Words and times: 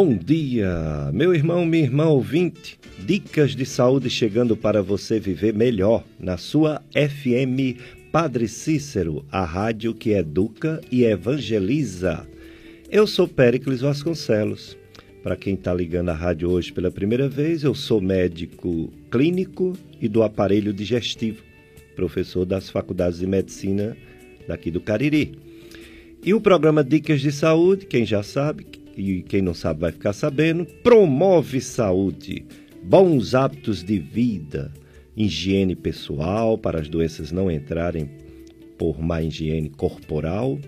Bom 0.00 0.16
dia, 0.16 1.10
meu 1.12 1.34
irmão, 1.34 1.66
minha 1.66 1.82
irmã 1.82 2.06
ouvinte. 2.06 2.78
Dicas 3.00 3.56
de 3.56 3.66
saúde 3.66 4.08
chegando 4.08 4.56
para 4.56 4.80
você 4.80 5.18
viver 5.18 5.52
melhor 5.52 6.04
na 6.20 6.36
sua 6.36 6.80
FM 6.92 7.80
Padre 8.12 8.46
Cícero, 8.46 9.24
a 9.28 9.44
rádio 9.44 9.92
que 9.92 10.10
educa 10.10 10.80
e 10.88 11.02
evangeliza. 11.02 12.24
Eu 12.88 13.08
sou 13.08 13.26
Péricles 13.26 13.80
Vasconcelos. 13.80 14.78
Para 15.20 15.34
quem 15.34 15.54
está 15.54 15.74
ligando 15.74 16.10
a 16.10 16.14
rádio 16.14 16.48
hoje 16.48 16.72
pela 16.72 16.92
primeira 16.92 17.28
vez, 17.28 17.64
eu 17.64 17.74
sou 17.74 18.00
médico 18.00 18.92
clínico 19.10 19.76
e 20.00 20.06
do 20.06 20.22
aparelho 20.22 20.72
digestivo, 20.72 21.42
professor 21.96 22.44
das 22.44 22.70
faculdades 22.70 23.18
de 23.18 23.26
medicina 23.26 23.96
daqui 24.46 24.70
do 24.70 24.80
Cariri. 24.80 25.36
E 26.22 26.32
o 26.34 26.40
programa 26.40 26.84
Dicas 26.84 27.20
de 27.20 27.32
Saúde, 27.32 27.86
quem 27.86 28.06
já 28.06 28.22
sabe, 28.22 28.64
e 28.98 29.22
quem 29.22 29.40
não 29.40 29.54
sabe 29.54 29.80
vai 29.80 29.92
ficar 29.92 30.12
sabendo, 30.12 30.66
promove 30.82 31.60
saúde, 31.60 32.44
bons 32.82 33.32
hábitos 33.32 33.84
de 33.84 33.96
vida, 33.98 34.72
higiene 35.16 35.76
pessoal 35.76 36.58
para 36.58 36.80
as 36.80 36.88
doenças 36.88 37.30
não 37.30 37.48
entrarem 37.48 38.10
por 38.76 39.00
má 39.00 39.22
higiene 39.22 39.70
corporal, 39.70 40.58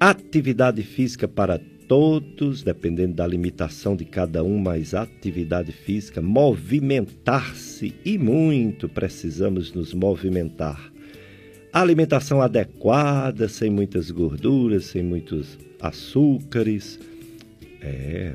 atividade 0.00 0.82
física 0.82 1.28
para 1.28 1.60
todos, 1.86 2.62
dependendo 2.62 3.14
da 3.14 3.26
limitação 3.26 3.94
de 3.94 4.06
cada 4.06 4.42
um, 4.42 4.58
mas 4.58 4.94
atividade 4.94 5.70
física, 5.70 6.22
movimentar-se 6.22 7.94
e 8.02 8.16
muito 8.16 8.88
precisamos 8.88 9.74
nos 9.74 9.92
movimentar. 9.92 10.90
Alimentação 11.70 12.40
adequada, 12.40 13.48
sem 13.48 13.70
muitas 13.70 14.10
gorduras, 14.10 14.86
sem 14.86 15.02
muitos 15.02 15.58
açúcares, 15.82 16.98
é, 17.80 18.34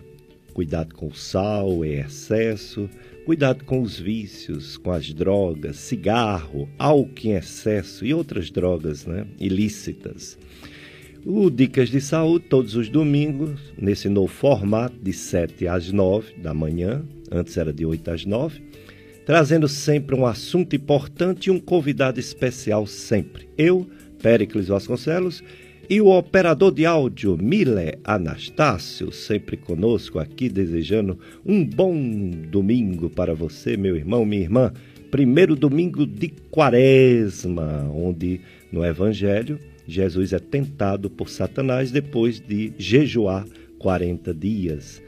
cuidado 0.53 0.93
com 0.93 1.07
o 1.07 1.15
sal 1.15 1.85
em 1.85 1.99
excesso, 1.99 2.89
cuidado 3.25 3.63
com 3.63 3.81
os 3.81 3.99
vícios, 3.99 4.77
com 4.77 4.91
as 4.91 5.13
drogas, 5.13 5.77
cigarro, 5.77 6.69
álcool 6.77 7.27
em 7.27 7.31
excesso 7.31 8.05
e 8.05 8.13
outras 8.13 8.51
drogas 8.51 9.05
né, 9.05 9.25
ilícitas. 9.39 10.37
O 11.25 11.49
Dicas 11.49 11.89
de 11.89 11.99
Saúde, 11.99 12.45
todos 12.45 12.75
os 12.75 12.89
domingos, 12.89 13.59
nesse 13.77 14.07
novo 14.07 14.29
formato 14.29 14.95
de 15.01 15.11
7 15.11 15.67
às 15.67 15.91
9 15.91 16.35
da 16.37 16.53
manhã, 16.53 17.03
antes 17.29 17.57
era 17.57 17.73
de 17.73 17.85
8 17.85 18.11
às 18.11 18.25
9, 18.25 18.61
trazendo 19.25 19.67
sempre 19.67 20.15
um 20.15 20.25
assunto 20.25 20.75
importante 20.75 21.47
e 21.47 21.51
um 21.51 21.59
convidado 21.59 22.17
especial 22.17 22.87
sempre. 22.87 23.49
Eu, 23.57 23.85
Péricles 24.21 24.69
Vasconcelos, 24.69 25.43
e 25.89 26.01
o 26.01 26.07
operador 26.07 26.73
de 26.73 26.85
áudio, 26.85 27.37
Mile 27.37 27.97
Anastácio, 28.03 29.09
sempre 29.11 29.55
conosco 29.55 30.19
aqui, 30.19 30.49
desejando 30.49 31.17
um 31.45 31.65
bom 31.65 31.95
domingo 32.49 33.09
para 33.09 33.33
você, 33.33 33.77
meu 33.77 33.95
irmão, 33.95 34.25
minha 34.25 34.41
irmã. 34.41 34.73
Primeiro 35.09 35.55
domingo 35.55 36.05
de 36.05 36.27
quaresma, 36.51 37.89
onde 37.93 38.41
no 38.69 38.83
Evangelho 38.83 39.57
Jesus 39.87 40.33
é 40.33 40.39
tentado 40.39 41.09
por 41.09 41.29
Satanás 41.29 41.89
depois 41.89 42.41
de 42.41 42.73
jejuar 42.77 43.45
40 43.79 44.33
dias. 44.33 45.01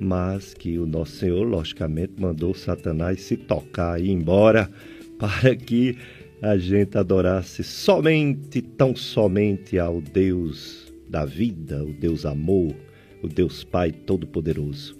Mas 0.00 0.54
que 0.54 0.78
o 0.78 0.86
nosso 0.86 1.16
Senhor, 1.16 1.44
logicamente, 1.46 2.14
mandou 2.18 2.54
Satanás 2.54 3.20
se 3.20 3.36
tocar 3.36 4.00
e 4.00 4.06
ir 4.06 4.10
embora 4.12 4.70
para 5.20 5.54
que 5.54 5.98
a 6.42 6.58
gente 6.58 6.98
adorasse 6.98 7.62
somente, 7.62 8.60
tão 8.60 8.96
somente 8.96 9.78
ao 9.78 10.00
Deus 10.00 10.92
da 11.08 11.24
vida, 11.24 11.84
o 11.84 11.92
Deus 11.92 12.26
amor, 12.26 12.74
o 13.22 13.28
Deus 13.28 13.62
Pai 13.62 13.92
Todo-Poderoso. 13.92 14.98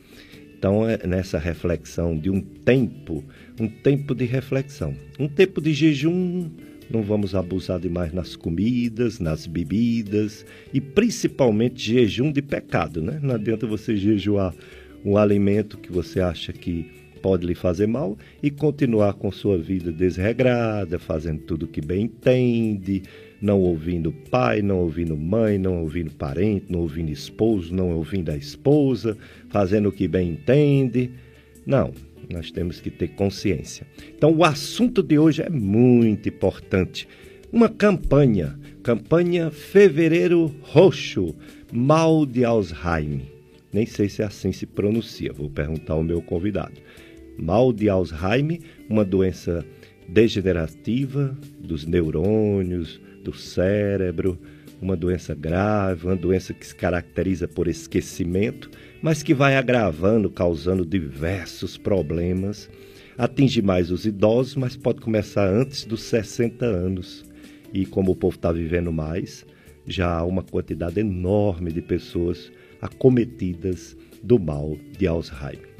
Então, 0.56 0.88
é 0.88 1.04
nessa 1.04 1.40
reflexão 1.40 2.16
de 2.16 2.30
um 2.30 2.40
tempo, 2.40 3.24
um 3.58 3.66
tempo 3.66 4.14
de 4.14 4.24
reflexão, 4.24 4.94
um 5.18 5.26
tempo 5.26 5.60
de 5.60 5.72
jejum, 5.72 6.48
não 6.88 7.02
vamos 7.02 7.34
abusar 7.34 7.80
demais 7.80 8.12
nas 8.12 8.36
comidas, 8.36 9.18
nas 9.18 9.44
bebidas 9.44 10.46
e 10.72 10.80
principalmente 10.80 11.92
jejum 11.92 12.30
de 12.30 12.40
pecado, 12.40 13.02
né? 13.02 13.18
Não 13.20 13.34
adianta 13.34 13.66
você 13.66 13.96
jejuar 13.96 14.54
um 15.04 15.16
alimento 15.16 15.76
que 15.76 15.90
você 15.90 16.20
acha 16.20 16.52
que 16.52 17.01
pode 17.22 17.46
lhe 17.46 17.54
fazer 17.54 17.86
mal 17.86 18.18
e 18.42 18.50
continuar 18.50 19.14
com 19.14 19.30
sua 19.30 19.56
vida 19.56 19.92
desregrada, 19.92 20.98
fazendo 20.98 21.42
tudo 21.42 21.68
que 21.68 21.80
bem 21.80 22.02
entende, 22.02 23.02
não 23.40 23.60
ouvindo 23.60 24.12
pai, 24.30 24.60
não 24.60 24.80
ouvindo 24.80 25.16
mãe, 25.16 25.56
não 25.56 25.80
ouvindo 25.80 26.10
parente, 26.10 26.66
não 26.68 26.80
ouvindo 26.80 27.10
esposo, 27.10 27.72
não 27.72 27.96
ouvindo 27.96 28.30
a 28.30 28.36
esposa, 28.36 29.16
fazendo 29.48 29.88
o 29.88 29.92
que 29.92 30.08
bem 30.08 30.30
entende. 30.30 31.10
Não, 31.64 31.92
nós 32.30 32.50
temos 32.50 32.80
que 32.80 32.90
ter 32.90 33.08
consciência. 33.08 33.86
Então, 34.16 34.34
o 34.34 34.44
assunto 34.44 35.02
de 35.02 35.18
hoje 35.18 35.42
é 35.42 35.48
muito 35.48 36.28
importante. 36.28 37.08
Uma 37.52 37.68
campanha, 37.68 38.58
campanha 38.82 39.50
Fevereiro 39.50 40.54
Roxo, 40.62 41.34
mal 41.72 42.26
de 42.26 42.44
Alzheimer. 42.44 43.32
Nem 43.72 43.86
sei 43.86 44.08
se 44.08 44.22
assim 44.22 44.52
se 44.52 44.66
pronuncia, 44.66 45.32
vou 45.32 45.48
perguntar 45.48 45.94
ao 45.94 46.02
meu 46.02 46.20
convidado 46.20 46.74
mal 47.42 47.72
de 47.72 47.88
Alzheimer, 47.88 48.60
uma 48.88 49.04
doença 49.04 49.66
degenerativa 50.08 51.36
dos 51.58 51.84
neurônios, 51.84 53.00
do 53.24 53.34
cérebro, 53.34 54.38
uma 54.80 54.96
doença 54.96 55.34
grave, 55.34 56.06
uma 56.06 56.16
doença 56.16 56.54
que 56.54 56.66
se 56.66 56.74
caracteriza 56.74 57.46
por 57.46 57.68
esquecimento, 57.68 58.70
mas 59.00 59.22
que 59.22 59.34
vai 59.34 59.56
agravando, 59.56 60.30
causando 60.30 60.84
diversos 60.84 61.76
problemas. 61.76 62.70
Atinge 63.16 63.62
mais 63.62 63.90
os 63.90 64.06
idosos, 64.06 64.56
mas 64.56 64.76
pode 64.76 65.00
começar 65.00 65.46
antes 65.46 65.84
dos 65.84 66.02
60 66.02 66.64
anos. 66.64 67.24
E 67.72 67.86
como 67.86 68.12
o 68.12 68.16
povo 68.16 68.36
está 68.36 68.52
vivendo 68.52 68.92
mais, 68.92 69.46
já 69.86 70.18
há 70.18 70.24
uma 70.24 70.42
quantidade 70.42 71.00
enorme 71.00 71.72
de 71.72 71.82
pessoas 71.82 72.52
acometidas 72.80 73.96
do 74.22 74.38
mal 74.38 74.76
de 74.98 75.06
Alzheimer. 75.06 75.71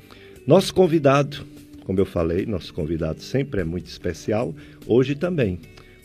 Nosso 0.45 0.75
convidado, 0.75 1.47
como 1.85 2.01
eu 2.01 2.05
falei, 2.05 2.45
nosso 2.47 2.75
convidado 2.75 3.23
sempre 3.23 3.61
é 3.61 3.65
muito 3.65 3.87
especial, 3.87 4.53
hoje 4.89 5.15
também. 5.15 5.61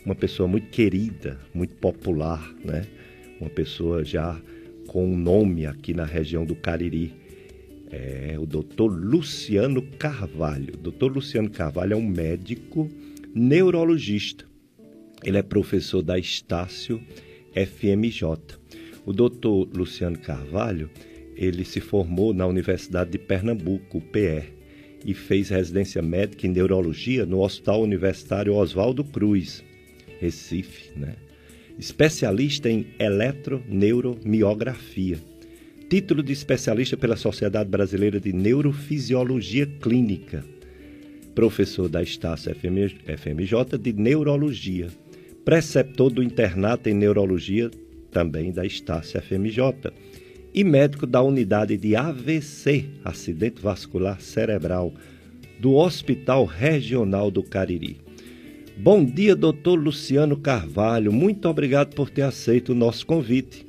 Uma 0.06 0.14
pessoa 0.14 0.48
muito 0.48 0.68
querida, 0.68 1.40
muito 1.52 1.74
popular, 1.74 2.54
né? 2.64 2.86
Uma 3.40 3.50
pessoa 3.50 4.04
já 4.04 4.40
com 4.86 5.12
um 5.12 5.18
nome 5.18 5.66
aqui 5.66 5.92
na 5.92 6.04
região 6.04 6.46
do 6.46 6.54
Cariri. 6.54 7.12
É 7.90 8.36
o 8.38 8.46
doutor 8.46 8.86
Luciano 8.86 9.82
Carvalho. 9.82 10.76
Doutor 10.76 11.12
Luciano 11.12 11.50
Carvalho 11.50 11.94
é 11.94 11.96
um 11.96 12.06
médico 12.06 12.88
neurologista. 13.34 14.44
Ele 15.24 15.38
é 15.38 15.42
professor 15.42 16.00
da 16.00 16.16
Estácio 16.16 17.00
FMJ. 17.54 18.22
O 19.04 19.12
doutor 19.12 19.68
Luciano 19.74 20.18
Carvalho 20.18 20.88
ele 21.38 21.64
se 21.64 21.80
formou 21.80 22.34
na 22.34 22.46
Universidade 22.46 23.12
de 23.12 23.18
Pernambuco, 23.18 23.96
UPE, 23.98 24.58
e 25.04 25.14
fez 25.14 25.50
residência 25.50 26.02
médica 26.02 26.44
em 26.46 26.50
neurologia 26.50 27.24
no 27.24 27.40
Hospital 27.40 27.82
Universitário 27.82 28.54
Oswaldo 28.54 29.04
Cruz, 29.04 29.62
Recife, 30.20 30.90
né? 30.98 31.14
Especialista 31.78 32.68
em 32.68 32.88
eletroneuromiografia. 32.98 35.16
Título 35.88 36.24
de 36.24 36.32
especialista 36.32 36.96
pela 36.96 37.14
Sociedade 37.14 37.70
Brasileira 37.70 38.18
de 38.18 38.32
Neurofisiologia 38.32 39.64
Clínica. 39.80 40.44
Professor 41.36 41.88
da 41.88 42.02
Estácio 42.02 42.52
FMJ 42.52 43.78
de 43.80 43.92
Neurologia. 43.92 44.88
Preceptor 45.44 46.10
do 46.10 46.20
internato 46.20 46.88
em 46.88 46.94
Neurologia 46.94 47.70
também 48.10 48.50
da 48.50 48.66
Estácio 48.66 49.22
FMJ 49.22 49.92
e 50.54 50.64
médico 50.64 51.06
da 51.06 51.22
unidade 51.22 51.76
de 51.76 51.94
AVC, 51.94 52.86
acidente 53.04 53.60
vascular 53.60 54.20
cerebral, 54.20 54.92
do 55.58 55.74
Hospital 55.74 56.44
Regional 56.44 57.30
do 57.30 57.42
Cariri. 57.42 57.98
Bom 58.76 59.04
dia, 59.04 59.34
doutor 59.34 59.74
Luciano 59.74 60.36
Carvalho. 60.36 61.12
Muito 61.12 61.48
obrigado 61.48 61.94
por 61.94 62.10
ter 62.10 62.22
aceito 62.22 62.70
o 62.70 62.74
nosso 62.74 63.04
convite. 63.04 63.66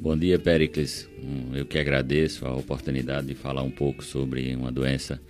Bom 0.00 0.16
dia, 0.16 0.38
Pericles. 0.38 1.08
Hum, 1.20 1.56
eu 1.56 1.66
que 1.66 1.78
agradeço 1.78 2.46
a 2.46 2.54
oportunidade 2.54 3.26
de 3.26 3.34
falar 3.34 3.62
um 3.62 3.70
pouco 3.70 4.04
sobre 4.04 4.54
uma 4.54 4.70
doença 4.70 5.20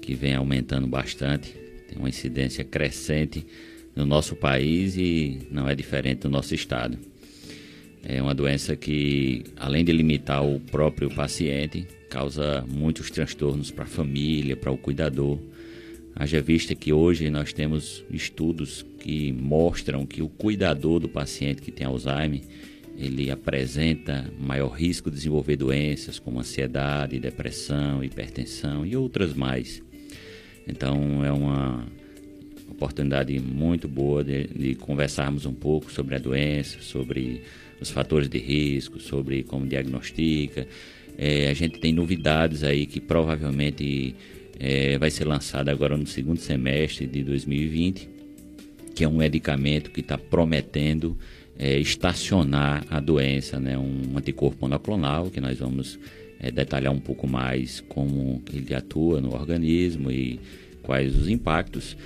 que 0.00 0.14
vem 0.14 0.34
aumentando 0.34 0.86
bastante, 0.86 1.52
tem 1.86 1.98
uma 1.98 2.08
incidência 2.08 2.64
crescente 2.64 3.46
no 3.94 4.06
nosso 4.06 4.34
país 4.34 4.96
e 4.96 5.46
não 5.50 5.68
é 5.68 5.74
diferente 5.74 6.20
do 6.20 6.30
nosso 6.30 6.54
estado. 6.54 6.98
É 8.02 8.22
uma 8.22 8.34
doença 8.34 8.76
que, 8.76 9.44
além 9.56 9.84
de 9.84 9.92
limitar 9.92 10.44
o 10.44 10.60
próprio 10.60 11.10
paciente, 11.10 11.86
causa 12.08 12.64
muitos 12.68 13.10
transtornos 13.10 13.70
para 13.70 13.84
a 13.84 13.88
família, 13.88 14.56
para 14.56 14.70
o 14.70 14.78
cuidador. 14.78 15.38
Haja 16.14 16.40
vista 16.40 16.74
que 16.74 16.92
hoje 16.92 17.30
nós 17.30 17.52
temos 17.52 18.04
estudos 18.10 18.84
que 18.98 19.32
mostram 19.32 20.06
que 20.06 20.22
o 20.22 20.28
cuidador 20.28 21.00
do 21.00 21.08
paciente 21.08 21.62
que 21.62 21.70
tem 21.70 21.86
Alzheimer 21.86 22.42
ele 22.98 23.30
apresenta 23.30 24.28
maior 24.40 24.70
risco 24.70 25.08
de 25.08 25.16
desenvolver 25.16 25.54
doenças 25.54 26.18
como 26.18 26.40
ansiedade, 26.40 27.20
depressão, 27.20 28.02
hipertensão 28.02 28.84
e 28.84 28.96
outras 28.96 29.34
mais. 29.34 29.80
Então 30.66 31.24
é 31.24 31.30
uma 31.30 31.86
oportunidade 32.68 33.38
muito 33.38 33.86
boa 33.86 34.24
de, 34.24 34.48
de, 34.48 34.74
conversarmos 34.74 35.46
um 35.46 35.54
pouco 35.54 35.92
sobre 35.92 36.16
a 36.16 36.18
doença, 36.18 36.80
sobre 36.80 37.42
os 37.80 37.90
fatores 37.90 38.28
de 38.28 38.38
risco, 38.38 39.00
sobre 39.00 39.42
como 39.42 39.66
diagnostica. 39.66 40.66
É, 41.16 41.48
a 41.48 41.54
gente 41.54 41.80
tem 41.80 41.92
novidades 41.92 42.62
aí 42.62 42.86
que 42.86 43.00
provavelmente 43.00 44.14
é, 44.58 44.98
vai 44.98 45.10
ser 45.10 45.24
lançada 45.24 45.70
agora 45.70 45.96
no 45.96 46.06
segundo 46.06 46.38
semestre 46.38 47.06
de 47.06 47.22
2020, 47.22 48.08
que 48.94 49.04
é 49.04 49.08
um 49.08 49.16
medicamento 49.16 49.90
que 49.90 50.00
está 50.00 50.18
prometendo 50.18 51.16
é, 51.58 51.78
estacionar 51.78 52.84
a 52.88 53.00
doença, 53.00 53.58
né? 53.58 53.76
um 53.76 54.16
anticorpo 54.16 54.58
monoclonal, 54.60 55.30
que 55.30 55.40
nós 55.40 55.58
vamos 55.58 55.98
é, 56.38 56.50
detalhar 56.50 56.92
um 56.92 57.00
pouco 57.00 57.26
mais 57.26 57.80
como 57.88 58.42
ele 58.52 58.74
atua 58.74 59.20
no 59.20 59.34
organismo 59.34 60.10
e 60.10 60.38
quais 60.82 61.16
os 61.16 61.28
impactos, 61.28 61.96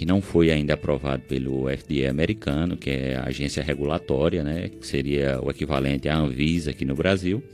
que 0.00 0.06
não 0.06 0.22
foi 0.22 0.50
ainda 0.50 0.72
aprovado 0.72 1.24
pelo 1.24 1.66
FDA 1.68 2.08
americano, 2.08 2.74
que 2.74 2.88
é 2.88 3.16
a 3.16 3.24
agência 3.24 3.62
regulatória, 3.62 4.42
né? 4.42 4.70
que 4.70 4.86
seria 4.86 5.38
o 5.42 5.50
equivalente 5.50 6.08
à 6.08 6.16
Anvisa 6.16 6.70
aqui 6.70 6.86
no 6.86 6.94
Brasil 6.94 7.44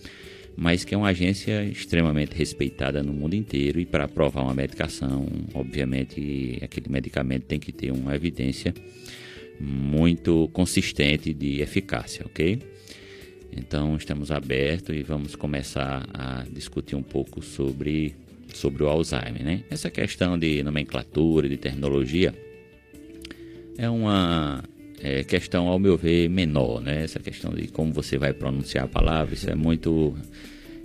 mas 0.56 0.84
que 0.84 0.94
é 0.94 0.96
uma 0.96 1.08
agência 1.08 1.64
extremamente 1.64 2.34
respeitada 2.34 3.02
no 3.02 3.12
mundo 3.12 3.34
inteiro 3.34 3.80
e 3.80 3.84
para 3.84 4.04
aprovar 4.04 4.42
uma 4.42 4.54
medicação, 4.54 5.28
obviamente, 5.52 6.58
aquele 6.62 6.88
medicamento 6.88 7.42
tem 7.42 7.58
que 7.58 7.72
ter 7.72 7.90
uma 7.90 8.14
evidência 8.14 8.72
muito 9.60 10.48
consistente 10.54 11.34
de 11.34 11.60
eficácia, 11.60 12.24
ok? 12.24 12.62
Então 13.54 13.96
estamos 13.96 14.30
abertos 14.30 14.96
e 14.96 15.02
vamos 15.02 15.34
começar 15.34 16.08
a 16.14 16.46
discutir 16.50 16.94
um 16.94 17.02
pouco 17.02 17.42
sobre, 17.42 18.14
sobre 18.54 18.82
o 18.82 18.88
Alzheimer, 18.88 19.44
né? 19.44 19.64
Essa 19.70 19.90
questão 19.90 20.38
de 20.38 20.62
nomenclatura, 20.62 21.48
de 21.48 21.56
terminologia, 21.56 22.34
é 23.78 23.88
uma 23.88 24.62
é, 25.00 25.22
questão, 25.24 25.68
ao 25.68 25.78
meu 25.78 25.96
ver, 25.96 26.28
menor, 26.28 26.80
né? 26.80 27.04
Essa 27.04 27.20
questão 27.20 27.52
de 27.52 27.68
como 27.68 27.92
você 27.92 28.18
vai 28.18 28.32
pronunciar 28.32 28.84
a 28.84 28.88
palavra, 28.88 29.34
isso 29.34 29.50
é 29.50 29.54
muito, 29.54 30.16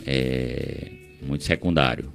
é, 0.06 0.92
muito 1.22 1.44
secundário. 1.44 2.12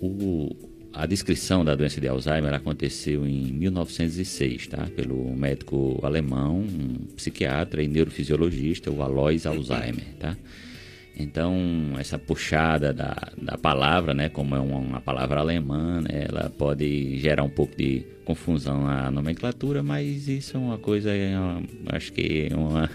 O, 0.00 0.54
a 0.92 1.04
descrição 1.04 1.64
da 1.64 1.74
doença 1.74 2.00
de 2.00 2.08
Alzheimer 2.08 2.54
aconteceu 2.54 3.26
em 3.26 3.52
1906, 3.52 4.68
tá? 4.68 4.88
Pelo 4.94 5.34
médico 5.34 6.00
alemão, 6.02 6.60
um 6.60 7.06
psiquiatra 7.16 7.82
e 7.82 7.88
neurofisiologista, 7.88 8.90
o 8.90 9.02
Alois 9.02 9.46
Alzheimer, 9.46 10.14
tá? 10.18 10.36
Então, 11.18 11.94
essa 11.98 12.18
puxada 12.18 12.92
da, 12.92 13.16
da 13.40 13.56
palavra, 13.56 14.12
né, 14.12 14.28
como 14.28 14.54
é 14.54 14.60
uma, 14.60 14.78
uma 14.78 15.00
palavra 15.00 15.40
alemã, 15.40 16.02
né, 16.02 16.26
ela 16.28 16.50
pode 16.50 17.16
gerar 17.18 17.42
um 17.42 17.48
pouco 17.48 17.74
de 17.74 18.04
confusão 18.24 18.84
na 18.84 19.10
nomenclatura, 19.10 19.82
mas 19.82 20.28
isso 20.28 20.58
é 20.58 20.60
uma 20.60 20.76
coisa, 20.76 21.10
é 21.10 21.32
acho 21.88 22.12
que 22.12 22.48
é 22.50 22.54
uma, 22.54 22.90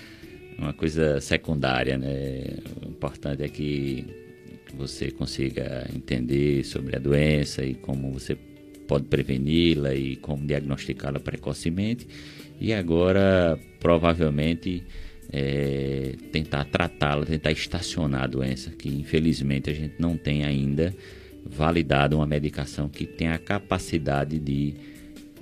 uma 0.58 0.72
coisa 0.72 1.20
secundária, 1.20 1.98
né? 1.98 2.56
O 2.86 2.88
importante 2.88 3.42
é 3.42 3.48
que 3.48 4.06
você 4.74 5.10
consiga 5.10 5.86
entender 5.94 6.64
sobre 6.64 6.96
a 6.96 6.98
doença 6.98 7.64
e 7.64 7.74
como 7.74 8.12
você 8.12 8.36
pode 8.86 9.04
preveni-la 9.04 9.94
e 9.94 10.16
como 10.16 10.46
diagnosticá-la 10.46 11.20
precocemente. 11.20 12.06
E 12.60 12.72
agora, 12.72 13.58
provavelmente, 13.78 14.82
é, 15.32 16.14
tentar 16.32 16.64
tratá-la, 16.64 17.24
tentar 17.26 17.52
estacionar 17.52 18.24
a 18.24 18.26
doença, 18.26 18.70
que 18.70 18.88
infelizmente 18.88 19.70
a 19.70 19.74
gente 19.74 19.94
não 19.98 20.16
tem 20.16 20.44
ainda 20.44 20.94
validado 21.44 22.16
uma 22.16 22.26
medicação 22.26 22.88
que 22.88 23.06
tenha 23.06 23.34
a 23.34 23.38
capacidade 23.38 24.38
de 24.38 24.74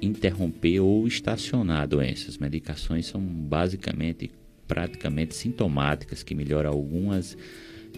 interromper 0.01 0.81
ou 0.81 1.07
estacionar 1.07 1.83
a 1.83 1.87
doença. 1.87 2.29
As 2.29 2.39
medicações 2.39 3.07
são 3.07 3.21
basicamente, 3.21 4.31
praticamente 4.69 5.35
sintomáticas, 5.35 6.23
que 6.23 6.35
melhoram 6.35 6.71
algumas 6.71 7.37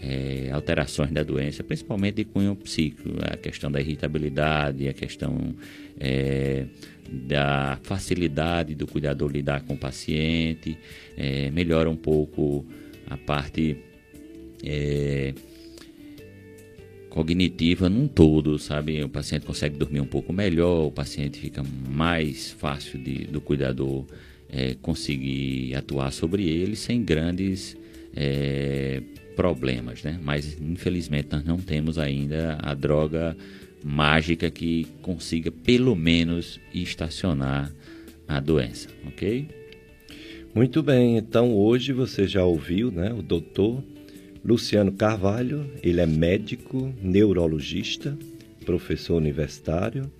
é, 0.02 0.50
alterações 0.52 1.11
da 1.11 1.23
doença, 1.23 1.64
principalmente 1.64 2.17
de 2.17 2.25
cunho 2.25 2.55
psíquico, 2.55 3.11
a 3.23 3.37
questão 3.37 3.70
da 3.70 3.81
irritabilidade, 3.81 4.88
a 4.88 4.93
questão 4.93 5.55
é, 5.99 6.67
da 7.10 7.78
facilidade 7.82 8.75
do 8.75 8.87
cuidador 8.87 9.31
lidar 9.31 9.62
com 9.62 9.75
o 9.75 9.78
paciente, 9.78 10.76
é, 11.16 11.50
melhora 11.50 11.88
um 11.88 11.96
pouco 11.96 12.66
a 13.06 13.16
parte 13.16 13.76
é, 14.62 15.32
cognitiva 17.08 17.88
num 17.88 18.06
todo, 18.06 18.58
sabe? 18.58 19.02
O 19.02 19.08
paciente 19.08 19.46
consegue 19.46 19.76
dormir 19.76 20.00
um 20.00 20.06
pouco 20.06 20.32
melhor, 20.32 20.87
o 20.87 20.90
paciente 20.90 21.38
fica 21.38 21.62
mais 21.88 22.52
fácil 22.52 22.99
de, 22.99 23.25
do 23.25 23.40
cuidador 23.40 24.04
é, 24.50 24.75
conseguir 24.81 25.75
atuar 25.75 26.12
sobre 26.12 26.49
ele 26.49 26.76
sem 26.76 27.02
grandes 27.02 27.76
é, 28.14 29.02
problemas, 29.34 30.02
né? 30.02 30.19
Mas 30.22 30.58
infelizmente 30.61 31.28
nós 31.31 31.44
não 31.44 31.58
temos 31.58 31.99
ainda 31.99 32.58
a 32.61 32.75
droga 32.75 33.37
mágica 33.84 34.50
que 34.50 34.86
consiga 35.02 35.50
pelo 35.50 35.94
menos 35.94 36.60
estacionar 36.72 37.72
a 38.26 38.40
doença, 38.40 38.88
ok? 39.06 39.48
Muito 40.54 40.82
bem, 40.82 41.16
então 41.16 41.54
hoje 41.54 41.92
você 41.92 42.26
já 42.26 42.44
ouviu, 42.44 42.90
né, 42.90 43.12
o 43.12 43.22
doutor 43.22 43.82
Luciano 44.44 44.92
Carvalho, 44.92 45.70
ele 45.82 46.00
é 46.00 46.06
médico, 46.06 46.92
neurologista, 47.02 48.16
professor 48.64 49.16
universitário 49.16 50.10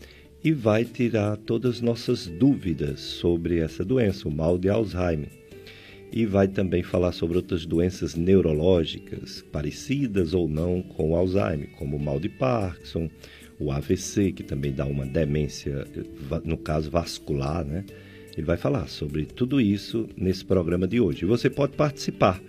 e 0.43 0.53
vai 0.53 0.85
tirar 0.85 1.37
todas 1.37 1.77
as 1.77 1.81
nossas 1.81 2.27
dúvidas 2.27 3.01
sobre 3.01 3.59
essa 3.59 3.85
doença, 3.85 4.29
o 4.29 4.31
mal 4.31 4.57
de 4.59 4.69
Alzheimer 4.69 5.39
e 6.13 6.25
vai 6.25 6.49
também 6.49 6.83
falar 6.83 7.13
sobre 7.13 7.37
outras 7.37 7.67
doenças 7.67 8.15
neurológicas 8.15 9.45
parecidas 9.53 10.33
ou 10.35 10.49
não 10.49 10.83
com 10.83 11.11
o 11.11 11.17
Alzheimer, 11.17 11.71
como 11.79 11.97
o 11.97 12.01
mal 12.01 12.19
de 12.19 12.29
Parkinson, 12.29 13.11
o 13.59 13.73
AVC, 13.73 14.33
que 14.33 14.43
também 14.43 14.73
dá 14.73 14.87
uma 14.87 15.05
demência, 15.05 15.87
no 16.45 16.57
caso 16.57 16.91
vascular, 16.91 17.65
né? 17.65 17.85
Ele 18.37 18.47
vai 18.47 18.57
falar 18.57 18.87
sobre 18.89 19.25
tudo 19.25 19.61
isso 19.61 20.09
nesse 20.17 20.45
programa 20.45 20.87
de 20.87 21.01
hoje. 21.01 21.25
E 21.25 21.27
você 21.27 21.51
pode 21.51 21.73
participar, 21.77 22.41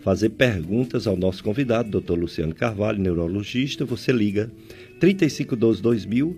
fazer 0.00 0.30
perguntas 0.30 1.06
ao 1.06 1.16
nosso 1.16 1.44
convidado, 1.44 2.00
Dr. 2.00 2.14
Luciano 2.14 2.54
Carvalho, 2.54 2.98
neurologista. 2.98 3.84
Você 3.84 4.10
liga 4.10 4.50
3512 4.98 5.80
2000 5.80 6.36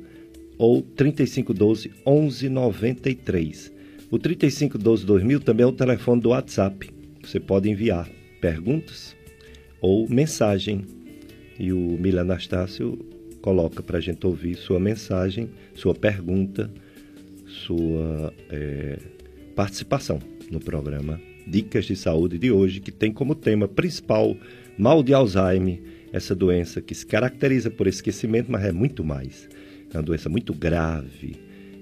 ou 0.59 0.83
3512 0.83 1.91
1193. 2.07 3.79
O 4.11 4.19
3512-2000 4.19 5.43
também 5.43 5.65
é 5.65 5.67
o 5.67 5.73
telefone 5.73 6.21
do 6.23 6.31
WhatsApp. 6.31 6.91
Você 7.23 7.39
pode 7.39 7.69
enviar 7.69 8.09
perguntas 8.41 9.15
ou 9.83 10.09
mensagem. 10.09 10.85
E 11.59 11.73
o 11.73 11.79
Mila 11.79 12.23
Anastácio 12.23 12.99
coloca 13.41 13.83
para 13.83 13.99
a 13.99 14.01
gente 14.01 14.27
ouvir 14.27 14.55
sua 14.55 14.79
mensagem, 14.79 15.51
sua 15.75 15.95
pergunta, 15.95 16.71
sua 17.47 18.33
é, 18.51 18.99
participação 19.55 20.21
no 20.51 20.61
programa 20.61 21.21
Dicas 21.47 21.87
de 21.87 21.97
Saúde 21.97 22.39
de 22.39 22.51
hoje, 22.51 22.81
que 22.81 22.93
tem 22.93 23.13
como 23.13 23.35
tema 23.35 23.67
principal 23.67 24.37
mal 24.77 25.03
de 25.03 25.15
Alzheimer, 25.15 25.81
essa 26.13 26.35
doença 26.35 26.81
que 26.81 26.95
se 26.95 27.07
caracteriza 27.07 27.71
por 27.71 27.87
esquecimento, 27.87 28.51
mas 28.51 28.65
é 28.65 28.73
muito 28.73 29.05
mais. 29.05 29.49
É 29.93 29.97
uma 29.97 30.03
doença 30.03 30.29
muito 30.29 30.53
grave, 30.53 31.37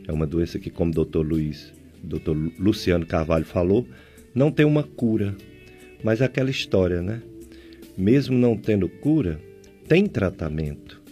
é 0.06 0.12
uma 0.12 0.26
doença 0.26 0.58
que, 0.58 0.70
como 0.70 0.90
o 0.90 0.94
doutor 0.94 1.26
Luiz 1.26 1.72
Dr. 2.02 2.36
Luciano 2.58 3.04
Carvalho 3.04 3.44
falou, 3.44 3.86
não 4.34 4.50
tem 4.50 4.64
uma 4.64 4.82
cura. 4.82 5.34
Mas 6.02 6.20
é 6.20 6.24
aquela 6.24 6.50
história, 6.50 7.02
né? 7.02 7.22
Mesmo 7.96 8.36
não 8.36 8.56
tendo 8.56 8.88
cura, 8.88 9.40
tem 9.88 10.06
tratamento. 10.06 11.02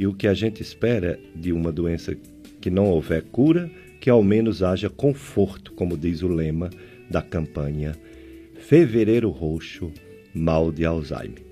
E 0.00 0.06
o 0.06 0.14
que 0.14 0.26
a 0.26 0.32
gente 0.32 0.62
espera 0.62 1.20
de 1.36 1.52
uma 1.52 1.70
doença 1.70 2.16
que 2.58 2.70
não 2.70 2.86
houver 2.86 3.20
cura, 3.20 3.70
que 4.00 4.08
ao 4.08 4.22
menos 4.22 4.62
haja 4.62 4.88
conforto, 4.88 5.74
como 5.74 5.94
diz 5.94 6.22
o 6.22 6.28
lema 6.28 6.70
da 7.10 7.20
campanha 7.20 7.94
Fevereiro 8.60 9.28
Roxo, 9.28 9.92
Mal 10.32 10.72
de 10.72 10.86
Alzheimer. 10.86 11.42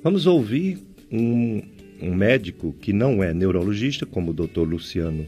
Vamos 0.00 0.28
ouvir 0.28 0.78
um, 1.10 1.60
um 2.00 2.14
médico 2.14 2.72
que 2.80 2.92
não 2.92 3.20
é 3.20 3.34
neurologista, 3.34 4.06
como 4.06 4.30
o 4.30 4.34
Dr. 4.34 4.60
Luciano 4.60 5.26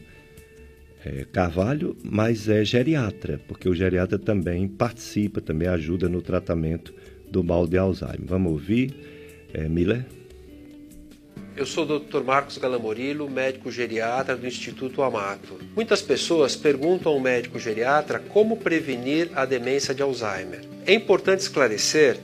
é, 1.03 1.25
Carvalho, 1.25 1.97
mas 2.01 2.47
é 2.47 2.63
geriatra, 2.63 3.37
porque 3.49 3.67
o 3.67 3.75
geriatra 3.75 4.17
também 4.17 4.69
participa, 4.69 5.41
também 5.41 5.67
ajuda 5.67 6.07
no 6.07 6.21
tratamento 6.21 6.93
do 7.29 7.43
mal 7.43 7.67
de 7.67 7.77
Alzheimer. 7.77 8.23
Vamos 8.23 8.49
ouvir, 8.53 8.95
é, 9.53 9.67
Miller? 9.67 10.05
Eu 11.61 11.67
sou 11.67 11.83
o 11.83 11.99
Dr. 11.99 12.23
Marcos 12.23 12.57
Galamorilo, 12.57 13.29
médico 13.29 13.69
geriatra 13.69 14.35
do 14.35 14.47
Instituto 14.47 15.03
Amato. 15.03 15.59
Muitas 15.75 16.01
pessoas 16.01 16.55
perguntam 16.55 17.11
ao 17.11 17.19
médico 17.19 17.59
geriatra 17.59 18.17
como 18.17 18.57
prevenir 18.57 19.29
a 19.35 19.45
demência 19.45 19.93
de 19.93 20.01
Alzheimer. 20.01 20.61
É 20.87 20.93
importante 20.95 21.41
esclarecer 21.41 22.17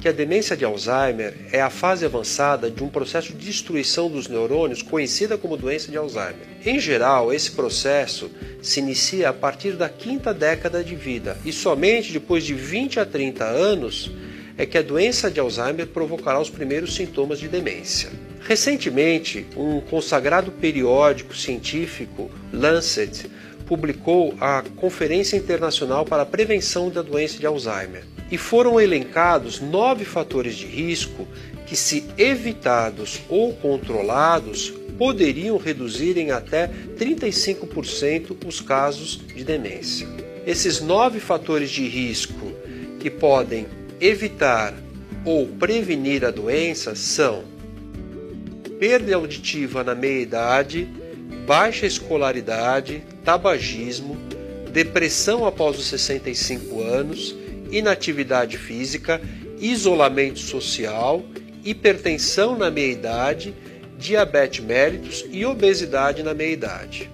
que 0.00 0.08
a 0.08 0.12
demência 0.12 0.56
de 0.56 0.64
Alzheimer 0.64 1.36
é 1.52 1.60
a 1.60 1.70
fase 1.70 2.04
avançada 2.04 2.68
de 2.68 2.82
um 2.82 2.88
processo 2.88 3.32
de 3.32 3.46
destruição 3.46 4.10
dos 4.10 4.26
neurônios 4.26 4.82
conhecida 4.82 5.38
como 5.38 5.56
doença 5.56 5.88
de 5.88 5.96
Alzheimer. 5.96 6.48
Em 6.66 6.80
geral, 6.80 7.32
esse 7.32 7.52
processo 7.52 8.28
se 8.60 8.80
inicia 8.80 9.28
a 9.28 9.32
partir 9.32 9.74
da 9.76 9.88
quinta 9.88 10.34
década 10.34 10.82
de 10.82 10.96
vida 10.96 11.38
e 11.44 11.52
somente 11.52 12.12
depois 12.12 12.44
de 12.44 12.54
20 12.54 12.98
a 12.98 13.06
30 13.06 13.44
anos 13.44 14.10
é 14.56 14.66
que 14.66 14.78
a 14.78 14.82
doença 14.82 15.30
de 15.30 15.40
Alzheimer 15.40 15.86
provocará 15.86 16.40
os 16.40 16.50
primeiros 16.50 16.94
sintomas 16.94 17.38
de 17.38 17.48
demência. 17.48 18.10
Recentemente, 18.40 19.46
um 19.56 19.80
consagrado 19.80 20.50
periódico 20.50 21.36
científico, 21.36 22.30
Lancet, 22.52 23.30
publicou 23.66 24.34
a 24.40 24.64
Conferência 24.76 25.36
Internacional 25.36 26.04
para 26.04 26.22
a 26.22 26.26
Prevenção 26.26 26.90
da 26.90 27.02
Doença 27.02 27.38
de 27.38 27.46
Alzheimer 27.46 28.02
e 28.30 28.36
foram 28.36 28.80
elencados 28.80 29.60
nove 29.60 30.04
fatores 30.04 30.56
de 30.56 30.66
risco 30.66 31.28
que, 31.66 31.76
se 31.76 32.04
evitados 32.18 33.20
ou 33.28 33.52
controlados, 33.54 34.72
poderiam 34.98 35.56
reduzir 35.56 36.18
em 36.18 36.30
até 36.30 36.68
35% 36.98 38.36
os 38.44 38.60
casos 38.60 39.20
de 39.34 39.44
demência. 39.44 40.06
Esses 40.46 40.80
nove 40.80 41.20
fatores 41.20 41.70
de 41.70 41.86
risco 41.86 42.52
que 42.98 43.08
podem 43.08 43.66
evitar 44.00 44.74
ou 45.24 45.46
prevenir 45.46 46.24
a 46.24 46.30
doença 46.30 46.94
são 46.94 47.44
perda 48.78 49.14
auditiva 49.14 49.84
na 49.84 49.94
meia-idade, 49.94 50.88
baixa 51.46 51.84
escolaridade, 51.86 53.02
tabagismo, 53.22 54.16
depressão 54.72 55.44
após 55.44 55.78
os 55.78 55.86
65 55.86 56.80
anos, 56.80 57.36
inatividade 57.70 58.56
física, 58.56 59.20
isolamento 59.58 60.38
social, 60.38 61.22
hipertensão 61.62 62.56
na 62.56 62.70
meia-idade, 62.70 63.54
diabetes 63.98 64.64
mellitus 64.64 65.26
e 65.30 65.44
obesidade 65.44 66.22
na 66.22 66.32
meia-idade. 66.32 67.10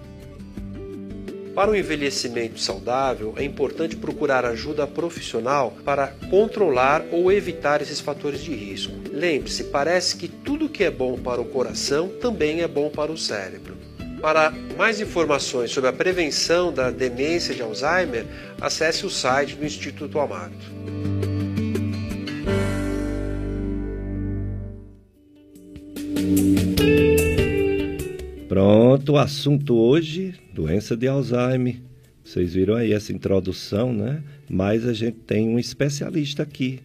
Para 1.56 1.70
o 1.70 1.74
envelhecimento 1.74 2.60
saudável, 2.60 3.32
é 3.38 3.42
importante 3.42 3.96
procurar 3.96 4.44
ajuda 4.44 4.86
profissional 4.86 5.74
para 5.86 6.08
controlar 6.28 7.02
ou 7.10 7.32
evitar 7.32 7.80
esses 7.80 7.98
fatores 7.98 8.42
de 8.42 8.54
risco. 8.54 8.92
Lembre-se, 9.10 9.64
parece 9.64 10.16
que 10.16 10.28
tudo 10.28 10.68
que 10.68 10.84
é 10.84 10.90
bom 10.90 11.18
para 11.18 11.40
o 11.40 11.46
coração 11.46 12.10
também 12.20 12.60
é 12.60 12.68
bom 12.68 12.90
para 12.90 13.10
o 13.10 13.16
cérebro. 13.16 13.74
Para 14.20 14.52
mais 14.76 15.00
informações 15.00 15.70
sobre 15.70 15.88
a 15.88 15.94
prevenção 15.94 16.70
da 16.70 16.90
demência 16.90 17.54
de 17.54 17.62
Alzheimer, 17.62 18.26
acesse 18.60 19.06
o 19.06 19.10
site 19.10 19.54
do 19.54 19.64
Instituto 19.64 20.20
Amato. 20.20 21.35
Pronto, 28.56 29.12
o 29.12 29.18
assunto 29.18 29.76
hoje 29.76 30.32
doença 30.54 30.96
de 30.96 31.06
Alzheimer. 31.06 31.76
Vocês 32.24 32.54
viram 32.54 32.74
aí 32.74 32.90
essa 32.90 33.12
introdução, 33.12 33.92
né? 33.92 34.22
Mas 34.48 34.86
a 34.86 34.94
gente 34.94 35.18
tem 35.26 35.46
um 35.46 35.58
especialista 35.58 36.42
aqui, 36.42 36.80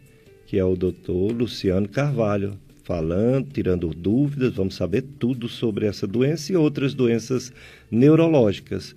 que 0.45 0.59
é 0.59 0.65
o 0.65 0.75
doutor 0.75 1.31
Luciano 1.31 1.87
Carvalho, 1.87 2.59
falando, 2.83 3.53
tirando 3.53 3.87
dúvidas, 3.87 4.53
vamos 4.53 4.75
saber 4.75 5.01
tudo 5.17 5.47
sobre 5.47 5.85
essa 5.85 6.05
doença 6.05 6.51
e 6.51 6.57
outras 6.57 6.93
doenças 6.93 7.53
neurológicas. 7.89 8.93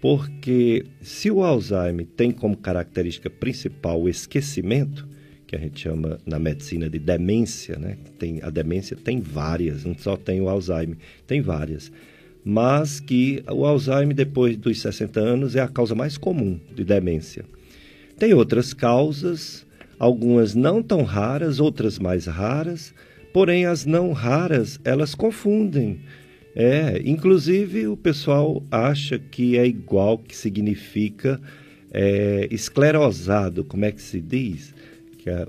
Porque 0.00 0.86
se 1.00 1.30
o 1.30 1.44
Alzheimer 1.44 2.04
tem 2.16 2.32
como 2.32 2.56
característica 2.56 3.30
principal 3.30 4.02
o 4.02 4.08
esquecimento, 4.08 5.07
que 5.48 5.56
a 5.56 5.58
gente 5.58 5.80
chama 5.80 6.20
na 6.24 6.38
medicina 6.38 6.88
de 6.88 7.00
demência, 7.00 7.76
né? 7.76 7.96
Tem, 8.18 8.40
a 8.42 8.50
demência 8.50 8.96
tem 8.96 9.20
várias, 9.20 9.84
não 9.84 9.98
só 9.98 10.16
tem 10.16 10.40
o 10.40 10.48
Alzheimer, 10.48 10.96
tem 11.26 11.40
várias 11.40 11.90
mas 12.50 12.98
que 12.98 13.42
o 13.46 13.66
Alzheimer, 13.66 14.14
depois 14.14 14.56
dos 14.56 14.80
60 14.80 15.20
anos, 15.20 15.54
é 15.54 15.60
a 15.60 15.68
causa 15.68 15.94
mais 15.94 16.16
comum 16.16 16.58
de 16.74 16.82
demência. 16.82 17.44
Tem 18.18 18.32
outras 18.32 18.72
causas, 18.72 19.66
algumas 19.98 20.54
não 20.54 20.82
tão 20.82 21.02
raras, 21.02 21.60
outras 21.60 21.98
mais 21.98 22.24
raras, 22.24 22.94
porém 23.34 23.66
as 23.66 23.84
não 23.84 24.12
raras, 24.12 24.80
elas 24.82 25.14
confundem. 25.14 26.00
É, 26.56 27.02
inclusive 27.04 27.86
o 27.86 27.98
pessoal 27.98 28.62
acha 28.70 29.18
que 29.18 29.58
é 29.58 29.66
igual, 29.66 30.16
que 30.16 30.34
significa 30.34 31.38
é, 31.92 32.48
esclerosado, 32.50 33.62
como 33.62 33.84
é 33.84 33.92
que 33.92 34.00
se 34.00 34.22
diz? 34.22 34.74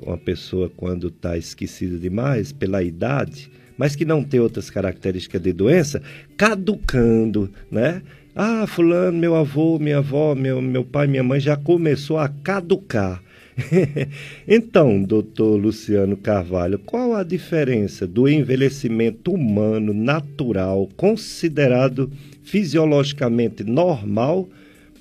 Uma 0.05 0.17
pessoa 0.17 0.71
quando 0.75 1.07
está 1.07 1.37
esquecida 1.37 1.97
demais 1.97 2.51
pela 2.51 2.83
idade, 2.83 3.51
mas 3.77 3.95
que 3.95 4.05
não 4.05 4.23
tem 4.23 4.39
outras 4.39 4.69
características 4.69 5.41
de 5.41 5.53
doença, 5.53 6.01
caducando, 6.35 7.49
né? 7.71 8.01
Ah, 8.35 8.65
fulano, 8.67 9.17
meu 9.17 9.35
avô, 9.35 9.79
minha 9.79 9.97
avó, 9.97 10.35
meu, 10.35 10.61
meu 10.61 10.83
pai, 10.83 11.07
minha 11.07 11.23
mãe 11.23 11.39
já 11.39 11.57
começou 11.57 12.17
a 12.17 12.27
caducar. 12.27 13.21
então, 14.47 15.01
doutor 15.03 15.57
Luciano 15.57 16.15
Carvalho, 16.15 16.79
qual 16.79 17.15
a 17.15 17.23
diferença 17.23 18.07
do 18.07 18.27
envelhecimento 18.27 19.31
humano 19.31 19.93
natural, 19.93 20.87
considerado 20.95 22.11
fisiologicamente 22.43 23.63
normal, 23.63 24.49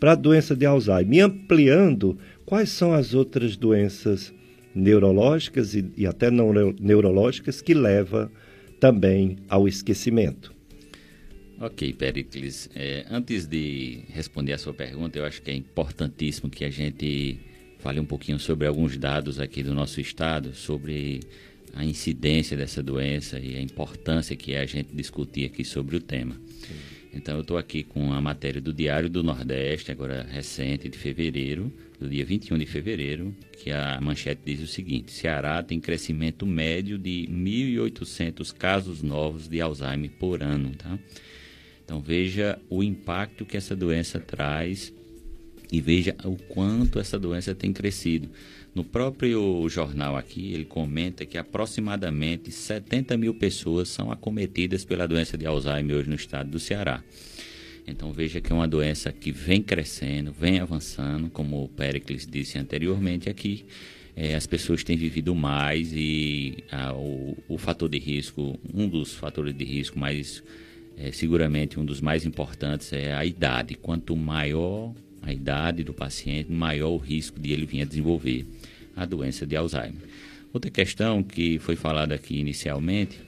para 0.00 0.12
a 0.12 0.16
doença 0.16 0.56
de 0.56 0.66
Alzheimer? 0.66 1.18
E 1.18 1.20
ampliando, 1.20 2.18
quais 2.44 2.70
são 2.70 2.92
as 2.92 3.14
outras 3.14 3.56
doenças 3.56 4.32
neurológicas 4.74 5.74
e, 5.74 5.90
e 5.96 6.06
até 6.06 6.30
não 6.30 6.52
neurológicas 6.80 7.60
que 7.60 7.74
levam 7.74 8.30
também 8.78 9.36
ao 9.48 9.66
esquecimento. 9.66 10.54
Ok, 11.60 11.92
Pericles. 11.92 12.70
É, 12.74 13.04
antes 13.10 13.46
de 13.46 14.04
responder 14.10 14.52
a 14.52 14.58
sua 14.58 14.72
pergunta, 14.72 15.18
eu 15.18 15.24
acho 15.24 15.42
que 15.42 15.50
é 15.50 15.54
importantíssimo 15.54 16.48
que 16.48 16.64
a 16.64 16.70
gente 16.70 17.40
fale 17.78 17.98
um 17.98 18.04
pouquinho 18.04 18.38
sobre 18.38 18.66
alguns 18.66 18.96
dados 18.96 19.40
aqui 19.40 19.62
do 19.62 19.74
nosso 19.74 20.00
estado, 20.00 20.54
sobre 20.54 21.20
a 21.74 21.84
incidência 21.84 22.56
dessa 22.56 22.82
doença 22.82 23.40
e 23.40 23.56
a 23.56 23.60
importância 23.60 24.36
que 24.36 24.52
é 24.52 24.60
a 24.60 24.66
gente 24.66 24.94
discutir 24.94 25.46
aqui 25.46 25.64
sobre 25.64 25.96
o 25.96 26.00
tema. 26.00 26.36
Sim. 26.46 26.74
Então, 27.12 27.36
eu 27.36 27.40
estou 27.40 27.56
aqui 27.56 27.82
com 27.82 28.12
a 28.12 28.20
matéria 28.20 28.60
do 28.60 28.72
Diário 28.72 29.08
do 29.08 29.22
Nordeste, 29.22 29.90
agora 29.90 30.26
recente, 30.30 30.88
de 30.88 30.96
fevereiro, 30.96 31.72
do 31.98 32.08
dia 32.08 32.24
21 32.24 32.58
de 32.58 32.66
fevereiro, 32.66 33.34
que 33.52 33.70
a 33.70 34.00
manchete 34.00 34.42
diz 34.44 34.60
o 34.60 34.66
seguinte: 34.66 35.12
Ceará 35.12 35.62
tem 35.62 35.80
crescimento 35.80 36.46
médio 36.46 36.96
de 36.98 37.28
1.800 37.30 38.54
casos 38.54 39.02
novos 39.02 39.48
de 39.48 39.60
Alzheimer 39.60 40.10
por 40.18 40.42
ano. 40.42 40.70
Tá? 40.76 40.98
Então, 41.84 42.00
veja 42.00 42.58
o 42.70 42.82
impacto 42.82 43.44
que 43.44 43.56
essa 43.56 43.74
doença 43.74 44.20
traz 44.20 44.92
e 45.70 45.80
veja 45.80 46.16
o 46.24 46.36
quanto 46.36 46.98
essa 46.98 47.18
doença 47.18 47.54
tem 47.54 47.72
crescido. 47.72 48.30
No 48.74 48.84
próprio 48.84 49.68
jornal 49.68 50.16
aqui, 50.16 50.52
ele 50.52 50.64
comenta 50.64 51.26
que 51.26 51.36
aproximadamente 51.36 52.50
70 52.50 53.16
mil 53.16 53.34
pessoas 53.34 53.88
são 53.88 54.10
acometidas 54.10 54.84
pela 54.84 55.06
doença 55.06 55.36
de 55.36 55.46
Alzheimer 55.46 55.96
hoje 55.96 56.08
no 56.08 56.14
estado 56.14 56.50
do 56.50 56.60
Ceará. 56.60 57.02
Então 57.90 58.12
veja 58.12 58.40
que 58.40 58.52
é 58.52 58.54
uma 58.54 58.68
doença 58.68 59.10
que 59.10 59.32
vem 59.32 59.62
crescendo, 59.62 60.32
vem 60.32 60.60
avançando, 60.60 61.30
como 61.30 61.64
o 61.64 61.68
Pericles 61.68 62.26
disse 62.26 62.58
anteriormente 62.58 63.30
aqui. 63.30 63.64
É, 64.14 64.34
as 64.34 64.46
pessoas 64.46 64.82
têm 64.82 64.96
vivido 64.96 65.34
mais 65.34 65.92
e 65.94 66.64
o, 66.94 67.36
o, 67.48 67.56
fator 67.56 67.88
de 67.88 67.98
risco, 67.98 68.58
um 68.74 68.88
dos 68.88 69.14
fatores 69.14 69.56
de 69.56 69.64
risco 69.64 69.98
mais, 69.98 70.42
é, 70.96 71.12
seguramente 71.12 71.78
um 71.78 71.84
dos 71.84 72.00
mais 72.00 72.26
importantes 72.26 72.92
é 72.92 73.14
a 73.14 73.24
idade. 73.24 73.74
Quanto 73.74 74.16
maior 74.16 74.92
a 75.22 75.32
idade 75.32 75.84
do 75.84 75.94
paciente, 75.94 76.50
maior 76.50 76.90
o 76.90 76.96
risco 76.98 77.40
de 77.40 77.52
ele 77.52 77.64
vir 77.64 77.82
a 77.82 77.84
desenvolver 77.84 78.44
a 78.96 79.04
doença 79.04 79.46
de 79.46 79.56
Alzheimer. 79.56 80.02
Outra 80.52 80.70
questão 80.70 81.22
que 81.22 81.58
foi 81.58 81.76
falada 81.76 82.14
aqui 82.14 82.38
inicialmente 82.38 83.20
é 83.20 83.27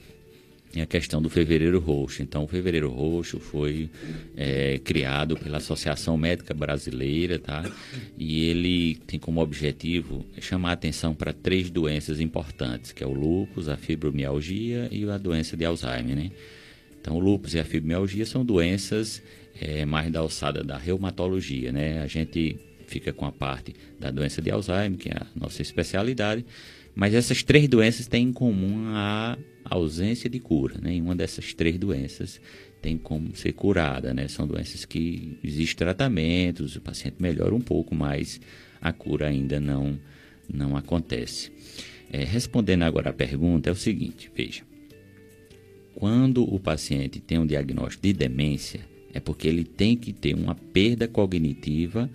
a 0.79 0.85
questão 0.85 1.21
do 1.21 1.29
Fevereiro 1.29 1.79
Roxo. 1.79 2.21
Então, 2.21 2.43
o 2.43 2.47
Fevereiro 2.47 2.89
Roxo 2.89 3.39
foi 3.39 3.89
é, 4.37 4.79
criado 4.79 5.35
pela 5.35 5.57
Associação 5.57 6.15
Médica 6.15 6.53
Brasileira, 6.53 7.37
tá? 7.37 7.69
E 8.17 8.45
ele 8.45 8.95
tem 9.07 9.19
como 9.19 9.41
objetivo 9.41 10.25
chamar 10.39 10.69
a 10.69 10.73
atenção 10.73 11.13
para 11.13 11.33
três 11.33 11.69
doenças 11.69 12.21
importantes, 12.21 12.93
que 12.93 13.03
é 13.03 13.07
o 13.07 13.11
lúpus, 13.11 13.67
a 13.67 13.75
fibromialgia 13.75 14.87
e 14.91 15.03
a 15.09 15.17
doença 15.17 15.57
de 15.57 15.65
Alzheimer, 15.65 16.15
né? 16.15 16.31
Então, 17.01 17.17
o 17.17 17.19
lúpus 17.19 17.55
e 17.55 17.59
a 17.59 17.65
fibromialgia 17.65 18.25
são 18.25 18.45
doenças 18.45 19.21
é, 19.59 19.83
mais 19.83 20.09
da 20.11 20.19
alçada 20.19 20.63
da 20.63 20.77
reumatologia, 20.77 21.71
né? 21.71 22.01
A 22.01 22.07
gente 22.07 22.57
fica 22.85 23.11
com 23.11 23.25
a 23.25 23.31
parte 23.31 23.73
da 23.99 24.11
doença 24.11 24.41
de 24.41 24.51
Alzheimer, 24.51 24.97
que 24.97 25.09
é 25.09 25.13
a 25.13 25.25
nossa 25.35 25.61
especialidade. 25.61 26.45
Mas 26.93 27.13
essas 27.13 27.41
três 27.41 27.67
doenças 27.67 28.07
têm 28.07 28.27
em 28.27 28.33
comum 28.33 28.87
a 28.93 29.37
ausência 29.75 30.29
de 30.29 30.39
cura. 30.39 30.75
Nenhuma 30.81 31.15
dessas 31.15 31.53
três 31.53 31.77
doenças 31.77 32.41
tem 32.81 32.97
como 32.97 33.35
ser 33.35 33.53
curada. 33.53 34.13
Né? 34.13 34.27
São 34.27 34.45
doenças 34.45 34.85
que 34.85 35.37
existem 35.43 35.77
tratamentos, 35.77 36.75
o 36.75 36.81
paciente 36.81 37.15
melhora 37.19 37.55
um 37.55 37.61
pouco, 37.61 37.95
mas 37.95 38.41
a 38.81 38.91
cura 38.91 39.27
ainda 39.27 39.59
não, 39.59 39.97
não 40.51 40.75
acontece. 40.75 41.51
É, 42.11 42.23
respondendo 42.23 42.83
agora 42.83 43.11
a 43.11 43.13
pergunta, 43.13 43.69
é 43.69 43.71
o 43.71 43.75
seguinte: 43.75 44.29
veja. 44.35 44.63
Quando 45.95 46.43
o 46.43 46.59
paciente 46.59 47.19
tem 47.19 47.37
um 47.37 47.45
diagnóstico 47.45 48.03
de 48.03 48.13
demência, 48.13 48.81
é 49.13 49.19
porque 49.19 49.47
ele 49.47 49.63
tem 49.63 49.95
que 49.95 50.11
ter 50.13 50.33
uma 50.33 50.55
perda 50.55 51.07
cognitiva 51.07 52.09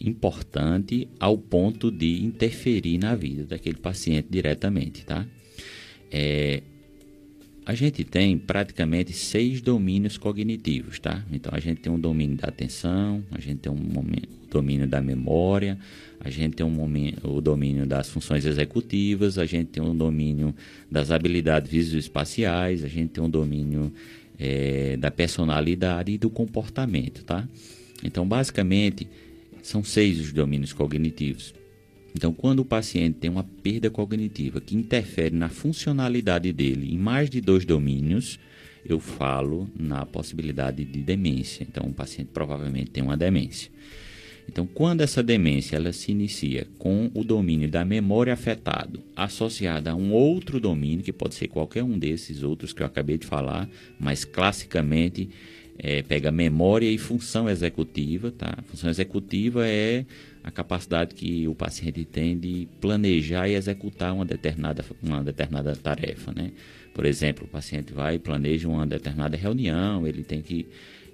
importante 0.00 1.08
ao 1.20 1.36
ponto 1.36 1.90
de 1.90 2.22
interferir 2.24 2.98
na 2.98 3.14
vida 3.14 3.44
daquele 3.44 3.76
paciente 3.76 4.28
diretamente, 4.30 5.04
tá? 5.04 5.26
É, 6.10 6.62
a 7.64 7.74
gente 7.74 8.02
tem 8.02 8.36
praticamente 8.36 9.12
seis 9.12 9.60
domínios 9.60 10.18
cognitivos, 10.18 10.98
tá? 10.98 11.24
Então 11.30 11.52
a 11.54 11.60
gente 11.60 11.80
tem 11.80 11.92
um 11.92 11.98
domínio 11.98 12.36
da 12.36 12.48
atenção, 12.48 13.22
a 13.30 13.40
gente 13.40 13.58
tem 13.58 13.72
um 13.72 14.04
domínio 14.50 14.86
da 14.86 15.00
memória, 15.00 15.78
a 16.20 16.28
gente 16.28 16.56
tem 16.56 16.66
um 16.66 16.70
momento, 16.70 17.28
o 17.28 17.40
domínio 17.40 17.86
das 17.86 18.08
funções 18.08 18.44
executivas, 18.44 19.38
a 19.38 19.46
gente 19.46 19.68
tem 19.68 19.82
um 19.82 19.96
domínio 19.96 20.54
das 20.90 21.10
habilidades 21.10 21.70
visoespaciais, 21.70 22.84
a 22.84 22.88
gente 22.88 23.10
tem 23.10 23.22
um 23.22 23.30
domínio 23.30 23.92
é, 24.38 24.96
da 24.96 25.10
personalidade 25.10 26.12
e 26.12 26.18
do 26.18 26.28
comportamento, 26.28 27.24
tá? 27.24 27.48
Então, 28.02 28.26
basicamente, 28.26 29.06
são 29.62 29.84
seis 29.84 30.18
os 30.18 30.32
domínios 30.32 30.72
cognitivos. 30.72 31.54
Então, 32.14 32.32
quando 32.32 32.60
o 32.60 32.64
paciente 32.64 33.18
tem 33.18 33.30
uma 33.30 33.44
perda 33.44 33.90
cognitiva 33.90 34.60
que 34.60 34.76
interfere 34.76 35.34
na 35.34 35.48
funcionalidade 35.48 36.52
dele 36.52 36.94
em 36.94 36.98
mais 36.98 37.30
de 37.30 37.40
dois 37.40 37.64
domínios, 37.64 38.38
eu 38.84 39.00
falo 39.00 39.70
na 39.78 40.04
possibilidade 40.04 40.84
de 40.84 41.00
demência. 41.00 41.66
Então, 41.68 41.88
o 41.88 41.92
paciente 41.92 42.30
provavelmente 42.32 42.90
tem 42.90 43.02
uma 43.02 43.16
demência. 43.16 43.70
Então, 44.48 44.66
quando 44.66 45.00
essa 45.02 45.22
demência 45.22 45.76
ela 45.76 45.92
se 45.92 46.10
inicia 46.10 46.66
com 46.78 47.10
o 47.14 47.22
domínio 47.22 47.70
da 47.70 47.84
memória 47.84 48.32
afetado, 48.32 49.00
associada 49.14 49.92
a 49.92 49.94
um 49.94 50.12
outro 50.12 50.58
domínio, 50.58 51.04
que 51.04 51.12
pode 51.12 51.34
ser 51.34 51.48
qualquer 51.48 51.82
um 51.84 51.98
desses 51.98 52.42
outros 52.42 52.72
que 52.72 52.82
eu 52.82 52.86
acabei 52.86 53.16
de 53.16 53.26
falar, 53.26 53.68
mas 53.98 54.24
classicamente 54.24 55.30
é, 55.78 56.02
pega 56.02 56.30
memória 56.30 56.90
e 56.90 56.98
função 56.98 57.48
executiva. 57.48 58.30
Tá? 58.32 58.54
A 58.58 58.62
função 58.62 58.90
executiva 58.90 59.66
é 59.66 60.04
a 60.44 60.50
capacidade 60.50 61.14
que 61.14 61.46
o 61.46 61.54
paciente 61.54 62.04
tem 62.04 62.36
de 62.36 62.68
planejar 62.80 63.48
e 63.48 63.54
executar 63.54 64.12
uma 64.12 64.24
determinada, 64.24 64.84
uma 65.02 65.22
determinada 65.22 65.74
tarefa. 65.76 66.32
Né? 66.32 66.52
Por 66.92 67.04
exemplo, 67.04 67.44
o 67.44 67.48
paciente 67.48 67.92
vai 67.92 68.16
e 68.16 68.18
planeja 68.18 68.68
uma 68.68 68.86
determinada 68.86 69.36
reunião, 69.36 70.06
ele 70.06 70.24
tem 70.24 70.42
que 70.42 70.66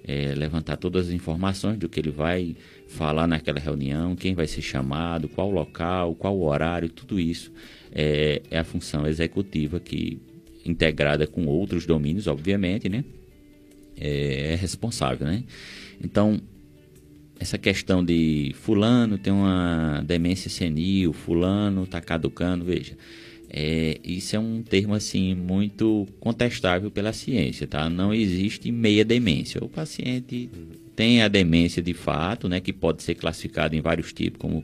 é, 0.03 0.33
levantar 0.35 0.77
todas 0.77 1.07
as 1.07 1.13
informações 1.13 1.77
do 1.77 1.87
que 1.87 1.99
ele 1.99 2.11
vai 2.11 2.55
falar 2.87 3.27
naquela 3.27 3.59
reunião, 3.59 4.15
quem 4.15 4.33
vai 4.33 4.47
ser 4.47 4.61
chamado, 4.61 5.27
qual 5.29 5.51
local, 5.51 6.15
qual 6.15 6.39
horário, 6.41 6.89
tudo 6.89 7.19
isso 7.19 7.51
é, 7.91 8.41
é 8.49 8.59
a 8.59 8.63
função 8.63 9.05
executiva 9.07 9.79
que, 9.79 10.19
integrada 10.65 11.27
com 11.27 11.45
outros 11.45 11.85
domínios, 11.85 12.27
obviamente, 12.27 12.89
né? 12.89 13.03
É, 13.99 14.53
é 14.53 14.55
responsável, 14.55 15.27
né? 15.27 15.43
Então, 16.01 16.39
essa 17.39 17.57
questão 17.57 18.03
de 18.03 18.53
fulano 18.59 19.17
tem 19.17 19.31
uma 19.31 20.03
demência 20.05 20.49
senil, 20.49 21.13
fulano 21.13 21.83
está 21.83 22.01
caducando, 22.01 22.65
veja, 22.65 22.97
é, 23.49 23.97
isso 24.03 24.35
é 24.35 24.39
um 24.39 24.61
termo 24.61 24.93
assim 24.93 25.33
muito 25.33 26.05
contestável 26.19 26.91
pela 26.91 27.13
ciência, 27.13 27.65
tá? 27.65 27.89
Não 27.89 28.13
existe 28.13 28.71
meia 28.71 29.03
demência. 29.03 29.63
O 29.63 29.69
paciente 29.69 30.49
tem 30.95 31.21
a 31.21 31.27
demência 31.27 31.81
de 31.81 31.93
fato, 31.93 32.47
né, 32.49 32.59
que 32.59 32.73
pode 32.73 33.01
ser 33.01 33.15
classificada 33.15 33.75
em 33.75 33.81
vários 33.81 34.13
tipos, 34.13 34.39
como 34.39 34.63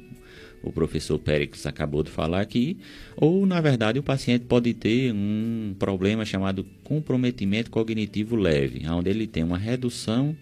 o 0.61 0.71
professor 0.71 1.17
Péricles 1.17 1.65
acabou 1.65 2.03
de 2.03 2.11
falar 2.11 2.41
aqui, 2.41 2.77
ou 3.15 3.45
na 3.45 3.61
verdade 3.61 3.99
o 3.99 4.03
paciente 4.03 4.45
pode 4.45 4.73
ter 4.73 5.13
um 5.13 5.75
problema 5.77 6.25
chamado 6.25 6.65
comprometimento 6.83 7.69
cognitivo 7.69 8.35
leve, 8.35 8.87
onde 8.89 9.09
ele 9.09 9.27
tem 9.27 9.43
uma 9.43 9.57
redução 9.57 10.35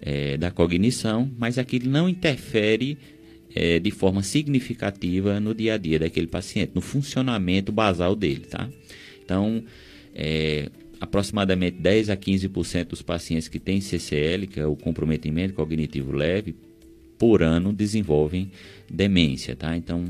é, 0.00 0.36
da 0.36 0.50
cognição, 0.50 1.30
mas 1.38 1.58
aquilo 1.58 1.88
não 1.88 2.08
interfere 2.08 2.98
é, 3.54 3.78
de 3.78 3.90
forma 3.90 4.22
significativa 4.22 5.38
no 5.38 5.54
dia 5.54 5.74
a 5.74 5.76
dia 5.78 5.98
daquele 5.98 6.26
paciente, 6.26 6.72
no 6.74 6.80
funcionamento 6.80 7.70
basal 7.70 8.16
dele, 8.16 8.46
tá? 8.50 8.68
Então, 9.24 9.64
é, 10.14 10.68
aproximadamente 11.00 11.78
10 11.78 12.10
a 12.10 12.16
15% 12.16 12.86
dos 12.86 13.02
pacientes 13.02 13.48
que 13.48 13.58
têm 13.58 13.80
CCL, 13.80 14.46
que 14.46 14.60
é 14.60 14.66
o 14.66 14.76
comprometimento 14.76 15.54
cognitivo 15.54 16.12
leve, 16.12 16.54
por 17.18 17.42
ano 17.42 17.72
desenvolvem 17.72 18.50
demência, 18.90 19.54
tá? 19.54 19.76
Então, 19.76 20.04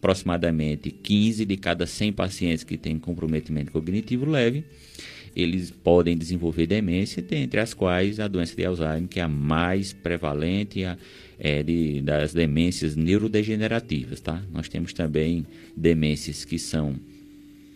aproximadamente 0.00 0.90
15 0.90 1.44
de 1.44 1.56
cada 1.56 1.86
100 1.86 2.12
pacientes 2.12 2.64
que 2.64 2.76
têm 2.76 2.98
comprometimento 2.98 3.70
cognitivo 3.70 4.24
leve 4.24 4.64
eles 5.34 5.70
podem 5.70 6.16
desenvolver 6.16 6.66
demência, 6.66 7.22
dentre 7.22 7.60
as 7.60 7.72
quais 7.72 8.18
a 8.20 8.28
doença 8.28 8.54
de 8.54 8.64
Alzheimer, 8.64 9.08
que 9.08 9.20
é 9.20 9.22
a 9.22 9.28
mais 9.28 9.92
prevalente 9.92 10.82
é, 11.38 11.62
de, 11.62 12.00
das 12.02 12.32
demências 12.32 12.96
neurodegenerativas. 12.96 14.20
Tá? 14.20 14.42
Nós 14.52 14.68
temos 14.68 14.92
também 14.92 15.46
demências 15.76 16.44
que 16.44 16.58
são 16.58 16.96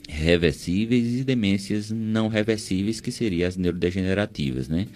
reversíveis 0.09 1.21
e 1.21 1.25
demências 1.25 1.91
não 1.91 2.29
reversíveis, 2.29 3.01
que 3.01 3.11
seriam 3.11 3.49
as 3.49 3.57
neurodegenerativas. 3.57 4.69
Né? 4.69 4.87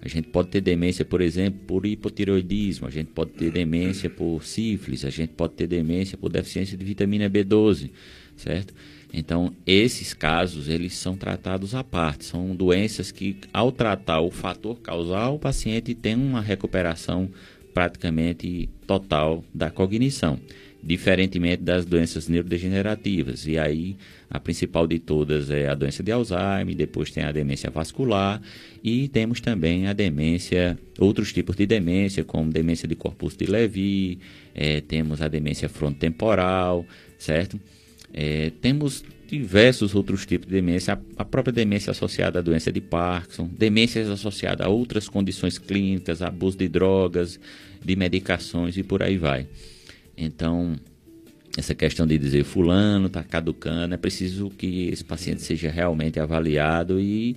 A 0.00 0.08
gente 0.08 0.28
pode 0.28 0.50
ter 0.50 0.60
demência, 0.60 1.04
por 1.04 1.20
exemplo, 1.22 1.60
por 1.66 1.86
hipotireoidismo, 1.86 2.86
a 2.86 2.90
gente 2.90 3.08
pode 3.08 3.30
ter 3.32 3.50
demência 3.50 4.10
por 4.10 4.44
sífilis, 4.44 5.04
a 5.04 5.10
gente 5.10 5.30
pode 5.30 5.54
ter 5.54 5.66
demência 5.66 6.18
por 6.18 6.30
deficiência 6.30 6.76
de 6.76 6.84
vitamina 6.84 7.28
B12, 7.28 7.90
certo? 8.36 8.74
Então, 9.16 9.54
esses 9.64 10.12
casos, 10.12 10.68
eles 10.68 10.94
são 10.94 11.16
tratados 11.16 11.72
à 11.72 11.84
parte. 11.84 12.24
São 12.24 12.54
doenças 12.54 13.12
que, 13.12 13.36
ao 13.52 13.70
tratar 13.70 14.20
o 14.20 14.30
fator 14.30 14.80
causal, 14.80 15.36
o 15.36 15.38
paciente 15.38 15.94
tem 15.94 16.16
uma 16.16 16.40
recuperação 16.40 17.30
praticamente 17.72 18.68
total 18.88 19.44
da 19.54 19.70
cognição, 19.70 20.38
diferentemente 20.82 21.62
das 21.62 21.84
doenças 21.84 22.26
neurodegenerativas. 22.26 23.46
E 23.46 23.56
aí, 23.56 23.96
a 24.28 24.40
principal 24.40 24.84
de 24.84 24.98
todas 24.98 25.48
é 25.48 25.68
a 25.68 25.74
doença 25.74 26.02
de 26.02 26.10
Alzheimer, 26.10 26.74
depois 26.74 27.12
tem 27.12 27.22
a 27.22 27.30
demência 27.30 27.70
vascular 27.70 28.42
e 28.82 29.06
temos 29.06 29.40
também 29.40 29.86
a 29.86 29.92
demência, 29.92 30.76
outros 30.98 31.32
tipos 31.32 31.54
de 31.54 31.66
demência, 31.66 32.24
como 32.24 32.50
demência 32.50 32.88
de 32.88 32.96
corpus 32.96 33.36
de 33.36 33.46
Levy, 33.46 34.18
é, 34.52 34.80
temos 34.80 35.22
a 35.22 35.28
demência 35.28 35.68
frontotemporal, 35.68 36.84
certo? 37.16 37.60
É, 38.14 38.52
temos 38.60 39.02
diversos 39.26 39.92
outros 39.94 40.24
tipos 40.24 40.46
de 40.46 40.54
demência, 40.54 40.94
a, 40.94 41.22
a, 41.22 41.24
própria 41.24 41.52
demência 41.52 41.90
associada 41.90 42.38
à 42.38 42.42
doença 42.42 42.70
de 42.70 42.80
Parkinson, 42.80 43.50
demências 43.58 44.08
associadas 44.08 44.64
a 44.64 44.70
outras 44.70 45.08
condições 45.08 45.58
clínicas, 45.58 46.22
abuso 46.22 46.56
de 46.56 46.68
drogas, 46.68 47.40
de 47.84 47.96
medicações 47.96 48.76
e 48.76 48.84
por 48.84 49.02
aí 49.02 49.18
vai. 49.18 49.48
Então, 50.16 50.76
essa 51.58 51.74
questão 51.74 52.06
de 52.06 52.16
dizer 52.16 52.44
fulano 52.44 53.08
está 53.08 53.24
caducando, 53.24 53.94
é 53.94 53.98
preciso 53.98 54.48
que 54.50 54.88
esse 54.88 55.04
paciente 55.04 55.42
seja 55.42 55.68
realmente 55.68 56.20
avaliado 56.20 57.00
e 57.00 57.36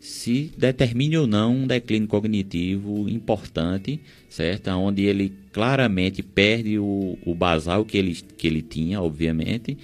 se 0.00 0.50
determine 0.56 1.18
ou 1.18 1.26
não 1.26 1.54
um 1.54 1.66
declínio 1.66 2.08
cognitivo 2.08 3.06
importante, 3.08 4.00
certo? 4.30 4.70
Onde 4.70 5.02
ele 5.02 5.32
claramente 5.52 6.22
perde 6.22 6.78
o, 6.78 7.18
o 7.24 7.34
basal 7.34 7.84
que 7.84 7.98
ele, 7.98 8.14
que 8.14 8.46
ele 8.46 8.62
tinha, 8.62 9.00
obviamente, 9.02 9.76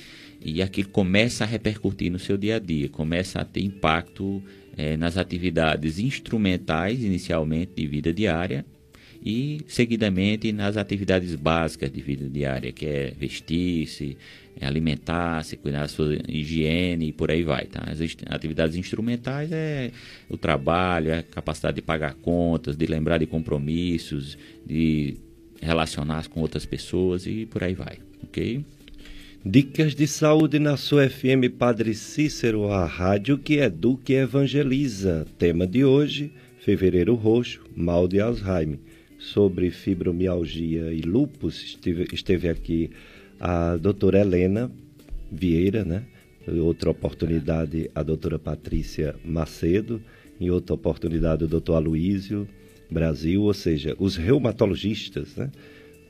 e 0.42 0.62
aquilo 0.62 0.88
começa 0.88 1.44
a 1.44 1.46
repercutir 1.46 2.10
no 2.10 2.18
seu 2.18 2.38
dia 2.38 2.56
a 2.56 2.58
dia, 2.58 2.88
começa 2.88 3.40
a 3.40 3.44
ter 3.44 3.60
impacto 3.60 4.42
é, 4.74 4.96
nas 4.96 5.18
atividades 5.18 5.98
instrumentais, 5.98 7.04
inicialmente, 7.04 7.72
de 7.76 7.86
vida 7.86 8.12
diária, 8.12 8.64
e 9.24 9.60
seguidamente 9.66 10.52
nas 10.52 10.76
atividades 10.76 11.34
básicas 11.34 11.90
de 11.90 12.00
vida 12.00 12.28
diária, 12.28 12.70
que 12.72 12.86
é 12.86 13.12
vestir-se, 13.18 14.16
é 14.58 14.66
alimentar-se, 14.66 15.56
cuidar 15.56 15.82
da 15.82 15.88
sua 15.88 16.16
higiene 16.28 17.08
e 17.08 17.12
por 17.12 17.30
aí 17.30 17.42
vai. 17.42 17.66
Tá? 17.66 17.84
As 17.86 17.98
atividades 18.26 18.76
instrumentais 18.76 19.50
é 19.52 19.90
o 20.28 20.36
trabalho, 20.36 21.10
é 21.10 21.18
a 21.18 21.22
capacidade 21.22 21.76
de 21.76 21.82
pagar 21.82 22.14
contas, 22.14 22.76
de 22.76 22.86
lembrar 22.86 23.18
de 23.18 23.26
compromissos, 23.26 24.38
de 24.64 25.16
relacionar-se 25.60 26.28
com 26.28 26.40
outras 26.40 26.64
pessoas 26.64 27.26
e 27.26 27.46
por 27.46 27.62
aí 27.62 27.74
vai, 27.74 27.98
ok? 28.22 28.64
Dicas 29.44 29.94
de 29.94 30.06
saúde 30.06 30.58
na 30.58 30.76
sua 30.76 31.08
FM 31.08 31.48
Padre 31.56 31.94
Cícero, 31.94 32.68
a 32.68 32.84
rádio 32.84 33.38
que 33.38 33.58
educa 33.58 34.12
e 34.12 34.16
evangeliza. 34.16 35.26
Tema 35.38 35.66
de 35.66 35.84
hoje, 35.84 36.32
Fevereiro 36.58 37.14
Roxo, 37.14 37.60
mal 37.76 38.08
de 38.08 38.20
Alzheimer. 38.20 38.78
sobre 39.18 39.70
fibromialgia 39.70 40.92
e 40.92 41.00
lúpus, 41.00 41.62
esteve, 41.62 42.06
esteve 42.12 42.48
aqui 42.48 42.90
a 43.40 43.76
doutora 43.76 44.20
Helena 44.20 44.70
Vieira, 45.30 45.84
né? 45.84 46.04
Em 46.46 46.60
outra 46.60 46.90
oportunidade, 46.90 47.90
a 47.94 48.02
doutora 48.02 48.38
Patrícia 48.38 49.16
Macedo, 49.24 50.00
em 50.40 50.50
outra 50.50 50.74
oportunidade, 50.74 51.44
o 51.44 51.48
doutor 51.48 51.74
Aloísio 51.74 52.46
Brasil, 52.90 53.42
ou 53.42 53.54
seja, 53.54 53.96
os 53.98 54.16
reumatologistas, 54.16 55.34
né? 55.34 55.50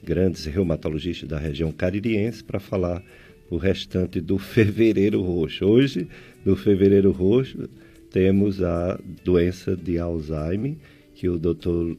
grandes 0.05 0.45
reumatologistas 0.45 1.29
da 1.29 1.39
região 1.39 1.73
caririense, 1.73 2.45
para 2.45 2.61
falar 2.61 3.03
o 3.51 3.57
restante 3.57 4.21
do 4.21 4.39
fevereiro 4.39 5.23
roxo. 5.23 5.65
Hoje, 5.65 6.07
no 6.45 6.55
fevereiro 6.55 7.11
roxo, 7.11 7.69
temos 8.11 8.63
a 8.63 9.01
doença 9.25 9.77
de 9.77 9.99
Alzheimer, 9.99 10.77
que 11.15 11.29
o 11.29 11.39
doutor 11.39 11.97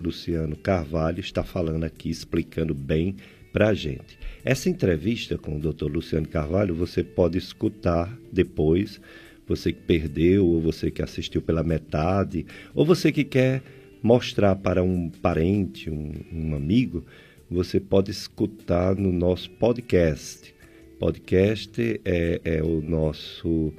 Luciano 0.00 0.56
Carvalho 0.56 1.20
está 1.20 1.42
falando 1.42 1.84
aqui, 1.84 2.10
explicando 2.10 2.74
bem 2.74 3.16
para 3.52 3.68
a 3.68 3.74
gente. 3.74 4.18
Essa 4.44 4.68
entrevista 4.68 5.36
com 5.36 5.56
o 5.56 5.60
Dr. 5.60 5.86
Luciano 5.86 6.28
Carvalho 6.28 6.74
você 6.74 7.02
pode 7.02 7.38
escutar 7.38 8.16
depois, 8.32 9.00
você 9.46 9.72
que 9.72 9.80
perdeu, 9.80 10.46
ou 10.46 10.60
você 10.60 10.90
que 10.90 11.02
assistiu 11.02 11.42
pela 11.42 11.62
metade, 11.62 12.46
ou 12.74 12.84
você 12.84 13.10
que 13.10 13.24
quer 13.24 13.62
mostrar 14.02 14.54
para 14.56 14.82
um 14.82 15.08
parente, 15.08 15.90
um, 15.90 16.12
um 16.32 16.54
amigo, 16.54 17.04
você 17.50 17.80
pode 17.80 18.10
escutar 18.10 18.94
no 18.94 19.12
nosso 19.12 19.50
podcast. 19.50 20.54
Podcast 20.98 22.00
é, 22.04 22.40
é 22.44 22.62
o 22.62 22.80
nosso 22.80 23.72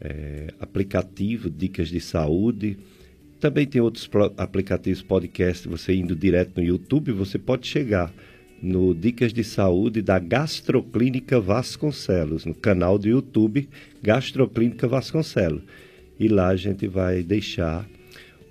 é, 0.00 0.48
aplicativo 0.60 1.50
Dicas 1.50 1.88
de 1.88 2.00
Saúde 2.00 2.78
também 3.40 3.66
tem 3.66 3.80
outros 3.80 4.10
aplicativos 4.36 5.00
podcast, 5.00 5.68
você 5.68 5.94
indo 5.94 6.16
direto 6.16 6.56
no 6.56 6.66
YouTube, 6.66 7.12
você 7.12 7.38
pode 7.38 7.68
chegar 7.68 8.12
no 8.62 8.94
Dicas 8.94 9.32
de 9.32 9.44
Saúde 9.44 10.02
da 10.02 10.18
Gastroclínica 10.18 11.40
Vasconcelos, 11.40 12.44
no 12.44 12.54
canal 12.54 12.98
do 12.98 13.08
YouTube 13.08 13.68
Gastroclínica 14.02 14.88
Vasconcelos. 14.88 15.62
E 16.18 16.28
lá 16.28 16.48
a 16.48 16.56
gente 16.56 16.86
vai 16.86 17.22
deixar 17.22 17.88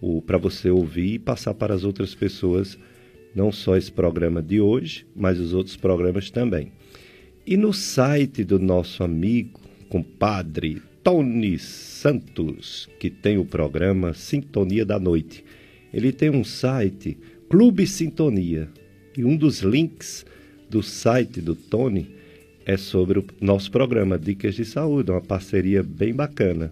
o 0.02 0.22
para 0.22 0.38
você 0.38 0.70
ouvir 0.70 1.16
e 1.16 1.20
passar 1.20 1.54
para 1.54 1.74
as 1.74 1.84
outras 1.84 2.16
pessoas 2.16 2.78
não 3.36 3.52
só 3.52 3.78
esse 3.78 3.92
programa 3.92 4.42
de 4.42 4.60
hoje, 4.60 5.06
mas 5.16 5.40
os 5.40 5.54
outros 5.54 5.76
programas 5.76 6.32
também. 6.32 6.72
E 7.46 7.56
no 7.56 7.72
site 7.72 8.44
do 8.44 8.58
nosso 8.58 9.04
amigo, 9.04 9.60
compadre 9.90 10.82
Tony 11.04 11.58
Santos, 11.60 12.90
que 13.00 13.10
tem 13.10 13.38
o 13.38 13.46
programa 13.46 14.14
Sintonia 14.14 14.86
da 14.86 15.00
Noite. 15.00 15.46
Ele 15.94 16.12
tem 16.12 16.30
um 16.30 16.44
site, 16.44 17.18
Clube 17.50 17.88
Sintonia, 17.88 18.70
e 19.18 19.26
um 19.26 19.36
dos 19.36 19.62
links 19.62 20.24
do 20.70 20.84
site 20.84 21.42
do 21.42 21.56
Tony 21.56 22.16
é 22.64 22.78
sobre 22.78 23.18
o 23.18 23.26
nosso 23.42 23.72
programa 23.72 24.18
Dicas 24.18 24.54
de 24.54 24.64
Saúde, 24.64 25.10
uma 25.10 25.22
parceria 25.22 25.82
bem 25.82 26.14
bacana. 26.14 26.72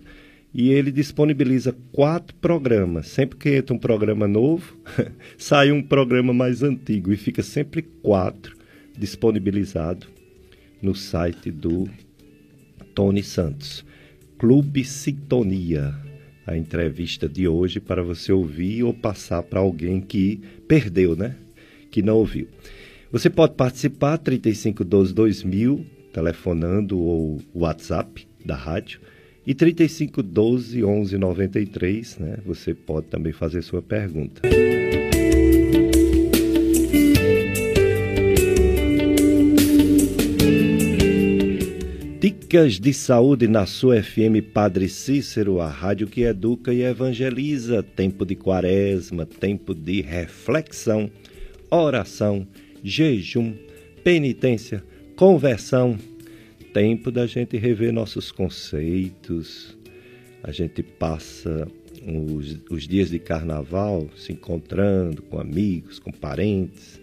E 0.54 0.70
ele 0.70 0.92
disponibiliza 0.92 1.76
quatro 1.92 2.36
programas. 2.36 3.08
Sempre 3.08 3.38
que 3.38 3.50
entra 3.56 3.74
um 3.74 3.80
programa 3.80 4.28
novo, 4.28 4.78
sai 5.38 5.72
um 5.72 5.82
programa 5.82 6.34
mais 6.34 6.62
antigo 6.62 7.12
e 7.12 7.18
fica 7.18 7.42
sempre 7.42 7.82
quatro 7.82 8.56
disponibilizado 8.98 10.08
no 10.82 10.94
site 10.94 11.50
do 11.50 11.90
Tony 12.94 13.24
Santos. 13.24 13.84
Clube 14.38 14.86
Sintonia, 14.86 15.96
a 16.46 16.56
entrevista 16.56 17.28
de 17.28 17.48
hoje 17.48 17.80
para 17.80 18.04
você 18.04 18.32
ouvir 18.32 18.84
ou 18.84 18.94
passar 18.94 19.42
para 19.42 19.60
alguém 19.60 20.00
que 20.00 20.42
perdeu, 20.68 21.16
né? 21.16 21.36
Que 21.96 22.02
não 22.02 22.18
ouviu. 22.18 22.50
Você 23.10 23.30
pode 23.30 23.54
participar 23.54 24.18
3512 24.18 25.14
2000 25.14 25.86
telefonando 26.12 27.00
ou 27.00 27.40
WhatsApp 27.54 28.28
da 28.44 28.54
rádio 28.54 29.00
e 29.48 29.54
3512 29.54 30.76
1193, 30.76 32.18
né? 32.18 32.38
Você 32.46 32.74
pode 32.74 33.08
também 33.08 33.32
fazer 33.32 33.62
sua 33.62 33.82
pergunta. 33.82 34.42
Dicas 42.20 42.78
de 42.78 42.94
saúde 42.94 43.48
na 43.48 43.66
sua 43.66 44.04
FM 44.04 44.44
Padre 44.54 44.90
Cícero, 44.90 45.62
a 45.62 45.70
rádio 45.70 46.08
que 46.08 46.24
educa 46.24 46.74
e 46.74 46.82
evangeliza. 46.82 47.82
Tempo 47.82 48.26
de 48.26 48.36
quaresma, 48.36 49.26
tempo 49.26 49.74
de 49.74 50.02
reflexão, 50.02 51.10
oração, 51.70 52.48
jejum, 52.84 53.54
penitência, 54.04 54.84
conversão. 55.16 55.98
Tempo 56.74 57.10
da 57.10 57.26
gente 57.26 57.58
rever 57.58 57.94
nossos 57.94 58.32
conceitos. 58.32 59.78
A 60.44 60.52
gente 60.52 60.84
passa 60.84 61.68
os, 62.06 62.60
os 62.70 62.88
dias 62.88 63.10
de 63.10 63.18
carnaval 63.18 64.08
se 64.16 64.34
encontrando 64.34 65.22
com 65.24 65.40
amigos, 65.40 66.00
com 66.00 66.12
parentes, 66.12 67.02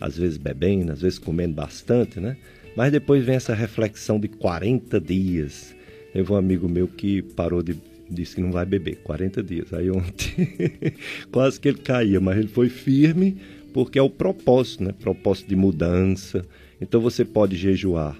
às 0.00 0.16
vezes 0.16 0.38
bebendo, 0.38 0.92
às 0.92 1.02
vezes 1.02 1.18
comendo 1.18 1.54
bastante, 1.54 2.18
né? 2.18 2.36
Mas 2.76 2.90
depois 2.90 3.24
vem 3.24 3.36
essa 3.36 3.54
reflexão 3.54 4.18
de 4.18 4.28
40 4.28 5.00
dias. 5.00 5.74
Teve 6.12 6.32
um 6.32 6.36
amigo 6.36 6.68
meu 6.68 6.88
que 6.88 7.22
parou 7.22 7.62
de. 7.62 7.76
disse 8.08 8.36
que 8.36 8.40
não 8.40 8.50
vai 8.50 8.64
beber, 8.64 8.96
40 9.02 9.42
dias. 9.42 9.72
Aí 9.72 9.90
ontem 9.90 10.48
quase 11.30 11.60
que 11.60 11.68
ele 11.68 11.78
caía, 11.78 12.20
mas 12.20 12.38
ele 12.38 12.48
foi 12.48 12.68
firme 12.68 13.36
porque 13.72 13.98
é 13.98 14.02
o 14.02 14.10
propósito, 14.10 14.84
né? 14.84 14.92
Propósito 14.92 15.48
de 15.48 15.56
mudança. 15.56 16.44
Então 16.80 17.00
você 17.00 17.24
pode 17.24 17.56
jejuar 17.56 18.18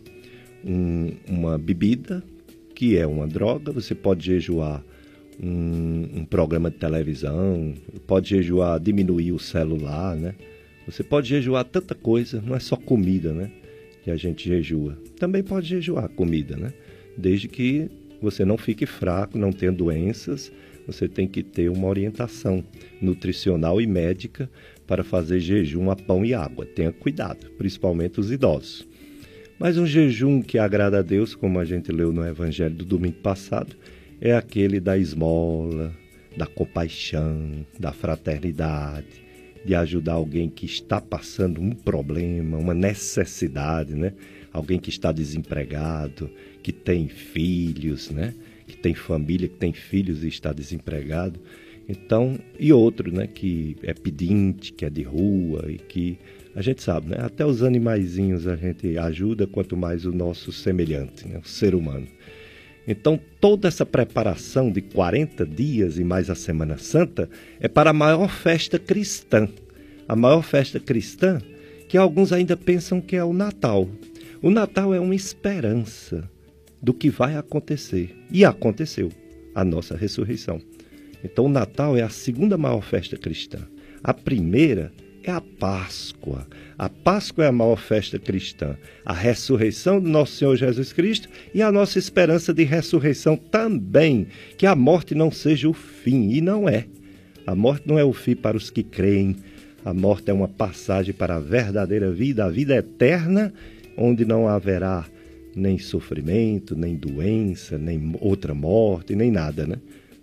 um, 0.64 1.12
uma 1.28 1.58
bebida, 1.58 2.22
que 2.74 2.96
é 2.96 3.06
uma 3.06 3.26
droga, 3.26 3.72
você 3.72 3.94
pode 3.94 4.26
jejuar 4.26 4.84
um, 5.42 6.08
um, 6.20 6.24
programa 6.24 6.70
de 6.70 6.76
televisão, 6.76 7.74
pode 8.06 8.28
jejuar 8.28 8.78
diminuir 8.78 9.32
o 9.32 9.38
celular, 9.38 10.16
né? 10.16 10.34
Você 10.86 11.02
pode 11.02 11.28
jejuar 11.28 11.64
tanta 11.64 11.94
coisa, 11.94 12.42
não 12.44 12.56
é 12.56 12.60
só 12.60 12.76
comida, 12.76 13.32
né? 13.32 13.50
que 14.02 14.10
a 14.10 14.16
gente 14.16 14.48
jejua. 14.48 14.98
Também 15.18 15.42
pode 15.42 15.68
jejuar 15.68 16.08
comida, 16.08 16.56
né? 16.56 16.72
Desde 17.16 17.48
que 17.48 17.90
você 18.20 18.44
não 18.44 18.56
fique 18.56 18.86
fraco, 18.86 19.38
não 19.38 19.52
tenha 19.52 19.72
doenças, 19.72 20.52
você 20.86 21.08
tem 21.08 21.28
que 21.28 21.42
ter 21.42 21.70
uma 21.70 21.86
orientação 21.86 22.64
nutricional 23.00 23.80
e 23.80 23.86
médica 23.86 24.50
para 24.90 25.04
fazer 25.04 25.38
jejum 25.38 25.88
a 25.88 25.94
pão 25.94 26.24
e 26.24 26.34
água. 26.34 26.66
Tenha 26.66 26.90
cuidado, 26.90 27.48
principalmente 27.52 28.18
os 28.18 28.32
idosos. 28.32 28.84
Mas 29.56 29.78
um 29.78 29.86
jejum 29.86 30.42
que 30.42 30.58
agrada 30.58 30.98
a 30.98 31.02
Deus, 31.02 31.32
como 31.32 31.60
a 31.60 31.64
gente 31.64 31.92
leu 31.92 32.12
no 32.12 32.26
Evangelho 32.26 32.74
do 32.74 32.84
domingo 32.84 33.18
passado, 33.18 33.76
é 34.20 34.34
aquele 34.34 34.80
da 34.80 34.98
esmola, 34.98 35.94
da 36.36 36.44
compaixão, 36.44 37.64
da 37.78 37.92
fraternidade, 37.92 39.22
de 39.64 39.76
ajudar 39.76 40.14
alguém 40.14 40.50
que 40.50 40.66
está 40.66 41.00
passando 41.00 41.60
um 41.60 41.70
problema, 41.70 42.58
uma 42.58 42.74
necessidade, 42.74 43.94
né? 43.94 44.12
Alguém 44.52 44.80
que 44.80 44.90
está 44.90 45.12
desempregado, 45.12 46.28
que 46.64 46.72
tem 46.72 47.06
filhos, 47.06 48.10
né? 48.10 48.34
Que 48.66 48.76
tem 48.76 48.92
família, 48.92 49.48
que 49.48 49.56
tem 49.56 49.72
filhos 49.72 50.24
e 50.24 50.28
está 50.28 50.52
desempregado. 50.52 51.38
Então, 51.90 52.38
e 52.56 52.72
outro, 52.72 53.12
né, 53.12 53.26
que 53.26 53.76
é 53.82 53.92
pedinte, 53.92 54.72
que 54.72 54.84
é 54.84 54.90
de 54.90 55.02
rua 55.02 55.64
e 55.68 55.76
que 55.76 56.18
a 56.54 56.62
gente 56.62 56.82
sabe, 56.82 57.10
né? 57.10 57.16
Até 57.18 57.44
os 57.44 57.64
animaizinhos 57.64 58.46
a 58.46 58.54
gente 58.54 58.96
ajuda, 58.96 59.44
quanto 59.46 59.76
mais 59.76 60.04
o 60.04 60.12
nosso 60.12 60.52
semelhante, 60.52 61.26
né? 61.26 61.40
o 61.44 61.48
ser 61.48 61.74
humano. 61.74 62.06
Então, 62.86 63.18
toda 63.40 63.66
essa 63.66 63.84
preparação 63.84 64.70
de 64.70 64.80
40 64.80 65.44
dias 65.44 65.98
e 65.98 66.04
mais 66.04 66.30
a 66.30 66.34
Semana 66.36 66.78
Santa 66.78 67.28
é 67.60 67.66
para 67.66 67.90
a 67.90 67.92
maior 67.92 68.28
festa 68.28 68.78
cristã. 68.78 69.48
A 70.08 70.14
maior 70.14 70.42
festa 70.42 70.78
cristã 70.78 71.40
que 71.88 71.98
alguns 71.98 72.32
ainda 72.32 72.56
pensam 72.56 73.00
que 73.00 73.16
é 73.16 73.24
o 73.24 73.32
Natal. 73.32 73.88
O 74.40 74.48
Natal 74.48 74.94
é 74.94 75.00
uma 75.00 75.14
esperança 75.14 76.28
do 76.80 76.94
que 76.94 77.10
vai 77.10 77.36
acontecer. 77.36 78.16
E 78.30 78.44
aconteceu 78.44 79.10
a 79.54 79.64
nossa 79.64 79.96
ressurreição. 79.96 80.60
Então, 81.22 81.46
o 81.46 81.48
Natal 81.48 81.96
é 81.96 82.02
a 82.02 82.08
segunda 82.08 82.56
maior 82.56 82.82
festa 82.82 83.16
cristã. 83.16 83.58
A 84.02 84.14
primeira 84.14 84.92
é 85.22 85.30
a 85.30 85.40
Páscoa. 85.40 86.46
A 86.78 86.88
Páscoa 86.88 87.44
é 87.44 87.48
a 87.48 87.52
maior 87.52 87.78
festa 87.78 88.18
cristã, 88.18 88.76
a 89.04 89.12
ressurreição 89.12 90.00
do 90.00 90.08
nosso 90.08 90.36
Senhor 90.36 90.56
Jesus 90.56 90.92
Cristo 90.92 91.28
e 91.54 91.60
a 91.60 91.70
nossa 91.70 91.98
esperança 91.98 92.54
de 92.54 92.64
ressurreição 92.64 93.36
também, 93.36 94.28
que 94.56 94.66
a 94.66 94.74
morte 94.74 95.14
não 95.14 95.30
seja 95.30 95.68
o 95.68 95.74
fim, 95.74 96.30
e 96.30 96.40
não 96.40 96.68
é. 96.68 96.86
A 97.46 97.54
morte 97.54 97.86
não 97.86 97.98
é 97.98 98.04
o 98.04 98.12
fim 98.12 98.34
para 98.34 98.56
os 98.56 98.70
que 98.70 98.82
creem, 98.82 99.36
a 99.84 99.92
morte 99.92 100.30
é 100.30 100.32
uma 100.34 100.48
passagem 100.48 101.12
para 101.12 101.36
a 101.36 101.40
verdadeira 101.40 102.10
vida, 102.10 102.44
a 102.44 102.50
vida 102.50 102.76
eterna, 102.76 103.52
onde 103.96 104.24
não 104.24 104.46
haverá 104.46 105.06
nem 105.54 105.78
sofrimento, 105.78 106.76
nem 106.76 106.94
doença, 106.94 107.76
nem 107.76 108.14
outra 108.20 108.54
morte, 108.54 109.16
nem 109.16 109.30
nada, 109.30 109.66
né? 109.66 109.76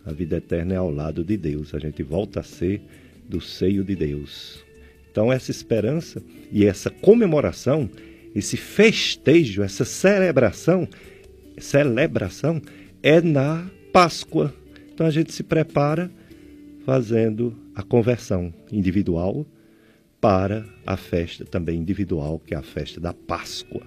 A 0.07 0.13
vida 0.13 0.37
eterna 0.37 0.73
é 0.73 0.77
ao 0.77 0.89
lado 0.89 1.21
de 1.21 1.35
Deus, 1.35 1.75
a 1.75 1.79
gente 1.79 2.01
volta 2.01 2.39
a 2.39 2.43
ser 2.43 2.81
do 3.27 3.41
seio 3.41 3.83
de 3.83 3.93
Deus. 3.93 4.63
Então, 5.11 5.33
essa 5.33 5.51
esperança 5.51 6.23
e 6.49 6.65
essa 6.65 6.89
comemoração, 6.89 7.89
esse 8.33 8.55
festejo, 8.55 9.63
essa 9.63 9.83
celebração, 9.83 10.87
celebração 11.57 12.61
é 13.03 13.19
na 13.19 13.69
Páscoa. 13.91 14.53
Então, 14.93 15.05
a 15.05 15.11
gente 15.11 15.33
se 15.33 15.43
prepara 15.43 16.09
fazendo 16.85 17.53
a 17.75 17.83
conversão 17.83 18.53
individual 18.71 19.45
para 20.21 20.65
a 20.85 20.95
festa 20.95 21.43
também 21.43 21.79
individual, 21.79 22.39
que 22.39 22.53
é 22.53 22.57
a 22.57 22.63
festa 22.63 23.01
da 23.01 23.13
Páscoa. 23.13 23.81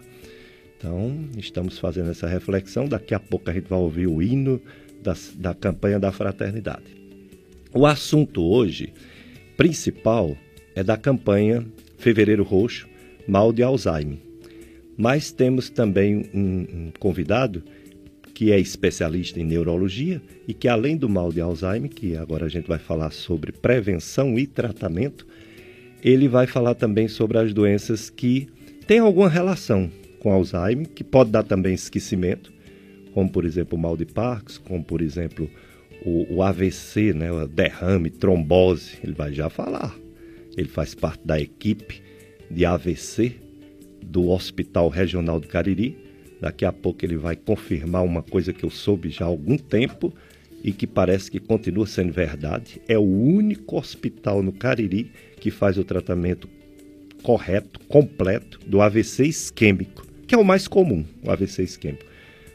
Então, 0.76 1.30
estamos 1.38 1.78
fazendo 1.78 2.11
essa 2.11 2.26
reflexão. 2.26 2.87
Daqui 2.87 3.14
a 3.14 3.20
pouco 3.20 3.48
a 3.48 3.54
gente 3.54 3.68
vai 3.68 3.78
ouvir 3.78 4.06
o 4.06 4.20
hino 4.20 4.61
da, 5.03 5.15
da 5.35 5.55
campanha 5.55 5.99
da 5.99 6.13
fraternidade. 6.13 7.01
O 7.73 7.87
assunto 7.87 8.43
hoje 8.43 8.93
principal 9.57 10.37
é 10.75 10.83
da 10.83 10.97
campanha 10.97 11.67
Fevereiro 11.99 12.43
Roxo, 12.43 12.89
Mal 13.29 13.53
de 13.53 13.63
Alzheimer. 13.63 14.19
Mas 14.97 15.31
temos 15.31 15.71
também 15.71 16.29
um, 16.35 16.67
um 16.73 16.93
convidado 16.99 17.63
que 18.35 18.53
é 18.53 18.59
especialista 18.59 19.39
em 19.39 19.45
neurologia 19.45 20.21
e 20.49 20.55
que, 20.55 20.67
além 20.67 20.97
do 20.97 21.09
mal 21.09 21.31
de 21.31 21.41
Alzheimer, 21.41 21.91
que 21.91 22.17
agora 22.17 22.47
a 22.47 22.49
gente 22.49 22.67
vai 22.67 22.79
falar 22.79 23.11
sobre 23.11 23.53
prevenção 23.53 24.39
e 24.39 24.47
tratamento, 24.47 25.27
ele 26.03 26.27
vai 26.27 26.47
falar 26.47 26.75
também 26.75 27.07
sobre 27.07 27.39
as 27.39 27.53
doenças 27.53 28.09
que 28.09 28.49
têm 28.87 28.99
alguma 28.99 29.29
relação 29.29 29.91
com 30.21 30.33
Alzheimer, 30.33 30.89
que 30.89 31.05
pode 31.05 31.31
dar 31.31 31.43
também 31.43 31.75
esquecimento, 31.75 32.53
como 33.12 33.31
por 33.31 33.44
exemplo 33.44 33.77
o 33.79 33.81
mal 33.81 33.96
de 33.96 34.07
Parkinson, 34.07 34.62
como 34.64 34.85
por 34.85 35.01
exemplo 35.01 35.51
o, 36.05 36.37
o 36.37 36.42
AVC, 36.42 37.12
né, 37.12 37.31
o 37.31 37.46
derrame, 37.46 38.11
trombose, 38.11 38.99
ele 39.03 39.12
vai 39.12 39.33
já 39.33 39.49
falar. 39.49 39.94
Ele 40.57 40.68
faz 40.68 40.94
parte 40.94 41.27
da 41.27 41.40
equipe 41.40 42.03
de 42.51 42.64
AVC 42.64 43.37
do 44.03 44.29
Hospital 44.31 44.88
Regional 44.88 45.38
do 45.38 45.46
Cariri. 45.46 45.96
Daqui 46.40 46.64
a 46.64 46.73
pouco 46.73 47.05
ele 47.05 47.16
vai 47.16 47.37
confirmar 47.37 48.03
uma 48.03 48.23
coisa 48.23 48.53
que 48.53 48.64
eu 48.64 48.70
soube 48.70 49.11
já 49.11 49.25
há 49.25 49.29
algum 49.29 49.57
tempo 49.57 50.12
e 50.62 50.73
que 50.73 50.87
parece 50.87 51.31
que 51.31 51.38
continua 51.38 51.87
sendo 51.87 52.12
verdade. 52.12 52.81
É 52.88 52.99
o 52.99 53.03
único 53.03 53.79
hospital 53.79 54.42
no 54.42 54.53
Cariri 54.53 55.11
que 55.38 55.51
faz 55.51 55.79
o 55.79 55.85
tratamento 55.85 56.49
correto, 57.23 57.79
completo 57.81 58.59
do 58.66 58.81
AVC 58.81 59.27
isquêmico, 59.27 60.07
que 60.27 60.35
é 60.35 60.38
o 60.38 60.44
mais 60.44 60.66
comum, 60.66 61.05
o 61.23 61.31
AVC 61.31 61.62
isquêmico. 61.62 62.10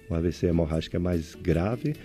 O 0.09 0.15
AVC 0.15 0.47
hemorrágico 0.47 0.95
é 0.95 0.99
mais 0.99 1.35
grave, 1.35 1.95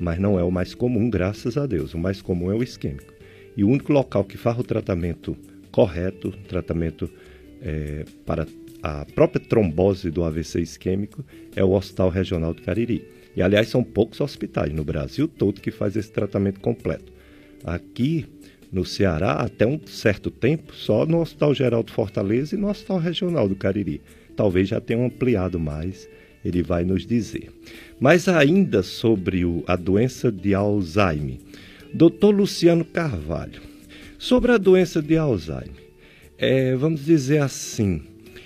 mas 0.00 0.18
não 0.18 0.38
é 0.38 0.42
o 0.42 0.50
mais 0.50 0.74
comum, 0.74 1.08
graças 1.08 1.56
a 1.56 1.66
Deus. 1.66 1.94
O 1.94 1.98
mais 1.98 2.20
comum 2.20 2.50
é 2.50 2.54
o 2.54 2.62
isquêmico. 2.62 3.12
E 3.56 3.64
o 3.64 3.68
único 3.68 3.92
local 3.92 4.24
que 4.24 4.36
faz 4.36 4.58
o 4.58 4.64
tratamento 4.64 5.36
correto, 5.70 6.32
tratamento 6.48 7.10
é, 7.62 8.04
para 8.24 8.46
a 8.82 9.04
própria 9.14 9.40
trombose 9.40 10.10
do 10.10 10.24
AVC 10.24 10.60
isquêmico, 10.60 11.24
é 11.54 11.64
o 11.64 11.72
Hospital 11.72 12.10
Regional 12.10 12.52
do 12.52 12.62
Cariri. 12.62 13.04
E, 13.34 13.42
aliás, 13.42 13.68
são 13.68 13.82
poucos 13.82 14.20
hospitais 14.20 14.72
no 14.72 14.84
Brasil 14.84 15.28
todo 15.28 15.60
que 15.60 15.70
faz 15.70 15.96
esse 15.96 16.10
tratamento 16.10 16.60
completo. 16.60 17.12
Aqui 17.64 18.26
no 18.72 18.84
Ceará, 18.84 19.32
até 19.32 19.66
um 19.66 19.80
certo 19.86 20.30
tempo, 20.30 20.74
só 20.74 21.06
no 21.06 21.20
Hospital 21.20 21.54
Geral 21.54 21.82
de 21.82 21.92
Fortaleza 21.92 22.54
e 22.54 22.58
no 22.58 22.68
Hospital 22.68 22.98
Regional 22.98 23.48
do 23.48 23.56
Cariri. 23.56 24.00
Talvez 24.34 24.68
já 24.68 24.80
tenham 24.80 25.04
ampliado 25.04 25.58
mais, 25.58 26.08
ele 26.46 26.62
vai 26.62 26.84
nos 26.84 27.06
dizer. 27.06 27.50
Mas 27.98 28.28
ainda 28.28 28.82
sobre 28.82 29.44
o, 29.44 29.64
a 29.66 29.76
doença 29.76 30.30
de 30.30 30.54
Alzheimer. 30.54 31.38
Doutor 31.92 32.34
Luciano 32.34 32.84
Carvalho, 32.84 33.60
sobre 34.18 34.52
a 34.52 34.58
doença 34.58 35.00
de 35.00 35.16
Alzheimer, 35.16 35.86
é, 36.38 36.74
vamos 36.76 37.04
dizer 37.04 37.40
assim, 37.40 38.02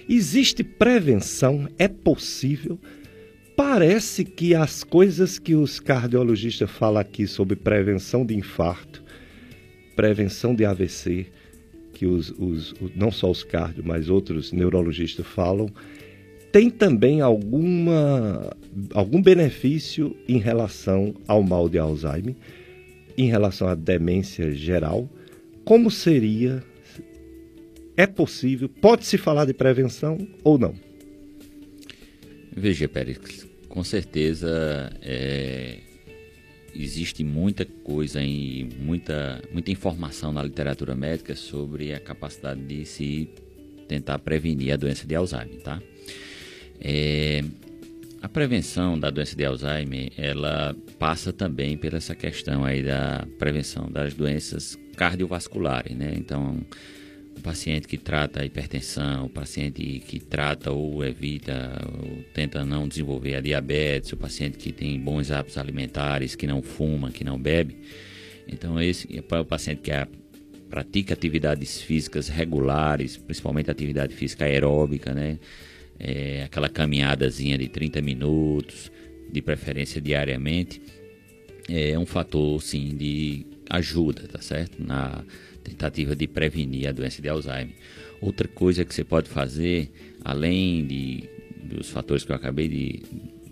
existe 0.09 0.63
prevenção? 0.63 1.69
É 1.79 1.89
possível? 1.89 2.79
Parece 3.57 4.25
que 4.25 4.55
as 4.55 4.85
coisas 4.85 5.39
que 5.39 5.55
os 5.55 5.81
cardiologistas 5.81 6.71
falam 6.71 7.01
aqui 7.01 7.27
sobre 7.27 7.57
prevenção 7.57 8.25
de 8.25 8.35
infarto, 8.35 9.03
prevenção 9.97 10.55
de 10.55 10.65
AVC, 10.65 11.27
que 11.93 12.07
os, 12.07 12.31
os, 12.39 12.75
não 12.97 13.11
só 13.11 13.31
os 13.31 13.43
cardio, 13.43 13.83
mas 13.85 14.09
outros 14.09 14.53
neurologistas 14.53 15.27
falam, 15.27 15.69
tem 16.53 16.71
também 16.71 17.21
alguma, 17.21 18.57
algum 18.93 19.23
benefício 19.23 20.17
em 20.29 20.39
relação 20.39 21.15
ao 21.27 21.43
mal 21.43 21.69
de 21.69 21.79
Alzheimer, 21.79 22.35
em 23.17 23.29
relação 23.29 23.69
à 23.69 23.75
demência 23.75 24.51
geral? 24.53 25.09
Como 25.65 25.91
seria? 25.91 26.63
É 27.97 28.07
possível? 28.07 28.69
Pode-se 28.69 29.19
falar 29.19 29.45
de 29.45 29.55
prevenção 29.55 30.19
ou 30.43 30.59
não? 30.59 30.75
Veja, 32.57 32.89
Pérez, 32.89 33.47
com 33.69 33.85
certeza 33.85 34.91
é, 35.03 35.79
existe 36.75 37.23
muita 37.23 37.65
coisa 37.65 38.23
e 38.23 38.69
muita, 38.79 39.43
muita 39.53 39.71
informação 39.71 40.33
na 40.33 40.43
literatura 40.43 40.95
médica 40.95 41.37
sobre 41.37 41.93
a 41.93 42.01
capacidade 42.01 42.61
de 42.63 42.85
se 42.85 43.29
tentar 43.87 44.19
prevenir 44.19 44.73
a 44.73 44.77
doença 44.77 45.07
de 45.07 45.15
Alzheimer, 45.15 45.61
tá? 45.61 45.81
É, 46.81 47.43
a 48.23 48.29
prevenção 48.29 48.99
da 48.99 49.11
doença 49.11 49.37
de 49.37 49.45
Alzheimer, 49.45 50.13
ela 50.17 50.77
passa 50.99 51.33
também 51.33 51.77
por 51.77 51.95
essa 51.95 52.15
questão 52.15 52.65
aí 52.65 52.83
da 52.83 53.27
prevenção 53.39 53.91
das 53.91 54.15
doenças 54.15 54.79
cardiovasculares, 54.97 55.97
né? 55.97 56.13
Então, 56.17 56.61
o 57.37 57.41
paciente 57.41 57.89
que 57.89 57.97
trata 57.97 58.43
a 58.43 58.45
hipertensão, 58.45 59.25
o 59.25 59.31
paciente 59.31 60.03
que 60.07 60.21
trata 60.21 60.71
ou 60.71 61.03
evita 61.03 61.73
ou 61.87 62.23
tenta 62.35 62.65
não 62.65 62.87
desenvolver 62.87 63.37
a 63.37 63.41
diabetes, 63.41 64.13
o 64.13 64.17
paciente 64.17 64.59
que 64.59 64.71
tem 64.71 65.01
bons 65.01 65.31
hábitos 65.31 65.57
alimentares, 65.57 66.35
que 66.35 66.47
não 66.47 66.61
fuma, 66.61 67.11
que 67.11 67.25
não 67.25 67.39
bebe. 67.39 67.79
Então, 68.47 68.81
esse 68.81 69.09
é 69.17 69.39
o 69.39 69.45
paciente 69.45 69.81
que 69.81 69.91
pratica 70.69 71.15
atividades 71.15 71.81
físicas 71.81 72.29
regulares, 72.29 73.17
principalmente 73.17 73.71
atividade 73.71 74.15
física 74.15 74.45
aeróbica, 74.45 75.15
né? 75.15 75.39
É, 76.01 76.45
aquela 76.45 76.69
caminhadazinha 76.69 77.59
de 77.59 77.69
30 77.69 78.01
minutos, 78.01 78.91
de 79.31 79.43
preferência 79.43 80.01
diariamente, 80.01 80.81
é 81.69 81.97
um 81.99 82.07
fator 82.07 82.61
sim 82.61 82.97
de 82.97 83.47
ajuda, 83.69 84.27
tá 84.27 84.41
certo? 84.41 84.83
Na 84.83 85.23
tentativa 85.63 86.17
de 86.17 86.27
prevenir 86.27 86.89
a 86.89 86.93
doença 86.93 87.23
de 87.23 87.29
Alzheimer. 87.29 87.75
Outra 88.21 88.49
coisa 88.49 88.85
que 88.85 88.95
você 88.95 89.05
pode 89.05 89.29
fazer, 89.29 89.91
além 90.25 90.85
de, 90.85 91.29
dos 91.63 91.91
fatores 91.91 92.25
que 92.25 92.33
eu 92.33 92.37
acabei 92.37 92.67
de, 92.67 93.03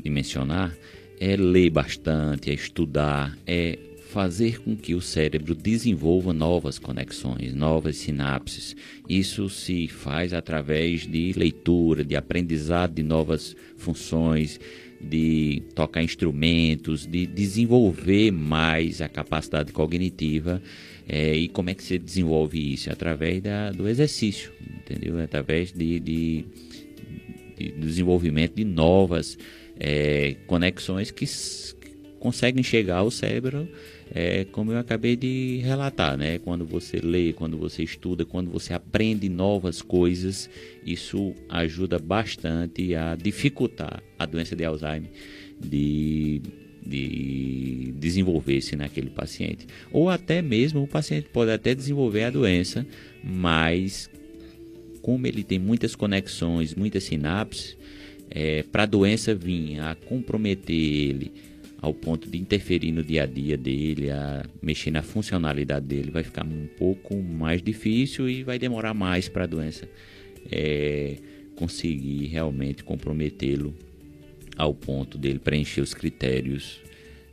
de 0.03 0.11
mencionar, 0.11 0.75
é 1.21 1.37
ler 1.37 1.71
bastante, 1.71 2.51
é 2.51 2.55
estudar, 2.55 3.37
é 3.47 3.79
fazer 4.19 4.61
com 4.63 4.77
que 4.77 4.97
o 4.97 5.01
cérebro 5.01 5.55
desenvolva 5.55 6.33
novas 6.33 6.77
conexões, 6.77 7.55
novas 7.55 7.99
sinapses. 7.99 8.75
Isso 9.09 9.49
se 9.49 9.87
faz 9.87 10.33
através 10.33 11.07
de 11.07 11.33
leitura, 11.37 12.05
de 12.05 12.17
aprendizado 12.17 12.95
de 12.95 13.05
novas 13.05 13.55
funções, 13.77 14.59
de 15.01 15.63
tocar 15.73 16.03
instrumentos, 16.03 17.07
de 17.07 17.29
desenvolver 17.29 18.33
mais 18.33 19.01
a 19.01 19.09
capacidade 19.09 19.71
cognitiva. 19.71 20.61
É, 21.09 21.37
e 21.37 21.47
como 21.47 21.71
é 21.71 21.75
que 21.75 21.85
se 21.85 21.97
desenvolve 21.97 22.73
isso? 22.73 22.91
Através 22.91 23.41
da, 23.41 23.71
do 23.71 23.89
exercício, 23.89 24.51
entendeu? 24.81 25.17
Através 25.21 25.71
de, 25.71 26.01
de, 26.01 26.45
de 27.57 27.71
desenvolvimento 27.71 28.57
de 28.57 28.65
novas 28.65 29.39
é, 29.79 30.35
conexões 30.49 31.13
que 31.13 31.25
conseguem 32.19 32.65
chegar 32.65 32.97
ao 32.97 33.13
cérebro 33.13 33.69
é, 34.15 34.45
como 34.45 34.73
eu 34.73 34.79
acabei 34.79 35.17
de 35.17 35.61
relatar, 35.63 36.17
né? 36.17 36.39
Quando 36.39 36.65
você 36.65 36.99
lê, 36.99 37.33
quando 37.33 37.57
você 37.59 37.83
estuda, 37.83 38.25
quando 38.25 38.51
você 38.51 38.73
aprende 38.73 39.29
novas 39.29 39.83
coisas, 39.83 40.49
isso 40.85 41.35
ajuda 41.49 41.99
bastante 41.99 42.95
a 42.95 43.15
dificultar 43.15 44.03
a 44.19 44.27
doença 44.27 44.57
de 44.57 44.65
Alzheimer 44.65 45.11
de, 45.61 46.41
de 46.85 47.93
desenvolver-se 47.99 48.77
naquele 48.77 49.11
paciente. 49.11 49.67
Ou 49.93 50.09
até 50.09 50.41
mesmo 50.41 50.83
o 50.83 50.89
paciente 50.89 51.29
pode 51.33 51.51
até 51.51 51.75
desenvolver 51.75 52.25
a 52.25 52.31
doença, 52.31 52.87
mas 53.23 54.11
como 55.03 55.27
ele 55.27 55.43
tem 55.43 55.59
muitas 55.59 55.95
conexões, 55.95 56.75
muitas 56.75 57.05
sinapses, 57.05 57.77
é, 58.31 58.63
para 58.63 58.83
a 58.83 58.87
doença 58.87 59.35
vir 59.35 59.81
a 59.81 59.95
comprometer 59.95 60.75
ele 60.75 61.33
ao 61.81 61.95
ponto 61.95 62.29
de 62.29 62.39
interferir 62.39 62.93
no 62.93 63.03
dia 63.03 63.23
a 63.23 63.27
dia 63.27 63.57
dele, 63.57 64.11
a 64.11 64.45
mexer 64.61 64.91
na 64.91 65.03
funcionalidade 65.03 65.87
dele, 65.87 66.11
vai 66.11 66.25
ficar 66.25 66.45
um 66.45 66.67
pouco 66.77 67.17
mais 67.17 67.63
difícil 67.63 68.29
e 68.29 68.43
vai 68.43 68.59
demorar 68.59 68.95
mais 68.95 69.29
para 69.29 69.45
a 69.45 69.47
doença 69.47 69.89
é, 70.51 71.17
conseguir 71.55 72.27
realmente 72.27 72.83
comprometê-lo 72.83 73.75
ao 74.57 74.75
ponto 74.75 75.17
dele 75.17 75.39
preencher 75.39 75.81
os 75.81 75.95
critérios 75.95 76.81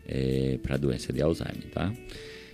é, 0.07 0.59
para 0.61 0.75
a 0.75 0.77
doença 0.77 1.11
de 1.11 1.21
Alzheimer, 1.21 1.69
tá? 1.71 1.91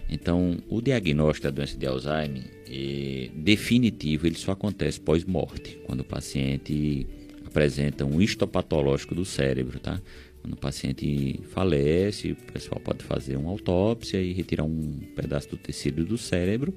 Então, 0.09 0.57
o 0.69 0.81
diagnóstico 0.81 1.47
da 1.47 1.51
doença 1.51 1.77
de 1.77 1.85
Alzheimer, 1.85 2.43
é 2.67 3.29
definitivo, 3.35 4.27
ele 4.27 4.35
só 4.35 4.51
acontece 4.51 4.99
pós-morte, 4.99 5.77
quando 5.85 6.01
o 6.01 6.05
paciente 6.05 7.05
apresenta 7.45 8.05
um 8.05 8.21
histopatológico 8.21 9.13
do 9.13 9.25
cérebro, 9.25 9.79
tá? 9.79 10.01
Quando 10.41 10.53
o 10.53 10.57
paciente 10.57 11.39
falece, 11.51 12.31
o 12.31 12.35
pessoal 12.51 12.81
pode 12.83 13.03
fazer 13.03 13.35
uma 13.35 13.49
autópsia 13.49 14.19
e 14.19 14.33
retirar 14.33 14.63
um 14.63 14.99
pedaço 15.15 15.49
do 15.49 15.57
tecido 15.57 16.03
do 16.03 16.17
cérebro 16.17 16.73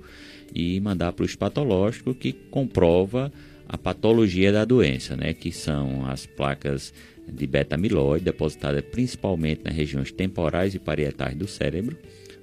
e 0.55 0.79
mandar 0.81 1.13
para 1.13 1.23
o 1.23 1.27
histopatológico 1.27 2.15
que 2.15 2.33
comprova 2.33 3.33
a 3.67 3.79
patologia 3.79 4.53
da 4.53 4.65
doença, 4.65 5.17
né? 5.17 5.33
Que 5.33 5.51
são 5.51 6.07
as 6.07 6.27
placas 6.27 6.93
de 7.27 7.47
beta-amiloide 7.47 8.25
depositadas 8.25 8.83
principalmente 8.83 9.63
nas 9.65 9.75
regiões 9.75 10.13
temporais 10.13 10.75
e 10.75 10.79
parietais 10.79 11.35
do 11.35 11.49
cérebro. 11.49 11.97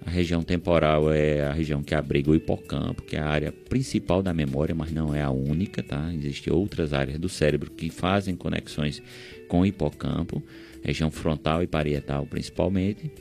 A 0.03 0.10
região 0.10 0.41
temporal 0.41 1.13
é 1.13 1.45
a 1.45 1.53
região 1.53 1.84
que 1.84 1.93
abriga 1.93 2.31
o 2.31 2.36
hipocampo, 2.36 3.03
que 3.03 3.15
é 3.15 3.19
a 3.19 3.27
área 3.27 3.51
principal 3.51 4.23
da 4.23 4.34
memória, 4.34 4.73
mas 4.73 4.91
não 4.91 5.13
é 5.13 5.21
a 5.21 5.29
única, 5.29 5.84
tá? 5.84 6.12
Existem 6.12 6.51
outras 6.51 6.91
áreas 6.91 7.19
do 7.19 7.29
cérebro 7.29 7.69
que 7.69 7.91
fazem 7.91 8.36
conexões 8.36 9.03
com 9.47 9.60
o 9.60 9.65
hipocampo 9.65 10.41
região 10.84 11.12
frontal 11.12 11.63
e 11.63 11.67
parietal 11.67 12.26
principalmente. 12.26 13.12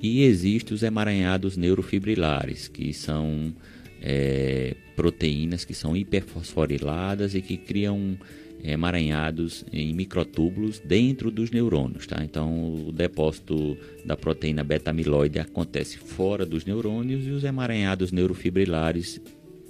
E 0.00 0.24
existem 0.24 0.74
os 0.74 0.82
emaranhados 0.82 1.56
neurofibrilares, 1.56 2.66
que 2.66 2.92
são 2.92 3.54
é, 4.00 4.74
proteínas 4.96 5.64
que 5.64 5.74
são 5.74 5.96
hiperfosforiladas 5.96 7.34
e 7.34 7.40
que 7.40 7.56
criam 7.56 8.18
emaranhados 8.64 9.64
em 9.72 9.92
microtúbulos 9.92 10.78
dentro 10.80 11.30
dos 11.30 11.50
neurônios. 11.50 12.06
Tá? 12.06 12.22
Então, 12.22 12.86
o 12.86 12.92
depósito 12.92 13.76
da 14.04 14.16
proteína 14.16 14.62
beta-amiloide 14.62 15.38
acontece 15.38 15.98
fora 15.98 16.46
dos 16.46 16.64
neurônios 16.64 17.26
e 17.26 17.30
os 17.30 17.44
emaranhados 17.44 18.12
neurofibrilares 18.12 19.20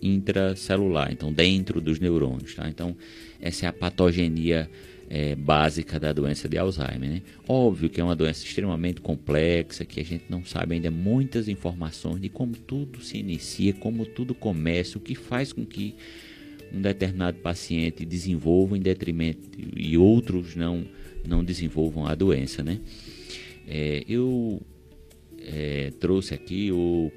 intracelular, 0.00 1.12
então 1.12 1.32
dentro 1.32 1.80
dos 1.80 2.00
neurônios. 2.00 2.54
Tá? 2.54 2.68
Então, 2.68 2.96
essa 3.40 3.66
é 3.66 3.68
a 3.68 3.72
patogenia 3.72 4.68
é, 5.14 5.34
básica 5.34 6.00
da 6.00 6.10
doença 6.10 6.48
de 6.48 6.56
Alzheimer. 6.56 7.10
Né? 7.10 7.22
Óbvio 7.46 7.90
que 7.90 8.00
é 8.00 8.04
uma 8.04 8.16
doença 8.16 8.46
extremamente 8.46 9.02
complexa, 9.02 9.84
que 9.84 10.00
a 10.00 10.04
gente 10.04 10.24
não 10.30 10.42
sabe 10.42 10.76
ainda 10.76 10.90
muitas 10.90 11.48
informações 11.48 12.18
de 12.22 12.30
como 12.30 12.56
tudo 12.56 13.02
se 13.02 13.18
inicia, 13.18 13.74
como 13.74 14.06
tudo 14.06 14.34
começa, 14.34 14.96
o 14.96 15.00
que 15.02 15.14
faz 15.14 15.52
com 15.52 15.66
que 15.66 15.94
um 16.72 16.80
determinado 16.80 17.36
paciente 17.40 18.06
desenvolva 18.06 18.74
em 18.74 18.80
detrimento 18.80 19.50
e 19.76 19.98
outros 19.98 20.56
não, 20.56 20.86
não 21.28 21.44
desenvolvam 21.44 22.06
a 22.06 22.14
doença. 22.14 22.62
Né? 22.62 22.80
É, 23.68 24.02
eu 24.08 24.62
é, 25.40 25.92
trouxe 26.00 26.32
aqui 26.32 26.72
o 26.72 27.12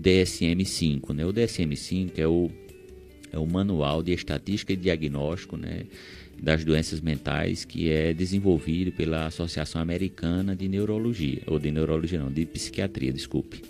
DSM-5. 0.00 1.12
Né? 1.14 1.26
O 1.26 1.32
DSM-5 1.32 2.12
é 2.16 2.28
o, 2.28 2.48
é 3.32 3.38
o 3.40 3.46
Manual 3.46 4.04
de 4.04 4.12
Estatística 4.12 4.72
e 4.72 4.76
Diagnóstico 4.76 5.56
né? 5.56 5.82
Das 6.42 6.64
doenças 6.64 7.00
mentais 7.00 7.64
que 7.64 7.88
é 7.88 8.12
desenvolvido 8.12 8.90
pela 8.90 9.26
Associação 9.26 9.80
Americana 9.80 10.56
de 10.56 10.68
Neurologia, 10.68 11.40
ou 11.46 11.56
de 11.60 11.70
Neurologia 11.70 12.18
não, 12.18 12.32
de 12.32 12.44
Psiquiatria, 12.44 13.12
desculpe. 13.12 13.62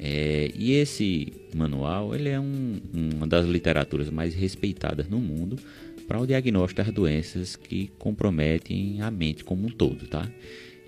É, 0.00 0.50
e 0.54 0.72
esse 0.72 1.32
manual 1.54 2.14
ele 2.14 2.30
é 2.30 2.40
um, 2.40 2.80
uma 2.94 3.26
das 3.26 3.44
literaturas 3.46 4.08
mais 4.08 4.34
respeitadas 4.34 5.08
no 5.08 5.18
mundo 5.18 5.58
para 6.06 6.18
o 6.18 6.26
diagnóstico 6.26 6.82
das 6.82 6.94
doenças 6.94 7.56
que 7.56 7.90
comprometem 7.98 9.02
a 9.02 9.10
mente 9.10 9.44
como 9.44 9.66
um 9.66 9.70
todo, 9.70 10.06
tá? 10.06 10.26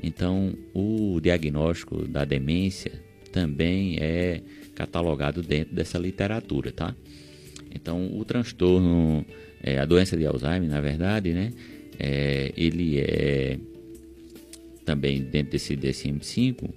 Então, 0.02 0.54
o 0.72 1.20
diagnóstico 1.20 2.08
da 2.08 2.24
demência 2.24 2.92
também 3.30 3.98
é 4.00 4.40
catalogado 4.74 5.42
dentro 5.42 5.74
dessa 5.74 5.98
literatura, 5.98 6.72
tá? 6.72 6.94
Então, 7.74 8.18
o 8.18 8.24
transtorno 8.24 9.26
é, 9.62 9.78
a 9.78 9.84
doença 9.84 10.16
de 10.16 10.26
Alzheimer, 10.26 10.68
na 10.68 10.80
verdade, 10.80 11.32
né? 11.32 11.52
É, 11.98 12.52
ele 12.56 12.98
é 12.98 13.58
também 14.84 15.22
dentro 15.22 15.52
desse 15.52 15.76
DSM-5 15.76 16.70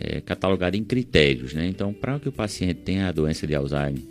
é, 0.00 0.20
catalogado 0.20 0.76
em 0.76 0.84
critérios, 0.84 1.54
né? 1.54 1.66
Então, 1.66 1.92
para 1.92 2.18
que 2.18 2.28
o 2.28 2.32
paciente 2.32 2.80
tenha 2.80 3.08
a 3.08 3.12
doença 3.12 3.46
de 3.46 3.54
Alzheimer, 3.54 4.02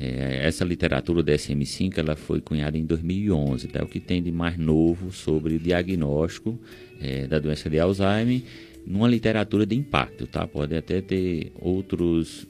é, 0.00 0.46
essa 0.46 0.64
literatura 0.64 1.24
DSM-5 1.24 1.98
ela 1.98 2.14
foi 2.14 2.40
cunhada 2.40 2.78
em 2.78 2.84
2011, 2.84 3.66
tá? 3.68 3.82
O 3.82 3.88
que 3.88 3.98
tem 3.98 4.22
de 4.22 4.30
mais 4.30 4.56
novo 4.56 5.10
sobre 5.10 5.54
o 5.54 5.58
diagnóstico 5.58 6.58
é, 7.00 7.26
da 7.26 7.38
doença 7.38 7.68
de 7.68 7.80
Alzheimer 7.80 8.42
numa 8.86 9.08
literatura 9.08 9.66
de 9.66 9.74
impacto, 9.74 10.26
tá? 10.26 10.46
Pode 10.46 10.76
até 10.76 11.00
ter 11.00 11.52
outros 11.60 12.46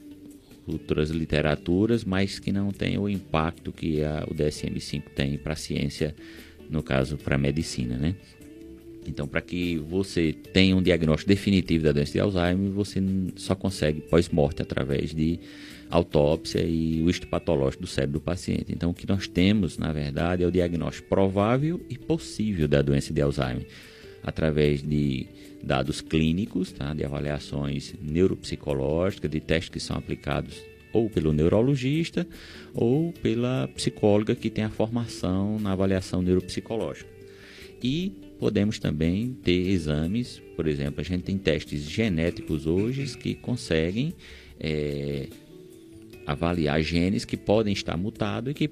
outras 0.71 1.09
literaturas, 1.09 2.03
mas 2.03 2.39
que 2.39 2.51
não 2.51 2.71
tem 2.71 2.97
o 2.97 3.09
impacto 3.09 3.71
que 3.71 4.03
a, 4.03 4.25
o 4.29 4.33
DSM-5 4.33 5.03
tem 5.15 5.37
para 5.37 5.53
a 5.53 5.55
ciência, 5.55 6.15
no 6.69 6.83
caso 6.83 7.17
para 7.17 7.35
a 7.35 7.37
medicina, 7.39 7.97
né? 7.97 8.15
Então, 9.07 9.27
para 9.27 9.41
que 9.41 9.77
você 9.77 10.33
tenha 10.53 10.75
um 10.75 10.81
diagnóstico 10.81 11.29
definitivo 11.29 11.85
da 11.85 11.91
doença 11.91 12.11
de 12.11 12.19
Alzheimer, 12.19 12.69
você 12.71 13.01
só 13.35 13.55
consegue 13.55 14.01
pós-morte 14.01 14.61
através 14.61 15.13
de 15.13 15.39
autópsia 15.89 16.61
e 16.61 17.01
o 17.01 17.09
histopatológico 17.09 17.83
do 17.83 17.87
cérebro 17.87 18.19
do 18.19 18.23
paciente. 18.23 18.65
Então, 18.69 18.91
o 18.91 18.93
que 18.93 19.07
nós 19.07 19.27
temos, 19.27 19.77
na 19.77 19.91
verdade, 19.91 20.43
é 20.43 20.47
o 20.47 20.51
diagnóstico 20.51 21.09
provável 21.09 21.81
e 21.89 21.97
possível 21.97 22.67
da 22.67 22.81
doença 22.81 23.11
de 23.11 23.21
Alzheimer, 23.21 23.65
através 24.21 24.83
de 24.83 25.27
dados 25.63 26.01
clínicos, 26.01 26.71
tá? 26.71 26.93
de 26.93 27.03
avaliações 27.03 27.93
neuropsicológicas, 28.01 29.29
de 29.29 29.39
testes 29.39 29.69
que 29.69 29.79
são 29.79 29.97
aplicados 29.97 30.61
ou 30.91 31.09
pelo 31.09 31.31
neurologista 31.31 32.27
ou 32.73 33.13
pela 33.13 33.67
psicóloga 33.75 34.35
que 34.35 34.49
tem 34.49 34.63
a 34.63 34.69
formação 34.69 35.59
na 35.59 35.71
avaliação 35.71 36.21
neuropsicológica. 36.21 37.09
E 37.81 38.11
podemos 38.39 38.79
também 38.79 39.37
ter 39.43 39.69
exames, 39.69 40.41
por 40.55 40.67
exemplo, 40.67 41.01
a 41.01 41.03
gente 41.03 41.23
tem 41.23 41.37
testes 41.37 41.83
genéticos 41.83 42.65
hoje 42.65 43.17
que 43.17 43.35
conseguem 43.35 44.13
é, 44.59 45.27
avaliar 46.25 46.81
genes 46.81 47.25
que 47.25 47.37
podem 47.37 47.73
estar 47.73 47.97
mutados 47.97 48.51
e 48.51 48.53
que 48.53 48.69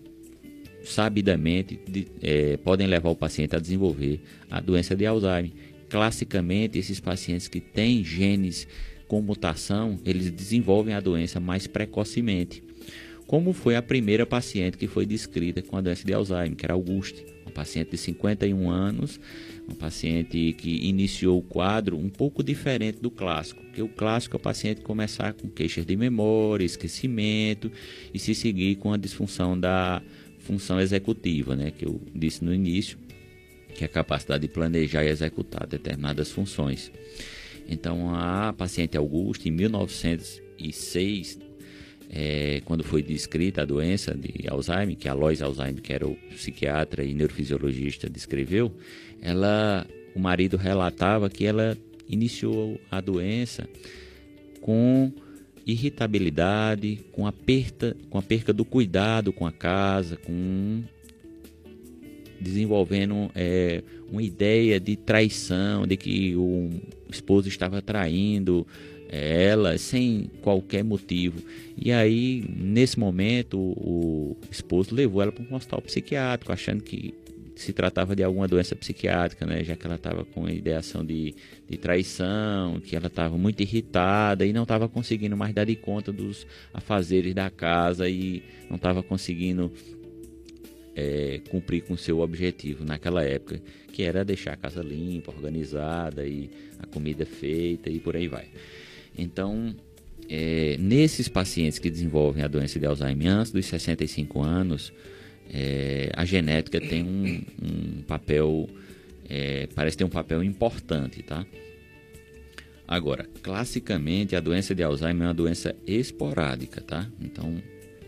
sabidamente 0.83 1.79
de, 1.87 2.07
é, 2.21 2.57
podem 2.57 2.87
levar 2.87 3.09
o 3.09 3.15
paciente 3.15 3.55
a 3.55 3.59
desenvolver 3.59 4.21
a 4.49 4.59
doença 4.59 4.95
de 4.95 5.05
Alzheimer. 5.05 5.51
Classicamente, 5.89 6.77
esses 6.77 6.99
pacientes 6.99 7.47
que 7.47 7.61
têm 7.61 8.03
genes 8.03 8.67
com 9.07 9.21
mutação, 9.21 9.99
eles 10.05 10.29
desenvolvem 10.29 10.93
a 10.93 10.99
doença 10.99 11.39
mais 11.39 11.65
precocemente. 11.65 12.63
Como 13.25 13.51
foi 13.51 13.75
a 13.75 13.81
primeira 13.81 14.25
paciente 14.25 14.77
que 14.77 14.87
foi 14.87 15.05
descrita 15.05 15.61
com 15.61 15.75
a 15.75 15.81
doença 15.81 16.05
de 16.05 16.13
Alzheimer, 16.13 16.55
que 16.55 16.65
era 16.65 16.73
Auguste, 16.73 17.25
uma 17.45 17.51
paciente 17.51 17.91
de 17.91 17.97
51 17.97 18.69
anos, 18.69 19.19
uma 19.67 19.75
paciente 19.75 20.53
que 20.57 20.87
iniciou 20.87 21.37
o 21.37 21.41
quadro 21.41 21.97
um 21.97 22.07
pouco 22.07 22.41
diferente 22.41 22.99
do 23.01 23.11
clássico, 23.11 23.61
que 23.73 23.81
o 23.81 23.89
clássico 23.89 24.37
é 24.37 24.39
o 24.39 24.41
paciente 24.41 24.81
começar 24.81 25.33
com 25.33 25.49
queixas 25.49 25.85
de 25.85 25.95
memória, 25.97 26.63
esquecimento 26.63 27.69
e 28.13 28.19
se 28.19 28.33
seguir 28.33 28.75
com 28.75 28.93
a 28.93 28.97
disfunção 28.97 29.59
da 29.59 30.01
função 30.39 30.79
executiva, 30.79 31.53
né, 31.53 31.71
que 31.71 31.85
eu 31.85 32.01
disse 32.15 32.45
no 32.45 32.53
início, 32.53 32.97
que 33.77 33.83
é 33.83 33.85
a 33.85 33.89
capacidade 33.89 34.41
de 34.41 34.47
planejar 34.51 35.05
e 35.05 35.09
executar 35.09 35.67
determinadas 35.67 36.31
funções. 36.31 36.91
Então, 37.69 38.13
a 38.15 38.51
paciente 38.51 38.97
Augusta, 38.97 39.47
em 39.47 39.51
1906, 39.51 41.39
é, 42.09 42.61
quando 42.65 42.83
foi 42.83 43.03
descrita 43.03 43.61
a 43.61 43.65
doença 43.65 44.15
de 44.15 44.47
Alzheimer, 44.49 44.95
que 44.95 45.07
a 45.07 45.13
Lois 45.13 45.43
Alzheimer, 45.43 45.81
que 45.81 45.93
era 45.93 46.07
o 46.07 46.15
psiquiatra 46.31 47.03
e 47.03 47.13
neurofisiologista, 47.13 48.09
descreveu, 48.09 48.75
ela, 49.21 49.85
o 50.15 50.19
marido 50.19 50.57
relatava 50.57 51.29
que 51.29 51.45
ela 51.45 51.77
iniciou 52.09 52.81
a 52.89 52.99
doença 52.99 53.69
com 54.59 55.11
irritabilidade, 55.67 57.01
com 57.11 57.27
a 57.27 57.31
perda, 57.31 57.95
com 58.09 58.17
a 58.17 58.21
perca 58.23 58.53
do 58.53 58.65
cuidado 58.65 59.31
com 59.31 59.45
a 59.45 59.51
casa, 59.51 60.15
com 60.15 60.81
desenvolvendo 62.39 63.29
é, 63.35 63.83
uma 64.11 64.21
ideia 64.21 64.79
de 64.79 64.95
traição, 64.95 65.85
de 65.85 65.97
que 65.97 66.35
o 66.35 66.69
esposo 67.09 67.47
estava 67.47 67.81
traindo 67.81 68.65
é, 69.09 69.45
ela 69.45 69.77
sem 69.77 70.29
qualquer 70.41 70.83
motivo. 70.83 71.41
E 71.77 71.91
aí, 71.91 72.43
nesse 72.49 72.99
momento, 72.99 73.57
o, 73.57 74.35
esposo 74.51 74.93
levou 74.93 75.21
ela 75.21 75.31
para 75.31 75.43
um 75.43 75.55
hospital 75.55 75.81
psiquiátrico, 75.81 76.51
achando 76.51 76.83
que 76.83 77.13
se 77.55 77.73
tratava 77.73 78.15
de 78.15 78.23
alguma 78.23 78.47
doença 78.47 78.75
psiquiátrica, 78.75 79.45
né? 79.45 79.63
já 79.63 79.75
que 79.75 79.85
ela 79.85 79.95
estava 79.95 80.23
com 80.23 80.47
ideação 80.47 81.03
de, 81.03 81.33
de 81.67 81.77
traição, 81.77 82.79
que 82.79 82.95
ela 82.95 83.07
estava 83.07 83.35
muito 83.35 83.61
irritada 83.61 84.45
e 84.45 84.53
não 84.53 84.63
estava 84.63 84.87
conseguindo 84.87 85.35
mais 85.35 85.53
dar 85.55 85.65
de 85.65 85.75
conta 85.75 86.11
dos 86.11 86.45
afazeres 86.71 87.33
da 87.33 87.49
casa 87.49 88.07
e 88.07 88.43
não 88.69 88.75
estava 88.75 89.01
conseguindo 89.01 89.71
é, 90.97 91.39
cumprir 91.51 91.83
com 91.83 91.95
seu 91.95 92.21
objetivo 92.21 92.83
naquela 92.83 93.23
época, 93.23 93.61
que 93.93 94.01
era 94.01 94.25
deixar 94.25 94.53
a 94.53 94.57
casa 94.57 94.81
limpa, 94.81 95.31
organizada 95.31 96.25
e 96.25 96.49
a 96.79 96.87
comida 96.87 97.23
feita 97.23 97.87
e 97.87 97.99
por 97.99 98.15
aí 98.15 98.27
vai. 98.27 98.47
Então, 99.15 99.75
é, 100.27 100.75
nesses 100.79 101.27
pacientes 101.27 101.77
que 101.77 101.91
desenvolvem 101.91 102.43
a 102.43 102.47
doença 102.47 102.79
de 102.79 102.87
Alzheimer 102.87 103.31
antes 103.31 103.51
dos 103.51 103.67
65 103.67 104.41
anos, 104.41 104.91
é, 105.53 106.09
a 106.15 106.25
genética 106.25 106.81
tem 106.81 107.03
um, 107.03 107.43
um 107.61 108.01
papel, 108.01 108.67
é, 109.29 109.67
parece 109.75 109.95
ter 109.97 110.03
um 110.03 110.09
papel 110.09 110.43
importante, 110.43 111.21
tá? 111.21 111.45
Agora, 112.87 113.27
classicamente, 113.43 114.35
a 114.35 114.39
doença 114.39 114.73
de 114.73 114.81
Alzheimer 114.81 115.25
é 115.25 115.27
uma 115.27 115.33
doença 115.33 115.75
esporádica, 115.85 116.81
tá? 116.81 117.07
Então, 117.21 117.61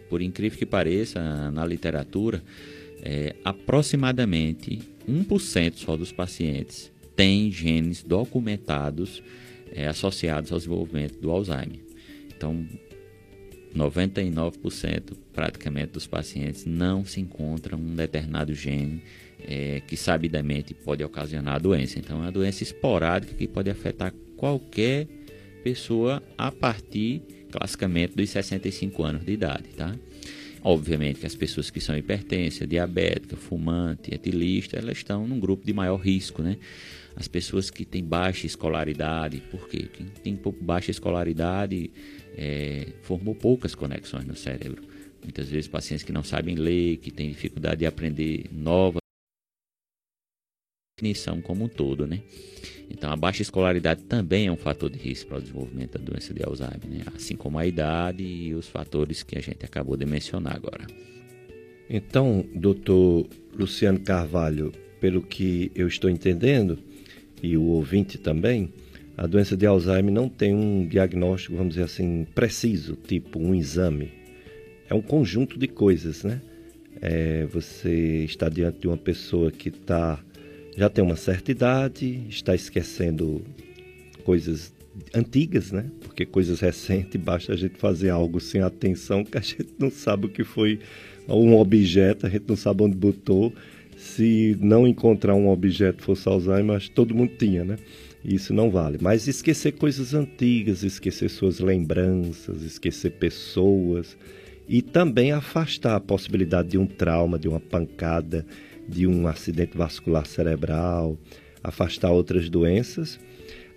por 0.09 0.23
incrível 0.23 0.57
que 0.57 0.65
pareça, 0.65 1.51
na 1.51 1.65
literatura, 1.65 2.41
é, 3.01 3.35
aproximadamente 3.43 4.79
1% 5.07 5.75
só 5.75 5.97
dos 5.97 6.11
pacientes 6.11 6.91
tem 7.15 7.51
genes 7.51 8.03
documentados 8.03 9.21
é, 9.71 9.87
associados 9.87 10.51
ao 10.51 10.57
desenvolvimento 10.57 11.19
do 11.19 11.29
Alzheimer. 11.29 11.79
Então, 12.35 12.65
99% 13.75 15.17
praticamente 15.33 15.93
dos 15.93 16.07
pacientes 16.07 16.65
não 16.65 17.05
se 17.05 17.19
encontra 17.19 17.75
um 17.75 17.95
determinado 17.95 18.53
gene 18.53 19.03
é, 19.41 19.81
que 19.85 19.95
sabidamente 19.95 20.73
pode 20.73 21.03
ocasionar 21.03 21.55
a 21.55 21.59
doença. 21.59 21.99
Então, 21.99 22.17
é 22.19 22.21
uma 22.21 22.31
doença 22.31 22.63
esporádica 22.63 23.33
que 23.33 23.47
pode 23.47 23.69
afetar 23.69 24.13
qualquer 24.35 25.07
pessoa 25.63 26.23
a 26.37 26.51
partir, 26.51 27.21
classicamente, 27.51 28.15
dos 28.15 28.29
65 28.29 29.03
anos 29.03 29.25
de 29.25 29.33
idade, 29.33 29.69
tá? 29.75 29.95
Obviamente 30.61 31.19
que 31.19 31.25
as 31.25 31.35
pessoas 31.35 31.69
que 31.69 31.79
são 31.79 31.97
hipertensas, 31.97 32.67
diabética, 32.67 33.35
fumante, 33.35 34.13
etilista, 34.13 34.77
elas 34.77 34.97
estão 34.97 35.27
num 35.27 35.39
grupo 35.39 35.65
de 35.65 35.73
maior 35.73 35.97
risco, 35.97 36.41
né? 36.41 36.57
As 37.15 37.27
pessoas 37.27 37.69
que 37.69 37.85
têm 37.85 38.03
baixa 38.03 38.45
escolaridade, 38.45 39.41
por 39.49 39.67
quê? 39.67 39.89
Quem 39.91 40.07
tem 40.07 40.39
baixa 40.61 40.91
escolaridade 40.91 41.91
é, 42.37 42.87
formou 43.03 43.35
poucas 43.35 43.73
conexões 43.73 44.25
no 44.25 44.35
cérebro. 44.35 44.83
Muitas 45.23 45.49
vezes 45.49 45.67
pacientes 45.67 46.03
que 46.03 46.11
não 46.11 46.23
sabem 46.23 46.55
ler, 46.55 46.97
que 46.97 47.11
têm 47.11 47.29
dificuldade 47.29 47.79
de 47.79 47.85
aprender 47.85 48.45
novas 48.51 48.99
definição 50.99 51.41
como 51.41 51.65
um 51.65 51.67
todo, 51.67 52.05
né? 52.05 52.19
Então, 52.89 53.11
a 53.11 53.15
baixa 53.15 53.41
escolaridade 53.41 54.03
também 54.03 54.47
é 54.47 54.51
um 54.51 54.57
fator 54.57 54.89
de 54.89 54.97
risco 54.97 55.29
para 55.29 55.37
o 55.37 55.41
desenvolvimento 55.41 55.97
da 55.97 56.03
doença 56.03 56.33
de 56.33 56.43
Alzheimer, 56.43 56.89
né? 56.89 57.03
assim 57.15 57.35
como 57.35 57.57
a 57.57 57.65
idade 57.65 58.23
e 58.23 58.53
os 58.53 58.67
fatores 58.67 59.23
que 59.23 59.37
a 59.37 59.41
gente 59.41 59.63
acabou 59.63 59.95
de 59.95 60.05
mencionar 60.05 60.55
agora. 60.55 60.85
Então, 61.89 62.45
doutor 62.53 63.27
Luciano 63.53 63.99
Carvalho, 63.99 64.71
pelo 64.99 65.21
que 65.21 65.71
eu 65.75 65.87
estou 65.87 66.09
entendendo, 66.09 66.79
e 67.41 67.55
o 67.55 67.63
ouvinte 67.63 68.17
também, 68.17 68.73
a 69.15 69.25
doença 69.27 69.55
de 69.55 69.65
Alzheimer 69.65 70.13
não 70.13 70.27
tem 70.27 70.53
um 70.53 70.87
diagnóstico, 70.87 71.55
vamos 71.55 71.75
dizer 71.75 71.85
assim, 71.85 72.25
preciso, 72.35 72.95
tipo 72.95 73.39
um 73.39 73.53
exame. 73.53 74.11
É 74.89 74.93
um 74.93 75.01
conjunto 75.01 75.57
de 75.59 75.67
coisas, 75.67 76.23
né? 76.23 76.41
É, 77.01 77.45
você 77.45 78.23
está 78.23 78.49
diante 78.49 78.79
de 78.79 78.87
uma 78.87 78.97
pessoa 78.97 79.51
que 79.51 79.69
está 79.69 80.19
já 80.77 80.89
tem 80.89 81.03
uma 81.03 81.15
certa 81.15 81.51
idade, 81.51 82.23
está 82.29 82.55
esquecendo 82.55 83.41
coisas 84.23 84.73
antigas, 85.13 85.71
né? 85.71 85.85
Porque 86.01 86.25
coisas 86.25 86.59
recentes, 86.59 87.19
basta 87.19 87.53
a 87.53 87.55
gente 87.55 87.77
fazer 87.77 88.09
algo 88.09 88.39
sem 88.39 88.61
atenção 88.61 89.23
que 89.23 89.37
a 89.37 89.41
gente 89.41 89.69
não 89.77 89.89
sabe 89.89 90.27
o 90.27 90.29
que 90.29 90.43
foi 90.43 90.79
um 91.27 91.57
objeto, 91.57 92.25
a 92.25 92.29
gente 92.29 92.45
não 92.47 92.55
sabe 92.55 92.83
onde 92.83 92.95
botou. 92.95 93.53
Se 93.97 94.57
não 94.61 94.87
encontrar 94.87 95.35
um 95.35 95.49
objeto 95.49 96.03
fosse 96.03 96.27
Alzheimer, 96.27 96.77
acho 96.77 96.89
que 96.89 96.95
todo 96.95 97.13
mundo 97.13 97.33
tinha, 97.37 97.65
né? 97.65 97.77
Isso 98.23 98.53
não 98.53 98.69
vale. 98.69 98.97
Mas 99.01 99.27
esquecer 99.27 99.73
coisas 99.73 100.13
antigas, 100.13 100.83
esquecer 100.83 101.29
suas 101.29 101.59
lembranças, 101.59 102.61
esquecer 102.63 103.11
pessoas 103.11 104.17
e 104.67 104.81
também 104.81 105.31
afastar 105.31 105.95
a 105.95 105.99
possibilidade 105.99 106.69
de 106.69 106.77
um 106.77 106.85
trauma, 106.85 107.39
de 107.39 107.47
uma 107.47 107.59
pancada, 107.59 108.45
de 108.89 109.07
um 109.07 109.27
acidente 109.27 109.77
vascular 109.77 110.25
cerebral, 110.25 111.17
afastar 111.63 112.11
outras 112.11 112.49
doenças. 112.49 113.19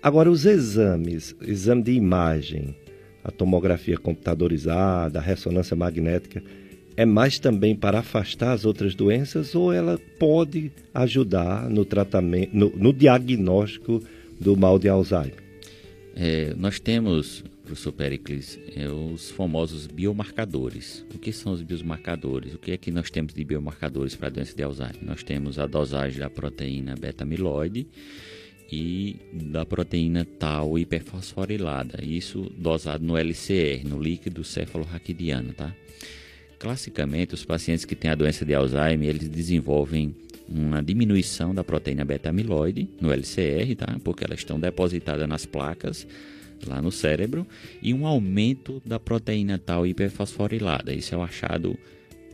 Agora, 0.03 0.31
os 0.31 0.47
exames, 0.47 1.35
exame 1.43 1.83
de 1.83 1.93
imagem, 1.93 2.75
a 3.23 3.31
tomografia 3.31 3.97
computadorizada, 3.97 5.19
a 5.19 5.23
ressonância 5.23 5.77
magnética, 5.77 6.43
é 6.97 7.05
mais 7.05 7.39
também 7.39 7.75
para 7.75 8.01
afastar 8.01 8.53
as 8.53 8.65
outras 8.65 8.95
doenças 8.95 9.55
ou 9.55 9.73
ela 9.73 9.99
pode 10.19 10.71
ajudar 10.93 11.69
no 11.71 11.85
tratamento, 11.85 12.55
no, 12.55 12.71
no 12.77 12.93
diagnóstico 12.93 14.03
do 14.39 14.57
mal 14.57 14.79
de 14.79 14.89
Alzheimer? 14.89 15.43
É, 16.15 16.53
nós 16.59 16.79
temos 16.79 17.45
professor 17.73 17.93
Pericles, 17.93 18.61
é 18.77 18.87
os 18.87 19.31
famosos 19.31 19.87
biomarcadores. 19.87 21.07
O 21.15 21.19
que 21.19 21.33
são 21.33 21.55
os 21.55 21.63
biomarcadores? 21.63 22.53
O 22.53 22.59
que 22.59 22.73
é 22.73 22.77
que 22.77 22.91
nós 22.91 23.11
temos 23.11 23.33
de 23.33 23.43
biomarcadores 23.43 24.15
para 24.15 24.27
a 24.29 24.31
doença 24.31 24.55
de 24.55 24.63
Alzheimer? 24.63 24.99
Nós 25.01 25.23
temos 25.23 25.59
a 25.59 25.67
dosagem 25.67 26.19
da 26.19 26.29
proteína 26.29 26.95
beta-amiloide 26.95 27.87
e 28.71 29.17
da 29.33 29.65
proteína 29.65 30.27
tal 30.39 30.79
hiperfosforilada. 30.79 32.05
Isso 32.05 32.53
dosado 32.59 33.03
no 33.03 33.17
LCR, 33.17 33.89
no 33.89 33.99
líquido 33.99 34.45
cefalorraquidiano, 34.45 35.55
tá? 35.55 35.75
Classicamente, 36.59 37.33
os 37.33 37.43
pacientes 37.43 37.87
que 37.87 37.97
têm 37.97 38.11
a 38.11 38.15
doença 38.15 38.45
de 38.45 38.53
Alzheimer, 38.53 39.09
eles 39.09 39.31
desenvolvem 39.31 40.15
uma 40.47 40.83
diminuição 40.83 41.55
da 41.55 41.65
proteína 41.65 42.05
beta-amiloide 42.05 42.87
no 43.01 43.11
LCR, 43.11 43.75
tá? 43.77 43.97
Porque 44.05 44.25
elas 44.25 44.41
estão 44.41 44.61
depositadas 44.61 45.27
nas 45.27 45.47
placas 45.47 46.07
lá 46.69 46.81
no 46.81 46.93
cérebro 46.93 47.47
e 47.81 47.93
um 47.93 48.07
aumento 48.07 48.83
da 48.85 48.99
proteína 48.99 49.59
tal 49.59 49.87
hiperfosforilada. 49.87 50.93
Isso 50.93 51.15
é 51.15 51.19
o 51.19 51.23
achado 51.23 51.77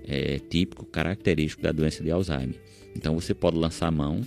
é, 0.07 0.39
típico, 0.39 0.85
característico 0.85 1.63
da 1.63 1.73
doença 1.73 2.03
de 2.03 2.11
Alzheimer. 2.11 2.57
Então 2.97 3.15
você 3.15 3.35
pode 3.35 3.57
lançar 3.57 3.91
mão 3.91 4.23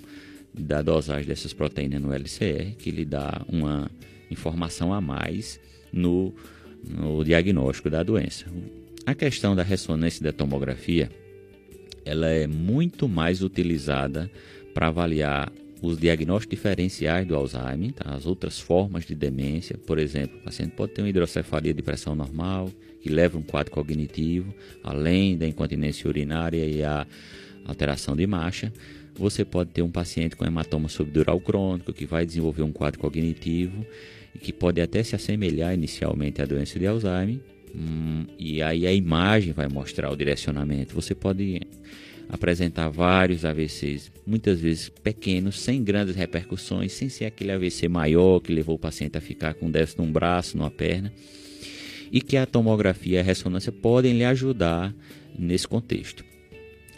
da 0.54 0.82
dosagem 0.82 1.28
dessas 1.28 1.54
proteínas 1.54 2.02
no 2.02 2.14
LCR, 2.14 2.76
que 2.78 2.92
lhe 2.92 3.06
dá 3.06 3.42
uma 3.48 3.90
informação 4.30 4.94
a 4.94 5.02
mais 5.02 5.60
no, 5.92 6.34
no 6.84 7.24
diagnóstico 7.24 7.90
da 7.90 8.04
doença. 8.04 8.46
A 9.06 9.16
questão 9.16 9.56
da 9.56 9.64
ressonância 9.64 10.24
da 10.24 10.32
tomografia, 10.32 11.10
ela 12.06 12.28
é 12.28 12.48
muito 12.48 13.08
mais 13.08 13.42
utilizada 13.42 14.30
para 14.74 14.88
avaliar 14.88 15.52
os 15.82 15.98
diagnósticos 15.98 16.58
diferenciais 16.58 17.28
do 17.28 17.36
Alzheimer, 17.36 17.92
tá? 17.94 18.14
as 18.14 18.26
outras 18.28 18.60
formas 18.60 19.04
de 19.06 19.16
demência, 19.16 19.78
por 19.78 19.98
exemplo, 19.98 20.38
o 20.38 20.44
paciente 20.44 20.74
pode 20.76 20.94
ter 20.94 21.02
uma 21.02 21.10
hidrocefalia 21.10 21.74
de 21.74 21.82
pressão 21.82 22.14
normal, 22.14 22.70
que 23.02 23.10
leva 23.10 23.38
um 23.38 23.42
quadro 23.42 23.72
cognitivo, 23.72 24.54
além 24.84 25.36
da 25.36 25.48
incontinência 25.48 26.08
urinária 26.08 26.64
e 26.64 26.84
a 26.84 27.08
alteração 27.66 28.16
de 28.16 28.28
marcha. 28.28 28.72
Você 29.16 29.44
pode 29.44 29.72
ter 29.72 29.82
um 29.82 29.90
paciente 29.90 30.36
com 30.36 30.46
hematoma 30.46 30.88
subdural 30.88 31.40
crônico, 31.40 31.92
que 31.92 32.06
vai 32.06 32.26
desenvolver 32.26 32.62
um 32.62 32.72
quadro 32.72 33.00
cognitivo 33.00 33.84
e 34.36 34.40
que 34.40 34.54
pode 34.54 34.80
até 34.80 35.02
se 35.02 35.16
assemelhar 35.16 35.74
inicialmente 35.74 36.42
à 36.42 36.46
doença 36.46 36.78
de 36.78 36.86
Alzheimer, 36.86 37.40
hum, 37.76 38.26
e 38.38 38.62
aí 38.62 38.86
a 38.86 38.94
imagem 38.94 39.52
vai 39.52 39.68
mostrar 39.68 40.12
o 40.12 40.16
direcionamento. 40.16 40.94
Você 40.94 41.16
pode 41.16 41.60
apresentar 42.32 42.88
vários 42.88 43.44
AVCs, 43.44 44.10
muitas 44.26 44.62
vezes 44.62 44.88
pequenos, 44.88 45.60
sem 45.60 45.84
grandes 45.84 46.16
repercussões, 46.16 46.94
sem 46.94 47.10
ser 47.10 47.26
aquele 47.26 47.52
AVC 47.52 47.90
maior 47.90 48.40
que 48.40 48.54
levou 48.54 48.76
o 48.76 48.80
paciente 48.80 49.18
a 49.18 49.22
ficar 49.22 49.54
com 49.54 49.70
déficit 49.70 50.00
num 50.00 50.10
braço, 50.10 50.58
numa 50.58 50.72
perna, 50.72 51.12
e 52.10 52.22
que 52.22 52.38
a 52.38 52.46
tomografia 52.46 53.18
e 53.18 53.20
a 53.20 53.24
ressonância 53.24 53.72
podem 53.72 54.18
lhe 54.18 54.24
ajudar 54.24 54.96
nesse 55.38 55.68
contexto. 55.68 56.24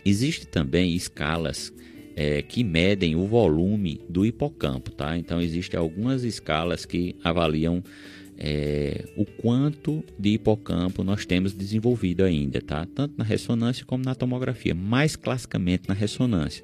Existem 0.05 0.47
também 0.47 0.95
escalas 0.95 1.73
é, 2.15 2.43
que 2.43 2.63
medem 2.63 3.15
o 3.15 3.25
volume 3.25 4.01
do 4.07 4.23
hipocampo, 4.23 4.91
tá? 4.91 5.17
Então 5.17 5.41
existem 5.41 5.79
algumas 5.79 6.23
escalas 6.23 6.85
que 6.85 7.15
avaliam 7.23 7.83
é, 8.37 9.05
o 9.15 9.25
quanto 9.25 10.03
de 10.17 10.29
hipocampo 10.29 11.03
nós 11.03 11.25
temos 11.25 11.53
desenvolvido 11.53 12.23
ainda, 12.23 12.61
tá? 12.61 12.85
Tanto 12.85 13.15
na 13.17 13.23
ressonância 13.23 13.85
como 13.85 14.03
na 14.03 14.15
tomografia, 14.15 14.73
mais 14.73 15.15
classicamente 15.15 15.83
na 15.87 15.93
ressonância. 15.93 16.63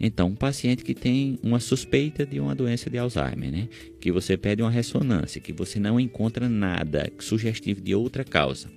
Então, 0.00 0.28
um 0.28 0.34
paciente 0.34 0.82
que 0.82 0.94
tem 0.94 1.38
uma 1.42 1.60
suspeita 1.60 2.26
de 2.26 2.40
uma 2.40 2.54
doença 2.54 2.90
de 2.90 2.98
Alzheimer, 2.98 3.52
né? 3.52 3.68
Que 4.00 4.10
você 4.10 4.36
pede 4.36 4.62
uma 4.62 4.70
ressonância, 4.70 5.40
que 5.40 5.52
você 5.52 5.78
não 5.78 6.00
encontra 6.00 6.48
nada 6.48 7.10
sugestivo 7.20 7.80
de 7.80 7.94
outra 7.94 8.24
causa 8.24 8.68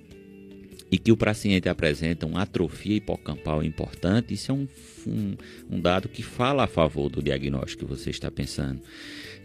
e 0.90 0.98
que 0.98 1.10
o 1.10 1.16
paciente 1.16 1.68
apresenta 1.68 2.26
uma 2.26 2.42
atrofia 2.42 2.96
hipocampal 2.96 3.62
importante, 3.62 4.34
isso 4.34 4.52
é 4.52 4.54
um, 4.54 4.68
um, 5.06 5.36
um 5.70 5.80
dado 5.80 6.08
que 6.08 6.22
fala 6.22 6.64
a 6.64 6.68
favor 6.68 7.08
do 7.08 7.22
diagnóstico 7.22 7.84
que 7.84 7.90
você 7.90 8.10
está 8.10 8.30
pensando. 8.30 8.80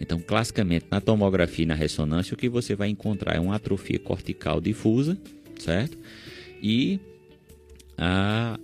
Então, 0.01 0.19
classicamente, 0.19 0.85
na 0.89 0.99
tomografia 0.99 1.63
e 1.63 1.67
na 1.67 1.75
ressonância, 1.75 2.33
o 2.33 2.37
que 2.37 2.49
você 2.49 2.75
vai 2.75 2.89
encontrar 2.89 3.35
é 3.35 3.39
uma 3.39 3.55
atrofia 3.55 3.99
cortical 3.99 4.59
difusa, 4.59 5.15
certo? 5.59 5.95
E 6.61 6.99
a 7.95 8.59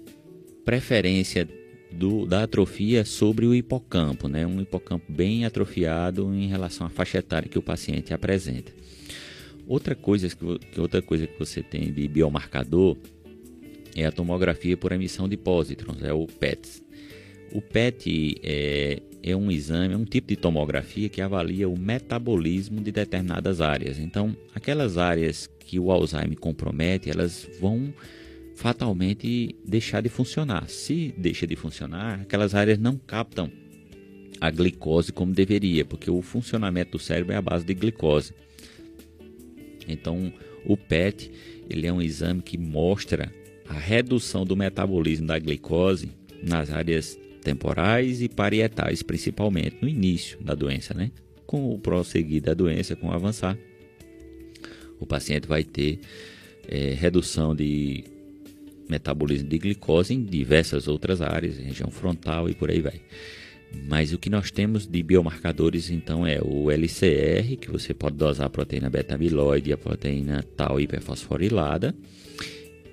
preferência 0.65 1.47
do, 1.91 2.25
da 2.25 2.43
atrofia 2.43 3.05
sobre 3.05 3.45
o 3.45 3.53
hipocampo, 3.53 4.27
né? 4.27 4.47
Um 4.47 4.59
hipocampo 4.61 5.11
bem 5.11 5.45
atrofiado 5.45 6.33
em 6.33 6.47
relação 6.47 6.87
à 6.87 6.89
faixa 6.89 7.19
etária 7.19 7.47
que 7.47 7.59
o 7.59 7.61
paciente 7.61 8.15
apresenta. 8.15 8.71
Outra 9.67 9.93
coisa 9.93 10.27
que, 10.27 10.79
outra 10.79 11.03
coisa 11.03 11.27
que 11.27 11.37
você 11.37 11.61
tem 11.61 11.93
de 11.93 12.07
biomarcador 12.07 12.97
é 13.95 14.05
a 14.05 14.11
tomografia 14.11 14.75
por 14.75 14.91
emissão 14.91 15.29
de 15.29 15.37
pósitrons, 15.37 16.01
é 16.01 16.11
o 16.11 16.25
PET. 16.25 16.86
O 17.53 17.61
PET 17.61 18.39
é, 18.43 19.01
é 19.23 19.35
um 19.35 19.49
exame, 19.49 19.93
é 19.93 19.97
um 19.97 20.05
tipo 20.05 20.27
de 20.27 20.35
tomografia 20.35 21.09
que 21.09 21.21
avalia 21.21 21.67
o 21.67 21.77
metabolismo 21.77 22.81
de 22.81 22.91
determinadas 22.91 23.61
áreas. 23.61 23.99
Então, 23.99 24.35
aquelas 24.53 24.97
áreas 24.97 25.49
que 25.59 25.79
o 25.79 25.91
Alzheimer 25.91 26.37
compromete, 26.37 27.09
elas 27.09 27.47
vão 27.59 27.93
fatalmente 28.55 29.55
deixar 29.65 30.01
de 30.01 30.09
funcionar. 30.09 30.67
Se 30.69 31.13
deixa 31.17 31.45
de 31.45 31.55
funcionar, 31.55 32.21
aquelas 32.21 32.55
áreas 32.55 32.79
não 32.79 32.97
captam 32.97 33.51
a 34.39 34.49
glicose 34.49 35.11
como 35.11 35.33
deveria, 35.33 35.85
porque 35.85 36.09
o 36.09 36.21
funcionamento 36.21 36.91
do 36.91 36.99
cérebro 36.99 37.33
é 37.33 37.37
a 37.37 37.41
base 37.41 37.65
de 37.65 37.73
glicose. 37.73 38.33
Então, 39.87 40.31
o 40.65 40.75
PET 40.75 41.31
ele 41.69 41.87
é 41.87 41.93
um 41.93 42.01
exame 42.01 42.41
que 42.41 42.57
mostra 42.57 43.31
a 43.67 43.73
redução 43.73 44.45
do 44.45 44.55
metabolismo 44.55 45.27
da 45.27 45.37
glicose 45.37 46.09
nas 46.41 46.71
áreas 46.71 47.19
temporais 47.47 48.21
e 48.21 48.27
parietais, 48.27 49.01
principalmente 49.01 49.77
no 49.81 49.87
início 49.87 50.37
da 50.43 50.53
doença, 50.53 50.93
né? 50.93 51.11
Com 51.45 51.73
o 51.73 51.79
prosseguir 51.79 52.41
da 52.41 52.53
doença, 52.53 52.93
com 52.93 53.07
o 53.07 53.13
avançar, 53.13 53.57
o 54.99 55.05
paciente 55.05 55.47
vai 55.47 55.63
ter 55.63 56.01
é, 56.67 56.93
redução 56.93 57.55
de 57.55 58.03
metabolismo 58.89 59.47
de 59.47 59.57
glicose 59.57 60.13
em 60.13 60.25
diversas 60.25 60.89
outras 60.89 61.21
áreas, 61.21 61.57
região 61.57 61.89
frontal 61.89 62.49
e 62.49 62.53
por 62.53 62.69
aí 62.69 62.81
vai. 62.81 62.99
Mas 63.87 64.11
o 64.11 64.17
que 64.17 64.29
nós 64.29 64.51
temos 64.51 64.85
de 64.85 65.01
biomarcadores 65.01 65.89
então 65.89 66.27
é 66.27 66.41
o 66.41 66.69
LCR, 66.69 67.55
que 67.55 67.71
você 67.71 67.93
pode 67.93 68.17
dosar 68.17 68.47
a 68.47 68.49
proteína 68.49 68.89
beta-amiloide 68.89 69.69
e 69.69 69.73
a 69.73 69.77
proteína 69.77 70.43
tal 70.57 70.81
hiperfosforilada. 70.81 71.95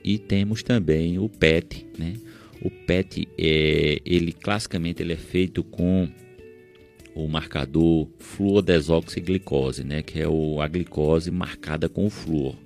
E 0.04 0.16
temos 0.16 0.62
também 0.62 1.18
o 1.18 1.28
PET, 1.28 1.86
né? 1.98 2.14
O 2.62 2.70
PET, 2.70 3.28
é, 3.38 4.00
ele 4.04 4.32
classicamente 4.32 5.02
ele 5.02 5.12
é 5.12 5.16
feito 5.16 5.62
com 5.62 6.08
o 7.14 7.28
marcador 7.28 8.08
fluodesoxiglicose, 8.18 9.84
né? 9.84 10.02
Que 10.02 10.20
é 10.20 10.28
o, 10.28 10.60
a 10.60 10.66
glicose 10.66 11.30
marcada 11.30 11.88
com 11.88 12.06
o 12.06 12.10
flúor. 12.10 12.56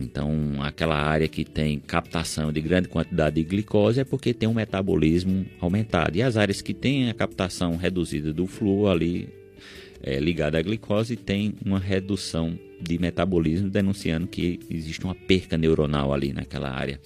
Então, 0.00 0.62
aquela 0.62 0.96
área 0.96 1.26
que 1.26 1.44
tem 1.44 1.78
captação 1.78 2.52
de 2.52 2.60
grande 2.60 2.88
quantidade 2.88 3.36
de 3.36 3.42
glicose 3.42 4.00
é 4.00 4.04
porque 4.04 4.32
tem 4.32 4.48
um 4.48 4.54
metabolismo 4.54 5.44
aumentado. 5.60 6.16
E 6.16 6.22
as 6.22 6.36
áreas 6.36 6.62
que 6.62 6.72
têm 6.72 7.10
a 7.10 7.14
captação 7.14 7.76
reduzida 7.76 8.32
do 8.32 8.46
flúor 8.46 8.90
ali 8.92 9.28
é, 10.00 10.20
ligada 10.20 10.58
à 10.58 10.62
glicose 10.62 11.16
tem 11.16 11.54
uma 11.64 11.80
redução 11.80 12.56
de 12.80 12.96
metabolismo, 12.98 13.68
denunciando 13.68 14.28
que 14.28 14.60
existe 14.70 15.04
uma 15.04 15.16
perca 15.16 15.58
neuronal 15.58 16.14
ali 16.14 16.32
naquela 16.32 16.70
área. 16.70 17.00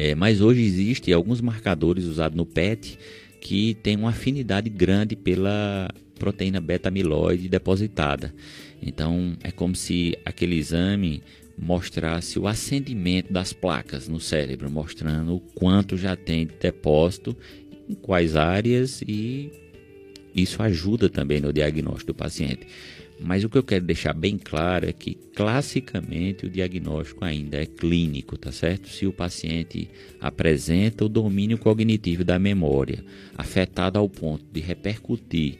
É, 0.00 0.14
mas 0.14 0.40
hoje 0.40 0.62
existem 0.62 1.12
alguns 1.12 1.40
marcadores 1.40 2.04
usados 2.04 2.36
no 2.36 2.46
PET 2.46 2.96
que 3.40 3.74
têm 3.82 3.96
uma 3.96 4.10
afinidade 4.10 4.70
grande 4.70 5.16
pela 5.16 5.90
proteína 6.20 6.60
beta-amiloide 6.60 7.48
depositada. 7.48 8.32
Então 8.80 9.36
é 9.42 9.50
como 9.50 9.74
se 9.74 10.16
aquele 10.24 10.54
exame 10.54 11.20
mostrasse 11.60 12.38
o 12.38 12.46
acendimento 12.46 13.32
das 13.32 13.52
placas 13.52 14.06
no 14.06 14.20
cérebro, 14.20 14.70
mostrando 14.70 15.34
o 15.34 15.40
quanto 15.40 15.96
já 15.96 16.14
tem 16.14 16.46
de 16.46 16.54
depósito, 16.54 17.36
em 17.90 17.94
quais 17.94 18.36
áreas 18.36 19.02
e 19.02 19.50
isso 20.32 20.62
ajuda 20.62 21.08
também 21.08 21.40
no 21.40 21.52
diagnóstico 21.52 22.12
do 22.12 22.14
paciente. 22.14 22.68
Mas 23.20 23.42
o 23.42 23.48
que 23.48 23.58
eu 23.58 23.62
quero 23.62 23.84
deixar 23.84 24.12
bem 24.12 24.38
claro 24.38 24.88
é 24.88 24.92
que 24.92 25.14
classicamente 25.34 26.46
o 26.46 26.50
diagnóstico 26.50 27.24
ainda 27.24 27.56
é 27.56 27.66
clínico, 27.66 28.36
tá 28.36 28.52
certo? 28.52 28.88
Se 28.88 29.06
o 29.06 29.12
paciente 29.12 29.90
apresenta 30.20 31.04
o 31.04 31.08
domínio 31.08 31.58
cognitivo 31.58 32.24
da 32.24 32.38
memória 32.38 33.04
afetado 33.36 33.98
ao 33.98 34.08
ponto 34.08 34.44
de 34.52 34.60
repercutir 34.60 35.58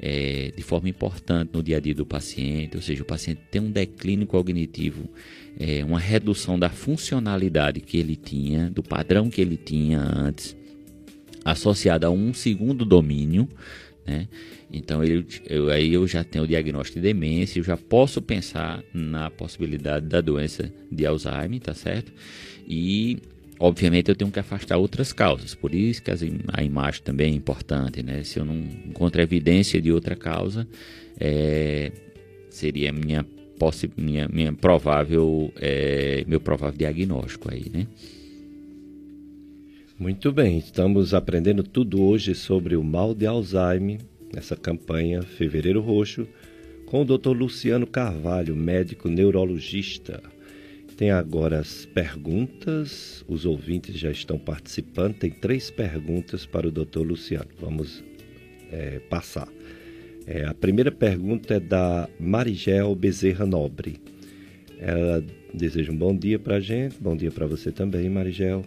é, 0.00 0.52
de 0.54 0.62
forma 0.62 0.88
importante 0.88 1.50
no 1.52 1.62
dia 1.62 1.78
a 1.78 1.80
dia 1.80 1.94
do 1.94 2.04
paciente, 2.06 2.76
ou 2.76 2.82
seja, 2.82 3.02
o 3.02 3.06
paciente 3.06 3.40
tem 3.50 3.60
um 3.60 3.70
declínio 3.70 4.26
cognitivo, 4.26 5.08
é, 5.58 5.84
uma 5.84 5.98
redução 5.98 6.58
da 6.58 6.68
funcionalidade 6.68 7.80
que 7.80 7.96
ele 7.96 8.14
tinha, 8.14 8.70
do 8.70 8.82
padrão 8.82 9.30
que 9.30 9.40
ele 9.40 9.56
tinha 9.56 10.00
antes, 10.00 10.56
associada 11.44 12.06
a 12.06 12.10
um 12.10 12.34
segundo 12.34 12.84
domínio, 12.84 13.48
né? 14.06 14.28
Então 14.76 15.02
eu, 15.04 15.24
aí 15.70 15.94
eu 15.94 16.06
já 16.06 16.24
tenho 16.24 16.44
o 16.44 16.48
diagnóstico 16.48 16.98
de 16.98 17.02
demência, 17.02 17.60
eu 17.60 17.64
já 17.64 17.76
posso 17.76 18.20
pensar 18.20 18.82
na 18.92 19.30
possibilidade 19.30 20.06
da 20.06 20.20
doença 20.20 20.72
de 20.90 21.06
Alzheimer, 21.06 21.60
tá 21.60 21.74
certo? 21.74 22.12
E 22.66 23.18
Obviamente 23.58 24.08
eu 24.08 24.16
tenho 24.16 24.30
que 24.30 24.38
afastar 24.40 24.76
outras 24.76 25.12
causas, 25.12 25.54
por 25.54 25.72
isso 25.74 26.02
que 26.02 26.10
a 26.52 26.62
imagem 26.62 27.02
também 27.02 27.32
é 27.32 27.36
importante, 27.36 28.02
né? 28.02 28.24
Se 28.24 28.38
eu 28.38 28.44
não 28.44 28.56
encontro 28.56 29.22
evidência 29.22 29.80
de 29.80 29.92
outra 29.92 30.16
causa, 30.16 30.66
é, 31.18 31.92
seria 32.50 32.92
minha, 32.92 33.24
minha, 33.96 34.28
minha 34.28 34.52
provável, 34.52 35.52
é, 35.56 36.24
meu 36.26 36.40
provável 36.40 36.76
diagnóstico 36.76 37.50
aí, 37.52 37.70
né? 37.72 37.86
Muito 39.96 40.32
bem, 40.32 40.58
estamos 40.58 41.14
aprendendo 41.14 41.62
tudo 41.62 42.02
hoje 42.02 42.34
sobre 42.34 42.74
o 42.74 42.82
mal 42.82 43.14
de 43.14 43.24
Alzheimer, 43.24 44.00
nessa 44.34 44.56
campanha 44.56 45.22
Fevereiro 45.22 45.80
Roxo, 45.80 46.26
com 46.86 47.02
o 47.02 47.04
Dr. 47.04 47.30
Luciano 47.30 47.86
Carvalho, 47.86 48.54
médico 48.54 49.08
neurologista. 49.08 50.22
Tem 50.96 51.10
agora 51.10 51.58
as 51.58 51.86
perguntas, 51.86 53.24
os 53.26 53.44
ouvintes 53.44 53.96
já 53.96 54.10
estão 54.10 54.38
participando. 54.38 55.14
Tem 55.14 55.30
três 55.30 55.70
perguntas 55.70 56.46
para 56.46 56.68
o 56.68 56.70
doutor 56.70 57.06
Luciano. 57.06 57.48
Vamos 57.60 58.04
é, 58.70 59.00
passar. 59.10 59.48
É, 60.26 60.44
a 60.44 60.54
primeira 60.54 60.92
pergunta 60.92 61.54
é 61.54 61.60
da 61.60 62.08
Marigel 62.18 62.94
Bezerra 62.94 63.44
Nobre. 63.44 64.00
Ela 64.78 65.24
deseja 65.52 65.92
um 65.92 65.96
bom 65.96 66.16
dia 66.16 66.38
para 66.38 66.56
a 66.56 66.60
gente, 66.60 66.96
bom 67.00 67.16
dia 67.16 67.30
para 67.30 67.46
você 67.46 67.72
também, 67.72 68.08
Marigel. 68.08 68.64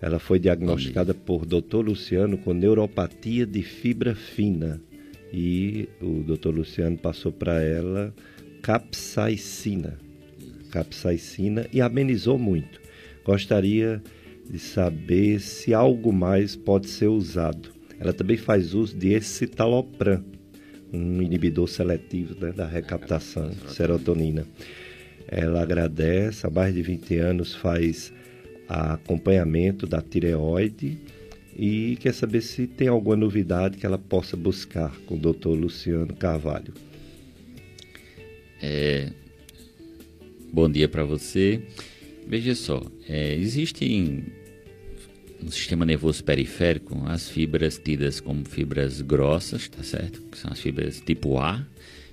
Ela 0.00 0.18
foi 0.18 0.38
diagnosticada 0.38 1.14
por 1.14 1.44
Dr. 1.46 1.78
Luciano 1.78 2.36
com 2.38 2.52
neuropatia 2.52 3.46
de 3.46 3.62
fibra 3.62 4.14
fina 4.14 4.80
e 5.32 5.88
o 6.00 6.22
Dr. 6.22 6.50
Luciano 6.50 6.96
passou 6.96 7.32
para 7.32 7.62
ela 7.62 8.14
capsaicina 8.62 9.98
capsaicina 10.76 11.66
e 11.72 11.80
amenizou 11.80 12.38
muito. 12.38 12.80
Gostaria 13.24 14.02
de 14.48 14.58
saber 14.58 15.40
se 15.40 15.72
algo 15.72 16.12
mais 16.12 16.54
pode 16.54 16.88
ser 16.88 17.08
usado. 17.08 17.70
Ela 17.98 18.12
também 18.12 18.36
faz 18.36 18.74
uso 18.74 18.96
de 18.96 19.14
escitalopram, 19.14 20.22
um 20.92 21.22
inibidor 21.22 21.66
seletivo 21.66 22.36
né, 22.38 22.52
da 22.52 22.66
recaptação 22.66 23.48
de 23.48 23.72
serotonina. 23.72 24.46
Ela 25.26 25.62
agradece, 25.62 26.46
há 26.46 26.50
mais 26.50 26.74
de 26.74 26.82
20 26.82 27.16
anos 27.16 27.54
faz 27.54 28.12
acompanhamento 28.68 29.86
da 29.86 30.02
tireoide 30.02 30.98
e 31.56 31.96
quer 31.96 32.12
saber 32.12 32.42
se 32.42 32.66
tem 32.66 32.88
alguma 32.88 33.16
novidade 33.16 33.78
que 33.78 33.86
ela 33.86 33.98
possa 33.98 34.36
buscar 34.36 34.94
com 35.06 35.14
o 35.14 35.18
Dr. 35.18 35.48
Luciano 35.48 36.14
Carvalho. 36.14 36.74
É, 38.60 39.10
Bom 40.56 40.70
dia 40.70 40.88
para 40.88 41.04
você. 41.04 41.60
Veja 42.26 42.54
só, 42.54 42.82
é, 43.06 43.34
existem 43.34 44.24
no 45.42 45.52
sistema 45.52 45.84
nervoso 45.84 46.24
periférico 46.24 46.98
as 47.06 47.28
fibras 47.28 47.78
tidas 47.78 48.20
como 48.20 48.42
fibras 48.48 49.02
grossas, 49.02 49.68
tá 49.68 49.82
certo? 49.82 50.22
Que 50.22 50.38
são 50.38 50.50
as 50.50 50.58
fibras 50.58 51.00
tipo 51.00 51.38
A, 51.38 51.62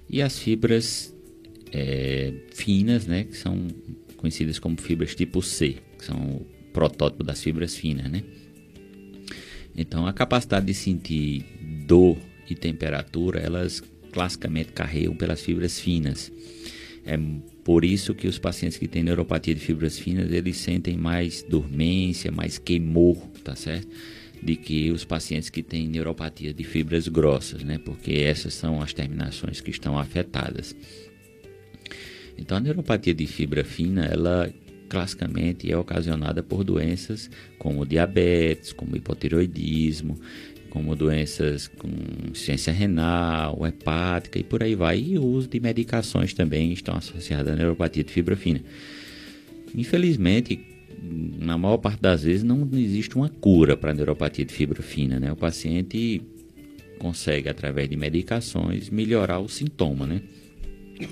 e 0.10 0.22
as 0.22 0.38
fibras 0.40 1.16
é, 1.72 2.34
finas, 2.54 3.08
né? 3.08 3.24
Que 3.24 3.38
são 3.38 3.68
conhecidas 4.18 4.60
como 4.60 4.76
fibras 4.76 5.16
tipo 5.16 5.42
C, 5.42 5.78
que 5.98 6.04
são 6.04 6.18
o 6.18 6.46
protótipo 6.74 7.24
das 7.24 7.42
fibras 7.42 7.78
finas, 7.78 8.12
né? 8.12 8.24
Então, 9.76 10.06
a 10.06 10.14
capacidade 10.14 10.66
de 10.66 10.74
sentir 10.74 11.46
dor 11.86 12.18
e 12.50 12.56
temperatura, 12.56 13.40
elas 13.40 13.82
classicamente 14.12 14.72
carregam 14.72 15.16
pelas 15.16 15.42
fibras 15.42 15.80
finas. 15.80 16.32
É 17.06 17.18
por 17.64 17.84
isso 17.84 18.14
que 18.14 18.28
os 18.28 18.38
pacientes 18.38 18.78
que 18.78 18.88
têm 18.88 19.04
neuropatia 19.04 19.54
de 19.54 19.60
fibras 19.60 19.98
finas, 19.98 20.32
eles 20.32 20.58
sentem 20.58 20.96
mais 20.96 21.44
dormência, 21.44 22.32
mais 22.32 22.58
queimor, 22.58 23.18
tá 23.44 23.56
certo? 23.56 23.88
De 24.42 24.56
que 24.56 24.92
os 24.92 25.04
pacientes 25.04 25.50
que 25.50 25.64
têm 25.64 25.88
neuropatia 25.88 26.54
de 26.54 26.64
fibras 26.64 27.08
grossas, 27.08 27.64
né? 27.64 27.78
Porque 27.78 28.14
essas 28.14 28.54
são 28.54 28.82
as 28.82 28.94
terminações 28.94 29.60
que 29.60 29.72
estão 29.72 29.98
afetadas. 29.98 30.76
Então 32.38 32.58
a 32.58 32.60
neuropatia 32.60 33.14
de 33.14 33.26
fibra 33.26 33.64
fina, 33.64 34.06
ela 34.06 34.54
classicamente 34.94 35.72
é 35.72 35.76
ocasionada 35.76 36.44
por 36.44 36.64
doenças 36.64 37.28
como 37.58 37.84
diabetes, 37.84 38.72
como 38.72 38.96
hipotiroidismo, 38.96 40.20
como 40.70 40.96
doenças 40.96 41.68
com 41.68 41.90
ciência 42.36 42.72
renal, 42.72 43.66
hepática 43.66 44.38
e 44.38 44.44
por 44.44 44.62
aí 44.62 44.76
vai. 44.76 45.00
E 45.00 45.18
o 45.18 45.26
uso 45.26 45.48
de 45.48 45.60
medicações 45.60 46.32
também 46.36 46.72
estão 46.72 46.96
associadas 46.96 47.52
à 47.52 47.56
neuropatia 47.56 48.04
de 48.04 48.14
fibra 48.14 48.36
fina. 48.36 48.62
Infelizmente, 49.76 50.64
na 51.40 51.58
maior 51.58 51.78
parte 51.78 52.00
das 52.00 52.22
vezes 52.22 52.44
não 52.44 52.70
existe 52.74 53.16
uma 53.16 53.30
cura 53.30 53.76
para 53.76 53.90
a 53.90 53.94
neuropatia 53.96 54.46
de 54.46 54.54
fibra 54.54 54.84
fina, 54.84 55.20
né? 55.20 55.32
O 55.32 55.36
paciente 55.36 56.22
consegue 57.00 57.50
através 57.50 57.90
de 57.90 57.98
medicações 57.98 58.92
melhorar 58.92 59.40
o 59.40 59.50
sintoma, 59.50 60.06
né? 60.06 60.22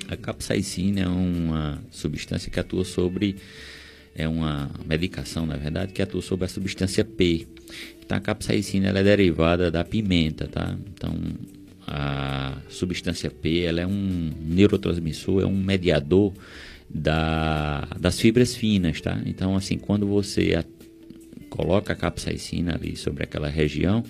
A 0.07 0.15
capsaicina 0.15 1.01
é 1.01 1.07
uma 1.07 1.83
substância 1.91 2.51
que 2.51 2.59
atua 2.59 2.83
sobre 2.83 3.37
é 4.13 4.27
uma 4.27 4.69
medicação, 4.85 5.45
na 5.45 5.55
verdade, 5.55 5.93
que 5.93 6.01
atua 6.01 6.21
sobre 6.21 6.45
a 6.45 6.49
substância 6.49 7.03
P. 7.03 7.47
Então, 8.03 8.17
a 8.17 8.21
capsaicina 8.21 8.89
ela 8.89 8.99
é 8.99 9.03
derivada 9.03 9.71
da 9.71 9.83
pimenta, 9.83 10.47
tá? 10.47 10.77
Então, 10.93 11.15
a 11.87 12.57
substância 12.69 13.29
P 13.29 13.61
ela 13.61 13.81
é 13.81 13.87
um 13.87 14.31
neurotransmissor, 14.41 15.43
é 15.43 15.45
um 15.45 15.55
mediador 15.55 16.33
da, 16.89 17.87
das 17.99 18.19
fibras 18.19 18.55
finas, 18.55 18.99
tá? 18.99 19.21
Então, 19.25 19.55
assim, 19.55 19.77
quando 19.77 20.05
você 20.05 20.55
a, 20.55 20.65
coloca 21.49 21.93
a 21.93 21.95
capsaicina 21.95 22.75
ali 22.75 22.97
sobre 22.97 23.23
aquela 23.23 23.47
região, 23.47 24.03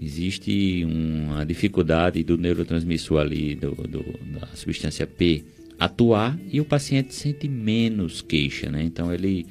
existe 0.00 0.84
uma 0.84 1.44
dificuldade 1.44 2.22
do 2.22 2.36
neurotransmissor 2.36 3.20
ali, 3.20 3.54
do, 3.54 3.72
do, 3.74 4.04
da 4.38 4.46
substância 4.54 5.06
P, 5.06 5.44
atuar 5.78 6.38
e 6.50 6.60
o 6.60 6.64
paciente 6.64 7.14
sente 7.14 7.48
menos 7.48 8.22
queixa, 8.22 8.70
né? 8.70 8.82
Então, 8.82 9.12
ele 9.12 9.46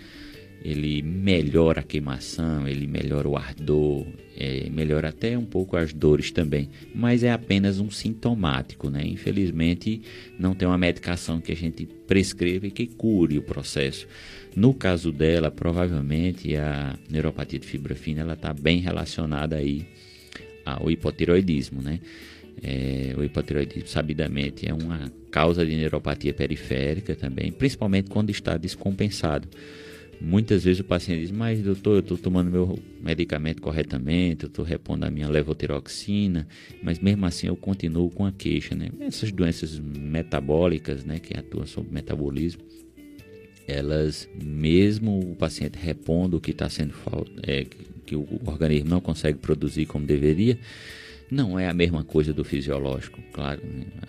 ele 0.66 1.04
melhora 1.04 1.82
a 1.82 1.84
queimação, 1.84 2.68
ele 2.68 2.88
melhora 2.88 3.30
o 3.30 3.38
ardor, 3.38 4.04
é, 4.36 4.68
melhora 4.72 5.10
até 5.10 5.38
um 5.38 5.46
pouco 5.46 5.78
as 5.78 5.94
dores 5.94 6.32
também, 6.32 6.72
mas 6.94 7.24
é 7.24 7.32
apenas 7.32 7.80
um 7.80 7.92
sintomático, 7.92 8.90
né? 8.90 9.06
Infelizmente, 9.06 10.02
não 10.40 10.56
tem 10.56 10.68
uma 10.68 10.78
medicação 10.78 11.40
que 11.40 11.52
a 11.52 11.56
gente 11.56 11.86
prescreva 11.86 12.66
e 12.66 12.72
que 12.72 12.88
cure 12.88 13.38
o 13.38 13.44
processo. 13.44 14.08
No 14.56 14.74
caso 14.74 15.12
dela, 15.12 15.52
provavelmente 15.52 16.56
a 16.56 16.98
neuropatia 17.12 17.60
de 17.60 17.68
fibra 17.68 17.94
fina 17.94 18.22
ela 18.22 18.34
está 18.34 18.52
bem 18.52 18.80
relacionada 18.80 19.58
aí 19.58 19.86
ao 20.66 20.90
hipotiroidismo, 20.90 21.82
né? 21.82 22.00
É, 22.64 23.14
o 23.18 23.24
hipotiroidismo, 23.24 23.88
sabidamente, 23.88 24.68
é 24.68 24.74
uma 24.74 25.12
causa 25.30 25.66
de 25.66 25.76
neuropatia 25.76 26.34
periférica 26.34 27.16
também, 27.16 27.52
principalmente 27.52 28.10
quando 28.10 28.30
está 28.30 28.58
descompensado. 28.58 29.48
Muitas 30.20 30.64
vezes 30.64 30.80
o 30.80 30.84
paciente 30.84 31.22
diz, 31.22 31.32
mas 31.32 31.62
doutor, 31.62 31.96
eu 31.96 32.00
estou 32.00 32.18
tomando 32.18 32.50
meu 32.50 32.80
medicamento 33.02 33.62
corretamente, 33.62 34.44
eu 34.46 34.48
estou 34.48 34.64
repondo 34.64 35.06
a 35.06 35.12
minha 35.12 35.28
levotiroxina, 35.28 36.48
mas 36.82 37.00
mesmo 37.00 37.26
assim 37.26 37.48
eu 37.48 37.56
continuo 37.56 38.10
com 38.10 38.26
a 38.26 38.32
queixa, 38.32 38.74
né? 38.74 38.90
Essas 39.02 39.32
doenças 39.32 39.78
metabólicas, 39.78 41.04
né, 41.04 41.20
que 41.20 41.38
atuam 41.38 41.66
sobre 41.68 41.92
o 41.92 41.94
metabolismo, 41.94 42.64
elas, 43.68 44.30
mesmo 44.42 45.20
o 45.20 45.36
paciente 45.36 45.78
repondo 45.78 46.38
o 46.38 46.42
que 46.42 46.52
está 46.52 46.70
sendo 46.70 46.94
falta, 46.94 47.32
é, 47.44 47.66
que 48.06 48.16
o 48.16 48.28
organismo 48.46 48.90
não 48.90 49.02
consegue 49.02 49.38
produzir 49.40 49.86
como 49.86 50.06
deveria, 50.06 50.58
não 51.30 51.58
é 51.58 51.68
a 51.68 51.74
mesma 51.74 52.04
coisa 52.04 52.32
do 52.32 52.44
fisiológico, 52.44 53.20
claro, 53.34 53.62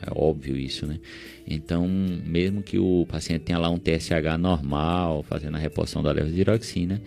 é 0.03 0.11
óbvio 0.15 0.57
isso, 0.57 0.87
né? 0.87 1.01
Então, 1.49 1.89
mesmo 1.89 2.63
que 2.63 2.79
o 2.79 3.07
paciente 3.09 3.43
tenha 3.43 3.59
lá 3.59 3.71
um 3.71 3.79
TSH 3.79 4.37
normal, 4.39 5.23
fazendo 5.23 5.57
a 5.57 5.59
reposição 5.59 6.03
da 6.03 6.13
levotiroxina, 6.13 7.03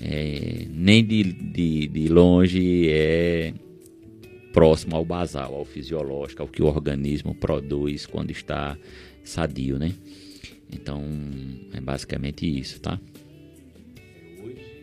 é, 0.00 0.66
nem 0.70 1.04
de, 1.04 1.24
de, 1.24 1.88
de 1.88 2.08
longe 2.08 2.88
é 2.88 3.52
próximo 4.52 4.96
ao 4.96 5.04
basal, 5.04 5.54
ao 5.54 5.64
fisiológico, 5.64 6.42
ao 6.42 6.48
que 6.48 6.62
o 6.62 6.66
organismo 6.66 7.34
produz 7.34 8.06
quando 8.06 8.30
está 8.30 8.76
sadio, 9.24 9.78
né? 9.78 9.92
Então, 10.72 11.02
é 11.72 11.80
basicamente 11.80 12.46
isso, 12.46 12.80
tá? 12.80 13.00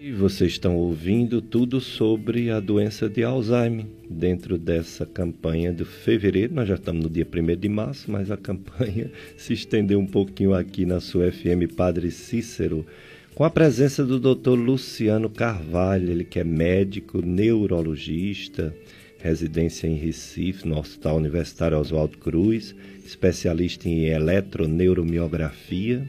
E 0.06 0.12
vocês 0.12 0.52
estão 0.52 0.76
ouvindo 0.76 1.42
tudo 1.42 1.82
sobre 1.82 2.52
a 2.52 2.60
doença 2.60 3.10
de 3.10 3.24
Alzheimer 3.24 3.88
dentro 4.08 4.56
dessa 4.56 5.04
campanha 5.04 5.74
de 5.74 5.84
fevereiro. 5.84 6.54
Nós 6.54 6.68
já 6.68 6.76
estamos 6.76 7.06
no 7.06 7.10
dia 7.10 7.26
1 7.26 7.56
de 7.56 7.68
março, 7.68 8.12
mas 8.12 8.30
a 8.30 8.38
campanha 8.38 9.12
se 9.36 9.54
estendeu 9.54 10.00
um 10.00 10.06
pouquinho 10.06 10.54
aqui 10.54 10.86
na 10.86 11.00
sua 11.00 11.32
FM 11.32 11.74
Padre 11.76 12.12
Cícero, 12.12 12.86
com 13.34 13.44
a 13.44 13.50
presença 13.50 14.06
do 14.06 14.20
Dr. 14.20 14.52
Luciano 14.52 15.28
Carvalho, 15.28 16.12
ele 16.12 16.24
que 16.24 16.40
é 16.40 16.44
médico, 16.44 17.26
neurologista, 17.26 18.76
residência 19.18 19.88
em 19.88 19.96
Recife, 19.96 20.68
no 20.68 20.78
Hospital 20.78 21.18
Universitário 21.18 21.80
Oswaldo 21.80 22.20
Cruz, 22.20 22.76
especialista 23.04 23.90
em 23.90 24.06
eletroneuromiografia 24.06 26.08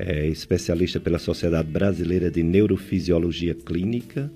é 0.00 0.26
especialista 0.26 0.98
pela 0.98 1.18
Sociedade 1.18 1.68
Brasileira 1.68 2.30
de 2.30 2.42
Neurofisiologia 2.42 3.54
Clínica, 3.54 4.32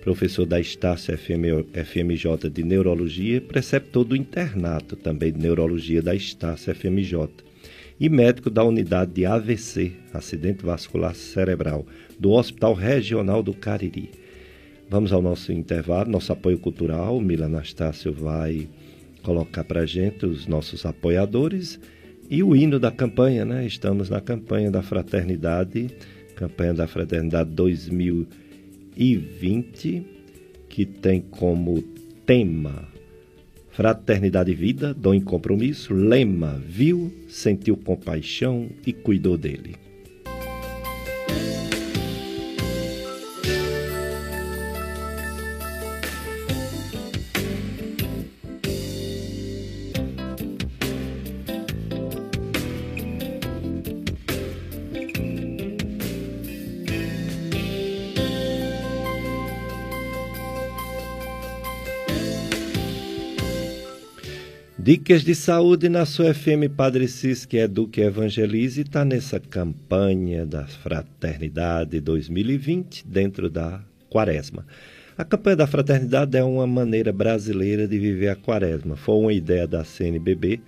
professor 0.00 0.46
da 0.46 0.58
Estácio 0.58 1.16
FMJ 1.16 2.50
de 2.50 2.62
Neurologia, 2.62 3.40
preceptor 3.40 4.04
do 4.04 4.16
internato 4.16 4.96
também 4.96 5.30
de 5.30 5.38
Neurologia 5.38 6.00
da 6.00 6.14
Estácio 6.14 6.74
FMJ 6.74 7.28
e 8.00 8.08
médico 8.08 8.48
da 8.48 8.64
unidade 8.64 9.12
de 9.12 9.26
AVC, 9.26 9.92
Acidente 10.14 10.64
Vascular 10.64 11.14
Cerebral, 11.14 11.86
do 12.18 12.30
Hospital 12.30 12.72
Regional 12.72 13.42
do 13.42 13.52
Cariri. 13.52 14.10
Vamos 14.88 15.12
ao 15.12 15.20
nosso 15.20 15.52
intervalo, 15.52 16.10
nosso 16.10 16.32
apoio 16.32 16.58
cultural. 16.58 17.20
Mila 17.20 17.46
Anastácio 17.46 18.12
vai 18.12 18.66
colocar 19.22 19.62
para 19.62 19.80
a 19.82 19.86
gente 19.86 20.24
os 20.24 20.46
nossos 20.46 20.86
apoiadores 20.86 21.78
e 22.32 22.42
o 22.42 22.56
hino 22.56 22.80
da 22.80 22.90
campanha, 22.90 23.44
né? 23.44 23.66
Estamos 23.66 24.08
na 24.08 24.18
campanha 24.18 24.70
da 24.70 24.82
fraternidade, 24.82 25.90
campanha 26.34 26.72
da 26.72 26.86
fraternidade 26.86 27.50
2020, 27.50 30.02
que 30.66 30.86
tem 30.86 31.20
como 31.20 31.82
tema 32.24 32.88
Fraternidade 33.68 34.50
e 34.50 34.54
Vida, 34.54 34.94
dom 34.94 35.12
e 35.12 35.20
compromisso, 35.20 35.92
lema, 35.92 36.58
viu, 36.66 37.12
sentiu 37.28 37.76
compaixão 37.76 38.70
e 38.86 38.94
cuidou 38.94 39.36
dele. 39.36 39.81
Dicas 64.82 65.22
de 65.22 65.32
saúde 65.32 65.88
na 65.88 66.04
sua 66.04 66.34
FM 66.34 66.66
Padre 66.76 67.06
Cis, 67.06 67.46
que 67.46 67.56
educa 67.56 68.00
e 68.00 68.04
evangelize, 68.04 68.80
está 68.80 69.04
nessa 69.04 69.38
campanha 69.38 70.44
da 70.44 70.66
Fraternidade 70.66 72.00
2020 72.00 73.06
dentro 73.06 73.48
da 73.48 73.80
Quaresma. 74.10 74.66
A 75.16 75.24
campanha 75.24 75.54
da 75.54 75.68
Fraternidade 75.68 76.36
é 76.36 76.42
uma 76.42 76.66
maneira 76.66 77.12
brasileira 77.12 77.86
de 77.86 77.96
viver 77.96 78.26
a 78.26 78.34
Quaresma. 78.34 78.96
Foi 78.96 79.14
uma 79.14 79.32
ideia 79.32 79.68
da 79.68 79.84
CNBB 79.84 80.60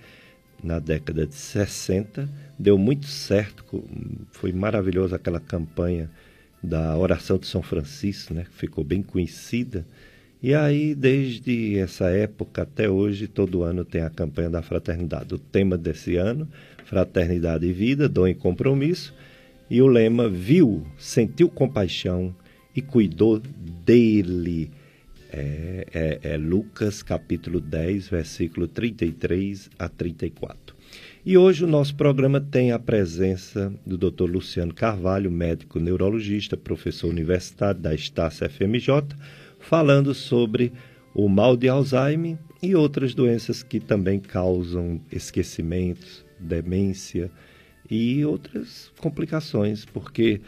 na 0.63 0.79
década 0.79 1.27
de 1.27 1.35
60, 1.35 2.29
deu 2.57 2.77
muito 2.77 3.07
certo, 3.07 3.83
foi 4.31 4.53
maravilhosa 4.53 5.17
aquela 5.17 5.41
campanha 5.41 6.09
da 6.63 6.97
oração 6.97 7.37
de 7.37 7.47
São 7.47 7.61
Francisco, 7.61 8.33
né? 8.33 8.45
Ficou 8.55 8.81
bem 8.81 9.03
conhecida 9.03 9.85
e 10.41 10.53
aí, 10.53 10.93
desde 10.93 11.77
essa 11.77 12.09
época 12.09 12.63
até 12.63 12.89
hoje, 12.89 13.27
todo 13.27 13.63
ano 13.63 13.83
tem 13.83 14.01
a 14.01 14.09
campanha 14.09 14.49
da 14.49 14.61
fraternidade. 14.61 15.33
O 15.33 15.39
tema 15.39 15.77
desse 15.77 16.17
ano, 16.17 16.47
Fraternidade 16.85 17.65
e 17.65 17.73
Vida, 17.73 18.07
Dom 18.07 18.27
e 18.27 18.35
Compromisso. 18.35 19.13
E 19.69 19.81
o 19.81 19.87
lema, 19.87 20.29
viu, 20.29 20.85
sentiu 20.97 21.49
compaixão 21.49 22.35
e 22.75 22.81
cuidou 22.81 23.41
dele. 23.85 24.69
É, 25.31 25.87
é, 25.93 26.19
é 26.33 26.37
Lucas 26.37 27.01
capítulo 27.01 27.59
10, 27.59 28.07
versículo 28.07 28.67
33 28.67 29.69
a 29.79 29.89
34. 29.89 30.75
E 31.25 31.35
hoje 31.37 31.63
o 31.63 31.67
nosso 31.67 31.95
programa 31.95 32.39
tem 32.39 32.71
a 32.71 32.77
presença 32.77 33.73
do 33.83 33.97
Dr. 33.97 34.29
Luciano 34.29 34.73
Carvalho, 34.73 35.31
médico 35.31 35.79
neurologista, 35.79 36.55
professor 36.55 37.09
universitário 37.09 37.81
da 37.81 37.95
Estácia 37.95 38.47
FMJ, 38.47 39.15
falando 39.67 40.13
sobre 40.13 40.71
o 41.13 41.27
mal 41.27 41.57
de 41.57 41.67
Alzheimer 41.67 42.37
e 42.61 42.75
outras 42.75 43.13
doenças 43.13 43.63
que 43.63 43.79
também 43.79 44.19
causam 44.19 45.01
esquecimentos, 45.11 46.25
demência 46.39 47.31
e 47.89 48.23
outras 48.25 48.91
complicações, 48.99 49.85
porque 49.85 50.41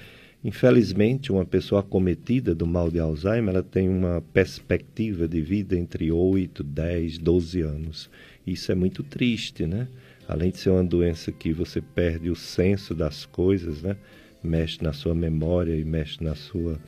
Infelizmente, 0.43 1.31
uma 1.31 1.43
pessoa 1.43 1.81
acometida 1.81 2.53
do 2.53 2.65
mal 2.65 2.91
de 2.91 2.99
Alzheimer, 2.99 3.55
ela 3.55 3.63
tem 3.63 3.89
uma 3.89 4.21
perspectiva 4.31 5.27
de 5.27 5.41
vida 5.41 5.75
entre 5.75 6.11
8, 6.11 6.63
10, 6.63 7.17
12 7.17 7.61
anos. 7.61 8.09
Isso 8.45 8.71
é 8.71 8.75
muito 8.75 9.01
triste, 9.01 9.65
né? 9.65 9.87
Além 10.27 10.51
de 10.51 10.59
ser 10.59 10.69
uma 10.69 10.83
doença 10.83 11.31
que 11.31 11.51
você 11.51 11.81
perde 11.81 12.29
o 12.29 12.35
senso 12.35 12.93
das 12.93 13.25
coisas, 13.25 13.81
né? 13.81 13.97
Mexe 14.43 14.81
na 14.81 14.93
sua 14.93 15.15
memória 15.15 15.75
e 15.75 15.83
mexe 15.83 16.23
na 16.23 16.35
sua 16.35 16.79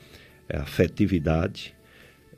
é, 0.48 0.56
afetividade. 0.56 1.74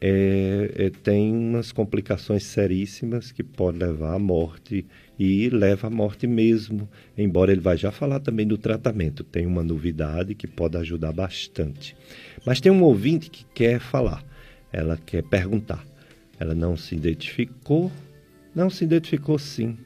É, 0.05 0.87
é, 0.87 0.91
tem 0.91 1.33
umas 1.33 1.71
complicações 1.71 2.43
seríssimas 2.43 3.31
que 3.31 3.45
podem 3.45 3.87
levar 3.87 4.17
à 4.17 4.19
morte 4.19 4.85
e 5.17 5.49
leva 5.49 5.87
à 5.87 5.91
morte 5.91 6.27
mesmo, 6.27 6.89
embora 7.17 7.53
ele 7.53 7.61
vai 7.61 7.77
já 7.77 7.93
falar 7.93 8.19
também 8.19 8.45
do 8.45 8.59
tratamento. 8.59 9.23
Tem 9.23 9.47
uma 9.47 9.63
novidade 9.63 10.35
que 10.35 10.49
pode 10.49 10.77
ajudar 10.77 11.13
bastante. 11.13 11.97
Mas 12.45 12.61
tem 12.61 12.73
um 12.73 12.83
ouvinte 12.83 13.31
que 13.31 13.45
quer 13.55 13.79
falar, 13.79 14.25
ela 14.73 14.99
quer 15.07 15.23
perguntar. 15.23 15.87
Ela 16.37 16.53
não 16.53 16.77
se 16.77 16.97
identificou? 16.97 17.93
Não 18.53 18.69
se 18.69 18.83
identificou 18.83 19.39
sim. 19.39 19.79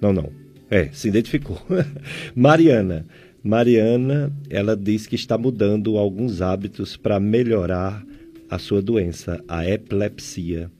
Não, 0.00 0.12
não. 0.12 0.32
É, 0.68 0.88
se 0.88 1.06
identificou. 1.06 1.62
Mariana. 2.34 3.06
Mariana, 3.40 4.32
ela 4.50 4.76
diz 4.76 5.06
que 5.06 5.14
está 5.14 5.38
mudando 5.38 5.96
alguns 5.96 6.42
hábitos 6.42 6.96
para 6.96 7.20
melhorar 7.20 8.04
a 8.50 8.58
sua 8.58 8.82
doença, 8.82 9.42
a 9.46 9.68
epilepsia. 9.68 10.70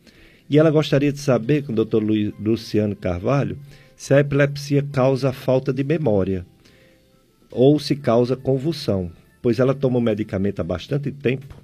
E 0.49 0.59
ela 0.59 0.71
gostaria 0.71 1.12
de 1.12 1.21
saber 1.21 1.64
com 1.64 1.73
o 1.73 1.85
Dr. 1.85 2.03
Luciano 2.41 2.97
Carvalho 2.97 3.57
se 3.97 4.12
a 4.12 4.21
epilepsia 4.21 4.83
causa 4.91 5.33
falta 5.33 5.73
de 5.73 5.85
memória 5.85 6.45
ou 7.51 7.79
se 7.79 7.95
causa 7.95 8.37
convulsão, 8.37 9.11
pois 9.43 9.59
ela 9.59 9.75
toma 9.75 9.99
o 9.99 10.03
medicamento 10.03 10.61
há 10.61 10.64
bastante 10.64 11.12
tempo 11.12 11.55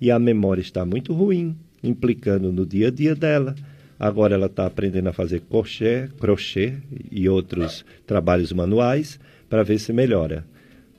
e 0.00 0.10
a 0.10 0.18
memória 0.18 0.60
está 0.60 0.84
muito 0.84 1.12
ruim, 1.12 1.56
implicando 1.82 2.50
no 2.50 2.66
dia 2.66 2.88
a 2.88 2.90
dia 2.90 3.14
dela. 3.14 3.54
Agora 3.98 4.34
ela 4.34 4.46
está 4.46 4.66
aprendendo 4.66 5.08
a 5.08 5.12
fazer 5.12 5.40
crochê, 5.42 6.08
crochê 6.18 6.74
e 7.10 7.28
outros 7.28 7.84
trabalhos 8.06 8.52
manuais 8.52 9.20
para 9.48 9.62
ver 9.62 9.78
se 9.78 9.92
melhora. 9.92 10.44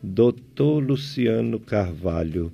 Doutor 0.02 0.80
Luciano 0.80 1.60
Carvalho, 1.60 2.52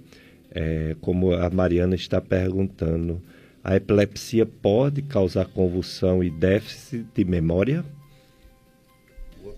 é, 0.52 0.96
como 1.02 1.34
a 1.34 1.50
Mariana 1.50 1.96
está 1.96 2.22
perguntando, 2.22 3.22
a 3.64 3.76
epilepsia 3.76 4.46
pode 4.46 5.02
causar 5.02 5.46
convulsão 5.46 6.24
e 6.24 6.30
déficit 6.30 7.06
de 7.16 7.24
memória? 7.24 7.86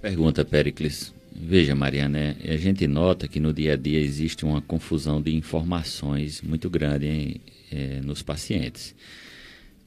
Pergunta, 0.02 0.44
Pericles. 0.44 1.14
Veja, 1.36 1.74
Mariana, 1.74 2.36
a 2.44 2.58
gente 2.58 2.86
nota 2.88 3.28
que 3.28 3.40
no 3.40 3.54
dia 3.54 3.74
a 3.74 3.76
dia 3.76 4.00
existe 4.00 4.46
uma 4.46 4.62
confusão 4.62 5.22
de 5.22 5.36
informações 5.36 6.42
muito 6.42 6.70
grande 6.70 7.42
é, 7.72 8.02
nos 8.02 8.22
pacientes. 8.22 8.96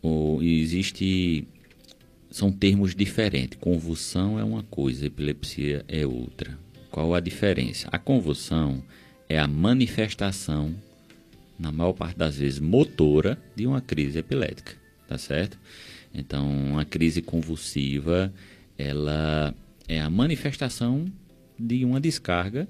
O, 0.02 0.42
existe. 0.42 1.46
São 2.30 2.50
termos 2.50 2.94
diferentes. 2.94 3.58
Convulsão 3.60 4.38
é 4.38 4.44
uma 4.44 4.62
coisa, 4.64 5.06
epilepsia 5.06 5.84
é 5.86 6.04
outra. 6.06 6.58
Qual 6.90 7.14
a 7.14 7.20
diferença? 7.20 7.88
A 7.92 7.98
convulsão 7.98 8.82
é 9.28 9.38
a 9.38 9.46
manifestação, 9.46 10.74
na 11.58 11.72
maior 11.72 11.92
parte 11.92 12.16
das 12.16 12.36
vezes, 12.36 12.58
motora 12.58 13.38
de 13.54 13.66
uma 13.66 13.80
crise 13.80 14.18
epilética, 14.18 14.74
tá 15.08 15.16
certo? 15.16 15.58
Então, 16.14 16.48
uma 16.48 16.84
crise 16.84 17.20
convulsiva, 17.22 18.32
ela 18.78 19.54
é 19.88 20.00
a 20.00 20.10
manifestação 20.10 21.06
de 21.58 21.84
uma 21.84 22.00
descarga 22.00 22.68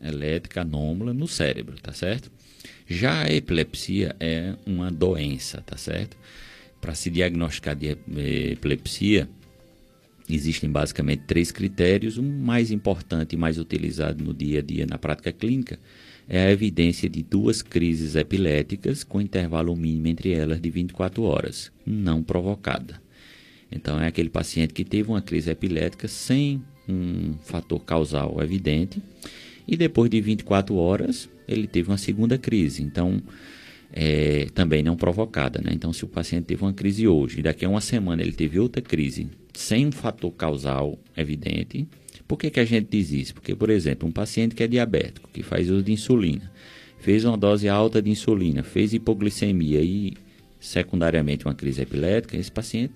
elétrica 0.00 0.62
anômala 0.62 1.14
no 1.14 1.28
cérebro, 1.28 1.76
tá 1.80 1.92
certo? 1.92 2.30
Já 2.86 3.22
a 3.22 3.32
epilepsia 3.32 4.14
é 4.18 4.54
uma 4.66 4.90
doença, 4.90 5.62
tá 5.64 5.76
certo? 5.76 6.16
Para 6.80 6.94
se 6.94 7.10
diagnosticar 7.10 7.76
de 7.76 7.96
epilepsia, 8.50 9.28
existem 10.28 10.70
basicamente 10.70 11.22
três 11.26 11.52
critérios. 11.52 12.18
O 12.18 12.22
mais 12.22 12.70
importante 12.70 13.34
e 13.34 13.36
mais 13.36 13.58
utilizado 13.58 14.24
no 14.24 14.34
dia 14.34 14.58
a 14.58 14.62
dia 14.62 14.86
na 14.86 14.98
prática 14.98 15.32
clínica 15.32 15.78
é 16.28 16.46
a 16.46 16.50
evidência 16.50 17.08
de 17.08 17.22
duas 17.22 17.62
crises 17.62 18.14
epiléticas 18.14 19.04
com 19.04 19.20
intervalo 19.20 19.74
mínimo 19.76 20.08
entre 20.08 20.32
elas 20.32 20.60
de 20.60 20.70
24 20.70 21.22
horas, 21.22 21.72
não 21.84 22.22
provocada. 22.22 23.00
Então, 23.70 24.00
é 24.00 24.06
aquele 24.06 24.28
paciente 24.28 24.74
que 24.74 24.84
teve 24.84 25.08
uma 25.08 25.22
crise 25.22 25.50
epilética 25.50 26.06
sem 26.06 26.62
um 26.88 27.34
fator 27.42 27.80
causal 27.80 28.36
evidente 28.42 29.02
e 29.66 29.76
depois 29.76 30.10
de 30.10 30.20
24 30.20 30.74
horas 30.74 31.28
ele 31.48 31.66
teve 31.66 31.90
uma 31.90 31.98
segunda 31.98 32.36
crise. 32.36 32.82
Então, 32.82 33.22
é, 33.92 34.46
também 34.54 34.82
não 34.82 34.96
provocada. 34.96 35.60
Né? 35.60 35.70
Então, 35.72 35.92
se 35.92 36.04
o 36.04 36.08
paciente 36.08 36.44
teve 36.44 36.62
uma 36.62 36.72
crise 36.72 37.06
hoje 37.06 37.40
e 37.40 37.42
daqui 37.42 37.64
a 37.64 37.68
uma 37.68 37.80
semana 37.80 38.22
ele 38.22 38.32
teve 38.32 38.58
outra 38.58 38.80
crise 38.80 39.28
sem 39.52 39.86
um 39.86 39.92
fator 39.92 40.32
causal 40.32 40.98
evidente, 41.16 41.86
por 42.32 42.38
que, 42.38 42.48
que 42.48 42.60
a 42.60 42.64
gente 42.64 42.88
diz 42.90 43.12
isso? 43.12 43.34
Porque, 43.34 43.54
por 43.54 43.68
exemplo, 43.68 44.08
um 44.08 44.10
paciente 44.10 44.54
que 44.54 44.62
é 44.62 44.66
diabético, 44.66 45.28
que 45.30 45.42
faz 45.42 45.68
uso 45.68 45.82
de 45.82 45.92
insulina, 45.92 46.50
fez 46.98 47.26
uma 47.26 47.36
dose 47.36 47.68
alta 47.68 48.00
de 48.00 48.08
insulina, 48.08 48.62
fez 48.62 48.94
hipoglicemia 48.94 49.82
e 49.82 50.14
secundariamente 50.58 51.44
uma 51.44 51.54
crise 51.54 51.82
epilética, 51.82 52.34
esse 52.34 52.50
paciente 52.50 52.94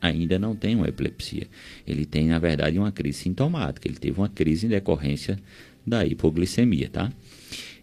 ainda 0.00 0.36
não 0.36 0.56
tem 0.56 0.74
uma 0.74 0.88
epilepsia. 0.88 1.46
Ele 1.86 2.04
tem, 2.04 2.26
na 2.26 2.40
verdade, 2.40 2.76
uma 2.76 2.90
crise 2.90 3.18
sintomática. 3.18 3.86
Ele 3.86 3.98
teve 3.98 4.18
uma 4.18 4.28
crise 4.28 4.66
em 4.66 4.70
decorrência 4.70 5.38
da 5.86 6.04
hipoglicemia, 6.04 6.88
tá? 6.88 7.12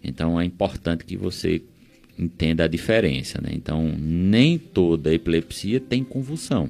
Então 0.03 0.37
é 0.37 0.43
importante 0.43 1.05
que 1.05 1.15
você 1.15 1.61
entenda 2.19 2.65
a 2.65 2.67
diferença, 2.67 3.39
né? 3.41 3.51
Então, 3.53 3.87
nem 3.97 4.57
toda 4.57 5.13
epilepsia 5.13 5.79
tem 5.79 6.03
convulsão, 6.03 6.69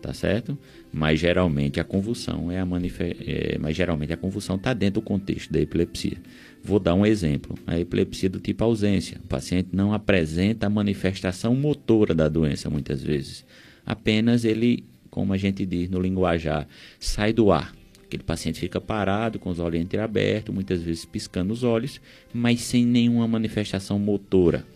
tá 0.00 0.12
certo? 0.12 0.58
Mas 0.92 1.20
geralmente 1.20 1.78
a 1.78 1.84
convulsão 1.84 2.50
é 2.50 2.58
a 2.58 2.66
manife... 2.66 3.16
É, 3.26 3.58
mas 3.58 3.76
geralmente 3.76 4.12
a 4.12 4.16
convulsão 4.16 4.56
está 4.56 4.72
dentro 4.72 5.00
do 5.00 5.04
contexto 5.04 5.52
da 5.52 5.60
epilepsia. 5.60 6.18
Vou 6.62 6.78
dar 6.78 6.94
um 6.94 7.06
exemplo: 7.06 7.56
a 7.66 7.78
epilepsia 7.78 8.28
do 8.28 8.40
tipo 8.40 8.64
ausência. 8.64 9.18
O 9.24 9.28
paciente 9.28 9.68
não 9.72 9.92
apresenta 9.92 10.66
a 10.66 10.70
manifestação 10.70 11.54
motora 11.54 12.14
da 12.14 12.28
doença 12.28 12.68
muitas 12.68 13.02
vezes. 13.02 13.44
Apenas 13.84 14.44
ele, 14.44 14.84
como 15.10 15.32
a 15.32 15.36
gente 15.36 15.64
diz 15.64 15.88
no 15.88 16.00
linguajar, 16.00 16.66
sai 16.98 17.32
do 17.32 17.50
ar. 17.50 17.74
Aquele 18.04 18.24
paciente 18.24 18.58
fica 18.58 18.80
parado, 18.80 19.38
com 19.38 19.50
os 19.50 19.60
olhos 19.60 19.80
entreabertos, 19.80 20.52
muitas 20.52 20.82
vezes 20.82 21.04
piscando 21.04 21.52
os 21.52 21.62
olhos, 21.62 22.00
mas 22.34 22.60
sem 22.60 22.84
nenhuma 22.84 23.28
manifestação 23.28 24.00
motora. 24.00 24.66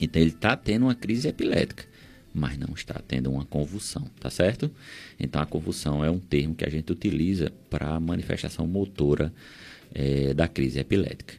Então 0.00 0.22
ele 0.22 0.30
está 0.30 0.56
tendo 0.56 0.84
uma 0.86 0.94
crise 0.94 1.28
epilética, 1.28 1.84
mas 2.34 2.56
não 2.56 2.74
está 2.74 2.94
tendo 3.06 3.30
uma 3.30 3.44
convulsão, 3.44 4.08
tá 4.20 4.30
certo? 4.30 4.70
Então 5.18 5.40
a 5.40 5.46
convulsão 5.46 6.04
é 6.04 6.10
um 6.10 6.18
termo 6.18 6.54
que 6.54 6.64
a 6.64 6.70
gente 6.70 6.90
utiliza 6.90 7.52
para 7.68 7.94
a 7.94 8.00
manifestação 8.00 8.66
motora 8.66 9.32
é, 9.94 10.32
da 10.34 10.48
crise 10.48 10.78
epilética. 10.80 11.34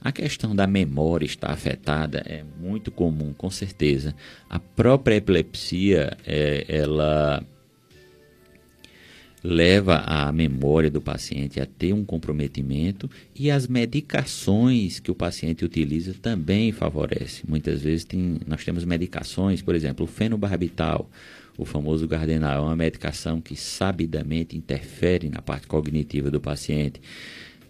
A 0.00 0.12
questão 0.12 0.54
da 0.54 0.66
memória 0.66 1.26
estar 1.26 1.50
afetada 1.50 2.22
é 2.26 2.44
muito 2.60 2.90
comum, 2.90 3.32
com 3.32 3.50
certeza. 3.50 4.14
A 4.48 4.58
própria 4.58 5.16
epilepsia, 5.16 6.16
é, 6.24 6.64
ela 6.68 7.42
leva 9.46 9.98
a 9.98 10.32
memória 10.32 10.90
do 10.90 11.00
paciente 11.00 11.60
a 11.60 11.66
ter 11.66 11.92
um 11.92 12.04
comprometimento 12.04 13.08
e 13.32 13.48
as 13.48 13.68
medicações 13.68 14.98
que 14.98 15.08
o 15.08 15.14
paciente 15.14 15.64
utiliza 15.64 16.14
também 16.20 16.72
favorecem. 16.72 17.44
Muitas 17.46 17.80
vezes 17.80 18.04
tem, 18.04 18.40
nós 18.44 18.64
temos 18.64 18.84
medicações, 18.84 19.62
por 19.62 19.76
exemplo, 19.76 20.04
o 20.04 20.08
fenobarbital, 20.08 21.08
o 21.56 21.64
famoso 21.64 22.08
Gardenal, 22.08 22.64
é 22.64 22.66
uma 22.66 22.74
medicação 22.74 23.40
que 23.40 23.54
sabidamente 23.54 24.56
interfere 24.56 25.30
na 25.30 25.40
parte 25.40 25.68
cognitiva 25.68 26.28
do 26.28 26.40
paciente 26.40 27.00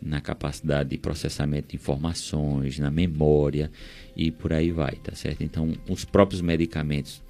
na 0.01 0.21
capacidade 0.21 0.91
de 0.91 0.99
processamento 0.99 1.69
de 1.69 1.77
informações, 1.77 2.79
na 2.79 2.91
memória 2.91 3.71
e 4.17 4.31
por 4.31 4.53
aí 4.53 4.71
vai, 4.71 4.93
tá 4.97 5.15
certo? 5.15 5.43
Então, 5.43 5.73
os 5.89 6.05
próprios 6.05 6.41
medicamentos 6.41 7.23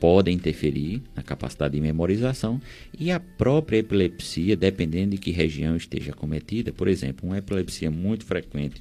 podem 0.00 0.34
interferir 0.34 1.02
na 1.14 1.22
capacidade 1.22 1.74
de 1.74 1.80
memorização 1.80 2.60
e 2.98 3.12
a 3.12 3.20
própria 3.20 3.78
epilepsia, 3.78 4.56
dependendo 4.56 5.10
de 5.10 5.18
que 5.18 5.30
região 5.30 5.76
esteja 5.76 6.12
cometida, 6.12 6.72
por 6.72 6.88
exemplo, 6.88 7.28
uma 7.28 7.38
epilepsia 7.38 7.90
muito 7.90 8.24
frequente 8.24 8.80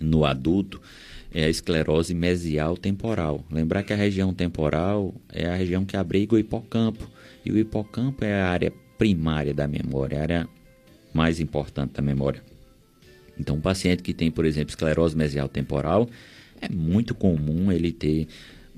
no 0.00 0.24
adulto 0.24 0.80
é 1.34 1.44
a 1.44 1.48
esclerose 1.48 2.14
mesial 2.14 2.76
temporal. 2.76 3.44
Lembrar 3.50 3.82
que 3.82 3.92
a 3.92 3.96
região 3.96 4.34
temporal 4.34 5.14
é 5.32 5.46
a 5.46 5.56
região 5.56 5.84
que 5.84 5.96
abriga 5.96 6.34
o 6.34 6.38
hipocampo 6.38 7.08
e 7.44 7.50
o 7.50 7.58
hipocampo 7.58 8.24
é 8.24 8.34
a 8.34 8.48
área 8.48 8.72
primária 8.98 9.54
da 9.54 9.66
memória, 9.66 10.18
a 10.18 10.22
área 10.22 10.48
mais 11.14 11.40
importante 11.40 11.92
da 11.92 12.02
memória. 12.02 12.42
Então, 13.38 13.56
um 13.56 13.60
paciente 13.60 14.02
que 14.02 14.12
tem, 14.12 14.30
por 14.30 14.44
exemplo, 14.44 14.70
esclerose 14.70 15.16
mesial 15.16 15.48
temporal, 15.48 16.08
é 16.60 16.68
muito 16.68 17.14
comum 17.14 17.72
ele 17.72 17.92
ter 17.92 18.28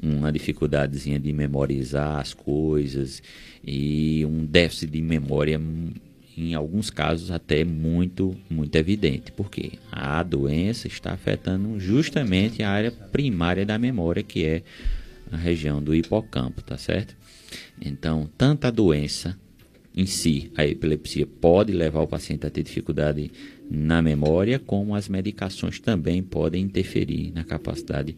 uma 0.03 0.33
dificuldadezinha 0.33 1.19
de 1.19 1.33
memorizar 1.33 2.19
as 2.19 2.35
coisas 2.35 3.23
e 3.65 4.25
um 4.27 4.45
déficit 4.45 4.91
de 4.91 5.01
memória 5.01 5.61
em 6.37 6.55
alguns 6.55 6.91
casos 6.91 7.31
até 7.31 7.65
muito, 7.65 8.37
muito 8.51 8.75
evidente, 8.77 9.31
porque 9.33 9.73
a 9.91 10.23
doença 10.23 10.89
está 10.89 11.13
afetando 11.13 11.79
justamente 11.79 12.63
a 12.63 12.71
área 12.71 12.91
primária 12.91 13.65
da 13.65 13.79
memória, 13.79 14.23
que 14.23 14.45
é 14.45 14.63
a 15.31 15.37
região 15.37 15.83
do 15.83 15.95
hipocampo, 15.95 16.61
tá 16.63 16.77
certo? 16.77 17.17
Então, 17.81 18.29
tanto 18.37 18.67
a 18.67 18.71
doença 18.71 19.39
em 19.97 20.07
si, 20.07 20.51
a 20.57 20.67
epilepsia 20.67 21.25
pode 21.25 21.73
levar 21.73 22.01
o 22.01 22.07
paciente 22.07 22.45
a 22.45 22.51
ter 22.51 22.65
dificuldade 22.65 23.31
na 23.71 24.03
memória, 24.03 24.59
como 24.59 24.95
as 24.95 25.09
medicações 25.09 25.79
também 25.79 26.21
podem 26.21 26.65
interferir 26.65 27.31
na 27.33 27.45
capacidade 27.45 28.17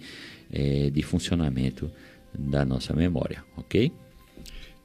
é, 0.57 0.89
de 0.89 1.03
funcionamento 1.03 1.91
da 2.33 2.65
nossa 2.65 2.95
memória, 2.95 3.45
ok? 3.59 3.93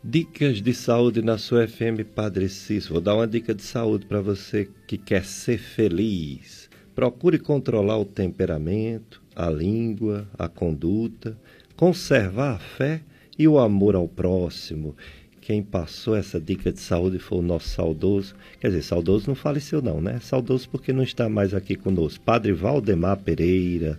Dicas 0.03 0.61
de 0.61 0.74
saúde 0.74 1.22
na 1.22 1.38
sua 1.38 1.65
FM 1.65 2.03
Padre 2.13 2.49
Cícero. 2.49 2.95
Vou 2.95 3.01
dar 3.01 3.15
uma 3.15 3.28
dica 3.28 3.53
de 3.53 3.61
saúde 3.61 4.05
para 4.05 4.19
você 4.19 4.67
que 4.86 4.97
quer 4.97 5.24
ser 5.24 5.57
feliz. 5.57 6.69
Procure 6.93 7.39
controlar 7.39 7.97
o 7.97 8.05
temperamento, 8.05 9.22
a 9.34 9.49
língua, 9.49 10.28
a 10.38 10.49
conduta, 10.49 11.38
conservar 11.78 12.55
a 12.55 12.59
fé 12.59 13.01
e 13.39 13.47
o 13.47 13.57
amor 13.57 13.95
ao 13.95 14.09
próximo. 14.09 14.95
Quem 15.39 15.63
passou 15.63 16.15
essa 16.15 16.39
dica 16.39 16.72
de 16.72 16.80
saúde 16.82 17.17
foi 17.17 17.39
o 17.39 17.43
nosso 17.43 17.69
saudoso, 17.69 18.36
quer 18.59 18.67
dizer, 18.67 18.84
saudoso 18.84 19.28
não 19.28 19.36
faleceu 19.36 19.82
não, 19.82 20.01
né? 20.01 20.19
Saudoso 20.19 20.67
porque 20.69 20.91
não 20.91 21.03
está 21.03 21.30
mais 21.30 21.53
aqui 21.53 21.76
conosco. 21.76 22.24
Padre 22.24 22.51
Valdemar 22.51 23.17
Pereira, 23.17 23.97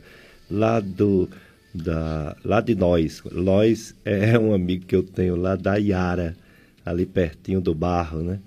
lá 0.50 0.78
do 0.78 1.28
da, 1.74 2.36
lá 2.44 2.60
de 2.60 2.74
nós. 2.74 3.22
Nós 3.30 3.94
é 4.04 4.38
um 4.38 4.52
amigo 4.52 4.86
que 4.86 4.94
eu 4.94 5.02
tenho 5.02 5.36
lá 5.36 5.56
da 5.56 5.76
Iara, 5.76 6.36
ali 6.84 7.06
pertinho 7.06 7.60
do 7.60 7.74
barro, 7.74 8.22
né? 8.22 8.40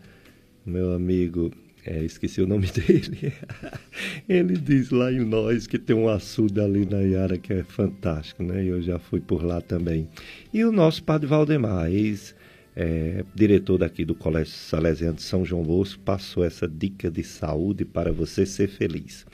Meu 0.65 0.93
amigo, 0.93 1.51
é, 1.85 2.03
esqueci 2.03 2.41
o 2.41 2.47
nome 2.47 2.67
dele. 2.73 3.33
Ele 4.27 4.57
diz 4.57 4.89
lá 4.89 5.11
em 5.11 5.23
nós 5.23 5.67
que 5.67 5.77
tem 5.77 5.95
um 5.95 6.09
açude 6.09 6.59
ali 6.59 6.85
na 6.85 7.01
Iara 7.01 7.37
que 7.37 7.53
é 7.53 7.63
fantástico, 7.63 8.43
né? 8.43 8.63
Eu 8.63 8.81
já 8.81 8.97
fui 8.97 9.19
por 9.19 9.43
lá 9.43 9.61
também. 9.61 10.07
E 10.53 10.63
o 10.63 10.71
nosso 10.71 11.03
padre 11.03 11.27
Valdemar, 11.27 11.91
ex 11.91 12.35
é, 12.75 13.23
diretor 13.33 13.77
daqui 13.77 14.03
do 14.03 14.13
Colégio 14.13 14.53
Salesiano 14.53 15.15
de 15.15 15.21
São 15.21 15.45
João 15.45 15.63
Bosco, 15.63 15.99
passou 16.01 16.43
essa 16.43 16.67
dica 16.67 17.09
de 17.09 17.23
saúde 17.23 17.85
para 17.85 18.11
você 18.11 18.45
ser 18.45 18.67
feliz. 18.67 19.25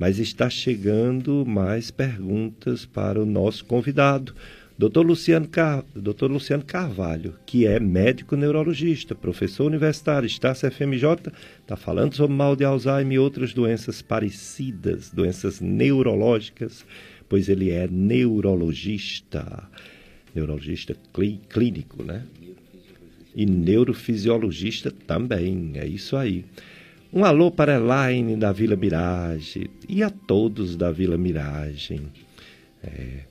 Mas 0.00 0.18
está 0.18 0.48
chegando 0.48 1.44
mais 1.44 1.90
perguntas 1.90 2.86
para 2.86 3.20
o 3.20 3.26
nosso 3.26 3.66
convidado, 3.66 4.34
Dr. 4.78 5.00
Luciano, 5.00 5.46
Car... 5.46 5.84
Dr. 5.94 6.24
Luciano 6.24 6.64
Carvalho, 6.64 7.34
que 7.44 7.66
é 7.66 7.78
médico 7.78 8.34
neurologista, 8.34 9.14
professor 9.14 9.66
universitário, 9.66 10.26
está 10.26 10.54
FMJ, 10.54 11.30
está 11.60 11.76
falando 11.76 12.14
sobre 12.14 12.34
mal 12.34 12.56
de 12.56 12.64
Alzheimer 12.64 13.12
e 13.12 13.18
outras 13.18 13.52
doenças 13.52 14.00
parecidas, 14.00 15.10
doenças 15.10 15.60
neurológicas, 15.60 16.82
pois 17.28 17.50
ele 17.50 17.70
é 17.70 17.86
neurologista, 17.86 19.68
neurologista 20.34 20.96
clínico, 21.50 22.02
né? 22.02 22.24
E 23.36 23.44
neurofisiologista 23.44 24.90
também, 24.90 25.72
é 25.74 25.86
isso 25.86 26.16
aí. 26.16 26.46
Um 27.12 27.24
alô 27.24 27.50
para 27.50 27.74
Elaine 27.74 28.36
da 28.36 28.52
Vila 28.52 28.76
Mirage 28.76 29.68
e 29.88 30.00
a 30.00 30.10
todos 30.10 30.76
da 30.76 30.92
Vila 30.92 31.18
Mirage. 31.18 32.00
É, 32.80 33.24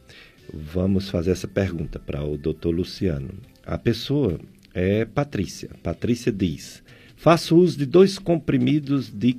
vamos 0.53 1.07
fazer 1.09 1.32
essa 1.32 1.47
pergunta 1.47 1.97
para 1.97 2.21
o 2.21 2.38
doutor 2.38 2.71
Luciano. 2.71 3.30
A 3.65 3.77
pessoa 3.77 4.38
é 4.73 5.05
Patrícia. 5.05 5.69
Patrícia 5.82 6.30
diz: 6.30 6.84
faço 7.15 7.55
uso 7.55 7.77
de 7.77 7.86
dois 7.86 8.19
comprimidos 8.19 9.09
de 9.09 9.38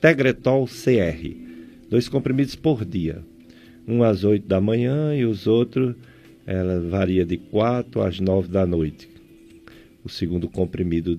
Tegretol 0.00 0.64
CR, 0.68 1.36
dois 1.90 2.08
comprimidos 2.08 2.54
por 2.54 2.84
dia. 2.84 3.24
Um 3.88 4.04
às 4.04 4.22
8 4.22 4.46
da 4.46 4.60
manhã 4.60 5.16
e 5.16 5.24
os 5.24 5.48
outros 5.48 5.96
ela 6.46 6.80
varia 6.80 7.26
de 7.26 7.38
4 7.38 8.02
às 8.02 8.20
9 8.20 8.46
da 8.46 8.64
noite. 8.64 9.08
O 10.04 10.08
segundo 10.08 10.48
comprimido 10.48 11.18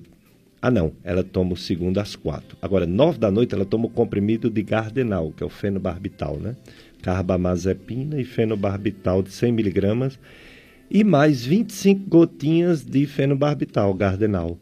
ah, 0.66 0.70
não, 0.70 0.92
ela 1.04 1.22
toma 1.22 1.52
o 1.52 1.56
segundo 1.58 1.98
às 1.98 2.16
quatro. 2.16 2.56
Agora, 2.62 2.86
nove 2.86 3.18
da 3.18 3.30
noite, 3.30 3.54
ela 3.54 3.66
toma 3.66 3.84
o 3.84 3.90
comprimido 3.90 4.48
de 4.48 4.62
Gardenal, 4.62 5.30
que 5.30 5.42
é 5.42 5.46
o 5.46 5.50
fenobarbital, 5.50 6.38
né? 6.38 6.56
Carbamazepina 7.02 8.18
e 8.18 8.24
fenobarbital 8.24 9.22
de 9.22 9.30
100 9.30 9.52
miligramas 9.52 10.18
e 10.90 11.04
mais 11.04 11.44
25 11.44 12.08
gotinhas 12.08 12.82
de 12.82 13.04
fenobarbital, 13.04 13.92
Gardenal. 13.92 14.58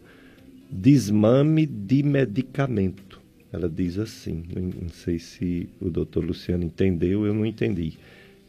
Desmame 0.68 1.66
de 1.66 2.02
medicamento. 2.02 3.20
Ela 3.52 3.68
diz 3.68 3.96
assim, 3.96 4.42
não 4.56 4.88
sei 4.88 5.20
se 5.20 5.68
o 5.80 5.88
doutor 5.88 6.24
Luciano 6.24 6.64
entendeu, 6.64 7.24
eu 7.24 7.32
não 7.32 7.46
entendi. 7.46 7.92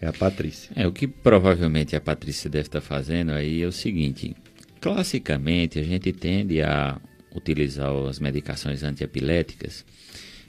É 0.01 0.07
a 0.07 0.13
Patrícia. 0.13 0.71
É, 0.75 0.87
o 0.87 0.91
que 0.91 1.05
provavelmente 1.05 1.95
a 1.95 2.01
Patrícia 2.01 2.49
deve 2.49 2.65
estar 2.65 2.81
fazendo 2.81 3.31
aí 3.31 3.61
é 3.61 3.67
o 3.67 3.71
seguinte: 3.71 4.35
classicamente 4.81 5.77
a 5.77 5.83
gente 5.83 6.11
tende 6.11 6.59
a 6.63 6.99
utilizar 7.35 7.91
as 8.07 8.19
medicações 8.19 8.83
antiepiléticas 8.83 9.85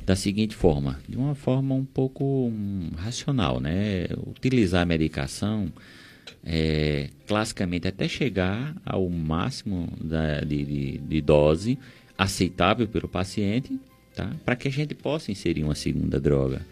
da 0.04 0.14
seguinte 0.14 0.54
forma, 0.54 1.00
de 1.08 1.16
uma 1.16 1.34
forma 1.34 1.74
um 1.74 1.84
pouco 1.84 2.24
um, 2.24 2.90
racional, 2.96 3.58
né? 3.58 4.06
Utilizar 4.26 4.82
a 4.82 4.84
medicação 4.84 5.72
é, 6.44 7.08
classicamente 7.26 7.88
até 7.88 8.06
chegar 8.06 8.76
ao 8.84 9.08
máximo 9.08 9.90
da, 10.00 10.40
de, 10.40 10.64
de, 10.64 10.98
de 10.98 11.20
dose 11.22 11.78
aceitável 12.18 12.86
pelo 12.86 13.08
paciente, 13.08 13.78
tá? 14.14 14.30
Para 14.44 14.56
que 14.56 14.68
a 14.68 14.70
gente 14.70 14.94
possa 14.94 15.32
inserir 15.32 15.64
uma 15.64 15.74
segunda 15.74 16.20
droga. 16.20 16.66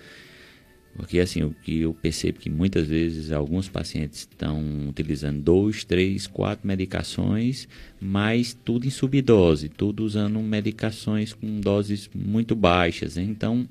Porque 0.95 1.19
assim, 1.21 1.43
o 1.43 1.55
que 1.63 1.81
eu 1.81 1.95
percebo 1.95 2.39
que 2.39 2.51
muitas 2.51 2.87
vezes 2.87 3.33
alguns 3.33 3.69
pacientes 3.69 4.21
estão 4.21 4.89
utilizando 4.89 5.41
dois, 5.41 5.85
três, 5.85 6.27
quatro 6.27 6.67
medicações, 6.67 7.67
mas 7.99 8.53
tudo 8.53 8.87
em 8.87 8.91
subdose, 8.91 9.71
tudo 9.71 10.05
usando 10.05 10.39
medicações 10.41 11.33
com 11.33 11.61
doses 11.61 12.11
muito 12.15 12.55
baixas. 12.55 13.17
Então, 13.17 13.67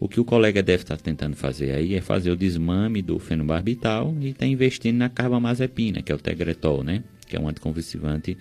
o 0.00 0.08
que 0.08 0.18
o 0.18 0.24
colega 0.24 0.62
deve 0.62 0.82
estar 0.82 0.96
tentando 0.96 1.36
fazer 1.36 1.72
aí 1.72 1.94
é 1.94 2.00
fazer 2.00 2.30
o 2.30 2.36
desmame 2.36 3.02
do 3.02 3.18
fenobarbital 3.18 4.14
e 4.20 4.28
está 4.28 4.46
investindo 4.46 4.96
na 4.96 5.10
carbamazepina, 5.10 6.00
que 6.00 6.10
é 6.10 6.14
o 6.14 6.18
Tegretol, 6.18 6.82
né? 6.82 7.04
Que 7.28 7.36
é 7.36 7.40
um 7.40 7.48
anticonvulsivante 7.48 8.36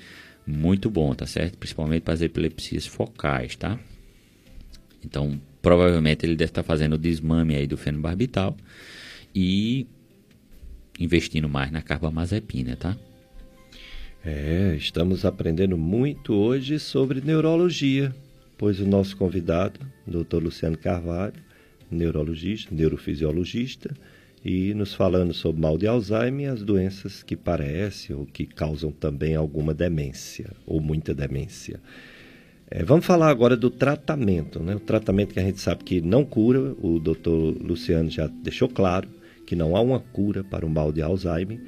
muito 0.48 0.90
bom, 0.90 1.14
tá 1.14 1.26
certo? 1.26 1.58
Principalmente 1.58 2.04
para 2.04 2.14
as 2.14 2.22
epilepsias 2.22 2.86
focais, 2.86 3.58
tá? 3.58 3.78
Então, 5.04 5.40
provavelmente 5.62 6.26
ele 6.26 6.36
deve 6.36 6.50
estar 6.50 6.64
fazendo 6.64 6.94
o 6.94 6.98
desmame 6.98 7.56
aí 7.56 7.68
do 7.68 7.78
fenobarbital 7.78 8.56
e 9.34 9.88
investindo 11.00 11.48
mais 11.48 11.72
na 11.72 11.82
carbamazepina, 11.82 12.76
tá? 12.76 12.98
É, 14.24 14.76
estamos 14.78 15.26
aprendendo 15.26 15.78
muito 15.78 16.34
hoje 16.34 16.78
sobre 16.78 17.22
neurologia, 17.22 18.14
pois 18.58 18.80
o 18.80 18.86
nosso 18.86 19.18
convidado, 19.18 19.80
Dr. 20.06 20.44
Luciano 20.44 20.78
Carvalho, 20.78 21.34
neurologista, 21.90 22.74
neurofisiologista, 22.74 23.92
e 24.44 24.74
nos 24.74 24.94
falando 24.94 25.34
sobre 25.34 25.62
mal 25.62 25.78
de 25.78 25.88
Alzheimer 25.88 26.48
e 26.48 26.50
as 26.50 26.64
doenças 26.64 27.22
que 27.22 27.36
parecem 27.36 28.16
ou 28.16 28.26
que 28.26 28.46
causam 28.46 28.92
também 28.92 29.36
alguma 29.36 29.74
demência 29.74 30.52
ou 30.66 30.82
muita 30.82 31.14
demência. 31.14 31.80
É, 32.74 32.86
vamos 32.86 33.06
falar 33.06 33.30
agora 33.30 33.58
do 33.58 33.70
tratamento, 33.70 34.64
né? 34.64 34.76
O 34.76 34.80
tratamento 34.80 35.34
que 35.34 35.40
a 35.42 35.44
gente 35.44 35.60
sabe 35.60 35.84
que 35.84 36.00
não 36.00 36.24
cura, 36.24 36.74
o 36.82 37.00
doutor 37.00 37.58
Luciano 37.62 38.10
já 38.10 38.28
deixou 38.28 38.70
claro 38.70 39.10
que 39.46 39.58
não 39.58 39.76
há 39.76 39.82
uma 39.82 40.00
cura 40.00 40.42
para 40.42 40.66
o 40.66 40.70
mal 40.70 40.90
de 40.90 41.02
Alzheimer, 41.02 41.60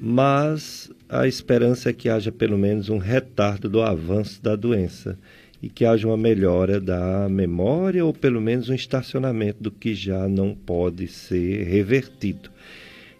mas 0.00 0.88
a 1.08 1.26
esperança 1.26 1.90
é 1.90 1.92
que 1.92 2.08
haja 2.08 2.30
pelo 2.30 2.56
menos 2.56 2.88
um 2.88 2.98
retardo 2.98 3.68
do 3.68 3.82
avanço 3.82 4.40
da 4.40 4.54
doença 4.54 5.18
e 5.60 5.68
que 5.68 5.84
haja 5.84 6.06
uma 6.06 6.16
melhora 6.16 6.80
da 6.80 7.28
memória 7.28 8.04
ou 8.04 8.12
pelo 8.12 8.40
menos 8.40 8.68
um 8.68 8.74
estacionamento 8.74 9.60
do 9.60 9.72
que 9.72 9.96
já 9.96 10.28
não 10.28 10.54
pode 10.54 11.08
ser 11.08 11.64
revertido. 11.64 12.50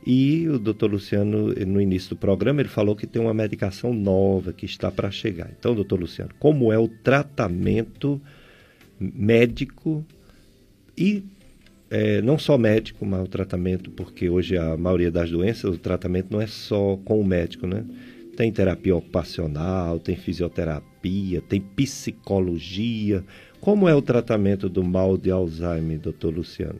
E 0.07 0.49
o 0.49 0.57
doutor 0.57 0.93
Luciano, 0.93 1.53
no 1.67 1.81
início 1.81 2.11
do 2.11 2.17
programa, 2.17 2.61
ele 2.61 2.69
falou 2.69 2.95
que 2.95 3.09
tem 3.09 3.21
uma 3.21 3.35
medicação 3.35 3.93
nova 3.93 4.53
que 4.53 4.65
está 4.65 4.89
para 4.89 5.11
chegar. 5.11 5.51
Então, 5.59 5.75
doutor 5.75 5.99
Luciano, 5.99 6.31
como 6.39 6.73
é 6.73 6.79
o 6.79 6.87
tratamento 6.87 8.21
médico 9.01 10.07
e 10.97 11.25
é, 11.91 12.23
não 12.23 12.39
só 12.39 12.57
médico, 12.57 13.05
mas 13.05 13.25
o 13.25 13.29
tratamento, 13.29 13.91
porque 13.91 14.29
hoje 14.29 14.57
a 14.57 14.77
maioria 14.77 15.11
das 15.11 15.31
doenças, 15.31 15.75
o 15.75 15.79
tratamento 15.79 16.29
não 16.31 16.41
é 16.41 16.47
só 16.47 16.97
com 17.05 17.21
o 17.21 17.25
médico, 17.25 17.67
né? 17.67 17.85
Tem 18.37 18.53
terapia 18.53 18.95
ocupacional, 18.95 19.99
tem 19.99 20.15
fisioterapia, 20.15 21.41
tem 21.41 21.61
psicologia. 21.61 23.25
Como 23.61 23.89
é 23.89 23.95
o 23.95 24.03
tratamento 24.03 24.69
do 24.69 24.85
mal 24.85 25.17
de 25.17 25.31
Alzheimer, 25.31 25.99
doutor 25.99 26.35
Luciano? 26.35 26.79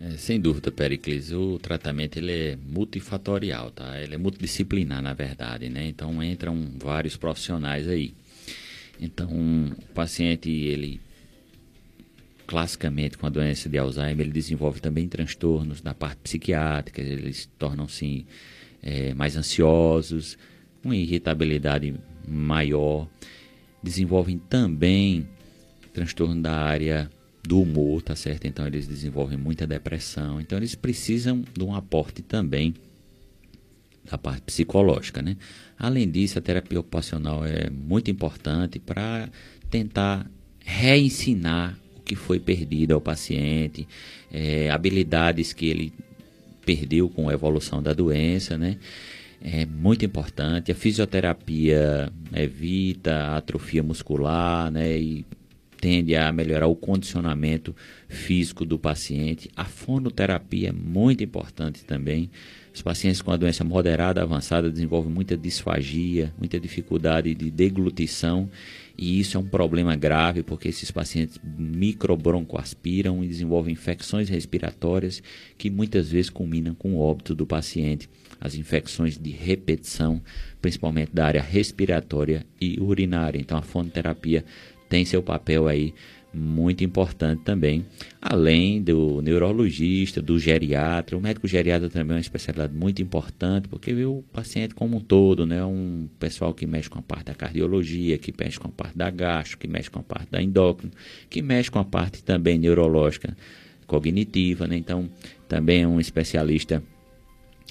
É, 0.00 0.16
sem 0.16 0.40
dúvida, 0.40 0.70
Pericles, 0.70 1.32
o 1.32 1.58
tratamento 1.58 2.18
ele 2.18 2.32
é 2.32 2.58
multifatorial, 2.68 3.70
tá? 3.70 4.00
Ele 4.00 4.14
é 4.14 4.18
multidisciplinar, 4.18 5.00
na 5.00 5.14
verdade, 5.14 5.68
né? 5.68 5.86
Então 5.86 6.22
entram 6.22 6.68
vários 6.78 7.16
profissionais 7.16 7.88
aí. 7.88 8.12
Então, 9.00 9.28
o 9.30 9.92
paciente, 9.94 10.50
ele 10.50 11.00
classicamente 12.46 13.18
com 13.18 13.26
a 13.26 13.30
doença 13.30 13.68
de 13.68 13.76
Alzheimer, 13.76 14.20
ele 14.20 14.32
desenvolve 14.32 14.80
também 14.80 15.08
transtornos 15.08 15.80
da 15.80 15.92
parte 15.92 16.18
psiquiátrica, 16.18 17.02
eles 17.02 17.50
tornam-se 17.58 18.24
é, 18.82 19.12
mais 19.14 19.36
ansiosos, 19.36 20.38
uma 20.84 20.94
irritabilidade 20.94 21.94
maior, 22.26 23.08
desenvolvem 23.82 24.38
também 24.38 25.26
transtorno 25.92 26.40
da 26.40 26.54
área 26.54 27.10
do 27.46 27.60
humor, 27.60 28.02
tá 28.02 28.16
certo? 28.16 28.46
Então 28.46 28.66
eles 28.66 28.86
desenvolvem 28.86 29.38
muita 29.38 29.66
depressão, 29.66 30.40
então 30.40 30.58
eles 30.58 30.74
precisam 30.74 31.44
de 31.56 31.64
um 31.64 31.74
aporte 31.74 32.22
também 32.22 32.74
da 34.04 34.16
parte 34.16 34.42
psicológica, 34.42 35.20
né? 35.20 35.36
Além 35.78 36.08
disso, 36.10 36.38
a 36.38 36.42
terapia 36.42 36.80
ocupacional 36.80 37.44
é 37.44 37.68
muito 37.70 38.10
importante 38.10 38.78
para 38.78 39.28
tentar 39.70 40.30
reensinar 40.64 41.78
o 41.96 42.00
que 42.00 42.14
foi 42.14 42.38
perdido 42.38 42.94
ao 42.94 43.00
paciente, 43.00 43.86
é, 44.32 44.70
habilidades 44.70 45.52
que 45.52 45.66
ele 45.66 45.92
perdeu 46.64 47.08
com 47.08 47.28
a 47.28 47.32
evolução 47.32 47.82
da 47.82 47.92
doença, 47.92 48.56
né? 48.56 48.78
É 49.40 49.66
muito 49.66 50.04
importante. 50.04 50.72
A 50.72 50.74
fisioterapia 50.74 52.10
evita 52.34 53.14
a 53.14 53.36
atrofia 53.36 53.82
muscular, 53.82 54.70
né? 54.70 54.98
E 54.98 55.24
tende 55.80 56.14
a 56.16 56.32
melhorar 56.32 56.66
o 56.66 56.76
condicionamento 56.76 57.74
físico 58.08 58.64
do 58.64 58.78
paciente. 58.78 59.50
A 59.56 59.64
fonoterapia 59.64 60.70
é 60.70 60.72
muito 60.72 61.22
importante 61.22 61.84
também 61.84 62.30
os 62.76 62.82
pacientes 62.82 63.22
com 63.22 63.32
a 63.32 63.38
doença 63.38 63.64
moderada 63.64 64.20
avançada 64.20 64.70
desenvolvem 64.70 65.10
muita 65.10 65.34
disfagia, 65.34 66.30
muita 66.36 66.60
dificuldade 66.60 67.34
de 67.34 67.50
deglutição, 67.50 68.50
e 68.98 69.18
isso 69.18 69.38
é 69.38 69.40
um 69.40 69.46
problema 69.46 69.96
grave 69.96 70.42
porque 70.42 70.68
esses 70.68 70.90
pacientes 70.90 71.40
microbroncoaspiram 71.42 73.24
e 73.24 73.28
desenvolvem 73.28 73.72
infecções 73.72 74.28
respiratórias 74.28 75.22
que 75.56 75.70
muitas 75.70 76.10
vezes 76.10 76.28
culminam 76.28 76.74
com 76.74 76.92
o 76.92 77.00
óbito 77.00 77.34
do 77.34 77.46
paciente. 77.46 78.10
As 78.38 78.54
infecções 78.54 79.16
de 79.16 79.30
repetição, 79.30 80.20
principalmente 80.60 81.14
da 81.14 81.24
área 81.24 81.40
respiratória 81.40 82.44
e 82.60 82.78
urinária. 82.78 83.38
Então 83.38 83.56
a 83.56 83.62
fonoterapia 83.62 84.44
tem 84.88 85.04
seu 85.04 85.22
papel 85.22 85.68
aí 85.68 85.94
muito 86.36 86.84
importante 86.84 87.42
também, 87.42 87.86
além 88.20 88.82
do 88.82 89.22
neurologista, 89.22 90.20
do 90.20 90.38
geriatra. 90.38 91.16
O 91.16 91.20
médico 91.20 91.48
geriatra 91.48 91.88
também 91.88 92.14
é 92.14 92.18
uma 92.18 92.20
especialidade 92.20 92.74
muito 92.74 93.00
importante, 93.00 93.68
porque 93.68 93.94
vê 93.94 94.04
o 94.04 94.22
paciente 94.32 94.74
como 94.74 94.98
um 94.98 95.00
todo, 95.00 95.46
né? 95.46 95.64
Um 95.64 96.08
pessoal 96.18 96.52
que 96.52 96.66
mexe 96.66 96.90
com 96.90 96.98
a 96.98 97.02
parte 97.02 97.26
da 97.26 97.34
cardiologia, 97.34 98.18
que 98.18 98.34
mexe 98.38 98.58
com 98.58 98.68
a 98.68 98.70
parte 98.70 98.98
da 98.98 99.08
gastro, 99.08 99.56
que 99.56 99.66
mexe 99.66 99.90
com 99.90 100.00
a 100.00 100.02
parte 100.02 100.30
da 100.30 100.42
endócrina, 100.42 100.92
que 101.30 101.40
mexe 101.40 101.70
com 101.70 101.78
a 101.78 101.84
parte 101.84 102.22
também 102.22 102.58
neurológica, 102.58 103.34
cognitiva, 103.86 104.66
né? 104.66 104.76
Então, 104.76 105.08
também 105.48 105.82
é 105.82 105.88
um 105.88 105.98
especialista 105.98 106.82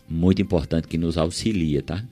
muito 0.10 0.42
importante 0.42 0.88
que 0.88 0.98
nos 0.98 1.18
auxilia, 1.18 1.84
tá? 1.84 2.04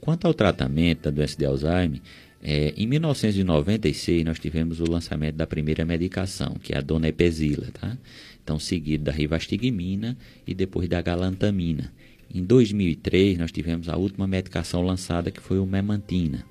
Quanto 0.00 0.26
ao 0.26 0.34
tratamento 0.34 1.02
da 1.02 1.10
doença 1.10 1.36
de 1.36 1.44
Alzheimer, 1.44 2.00
é, 2.42 2.72
em 2.76 2.86
1996, 2.86 4.24
nós 4.24 4.38
tivemos 4.38 4.80
o 4.80 4.90
lançamento 4.90 5.36
da 5.36 5.46
primeira 5.46 5.84
medicação, 5.84 6.54
que 6.62 6.72
é 6.72 6.78
a 6.78 6.80
donepezila, 6.80 7.68
tá? 7.72 7.96
Então, 8.42 8.58
seguido 8.58 9.04
da 9.04 9.12
rivastigmina 9.12 10.16
e 10.46 10.54
depois 10.54 10.88
da 10.88 11.02
galantamina. 11.02 11.92
Em 12.32 12.42
2003, 12.42 13.36
nós 13.38 13.52
tivemos 13.52 13.88
a 13.88 13.96
última 13.96 14.26
medicação 14.26 14.82
lançada, 14.82 15.30
que 15.30 15.40
foi 15.40 15.58
o 15.58 15.66
memantina. 15.66 16.46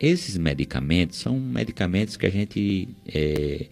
Esses 0.00 0.36
medicamentos 0.38 1.18
são 1.18 1.38
medicamentos 1.38 2.16
que 2.16 2.26
a 2.26 2.30
gente 2.30 2.88
é, 3.06 3.66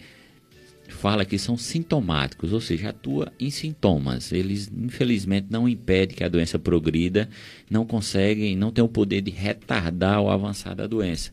fala 1.05 1.26
que 1.26 1.36
são 1.36 1.55
sintomáticos, 1.55 2.50
ou 2.55 2.62
seja, 2.62 2.88
atua 2.88 3.30
em 3.38 3.50
sintomas. 3.50 4.32
Eles, 4.32 4.72
infelizmente, 4.74 5.48
não 5.50 5.68
impedem 5.68 6.16
que 6.16 6.24
a 6.24 6.30
doença 6.30 6.59
progrida, 6.59 7.28
não 7.70 7.84
conseguem, 7.84 8.57
não 8.57 8.72
têm 8.72 8.82
o 8.82 8.88
poder 8.88 9.20
de 9.20 9.30
retardar 9.30 10.22
ou 10.22 10.30
avançar 10.30 10.74
da 10.74 10.86
doença. 10.86 11.30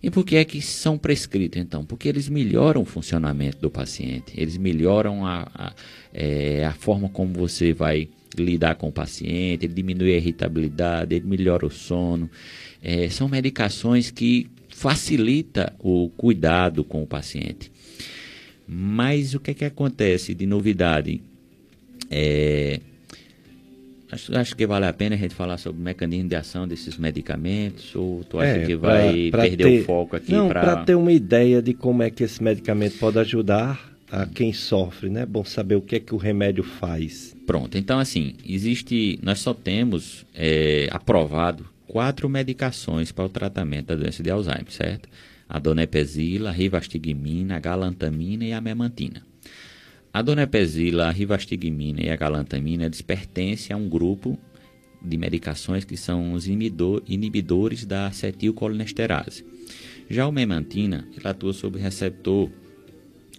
E 0.00 0.12
por 0.12 0.24
que 0.24 0.36
é 0.36 0.44
que 0.44 0.62
são 0.62 0.96
prescritos, 0.96 1.60
então? 1.60 1.84
Porque 1.84 2.08
eles 2.08 2.28
melhoram 2.28 2.82
o 2.82 2.84
funcionamento 2.84 3.58
do 3.58 3.68
paciente, 3.68 4.32
eles 4.36 4.56
melhoram 4.56 5.26
a, 5.26 5.50
a, 5.52 5.72
é, 6.14 6.64
a 6.64 6.72
forma 6.72 7.08
como 7.08 7.34
você 7.34 7.72
vai 7.72 8.08
lidar 8.38 8.76
com 8.76 8.90
o 8.90 8.92
paciente, 8.92 9.66
ele 9.66 9.74
diminui 9.74 10.14
a 10.14 10.18
irritabilidade, 10.18 11.16
ele 11.16 11.26
melhora 11.26 11.66
o 11.66 11.70
sono. 11.70 12.30
É, 12.80 13.08
são 13.08 13.28
medicações 13.28 14.08
que 14.08 14.48
facilitam 14.68 15.66
o 15.80 16.08
cuidado 16.10 16.84
com 16.84 17.02
o 17.02 17.06
paciente. 17.08 17.72
Mas 18.72 19.34
o 19.34 19.40
que, 19.40 19.50
é 19.50 19.54
que 19.54 19.64
acontece 19.64 20.32
de 20.32 20.46
novidade? 20.46 21.20
É, 22.08 22.78
acho, 24.12 24.36
acho, 24.36 24.54
que 24.54 24.64
vale 24.64 24.86
a 24.86 24.92
pena 24.92 25.16
a 25.16 25.18
gente 25.18 25.34
falar 25.34 25.58
sobre 25.58 25.80
o 25.80 25.84
mecanismo 25.84 26.28
de 26.28 26.36
ação 26.36 26.68
desses 26.68 26.96
medicamentos 26.96 27.92
ou 27.96 28.22
tu 28.22 28.38
acha 28.38 28.58
é, 28.58 28.66
que 28.66 28.76
vai 28.76 29.28
pra, 29.28 29.40
pra 29.40 29.48
perder 29.48 29.64
ter, 29.64 29.80
o 29.80 29.84
foco 29.84 30.14
aqui? 30.14 30.30
Não, 30.30 30.48
para 30.48 30.84
ter 30.84 30.94
uma 30.94 31.10
ideia 31.10 31.60
de 31.60 31.74
como 31.74 32.04
é 32.04 32.10
que 32.10 32.22
esse 32.22 32.40
medicamento 32.40 32.96
pode 32.98 33.18
ajudar 33.18 33.90
a 34.08 34.24
quem 34.24 34.52
sofre, 34.52 35.10
né? 35.10 35.22
É 35.22 35.26
bom 35.26 35.44
saber 35.44 35.74
o 35.74 35.82
que 35.82 35.96
é 35.96 36.00
que 36.00 36.14
o 36.14 36.18
remédio 36.18 36.62
faz. 36.62 37.34
Pronto, 37.44 37.76
então 37.76 37.98
assim, 37.98 38.34
existe, 38.46 39.18
nós 39.20 39.40
só 39.40 39.52
temos 39.52 40.24
é, 40.32 40.88
aprovado 40.92 41.66
quatro 41.88 42.28
medicações 42.28 43.10
para 43.10 43.24
o 43.24 43.28
tratamento 43.28 43.86
da 43.86 43.96
doença 43.96 44.22
de 44.22 44.30
Alzheimer, 44.30 44.70
certo? 44.70 45.08
A 45.50 45.58
donepezila, 45.58 46.50
a 46.50 46.52
rivastigmina, 46.52 47.56
a 47.56 47.58
galantamina 47.58 48.44
e 48.44 48.52
a 48.52 48.60
memantina. 48.60 49.26
A 50.12 50.22
donepezila, 50.22 51.08
a 51.08 51.10
rivastigmina 51.10 52.00
e 52.00 52.08
a 52.08 52.14
galantamina 52.14 52.84
eles 52.84 53.02
pertencem 53.02 53.74
a 53.74 53.76
um 53.76 53.88
grupo 53.88 54.38
de 55.02 55.16
medicações 55.16 55.84
que 55.84 55.96
são 55.96 56.34
os 56.34 56.46
inibidores 56.46 57.84
da 57.84 58.06
acetilcolinesterase. 58.06 59.44
Já 60.08 60.28
o 60.28 60.32
memantina, 60.32 61.08
ele 61.16 61.26
atua 61.26 61.52
sobre 61.52 61.80
receptor 61.80 62.48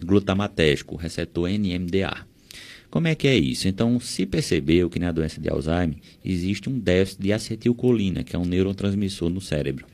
glutamatérgico, 0.04 0.96
o 0.96 0.98
receptor 0.98 1.48
NMDA. 1.48 2.26
Como 2.90 3.08
é 3.08 3.14
que 3.14 3.26
é 3.26 3.34
isso? 3.34 3.68
Então, 3.68 3.98
se 3.98 4.26
percebeu 4.26 4.90
que 4.90 4.98
na 4.98 5.12
doença 5.12 5.40
de 5.40 5.48
Alzheimer 5.48 5.96
existe 6.22 6.68
um 6.68 6.78
déficit 6.78 7.22
de 7.22 7.32
acetilcolina, 7.32 8.22
que 8.22 8.36
é 8.36 8.38
um 8.38 8.44
neurotransmissor 8.44 9.30
no 9.30 9.40
cérebro. 9.40 9.86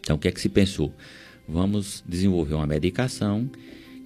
Então, 0.00 0.16
o 0.16 0.18
que 0.18 0.28
é 0.28 0.32
que 0.32 0.40
se 0.40 0.50
pensou? 0.50 0.92
Vamos 1.52 2.02
desenvolver 2.08 2.54
uma 2.54 2.66
medicação 2.66 3.48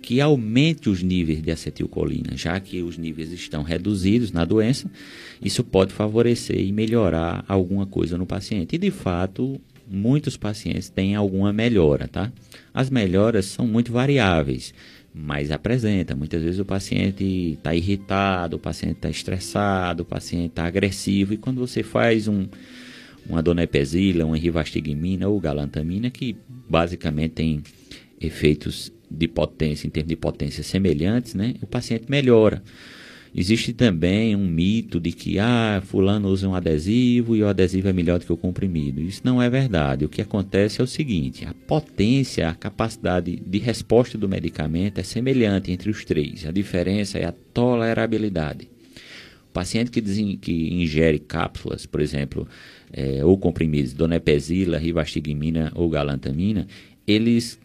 que 0.02 0.20
aumente 0.20 0.88
os 0.88 1.02
níveis 1.02 1.42
de 1.42 1.50
acetilcolina, 1.50 2.36
já 2.36 2.60
que 2.60 2.80
os 2.82 2.96
níveis 2.96 3.32
estão 3.32 3.62
reduzidos 3.62 4.30
na 4.30 4.44
doença, 4.44 4.90
isso 5.42 5.64
pode 5.64 5.92
favorecer 5.92 6.60
e 6.60 6.70
melhorar 6.70 7.44
alguma 7.48 7.86
coisa 7.86 8.16
no 8.16 8.26
paciente. 8.26 8.76
E 8.76 8.78
de 8.78 8.90
fato, 8.90 9.60
muitos 9.88 10.36
pacientes 10.36 10.88
têm 10.88 11.16
alguma 11.16 11.52
melhora, 11.52 12.06
tá? 12.06 12.30
As 12.72 12.88
melhoras 12.88 13.46
são 13.46 13.66
muito 13.66 13.90
variáveis, 13.90 14.72
mas 15.12 15.50
apresenta. 15.50 16.14
Muitas 16.14 16.42
vezes 16.42 16.60
o 16.60 16.64
paciente 16.64 17.24
está 17.54 17.74
irritado, 17.74 18.56
o 18.56 18.60
paciente 18.60 18.96
está 18.96 19.10
estressado, 19.10 20.02
o 20.02 20.06
paciente 20.06 20.50
está 20.50 20.66
agressivo, 20.66 21.34
e 21.34 21.36
quando 21.36 21.58
você 21.58 21.82
faz 21.82 22.28
um, 22.28 22.46
uma 23.28 23.42
donepezila, 23.42 24.24
uma 24.24 24.36
rivastigmina 24.36 25.26
ou 25.26 25.40
galantamina, 25.40 26.10
que 26.10 26.36
basicamente 26.68 27.32
tem 27.32 27.62
efeitos 28.20 28.92
de 29.10 29.28
potência, 29.28 29.86
em 29.86 29.90
termos 29.90 30.08
de 30.08 30.16
potência 30.16 30.62
semelhantes, 30.62 31.34
né? 31.34 31.54
o 31.62 31.66
paciente 31.66 32.06
melhora. 32.08 32.62
Existe 33.38 33.74
também 33.74 34.34
um 34.34 34.46
mito 34.46 34.98
de 34.98 35.12
que 35.12 35.38
ah, 35.38 35.82
fulano 35.84 36.28
usa 36.28 36.48
um 36.48 36.54
adesivo 36.54 37.36
e 37.36 37.42
o 37.42 37.48
adesivo 37.48 37.86
é 37.86 37.92
melhor 37.92 38.18
do 38.18 38.24
que 38.24 38.32
o 38.32 38.36
comprimido. 38.36 38.98
Isso 38.98 39.20
não 39.22 39.42
é 39.42 39.50
verdade. 39.50 40.06
O 40.06 40.08
que 40.08 40.22
acontece 40.22 40.80
é 40.80 40.84
o 40.84 40.86
seguinte: 40.86 41.44
a 41.44 41.52
potência, 41.52 42.48
a 42.48 42.54
capacidade 42.54 43.36
de 43.36 43.58
resposta 43.58 44.16
do 44.16 44.26
medicamento 44.26 44.98
é 44.98 45.02
semelhante 45.02 45.70
entre 45.70 45.90
os 45.90 46.02
três. 46.02 46.46
A 46.46 46.50
diferença 46.50 47.18
é 47.18 47.26
a 47.26 47.34
tolerabilidade. 47.52 48.70
O 49.50 49.52
paciente 49.52 49.90
que, 49.90 50.00
que 50.38 50.72
ingere 50.72 51.18
cápsulas, 51.18 51.84
por 51.84 52.00
exemplo, 52.00 52.48
é, 52.92 53.24
ou 53.24 53.36
comprimidos, 53.36 53.92
donepezila, 53.92 54.78
rivastigmina 54.78 55.72
ou 55.74 55.88
galantamina, 55.88 56.66
eles 57.06 57.58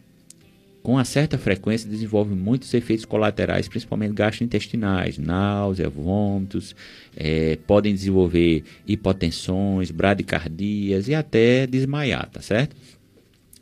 com 0.84 0.94
uma 0.94 1.06
certa 1.06 1.38
frequência 1.38 1.88
desenvolvem 1.88 2.36
muitos 2.36 2.74
efeitos 2.74 3.06
colaterais, 3.06 3.68
principalmente 3.68 4.14
gastrointestinais, 4.14 5.18
náusea, 5.18 5.88
vômitos, 5.88 6.76
é, 7.16 7.58
podem 7.68 7.94
desenvolver 7.94 8.64
hipotensões, 8.88 9.92
bradicardias 9.92 11.08
e 11.08 11.14
até 11.14 11.68
desmaiar, 11.68 12.30
tá 12.30 12.42
certo? 12.42 12.76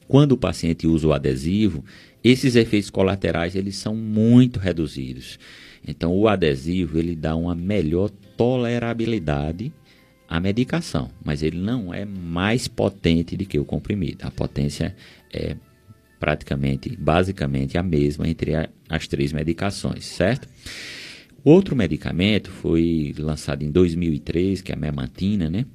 Quando 0.08 0.32
o 0.32 0.38
paciente 0.38 0.88
usa 0.88 1.08
o 1.08 1.14
adesivo, 1.14 1.84
esses 2.24 2.56
efeitos 2.56 2.90
colaterais 2.90 3.56
eles 3.56 3.76
são 3.76 3.96
muito 3.96 4.60
reduzidos. 4.60 5.38
Então 5.88 6.16
o 6.16 6.28
adesivo 6.28 6.98
ele 6.98 7.16
dá 7.16 7.36
uma 7.36 7.54
melhor 7.54 8.10
tolerabilidade 8.38 9.72
a 10.30 10.40
medicação, 10.40 11.10
mas 11.26 11.42
ele 11.42 11.58
não 11.58 11.92
é 11.92 12.06
mais 12.06 12.68
potente 12.68 13.36
do 13.36 13.46
que 13.46 13.58
o 13.58 13.66
comprimido. 13.66 14.28
A 14.28 14.30
potência 14.30 14.96
é 15.34 15.56
praticamente, 16.20 16.96
basicamente 16.96 17.80
a 17.80 17.84
mesma 17.84 18.30
entre 18.30 18.54
a, 18.54 18.70
as 18.88 19.08
três 19.08 19.34
medicações, 19.34 20.06
certo? 20.06 20.48
Outro 21.44 21.76
medicamento 21.76 22.52
foi 22.52 23.16
lançado 23.18 23.64
em 23.64 23.72
2003, 23.72 24.62
que 24.62 24.72
é 24.72 24.76
a 24.76 24.78
memantina, 24.78 25.50
né? 25.50 25.66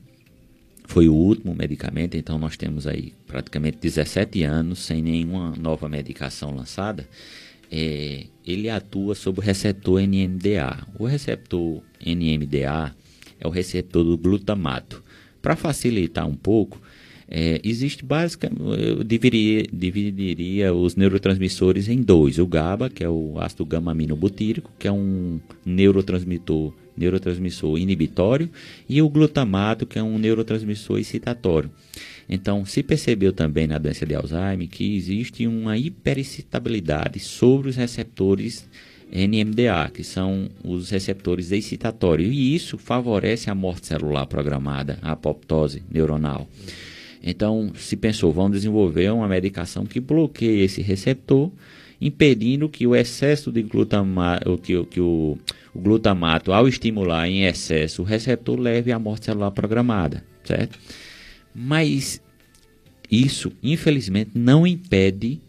Foi 0.84 1.08
o 1.08 1.14
último 1.14 1.52
medicamento, 1.52 2.16
então 2.16 2.38
nós 2.38 2.56
temos 2.56 2.86
aí 2.86 3.12
praticamente 3.26 3.78
17 3.78 4.44
anos 4.44 4.80
sem 4.80 5.02
nenhuma 5.02 5.52
nova 5.56 5.88
medicação 5.88 6.54
lançada. 6.54 7.08
É, 7.72 8.26
ele 8.46 8.68
atua 8.68 9.16
sobre 9.16 9.40
o 9.40 9.44
receptor 9.44 10.00
NMDA. 10.00 10.86
O 10.96 11.06
receptor 11.06 11.82
NMDA 12.06 12.94
é 13.40 13.46
o 13.46 13.50
receptor 13.50 14.04
do 14.04 14.16
glutamato. 14.16 15.02
Para 15.40 15.56
facilitar 15.56 16.26
um 16.26 16.34
pouco, 16.34 16.80
é, 17.28 17.60
existe 17.64 18.04
basicamente, 18.04 18.60
eu 18.60 19.02
dividiria, 19.02 19.64
dividiria 19.72 20.74
os 20.74 20.94
neurotransmissores 20.94 21.88
em 21.88 22.00
dois. 22.00 22.38
O 22.38 22.46
GABA, 22.46 22.90
que 22.90 23.02
é 23.02 23.08
o 23.08 23.34
ácido 23.38 23.64
gama-aminobutírico, 23.64 24.70
que 24.78 24.86
é 24.86 24.92
um 24.92 25.40
neurotransmissor, 25.64 26.72
neurotransmissor 26.96 27.78
inibitório, 27.78 28.50
e 28.88 29.00
o 29.00 29.08
glutamato, 29.08 29.86
que 29.86 29.98
é 29.98 30.02
um 30.02 30.18
neurotransmissor 30.18 30.98
excitatório. 30.98 31.70
Então, 32.28 32.64
se 32.64 32.82
percebeu 32.82 33.32
também 33.32 33.66
na 33.66 33.78
doença 33.78 34.06
de 34.06 34.14
Alzheimer 34.14 34.68
que 34.68 34.96
existe 34.96 35.46
uma 35.46 35.76
hiperexcitabilidade 35.76 37.18
sobre 37.20 37.68
os 37.68 37.76
receptores 37.76 38.68
NMDA, 39.12 39.90
que 39.92 40.02
são 40.02 40.48
os 40.62 40.90
receptores 40.90 41.52
excitatórios, 41.52 42.32
e 42.32 42.54
isso 42.54 42.76
favorece 42.78 43.50
a 43.50 43.54
morte 43.54 43.86
celular 43.86 44.26
programada, 44.26 44.98
a 45.02 45.12
apoptose 45.12 45.82
neuronal. 45.90 46.48
Então, 47.22 47.72
se 47.74 47.96
pensou, 47.96 48.32
vamos 48.32 48.52
desenvolver 48.52 49.10
uma 49.10 49.26
medicação 49.26 49.86
que 49.86 49.98
bloqueie 49.98 50.62
esse 50.62 50.82
receptor, 50.82 51.50
impedindo 52.00 52.68
que 52.68 52.86
o 52.86 52.94
excesso 52.94 53.50
de 53.50 53.62
glutamato, 53.62 54.58
que, 54.58 54.84
que 54.84 55.00
o, 55.00 55.38
o 55.74 55.80
glutamato, 55.80 56.52
ao 56.52 56.68
estimular 56.68 57.26
em 57.28 57.44
excesso 57.44 58.02
o 58.02 58.04
receptor, 58.04 58.58
leve 58.58 58.92
à 58.92 58.98
morte 58.98 59.26
celular 59.26 59.52
programada, 59.52 60.22
certo? 60.44 60.78
Mas 61.54 62.20
isso, 63.10 63.52
infelizmente, 63.62 64.32
não 64.34 64.66
impede 64.66 65.40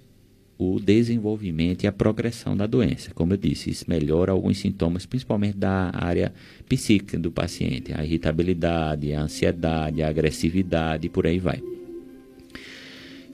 o 0.58 0.80
desenvolvimento 0.80 1.84
e 1.84 1.88
a 1.88 1.92
progressão 1.92 2.56
da 2.56 2.66
doença. 2.66 3.12
Como 3.14 3.34
eu 3.34 3.38
disse, 3.38 3.70
isso 3.70 3.86
melhora 3.88 4.32
alguns 4.32 4.58
sintomas, 4.58 5.06
principalmente 5.06 5.58
da 5.58 5.92
área 5.94 6.34
psíquica 6.68 7.18
do 7.18 7.30
paciente, 7.30 7.94
a 7.94 8.04
irritabilidade, 8.04 9.14
a 9.14 9.22
ansiedade, 9.22 10.02
a 10.02 10.08
agressividade 10.08 11.08
e 11.08 11.10
por 11.10 11.28
aí 11.28 11.40
vai. 11.40 11.62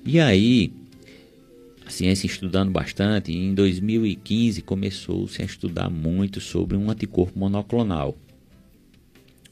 E 0.03 0.19
aí, 0.19 0.73
a 1.85 1.91
ciência 1.91 2.25
estudando 2.25 2.71
bastante, 2.71 3.31
em 3.31 3.53
2015 3.53 4.63
começou-se 4.63 5.41
a 5.41 5.45
estudar 5.45 5.89
muito 5.89 6.41
sobre 6.41 6.75
um 6.75 6.89
anticorpo 6.89 7.37
monoclonal, 7.37 8.17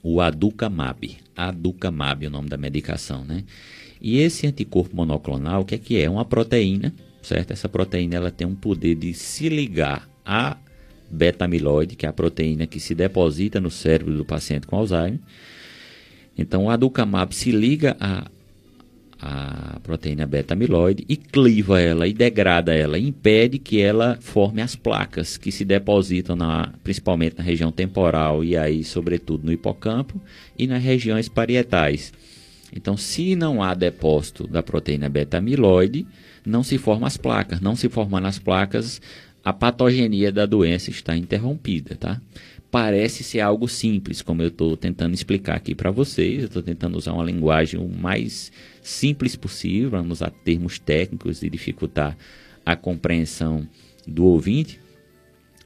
o 0.01 0.22
Aducamab. 0.22 1.17
Aducamab 1.36 2.26
é 2.26 2.28
o 2.28 2.32
nome 2.32 2.49
da 2.49 2.57
medicação, 2.57 3.24
né? 3.24 3.43
E 4.01 4.17
esse 4.17 4.47
anticorpo 4.47 4.95
monoclonal, 4.95 5.61
o 5.61 5.65
que 5.65 5.76
é 5.76 5.78
que 5.78 6.01
é? 6.01 6.09
Uma 6.09 6.26
proteína 6.26 6.93
certo? 7.22 7.51
Essa 7.51 7.70
proteína 7.70 8.15
ela 8.15 8.32
tem 8.32 8.47
um 8.47 8.55
poder 8.55 8.95
de 8.95 9.13
se 9.13 9.49
ligar 9.49 10.09
à 10.26 10.57
beta-amiloide, 11.09 11.95
que 11.95 12.05
é 12.05 12.09
a 12.09 12.13
proteína 12.13 12.67
que 12.67 12.80
se 12.80 12.93
deposita 12.93 13.59
no 13.59 13.72
cérebro 13.72 14.15
do 14.15 14.26
paciente 14.26 14.67
com 14.67 14.76
Alzheimer. 14.76 15.20
Então, 16.38 16.65
o 16.65 16.70
aducamab 16.70 17.36
se 17.36 17.51
liga 17.51 17.97
à, 17.99 18.30
proteína 19.84 20.26
beta-amiloide 20.26 21.03
e 21.09 21.17
cliva 21.17 21.82
ela 21.82 22.07
e 22.07 22.13
degrada 22.13 22.74
ela, 22.74 22.97
impede 22.97 23.59
que 23.59 23.82
ela 23.82 24.17
forme 24.22 24.61
as 24.61 24.78
placas 24.78 25.36
que 25.36 25.51
se 25.51 25.65
depositam 25.65 26.38
na, 26.38 26.72
principalmente 26.84 27.38
na 27.38 27.43
região 27.43 27.70
temporal 27.70 28.43
e 28.45 28.55
aí, 28.55 28.82
sobretudo, 28.82 29.45
no 29.45 29.51
hipocampo 29.51 30.22
e 30.57 30.65
nas 30.67 30.82
regiões 30.82 31.28
parietais. 31.28 32.13
Então, 32.74 32.95
se 32.95 33.36
não 33.36 33.61
há 33.61 33.74
depósito 33.74 34.47
da 34.47 34.63
proteína 34.63 35.09
beta-amiloide, 35.09 36.07
não 36.45 36.63
se 36.63 36.77
formam 36.77 37.05
as 37.05 37.17
placas. 37.17 37.59
Não 37.61 37.75
se 37.75 37.89
formando 37.89 38.27
as 38.27 38.39
placas, 38.39 39.01
a 39.43 39.53
patogenia 39.53 40.31
da 40.31 40.45
doença 40.45 40.89
está 40.89 41.15
interrompida, 41.15 41.95
tá? 41.95 42.21
Parece 42.71 43.23
ser 43.23 43.39
algo 43.39 43.67
simples, 43.67 44.21
como 44.21 44.43
eu 44.43 44.49
estou 44.49 44.77
tentando 44.77 45.13
explicar 45.15 45.55
aqui 45.55 45.73
para 45.73 45.89
vocês. 45.89 46.39
Eu 46.39 46.47
estou 46.47 46.61
tentando 46.61 46.97
usar 46.97 47.13
uma 47.13 47.23
linguagem 47.23 47.79
o 47.79 47.87
mais 47.87 48.51
simples 48.81 49.35
possível, 49.35 50.03
não 50.03 50.11
usar 50.11 50.29
termos 50.29 50.77
técnicos 50.77 51.41
e 51.41 51.49
dificultar 51.49 52.15
a 52.65 52.75
compreensão 52.75 53.67
do 54.07 54.25
ouvinte, 54.25 54.79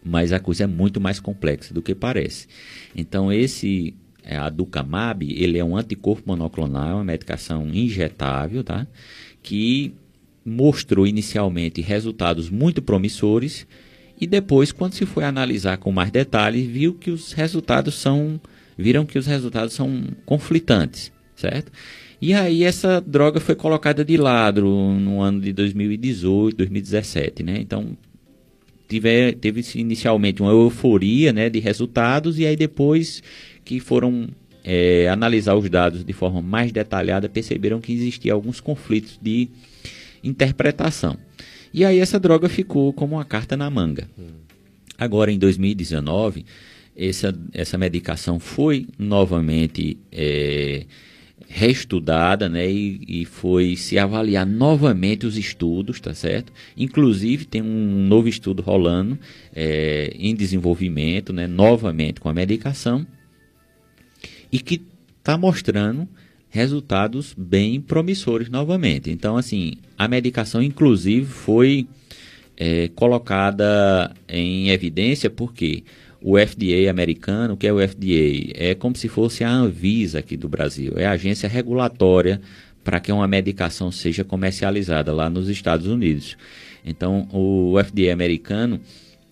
mas 0.04 0.32
a 0.32 0.40
coisa 0.40 0.64
é 0.64 0.68
muito 0.68 1.02
mais 1.02 1.20
complexa 1.20 1.74
do 1.74 1.82
que 1.82 1.94
parece. 1.94 2.48
Então, 2.96 3.32
esse 3.32 3.94
é, 4.24 4.38
a 4.38 4.50
Ducamab, 4.50 5.26
ele 5.30 5.58
é 5.58 5.64
um 5.64 5.76
anticorpo 5.76 6.24
monoclonal, 6.26 6.96
uma 6.98 7.04
medicação 7.04 7.68
injetável, 7.68 8.64
tá? 8.64 8.88
Que 9.42 9.94
mostrou 10.46 11.08
inicialmente 11.08 11.82
resultados 11.82 12.50
muito 12.50 12.82
promissores 12.82 13.66
e 14.20 14.28
depois, 14.28 14.72
quando 14.72 14.94
se 14.94 15.06
foi 15.06 15.24
analisar 15.24 15.78
com 15.78 15.92
mais 15.92 16.12
detalhes, 16.12 16.66
viu 16.66 16.94
que 16.94 17.12
os 17.12 17.34
resultados 17.34 17.96
são 17.96 18.40
viram 18.78 19.06
que 19.06 19.20
os 19.20 19.28
resultados 19.28 19.74
são 19.74 20.04
conflitantes, 20.26 21.12
certo? 21.36 21.72
E 22.22 22.34
aí 22.34 22.64
essa 22.64 23.02
droga 23.02 23.40
foi 23.40 23.54
colocada 23.54 24.04
de 24.04 24.18
lado 24.18 24.64
no 24.64 25.22
ano 25.22 25.42
de 25.42 25.54
2018, 25.54 26.56
2017, 26.58 27.44
né? 27.44 27.58
Então 27.60 27.98
tive, 28.88 29.34
teve 29.34 29.62
inicialmente 29.76 30.42
uma 30.42 30.52
euforia, 30.52 31.34
né, 31.34 31.50
de 31.50 31.60
resultados 31.60 32.40
e 32.40 32.46
aí 32.46 32.56
depois 32.56 33.22
que 33.66 33.80
foram 33.80 34.30
é, 34.64 35.10
analisar 35.10 35.56
os 35.56 35.70
dados 35.70 36.04
de 36.06 36.14
forma 36.14 36.42
mais 36.42 36.72
detalhada 36.72 37.28
perceberam 37.28 37.82
que 37.82 37.92
existia 37.92 38.34
alguns 38.34 38.62
conflitos 38.62 39.20
de 39.22 39.50
interpretação. 40.24 41.18
E 41.74 41.84
aí 41.84 42.00
essa 42.00 42.20
droga 42.20 42.48
ficou 42.48 42.94
como 42.94 43.16
uma 43.16 43.26
carta 43.26 43.58
na 43.58 43.70
manga. 43.70 44.08
Agora, 44.98 45.32
em 45.32 45.40
2019, 45.40 46.46
essa, 46.96 47.36
essa 47.52 47.78
medicação 47.78 48.40
foi 48.40 48.88
novamente 48.98 49.98
é, 50.12 50.86
reestudada, 51.48 52.48
né, 52.48 52.70
e, 52.70 53.02
e, 53.08 53.26
foi 53.26 53.76
se 53.76 53.98
avaliar 53.98 54.46
novamente 54.46 55.26
os 55.26 55.38
estudos, 55.38 56.00
tá 56.00 56.14
certo? 56.14 56.54
Inclusive 56.78 57.46
tem 57.46 57.62
um 57.62 58.08
novo 58.08 58.28
estudo 58.28 58.62
rolando 58.62 59.18
é, 59.54 60.14
em 60.18 60.36
desenvolvimento, 60.36 61.34
né, 61.34 61.48
novamente 61.48 62.20
com 62.20 62.30
a 62.30 62.34
medicação, 62.34 63.06
e 64.52 64.60
que 64.60 64.82
está 65.20 65.38
mostrando 65.38 66.08
resultados 66.54 67.34
bem 67.36 67.82
promissores 67.82 68.48
novamente. 68.48 69.10
Então, 69.10 69.36
assim, 69.36 69.74
a 69.98 70.08
medicação, 70.08 70.62
inclusive, 70.62 71.26
foi 71.26 71.88
é, 72.56 72.90
colocada 72.90 74.14
em 74.30 74.70
evidência 74.70 75.32
porque 75.32 75.84
o 76.22 76.38
FDA 76.38 76.92
americano, 76.92 77.58
que 77.58 77.66
é 77.66 77.74
o 77.74 77.80
FDA, 77.80 78.54
é 78.54 78.76
como 78.76 78.96
se 78.96 79.08
fosse 79.08 79.44
a 79.44 79.50
Anvisa 79.50 80.20
aqui 80.20 80.38
do 80.38 80.48
Brasil, 80.48 80.94
é 80.96 81.08
a 81.08 81.14
agência 81.14 81.50
regulatória 81.50 82.40
para 82.84 83.00
que 83.00 83.12
uma 83.12 83.28
medicação 83.28 83.92
seja 83.92 84.24
comercializada 84.24 85.12
lá 85.12 85.32
nos 85.32 85.50
Estados 85.50 85.88
Unidos. 85.88 86.38
Então, 86.86 87.28
o 87.32 87.74
FDA 87.84 88.14
americano 88.14 88.80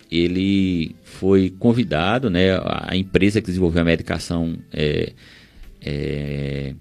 ele 0.09 0.95
foi 1.03 1.51
convidado, 1.51 2.31
né, 2.31 2.59
a 2.63 2.95
empresa 2.97 3.41
que 3.41 3.47
desenvolveu 3.47 3.83
a 3.83 3.85
medicação 3.85 4.57
é, 4.73 5.13
é, 5.79 6.73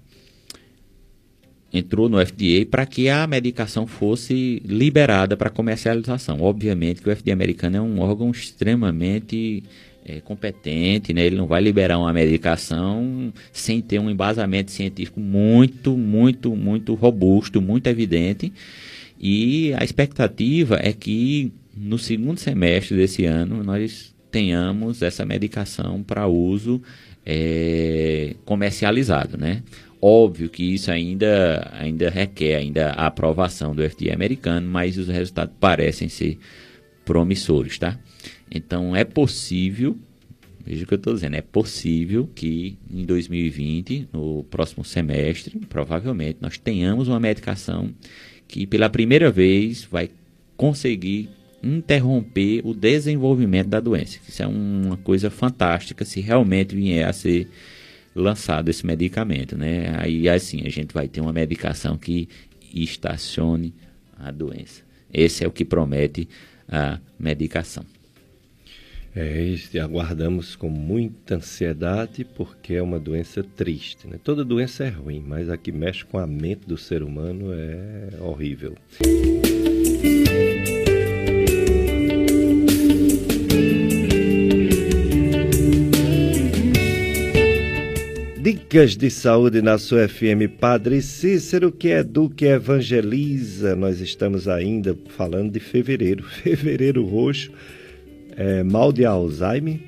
entrou 1.73 2.09
no 2.09 2.23
FDA 2.25 2.65
para 2.69 2.85
que 2.85 3.07
a 3.07 3.25
medicação 3.25 3.87
fosse 3.87 4.61
liberada 4.65 5.37
para 5.37 5.49
comercialização. 5.49 6.41
Obviamente 6.41 7.01
que 7.01 7.09
o 7.09 7.15
FDA 7.15 7.33
americano 7.33 7.77
é 7.77 7.81
um 7.81 7.99
órgão 7.99 8.29
extremamente 8.31 9.63
é, 10.05 10.19
competente, 10.19 11.13
né? 11.13 11.25
ele 11.25 11.37
não 11.37 11.47
vai 11.47 11.61
liberar 11.61 11.97
uma 11.97 12.11
medicação 12.11 13.31
sem 13.53 13.81
ter 13.81 13.99
um 13.99 14.09
embasamento 14.09 14.71
científico 14.71 15.19
muito, 15.19 15.97
muito, 15.97 16.55
muito 16.55 16.93
robusto, 16.93 17.61
muito 17.61 17.87
evidente. 17.87 18.51
E 19.19 19.73
a 19.75 19.83
expectativa 19.83 20.79
é 20.81 20.91
que 20.91 21.53
no 21.75 21.97
segundo 21.97 22.39
semestre 22.39 22.97
desse 22.97 23.25
ano 23.25 23.63
nós 23.63 24.13
tenhamos 24.31 25.01
essa 25.01 25.25
medicação 25.25 26.01
para 26.01 26.27
uso 26.27 26.81
é, 27.25 28.35
comercializado, 28.45 29.37
né? 29.37 29.61
Óbvio 30.01 30.49
que 30.49 30.63
isso 30.63 30.89
ainda, 30.89 31.69
ainda 31.73 32.09
requer 32.09 32.55
ainda 32.55 32.89
a 32.89 33.05
aprovação 33.05 33.75
do 33.75 33.87
FDA 33.87 34.13
americano, 34.13 34.67
mas 34.67 34.97
os 34.97 35.07
resultados 35.07 35.53
parecem 35.59 36.09
ser 36.09 36.39
promissores, 37.05 37.77
tá? 37.77 37.99
Então 38.49 38.95
é 38.95 39.03
possível, 39.03 39.95
veja 40.65 40.83
o 40.83 40.87
que 40.87 40.93
eu 40.95 40.97
estou 40.97 41.13
dizendo, 41.13 41.35
é 41.35 41.41
possível 41.41 42.27
que 42.33 42.79
em 42.89 43.05
2020, 43.05 44.09
no 44.11 44.43
próximo 44.45 44.83
semestre, 44.83 45.59
provavelmente 45.69 46.39
nós 46.41 46.57
tenhamos 46.57 47.07
uma 47.07 47.19
medicação 47.19 47.93
que 48.47 48.65
pela 48.65 48.89
primeira 48.89 49.29
vez 49.29 49.83
vai 49.83 50.09
conseguir 50.57 51.29
interromper 51.63 52.61
o 52.65 52.73
desenvolvimento 52.73 53.67
da 53.67 53.79
doença. 53.79 54.19
Isso 54.27 54.41
é 54.41 54.47
uma 54.47 54.97
coisa 54.97 55.29
fantástica 55.29 56.03
se 56.03 56.21
realmente 56.21 56.75
vier 56.75 57.07
a 57.07 57.13
ser 57.13 57.47
lançado 58.13 58.69
esse 58.69 58.85
medicamento, 58.85 59.57
né? 59.57 59.95
Aí 59.97 60.27
assim 60.27 60.65
a 60.65 60.69
gente 60.69 60.93
vai 60.93 61.07
ter 61.07 61.21
uma 61.21 61.33
medicação 61.33 61.97
que 61.97 62.27
estacione 62.73 63.73
a 64.17 64.31
doença. 64.31 64.83
Esse 65.13 65.43
é 65.43 65.47
o 65.47 65.51
que 65.51 65.65
promete 65.65 66.27
a 66.67 66.99
medicação. 67.19 67.85
É, 69.13 69.53
aguardamos 69.81 70.55
com 70.55 70.69
muita 70.69 71.35
ansiedade 71.35 72.23
porque 72.23 72.75
é 72.75 72.81
uma 72.81 72.97
doença 72.97 73.43
triste. 73.43 74.07
Né? 74.07 74.17
Toda 74.23 74.45
doença 74.45 74.85
é 74.85 74.89
ruim, 74.89 75.21
mas 75.25 75.49
a 75.49 75.57
que 75.57 75.71
mexe 75.71 76.05
com 76.05 76.17
a 76.17 76.25
mente 76.25 76.65
do 76.65 76.77
ser 76.77 77.03
humano 77.03 77.51
é 77.51 78.09
horrível. 78.21 78.75
Dicas 88.41 88.97
de 88.97 89.11
saúde 89.11 89.61
na 89.61 89.77
sua 89.77 90.07
FM 90.07 90.49
Padre 90.59 90.99
Cícero, 91.03 91.71
que 91.71 91.89
educa 91.89 92.43
e 92.43 92.47
evangeliza. 92.47 93.75
Nós 93.75 93.99
estamos 93.99 94.47
ainda 94.47 94.97
falando 95.09 95.51
de 95.51 95.59
fevereiro, 95.59 96.23
fevereiro 96.41 97.05
roxo, 97.05 97.51
é, 98.35 98.63
mal 98.63 98.91
de 98.91 99.05
Alzheimer. 99.05 99.79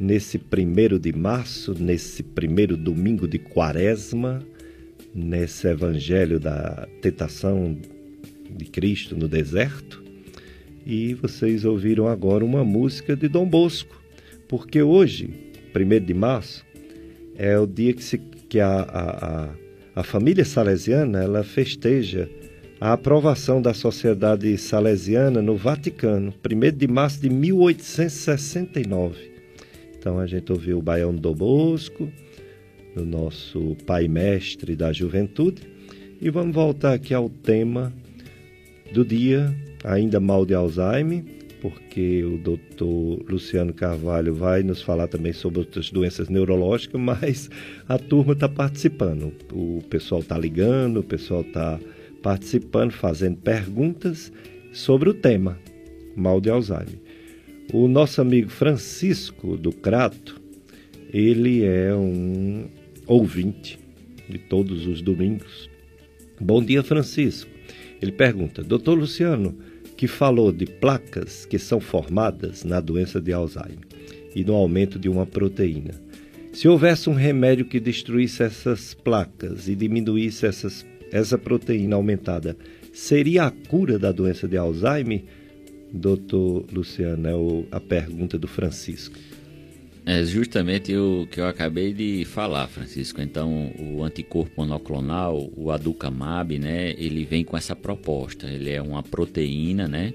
Nesse 0.00 0.36
primeiro 0.36 0.98
de 0.98 1.12
março, 1.12 1.76
nesse 1.78 2.24
primeiro 2.24 2.76
domingo 2.76 3.28
de 3.28 3.38
quaresma, 3.38 4.44
nesse 5.14 5.68
evangelho 5.68 6.40
da 6.40 6.88
tentação 7.00 7.78
de 8.50 8.64
Cristo 8.64 9.16
no 9.16 9.28
deserto. 9.28 10.02
E 10.84 11.14
vocês 11.14 11.64
ouviram 11.64 12.08
agora 12.08 12.44
uma 12.44 12.64
música 12.64 13.14
de 13.14 13.28
Dom 13.28 13.46
Bosco, 13.46 14.02
porque 14.48 14.82
hoje, 14.82 15.30
primeiro 15.72 16.04
de 16.04 16.14
março, 16.14 16.64
é 17.36 17.58
o 17.58 17.66
dia 17.66 17.92
que, 17.92 18.04
se, 18.04 18.18
que 18.18 18.60
a, 18.60 18.80
a, 18.80 19.48
a, 20.00 20.02
família 20.02 20.44
salesiana 20.44 21.22
ela 21.22 21.42
festeja 21.42 22.28
a 22.80 22.92
aprovação 22.92 23.62
da 23.62 23.72
Sociedade 23.72 24.56
Salesiana 24.58 25.40
no 25.40 25.56
Vaticano, 25.56 26.34
1 26.44 26.76
de 26.76 26.88
março 26.88 27.20
de 27.20 27.30
1869. 27.30 29.32
Então 29.96 30.18
a 30.18 30.26
gente 30.26 30.50
ouviu 30.50 30.78
o 30.78 30.82
Baião 30.82 31.14
do 31.14 31.34
Bosco, 31.34 32.10
do 32.94 33.06
nosso 33.06 33.76
pai 33.86 34.08
mestre 34.08 34.74
da 34.74 34.92
juventude, 34.92 35.62
e 36.20 36.28
vamos 36.28 36.54
voltar 36.54 36.94
aqui 36.94 37.14
ao 37.14 37.30
tema 37.30 37.92
do 38.92 39.04
dia, 39.04 39.54
ainda 39.84 40.20
mal 40.20 40.44
de 40.44 40.54
Alzheimer, 40.54 41.24
porque 41.62 42.24
o 42.24 42.36
doutor 42.38 43.24
Luciano 43.30 43.72
Carvalho 43.72 44.34
vai 44.34 44.64
nos 44.64 44.82
falar 44.82 45.06
também 45.06 45.32
sobre 45.32 45.60
outras 45.60 45.90
doenças 45.90 46.28
neurológicas, 46.28 46.98
mas 47.00 47.48
a 47.88 47.96
turma 47.96 48.32
está 48.32 48.48
participando. 48.48 49.32
O 49.52 49.80
pessoal 49.88 50.22
está 50.22 50.36
ligando, 50.36 50.98
o 50.98 51.04
pessoal 51.04 51.42
está 51.42 51.78
participando, 52.20 52.90
fazendo 52.90 53.36
perguntas 53.36 54.32
sobre 54.72 55.08
o 55.08 55.14
tema, 55.14 55.56
mal 56.16 56.40
de 56.40 56.50
Alzheimer. 56.50 56.98
O 57.72 57.86
nosso 57.86 58.20
amigo 58.20 58.50
Francisco 58.50 59.56
do 59.56 59.70
Crato, 59.70 60.40
ele 61.12 61.64
é 61.64 61.94
um 61.94 62.66
ouvinte 63.06 63.78
de 64.28 64.38
todos 64.38 64.84
os 64.88 65.00
domingos. 65.00 65.70
Bom 66.40 66.60
dia, 66.60 66.82
Francisco. 66.82 67.48
Ele 68.00 68.10
pergunta: 68.10 68.64
Doutor 68.64 68.98
Luciano, 68.98 69.56
que 70.02 70.08
falou 70.08 70.50
de 70.50 70.66
placas 70.66 71.46
que 71.46 71.60
são 71.60 71.78
formadas 71.78 72.64
na 72.64 72.80
doença 72.80 73.20
de 73.20 73.32
Alzheimer 73.32 73.86
e 74.34 74.42
no 74.42 74.52
aumento 74.52 74.98
de 74.98 75.08
uma 75.08 75.24
proteína. 75.24 75.92
Se 76.52 76.66
houvesse 76.66 77.08
um 77.08 77.12
remédio 77.12 77.64
que 77.64 77.78
destruísse 77.78 78.42
essas 78.42 78.94
placas 78.94 79.68
e 79.68 79.76
diminuísse 79.76 80.44
essas, 80.44 80.84
essa 81.12 81.38
proteína 81.38 81.94
aumentada, 81.94 82.56
seria 82.92 83.44
a 83.44 83.52
cura 83.52 83.96
da 83.96 84.10
doença 84.10 84.48
de 84.48 84.56
Alzheimer? 84.56 85.22
Doutor 85.92 86.66
Luciano, 86.72 87.28
é 87.28 87.76
a 87.76 87.78
pergunta 87.78 88.36
do 88.36 88.48
Francisco. 88.48 89.16
É 90.04 90.24
justamente 90.24 90.96
o 90.96 91.28
que 91.30 91.40
eu 91.40 91.46
acabei 91.46 91.92
de 91.92 92.24
falar, 92.24 92.66
Francisco. 92.66 93.22
Então, 93.22 93.72
o 93.78 94.02
anticorpo 94.02 94.60
monoclonal, 94.60 95.48
o 95.56 95.70
aducamab, 95.70 96.58
né, 96.58 96.90
ele 96.98 97.24
vem 97.24 97.44
com 97.44 97.56
essa 97.56 97.76
proposta. 97.76 98.48
Ele 98.48 98.70
é 98.70 98.82
uma 98.82 99.02
proteína, 99.02 99.86
né? 99.86 100.12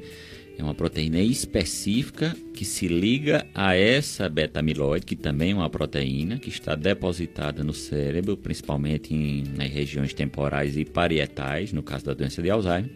É 0.58 0.64
uma 0.64 0.74
proteína 0.74 1.22
específica 1.22 2.36
que 2.54 2.66
se 2.66 2.88
liga 2.88 3.46
a 3.54 3.76
essa 3.76 4.28
beta-amiloide, 4.28 5.06
que 5.06 5.16
também 5.16 5.52
é 5.52 5.56
uma 5.56 5.70
proteína 5.70 6.38
que 6.38 6.50
está 6.50 6.76
depositada 6.76 7.64
no 7.64 7.74
cérebro, 7.74 8.36
principalmente 8.36 9.14
em, 9.14 9.44
nas 9.56 9.70
regiões 9.70 10.14
temporais 10.14 10.76
e 10.76 10.84
parietais, 10.84 11.72
no 11.72 11.84
caso 11.84 12.06
da 12.06 12.14
doença 12.16 12.42
de 12.42 12.50
Alzheimer. 12.50 12.90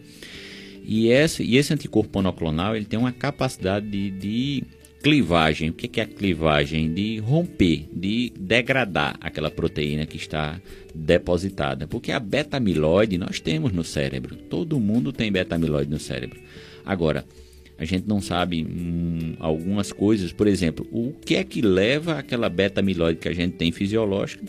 E 0.84 1.08
esse, 1.08 1.44
e 1.44 1.56
esse 1.56 1.72
anticorpo 1.72 2.18
monoclonal 2.18 2.74
ele 2.74 2.84
tem 2.84 2.98
uma 2.98 3.12
capacidade 3.12 3.86
de, 3.86 4.10
de 4.10 4.64
clivagem. 5.02 5.70
O 5.70 5.72
que 5.72 6.00
é 6.00 6.04
a 6.04 6.06
clivagem? 6.06 6.92
De 6.92 7.18
romper, 7.18 7.88
de 7.92 8.32
degradar 8.38 9.16
aquela 9.20 9.50
proteína 9.50 10.06
que 10.06 10.16
está 10.16 10.60
depositada. 10.94 11.86
Porque 11.86 12.12
a 12.12 12.20
beta-amiloide 12.20 13.18
nós 13.18 13.40
temos 13.40 13.72
no 13.72 13.82
cérebro. 13.82 14.36
Todo 14.36 14.78
mundo 14.78 15.12
tem 15.12 15.30
beta-amiloide 15.32 15.90
no 15.90 15.98
cérebro. 15.98 16.40
Agora, 16.84 17.24
a 17.78 17.84
gente 17.84 18.06
não 18.06 18.20
sabe 18.20 18.64
hum, 18.64 19.34
algumas 19.40 19.92
coisas. 19.92 20.32
Por 20.32 20.46
exemplo, 20.46 20.86
o 20.92 21.12
que 21.12 21.34
é 21.34 21.42
que 21.42 21.60
leva 21.60 22.18
aquela 22.18 22.48
beta-amiloide 22.48 23.18
que 23.18 23.28
a 23.28 23.34
gente 23.34 23.56
tem 23.56 23.72
fisiológica 23.72 24.44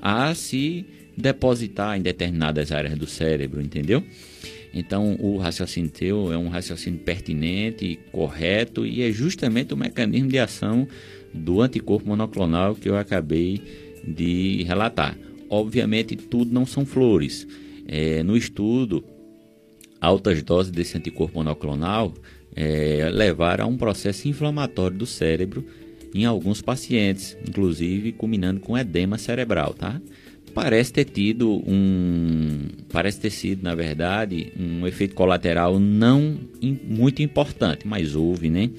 a 0.00 0.34
se 0.34 0.86
depositar 1.16 1.98
em 1.98 2.02
determinadas 2.02 2.72
áreas 2.72 2.96
do 2.96 3.06
cérebro, 3.06 3.60
entendeu? 3.60 4.02
Então, 4.74 5.16
o 5.20 5.36
raciocínio 5.36 5.90
teu 5.90 6.32
é 6.32 6.38
um 6.38 6.48
raciocínio 6.48 7.00
pertinente, 7.00 7.98
correto 8.10 8.86
e 8.86 9.02
é 9.02 9.12
justamente 9.12 9.74
o 9.74 9.76
mecanismo 9.76 10.28
de 10.28 10.38
ação 10.38 10.88
do 11.32 11.60
anticorpo 11.60 12.08
monoclonal 12.08 12.74
que 12.74 12.88
eu 12.88 12.96
acabei 12.96 13.60
de 14.06 14.62
relatar. 14.64 15.16
Obviamente, 15.48 16.16
tudo 16.16 16.52
não 16.52 16.64
são 16.64 16.86
flores. 16.86 17.46
É, 17.86 18.22
no 18.22 18.36
estudo, 18.36 19.04
altas 20.00 20.42
doses 20.42 20.72
desse 20.72 20.96
anticorpo 20.96 21.36
monoclonal 21.36 22.14
é, 22.56 23.10
levaram 23.12 23.64
a 23.64 23.68
um 23.68 23.76
processo 23.76 24.28
inflamatório 24.28 24.96
do 24.96 25.06
cérebro 25.06 25.66
em 26.14 26.24
alguns 26.24 26.60
pacientes, 26.60 27.36
inclusive 27.46 28.12
culminando 28.12 28.60
com 28.60 28.76
edema 28.76 29.16
cerebral, 29.16 29.74
tá? 29.74 30.00
Parece 30.54 30.92
ter 30.92 31.04
tido 31.04 31.50
um 31.66 32.68
parece 32.90 33.20
ter 33.20 33.30
sido 33.30 33.62
na 33.62 33.74
verdade 33.74 34.52
um 34.58 34.86
efeito 34.86 35.14
colateral 35.14 35.78
não 35.78 36.38
muito 36.84 37.22
importante 37.22 37.86
mas 37.86 38.14
houve 38.14 38.50
né? 38.50 38.70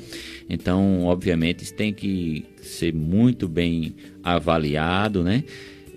Então 0.49 1.03
obviamente 1.05 1.63
isso 1.63 1.73
tem 1.73 1.93
que 1.93 2.45
ser 2.61 2.93
muito 2.93 3.47
bem 3.47 3.95
avaliado 4.23 5.23
né? 5.23 5.43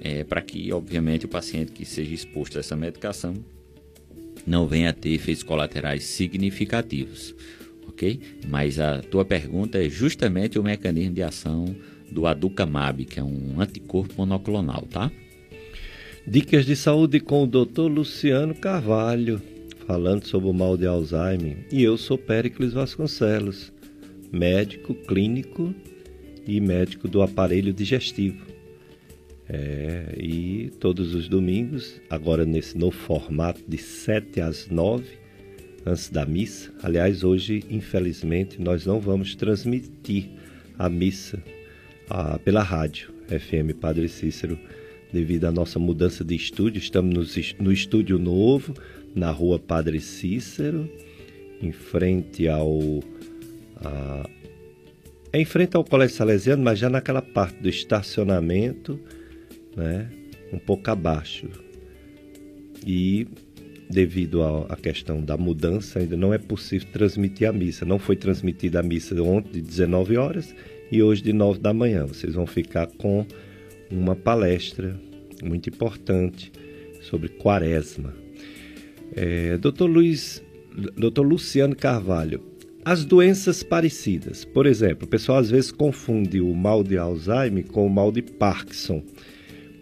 É, 0.00 0.24
para 0.24 0.40
que 0.40 0.72
obviamente 0.72 1.26
o 1.26 1.28
paciente 1.28 1.72
que 1.72 1.84
seja 1.84 2.14
exposto 2.14 2.56
a 2.56 2.60
essa 2.60 2.76
medicação 2.76 3.34
não 4.46 4.66
venha 4.66 4.90
a 4.90 4.92
ter 4.92 5.10
efeitos 5.10 5.42
colaterais 5.42 6.04
significativos 6.04 7.34
ok? 7.88 8.20
Mas 8.48 8.78
a 8.78 9.00
tua 9.02 9.24
pergunta 9.24 9.82
é 9.82 9.88
justamente 9.88 10.58
o 10.58 10.62
mecanismo 10.62 11.14
de 11.14 11.22
ação 11.22 11.74
do 12.10 12.26
aducamab 12.26 13.04
que 13.04 13.18
é 13.18 13.22
um 13.22 13.60
anticorpo 13.60 14.14
monoclonal 14.16 14.82
tá 14.90 15.10
Dicas 16.28 16.66
de 16.66 16.74
saúde 16.74 17.20
com 17.20 17.44
o 17.44 17.46
Dr. 17.46 17.82
Luciano 17.82 18.52
Carvalho, 18.52 19.40
falando 19.86 20.24
sobre 20.24 20.48
o 20.48 20.52
mal 20.52 20.76
de 20.76 20.84
Alzheimer. 20.84 21.64
E 21.70 21.84
eu 21.84 21.96
sou 21.96 22.18
Péricles 22.18 22.72
Vasconcelos, 22.72 23.72
médico 24.32 24.92
clínico 24.92 25.72
e 26.44 26.60
médico 26.60 27.06
do 27.06 27.22
aparelho 27.22 27.72
digestivo. 27.72 28.44
É, 29.48 30.16
e 30.18 30.72
todos 30.80 31.14
os 31.14 31.28
domingos, 31.28 32.00
agora 32.10 32.44
nesse 32.44 32.76
novo 32.76 32.96
formato 32.96 33.62
de 33.68 33.78
7 33.78 34.40
às 34.40 34.66
9, 34.66 35.04
antes 35.86 36.10
da 36.10 36.26
missa. 36.26 36.74
Aliás, 36.82 37.22
hoje, 37.22 37.62
infelizmente, 37.70 38.60
nós 38.60 38.84
não 38.84 38.98
vamos 38.98 39.36
transmitir 39.36 40.28
a 40.76 40.90
missa 40.90 41.40
a, 42.10 42.36
pela 42.40 42.64
rádio 42.64 43.14
FM 43.28 43.78
Padre 43.80 44.08
Cícero 44.08 44.58
devido 45.12 45.44
à 45.44 45.52
nossa 45.52 45.78
mudança 45.78 46.24
de 46.24 46.34
estúdio. 46.34 46.78
Estamos 46.78 47.36
no, 47.58 47.72
estúdio 47.72 48.18
novo, 48.18 48.74
na 49.14 49.30
rua 49.30 49.58
Padre 49.58 50.00
Cícero, 50.00 50.88
em 51.60 51.72
frente 51.72 52.48
ao. 52.48 52.80
A, 53.76 54.28
é 55.32 55.40
em 55.40 55.44
frente 55.44 55.76
ao 55.76 55.84
Colégio 55.84 56.16
Salesiano, 56.16 56.62
mas 56.62 56.78
já 56.78 56.88
naquela 56.88 57.20
parte 57.20 57.60
do 57.60 57.68
estacionamento, 57.68 58.98
né, 59.76 60.08
um 60.52 60.58
pouco 60.58 60.90
abaixo. 60.90 61.48
E 62.86 63.26
devido 63.88 64.42
à 64.68 64.76
questão 64.76 65.20
da 65.20 65.36
mudança, 65.36 65.98
ainda 65.98 66.16
não 66.16 66.32
é 66.34 66.38
possível 66.38 66.88
transmitir 66.92 67.48
a 67.48 67.52
missa. 67.52 67.84
Não 67.84 67.98
foi 67.98 68.16
transmitida 68.16 68.80
a 68.80 68.82
missa 68.82 69.20
ontem 69.22 69.52
de 69.52 69.60
19 69.60 70.16
horas 70.16 70.54
e 70.90 71.02
hoje 71.02 71.22
de 71.22 71.32
9 71.32 71.60
da 71.60 71.72
manhã. 71.72 72.06
Vocês 72.06 72.34
vão 72.34 72.46
ficar 72.46 72.86
com 72.86 73.26
uma 73.90 74.16
palestra 74.16 74.98
muito 75.42 75.68
importante 75.68 76.52
sobre 77.02 77.28
quaresma. 77.28 78.14
É, 79.14 79.56
Dr. 79.58 79.84
Luiz, 79.84 80.42
Dr. 80.96 81.22
Luciano 81.22 81.76
Carvalho, 81.76 82.42
as 82.84 83.04
doenças 83.04 83.62
parecidas. 83.62 84.44
Por 84.44 84.66
exemplo, 84.66 85.06
o 85.06 85.10
pessoal 85.10 85.38
às 85.38 85.50
vezes 85.50 85.72
confunde 85.72 86.40
o 86.40 86.54
mal 86.54 86.82
de 86.82 86.96
Alzheimer 86.96 87.66
com 87.66 87.86
o 87.86 87.90
mal 87.90 88.12
de 88.12 88.22
Parkinson, 88.22 89.02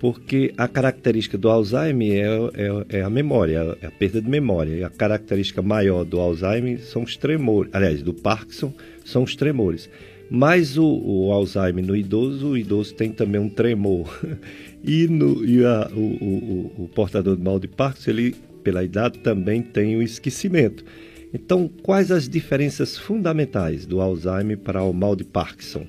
porque 0.01 0.52
a 0.56 0.68
característica 0.68 1.36
do 1.36 1.48
Alzheimer 1.48 2.51
é, 2.55 2.97
é, 2.97 2.98
é 3.01 3.02
a 3.02 3.10
memória, 3.10 3.76
é 3.81 3.86
a 3.86 3.90
perda 3.90 4.20
de 4.20 4.28
memória. 4.28 4.74
E 4.74 4.85
a 4.85 4.90
característica 4.90 5.62
maior 5.62 6.05
do 6.05 6.20
Alzheimer 6.20 6.81
são 6.81 7.02
os 7.02 7.16
tremores, 7.16 7.70
aliás, 7.74 8.02
do 8.02 8.14
Parkinson 8.14 8.72
são 9.05 9.22
os 9.22 9.36
tremores. 9.36 9.89
Mas 10.35 10.77
o, 10.77 10.85
o, 10.85 11.31
Alzheimer 11.31 11.86
no 11.86 11.94
idoso, 11.94 12.48
o 12.48 12.59
idoso 12.59 12.93
tem 12.94 13.12
também 13.12 13.40
um 13.40 13.48
tremor. 13.48 14.11
E, 14.86 15.09
no, 15.09 15.43
e 15.43 15.65
a, 15.65 15.90
o, 15.94 15.98
o, 15.98 16.85
o, 16.85 16.89
portador 16.89 17.36
do 17.36 17.43
mal 17.43 17.59
de 17.59 17.66
Parkinson, 17.66 18.11
ele, 18.11 18.35
pela 18.62 18.85
idade, 18.85 19.19
também 19.20 19.62
tem 19.62 19.97
o 19.97 20.02
esquecimento. 20.02 20.85
Então, 21.32 21.70
quais 21.82 22.11
as 22.11 22.28
diferenças 22.28 22.98
fundamentais 22.98 23.86
do 23.86 23.98
Alzheimer 24.02 24.59
para 24.59 24.82
o 24.82 24.93
mal 24.93 25.16
de 25.16 25.24
Parkinson? 25.24 25.86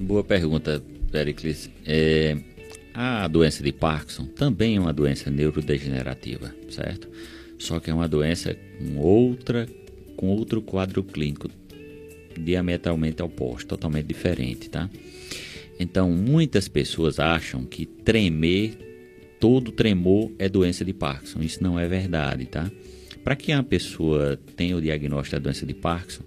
Boa 0.00 0.24
pergunta, 0.24 0.82
Pericles. 1.12 1.70
É, 1.86 2.36
a 2.92 3.28
doença 3.28 3.62
de 3.62 3.70
Parkinson 3.70 4.24
também 4.26 4.74
é 4.74 4.80
uma 4.80 4.92
doença 4.92 5.30
neurodegenerativa, 5.30 6.52
certo? 6.70 7.08
Só 7.60 7.78
que 7.78 7.92
é 7.92 7.94
uma 7.94 8.08
doença 8.08 8.56
com 8.76 8.98
outra, 8.98 9.68
com 10.16 10.30
outro 10.30 10.60
quadro 10.60 11.04
clínico 11.04 11.48
diametralmente 12.40 13.22
oposto, 13.22 13.68
totalmente 13.68 14.06
diferente, 14.06 14.70
tá? 14.70 14.88
Então, 15.78 16.10
muitas 16.10 16.68
pessoas 16.68 17.18
acham 17.18 17.64
que 17.64 17.84
tremer, 17.84 18.78
todo 19.40 19.72
tremor 19.72 20.30
é 20.38 20.48
doença 20.48 20.84
de 20.84 20.92
Parkinson. 20.92 21.42
Isso 21.42 21.62
não 21.62 21.78
é 21.78 21.86
verdade, 21.88 22.46
tá? 22.46 22.70
Para 23.22 23.34
que 23.34 23.52
uma 23.52 23.62
pessoa 23.62 24.38
tenha 24.56 24.76
o 24.76 24.80
diagnóstico 24.80 25.36
da 25.36 25.42
doença 25.42 25.66
de 25.66 25.74
Parkinson, 25.74 26.22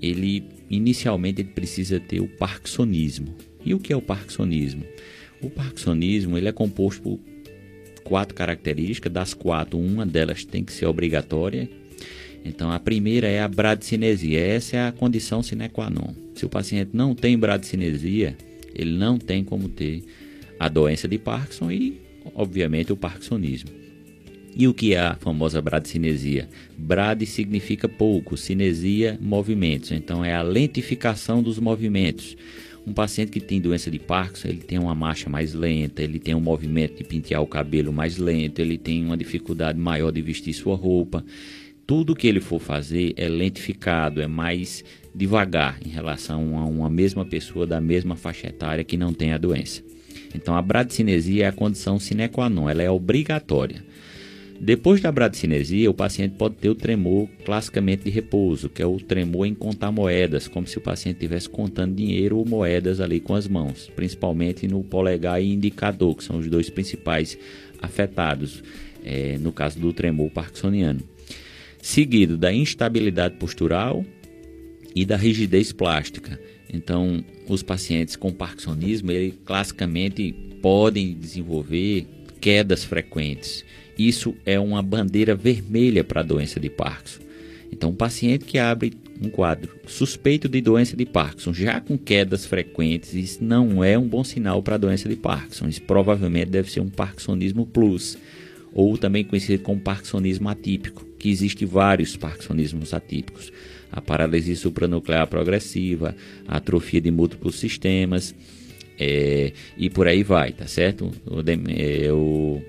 ele 0.00 0.44
inicialmente 0.70 1.40
ele 1.40 1.50
precisa 1.50 1.98
ter 1.98 2.20
o 2.20 2.28
parkinsonismo. 2.28 3.34
E 3.64 3.74
o 3.74 3.78
que 3.78 3.92
é 3.92 3.96
o 3.96 4.02
parkinsonismo? 4.02 4.84
O 5.40 5.50
parkinsonismo 5.50 6.36
ele 6.36 6.48
é 6.48 6.52
composto 6.52 7.02
por 7.02 7.20
quatro 8.04 8.34
características, 8.34 9.12
das 9.12 9.34
quatro, 9.34 9.78
uma 9.78 10.06
delas 10.06 10.44
tem 10.44 10.64
que 10.64 10.72
ser 10.72 10.86
obrigatória, 10.86 11.68
então, 12.48 12.72
a 12.72 12.80
primeira 12.80 13.28
é 13.28 13.40
a 13.40 13.46
bradicinesia. 13.46 14.40
Essa 14.40 14.76
é 14.76 14.88
a 14.88 14.92
condição 14.92 15.42
sine 15.42 15.68
qua 15.68 15.90
non. 15.90 16.14
Se 16.34 16.46
o 16.46 16.48
paciente 16.48 16.90
não 16.94 17.14
tem 17.14 17.38
bradicinesia, 17.38 18.36
ele 18.74 18.96
não 18.96 19.18
tem 19.18 19.44
como 19.44 19.68
ter 19.68 20.02
a 20.58 20.68
doença 20.68 21.06
de 21.06 21.18
Parkinson 21.18 21.70
e, 21.70 22.00
obviamente, 22.34 22.92
o 22.92 22.96
parkinsonismo. 22.96 23.70
E 24.56 24.66
o 24.66 24.74
que 24.74 24.94
é 24.94 24.98
a 24.98 25.14
famosa 25.14 25.60
bradicinesia? 25.60 26.48
Brad 26.76 27.22
significa 27.24 27.86
pouco, 27.88 28.36
cinesia, 28.36 29.18
movimentos. 29.20 29.92
Então, 29.92 30.24
é 30.24 30.34
a 30.34 30.42
lentificação 30.42 31.42
dos 31.42 31.58
movimentos. 31.58 32.36
Um 32.86 32.92
paciente 32.94 33.30
que 33.30 33.40
tem 33.40 33.60
doença 33.60 33.90
de 33.90 33.98
Parkinson, 33.98 34.48
ele 34.48 34.62
tem 34.62 34.78
uma 34.78 34.94
marcha 34.94 35.28
mais 35.28 35.52
lenta, 35.52 36.02
ele 36.02 36.18
tem 36.18 36.34
um 36.34 36.40
movimento 36.40 36.96
de 36.96 37.04
pentear 37.04 37.42
o 37.42 37.46
cabelo 37.46 37.92
mais 37.92 38.16
lento, 38.16 38.60
ele 38.60 38.78
tem 38.78 39.04
uma 39.04 39.16
dificuldade 39.16 39.78
maior 39.78 40.10
de 40.10 40.22
vestir 40.22 40.54
sua 40.54 40.74
roupa 40.74 41.22
tudo 41.88 42.14
que 42.14 42.28
ele 42.28 42.38
for 42.38 42.60
fazer 42.60 43.14
é 43.16 43.26
lentificado, 43.30 44.20
é 44.20 44.26
mais 44.26 44.84
devagar 45.14 45.80
em 45.82 45.88
relação 45.88 46.58
a 46.58 46.64
uma 46.66 46.90
mesma 46.90 47.24
pessoa 47.24 47.66
da 47.66 47.80
mesma 47.80 48.14
faixa 48.14 48.46
etária 48.46 48.84
que 48.84 48.98
não 48.98 49.10
tem 49.14 49.32
a 49.32 49.38
doença. 49.38 49.82
Então 50.34 50.54
a 50.54 50.60
bradicinesia 50.60 51.46
é 51.46 51.48
a 51.48 51.52
condição 51.52 51.98
sine 51.98 52.28
qua 52.28 52.50
non, 52.50 52.68
ela 52.68 52.82
é 52.82 52.90
obrigatória. 52.90 53.82
Depois 54.60 55.00
da 55.00 55.10
bradicinesia, 55.10 55.90
o 55.90 55.94
paciente 55.94 56.34
pode 56.36 56.56
ter 56.56 56.68
o 56.68 56.74
tremor 56.74 57.26
classicamente 57.42 58.04
de 58.04 58.10
repouso, 58.10 58.68
que 58.68 58.82
é 58.82 58.86
o 58.86 58.98
tremor 58.98 59.46
em 59.46 59.54
contar 59.54 59.90
moedas, 59.90 60.46
como 60.46 60.66
se 60.66 60.76
o 60.76 60.82
paciente 60.82 61.16
estivesse 61.16 61.48
contando 61.48 61.94
dinheiro 61.94 62.36
ou 62.36 62.44
moedas 62.44 63.00
ali 63.00 63.18
com 63.18 63.34
as 63.34 63.48
mãos, 63.48 63.90
principalmente 63.96 64.68
no 64.68 64.84
polegar 64.84 65.42
e 65.42 65.54
indicador, 65.54 66.14
que 66.14 66.24
são 66.24 66.36
os 66.36 66.48
dois 66.48 66.68
principais 66.68 67.38
afetados, 67.80 68.62
é, 69.02 69.38
no 69.38 69.52
caso 69.52 69.78
do 69.78 69.90
tremor 69.90 70.28
parkinsoniano 70.30 71.00
seguido 71.88 72.36
da 72.36 72.52
instabilidade 72.52 73.36
postural 73.36 74.04
e 74.94 75.06
da 75.06 75.16
rigidez 75.16 75.72
plástica. 75.72 76.38
Então, 76.70 77.24
os 77.48 77.62
pacientes 77.62 78.14
com 78.14 78.30
parkinsonismo, 78.30 79.10
ele 79.10 79.32
classicamente 79.42 80.34
podem 80.60 81.14
desenvolver 81.14 82.06
quedas 82.42 82.84
frequentes. 82.84 83.64
Isso 83.98 84.34
é 84.44 84.60
uma 84.60 84.82
bandeira 84.82 85.34
vermelha 85.34 86.04
para 86.04 86.20
a 86.20 86.24
doença 86.24 86.60
de 86.60 86.68
Parkinson. 86.68 87.20
Então, 87.72 87.88
um 87.88 87.94
paciente 87.94 88.44
que 88.44 88.58
abre 88.58 88.92
um 89.20 89.30
quadro 89.30 89.74
suspeito 89.86 90.46
de 90.46 90.60
doença 90.60 90.94
de 90.94 91.06
Parkinson, 91.06 91.54
já 91.54 91.80
com 91.80 91.96
quedas 91.96 92.44
frequentes, 92.44 93.14
isso 93.14 93.42
não 93.42 93.82
é 93.82 93.98
um 93.98 94.06
bom 94.06 94.22
sinal 94.22 94.62
para 94.62 94.74
a 94.74 94.78
doença 94.78 95.08
de 95.08 95.16
Parkinson. 95.16 95.68
Isso 95.68 95.82
provavelmente 95.82 96.50
deve 96.50 96.70
ser 96.70 96.80
um 96.80 96.90
parkinsonismo 96.90 97.64
plus, 97.64 98.18
ou 98.74 98.98
também 98.98 99.24
conhecido 99.24 99.62
como 99.62 99.80
parkinsonismo 99.80 100.50
atípico 100.50 101.07
que 101.18 101.30
existe 101.30 101.64
vários 101.64 102.16
parkinsonismos 102.16 102.94
atípicos. 102.94 103.52
A 103.90 104.00
paralisia 104.00 104.54
supranuclear 104.54 105.26
progressiva, 105.26 106.14
a 106.46 106.58
atrofia 106.58 107.00
de 107.00 107.10
múltiplos 107.10 107.58
sistemas, 107.58 108.34
é, 108.98 109.52
e 109.76 109.88
por 109.88 110.06
aí 110.06 110.22
vai, 110.22 110.52
tá 110.52 110.66
certo? 110.66 111.10
O, 111.26 111.40
é, 111.70 112.12
o... 112.12 112.60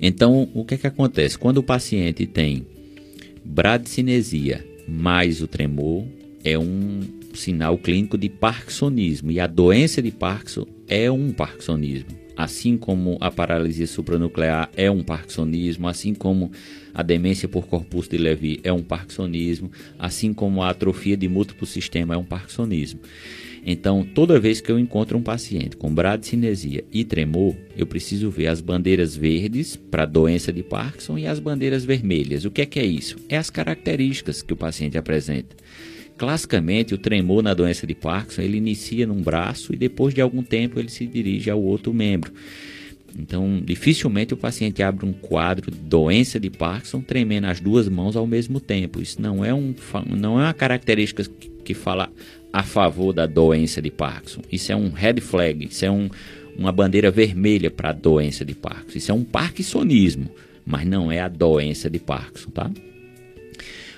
Então, 0.00 0.48
o 0.54 0.64
que 0.64 0.74
é 0.74 0.78
que 0.78 0.86
acontece? 0.86 1.38
Quando 1.38 1.58
o 1.58 1.62
paciente 1.62 2.26
tem 2.26 2.66
bradicinesia 3.44 4.64
mais 4.88 5.42
o 5.42 5.46
tremor, 5.46 6.04
é 6.42 6.58
um 6.58 7.00
sinal 7.34 7.76
clínico 7.76 8.16
de 8.16 8.28
parkinsonismo, 8.28 9.30
e 9.30 9.40
a 9.40 9.46
doença 9.46 10.00
de 10.00 10.10
Parkinson 10.10 10.66
é 10.88 11.10
um 11.10 11.32
parkinsonismo 11.32 12.24
assim 12.36 12.76
como 12.76 13.16
a 13.20 13.30
paralisia 13.30 13.86
supranuclear 13.86 14.70
é 14.76 14.90
um 14.90 15.02
parkinsonismo, 15.02 15.88
assim 15.88 16.14
como 16.14 16.50
a 16.94 17.02
demência 17.02 17.48
por 17.48 17.66
corpus 17.66 18.08
de 18.08 18.16
Levy 18.16 18.60
é 18.62 18.72
um 18.72 18.82
parkinsonismo, 18.82 19.70
assim 19.98 20.32
como 20.32 20.62
a 20.62 20.70
atrofia 20.70 21.16
de 21.16 21.28
múltiplo 21.28 21.66
sistema 21.66 22.14
é 22.14 22.16
um 22.16 22.24
parkinsonismo. 22.24 23.00
Então, 23.66 24.04
toda 24.04 24.38
vez 24.38 24.60
que 24.60 24.70
eu 24.70 24.78
encontro 24.78 25.16
um 25.16 25.22
paciente 25.22 25.76
com 25.76 25.92
bradicinesia 25.92 26.84
e 26.92 27.02
tremor, 27.02 27.56
eu 27.76 27.86
preciso 27.86 28.30
ver 28.30 28.48
as 28.48 28.60
bandeiras 28.60 29.16
verdes 29.16 29.74
para 29.74 30.04
doença 30.04 30.52
de 30.52 30.62
Parkinson 30.62 31.16
e 31.16 31.26
as 31.26 31.40
bandeiras 31.40 31.82
vermelhas. 31.82 32.44
O 32.44 32.50
que 32.50 32.60
é 32.60 32.66
que 32.66 32.78
é 32.78 32.84
isso? 32.84 33.16
É 33.26 33.38
as 33.38 33.48
características 33.48 34.42
que 34.42 34.52
o 34.52 34.56
paciente 34.56 34.98
apresenta. 34.98 35.56
Classicamente, 36.16 36.94
o 36.94 36.98
tremor 36.98 37.42
na 37.42 37.54
doença 37.54 37.86
de 37.86 37.94
Parkinson 37.94 38.42
ele 38.42 38.58
inicia 38.58 39.06
num 39.06 39.20
braço 39.20 39.72
e 39.72 39.76
depois 39.76 40.14
de 40.14 40.20
algum 40.20 40.42
tempo 40.42 40.78
ele 40.78 40.90
se 40.90 41.06
dirige 41.06 41.50
ao 41.50 41.60
outro 41.60 41.92
membro. 41.92 42.32
Então, 43.18 43.60
dificilmente 43.64 44.34
o 44.34 44.36
paciente 44.36 44.82
abre 44.82 45.06
um 45.06 45.12
quadro 45.12 45.70
de 45.70 45.78
doença 45.78 46.38
de 46.40 46.50
Parkinson 46.50 47.00
tremendo 47.00 47.46
as 47.46 47.60
duas 47.60 47.88
mãos 47.88 48.16
ao 48.16 48.26
mesmo 48.26 48.60
tempo. 48.60 49.00
Isso 49.00 49.20
não 49.20 49.44
é, 49.44 49.54
um, 49.54 49.74
não 50.16 50.38
é 50.40 50.44
uma 50.44 50.54
característica 50.54 51.24
que 51.64 51.74
fala 51.74 52.10
a 52.52 52.62
favor 52.62 53.12
da 53.12 53.26
doença 53.26 53.80
de 53.80 53.90
Parkinson. 53.90 54.42
Isso 54.50 54.72
é 54.72 54.76
um 54.76 54.90
red 54.90 55.20
flag, 55.20 55.66
isso 55.66 55.84
é 55.84 55.90
um, 55.90 56.08
uma 56.56 56.72
bandeira 56.72 57.10
vermelha 57.10 57.70
para 57.70 57.90
a 57.90 57.92
doença 57.92 58.44
de 58.44 58.54
Parkinson. 58.54 58.98
Isso 58.98 59.10
é 59.10 59.14
um 59.14 59.24
parkinsonismo, 59.24 60.30
mas 60.64 60.86
não 60.86 61.10
é 61.10 61.20
a 61.20 61.28
doença 61.28 61.90
de 61.90 61.98
Parkinson, 61.98 62.50
tá? 62.50 62.70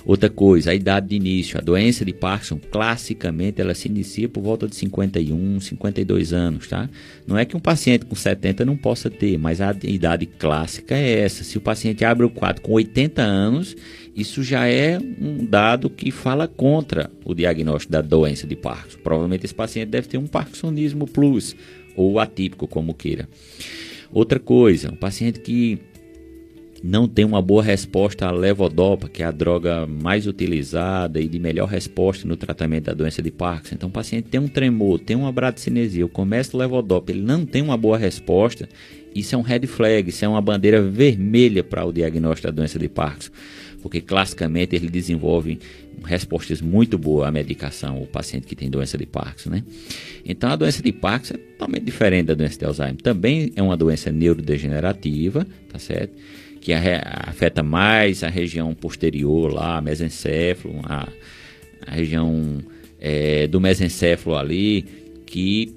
Outra 0.06 0.30
coisa, 0.30 0.70
a 0.70 0.74
idade 0.74 1.08
de 1.08 1.16
início. 1.16 1.58
A 1.58 1.60
doença 1.60 2.04
de 2.04 2.12
Parkinson, 2.12 2.60
classicamente, 2.70 3.60
ela 3.60 3.74
se 3.74 3.88
inicia 3.88 4.28
por 4.28 4.40
volta 4.40 4.68
de 4.68 4.76
51, 4.76 5.58
52 5.58 6.32
anos, 6.32 6.68
tá? 6.68 6.88
Não 7.26 7.36
é 7.36 7.44
que 7.44 7.56
um 7.56 7.60
paciente 7.60 8.06
com 8.06 8.14
70 8.14 8.64
não 8.64 8.76
possa 8.76 9.10
ter, 9.10 9.36
mas 9.36 9.60
a 9.60 9.74
idade 9.82 10.24
clássica 10.24 10.94
é 10.94 11.24
essa. 11.24 11.42
Se 11.42 11.58
o 11.58 11.60
paciente 11.60 12.04
abre 12.04 12.24
o 12.24 12.30
quadro 12.30 12.62
com 12.62 12.74
80 12.74 13.20
anos, 13.20 13.74
isso 14.14 14.44
já 14.44 14.68
é 14.68 14.96
um 15.20 15.44
dado 15.44 15.90
que 15.90 16.12
fala 16.12 16.46
contra 16.46 17.10
o 17.24 17.34
diagnóstico 17.34 17.92
da 17.92 18.00
doença 18.00 18.46
de 18.46 18.54
Parkinson. 18.54 18.98
Provavelmente 19.02 19.44
esse 19.44 19.54
paciente 19.54 19.88
deve 19.88 20.06
ter 20.06 20.18
um 20.18 20.26
parkinsonismo 20.28 21.08
plus, 21.08 21.56
ou 21.96 22.20
atípico, 22.20 22.68
como 22.68 22.94
queira. 22.94 23.28
Outra 24.12 24.38
coisa, 24.38 24.92
um 24.92 24.96
paciente 24.96 25.40
que 25.40 25.80
não 26.82 27.08
tem 27.08 27.24
uma 27.24 27.40
boa 27.40 27.62
resposta 27.62 28.26
à 28.26 28.30
levodopa, 28.30 29.08
que 29.08 29.22
é 29.22 29.26
a 29.26 29.30
droga 29.30 29.86
mais 29.86 30.26
utilizada 30.26 31.20
e 31.20 31.26
de 31.26 31.38
melhor 31.38 31.68
resposta 31.68 32.26
no 32.26 32.36
tratamento 32.36 32.84
da 32.84 32.94
doença 32.94 33.22
de 33.22 33.30
Parkinson. 33.30 33.74
Então, 33.74 33.88
o 33.88 33.92
paciente 33.92 34.28
tem 34.28 34.40
um 34.40 34.48
tremor, 34.48 34.98
tem 34.98 35.16
uma 35.16 35.32
bradicinesia, 35.32 36.02
eu 36.02 36.08
começo 36.08 36.56
levodopa, 36.56 37.10
ele 37.12 37.22
não 37.22 37.44
tem 37.44 37.62
uma 37.62 37.76
boa 37.76 37.98
resposta, 37.98 38.68
isso 39.14 39.34
é 39.34 39.38
um 39.38 39.42
red 39.42 39.66
flag, 39.66 40.10
isso 40.10 40.24
é 40.24 40.28
uma 40.28 40.40
bandeira 40.40 40.82
vermelha 40.82 41.64
para 41.64 41.84
o 41.84 41.92
diagnóstico 41.92 42.48
da 42.48 42.52
doença 42.54 42.78
de 42.78 42.88
Parkinson, 42.88 43.30
porque 43.80 44.00
classicamente 44.00 44.76
ele 44.76 44.90
desenvolve 44.90 45.58
respostas 46.04 46.60
muito 46.60 46.98
boas 46.98 47.26
à 47.26 47.32
medicação, 47.32 48.02
o 48.02 48.06
paciente 48.06 48.46
que 48.46 48.54
tem 48.54 48.68
doença 48.68 48.98
de 48.98 49.06
Parkinson, 49.06 49.50
né? 49.50 49.64
Então 50.24 50.50
a 50.50 50.56
doença 50.56 50.82
de 50.82 50.92
Parkinson 50.92 51.34
é 51.34 51.38
totalmente 51.38 51.84
diferente 51.84 52.26
da 52.26 52.34
doença 52.34 52.58
de 52.58 52.64
Alzheimer. 52.66 52.96
Também 52.96 53.52
é 53.56 53.62
uma 53.62 53.76
doença 53.76 54.12
neurodegenerativa, 54.12 55.46
tá 55.70 55.78
certo? 55.78 56.12
Que 56.66 56.72
afeta 56.72 57.62
mais 57.62 58.24
a 58.24 58.28
região 58.28 58.74
posterior 58.74 59.52
lá, 59.52 59.80
mesencéfalo, 59.80 60.80
a, 60.82 61.08
a 61.86 61.92
região 61.92 62.58
é, 62.98 63.46
do 63.46 63.60
mesencéfalo 63.60 64.36
ali, 64.36 64.84
que 65.24 65.72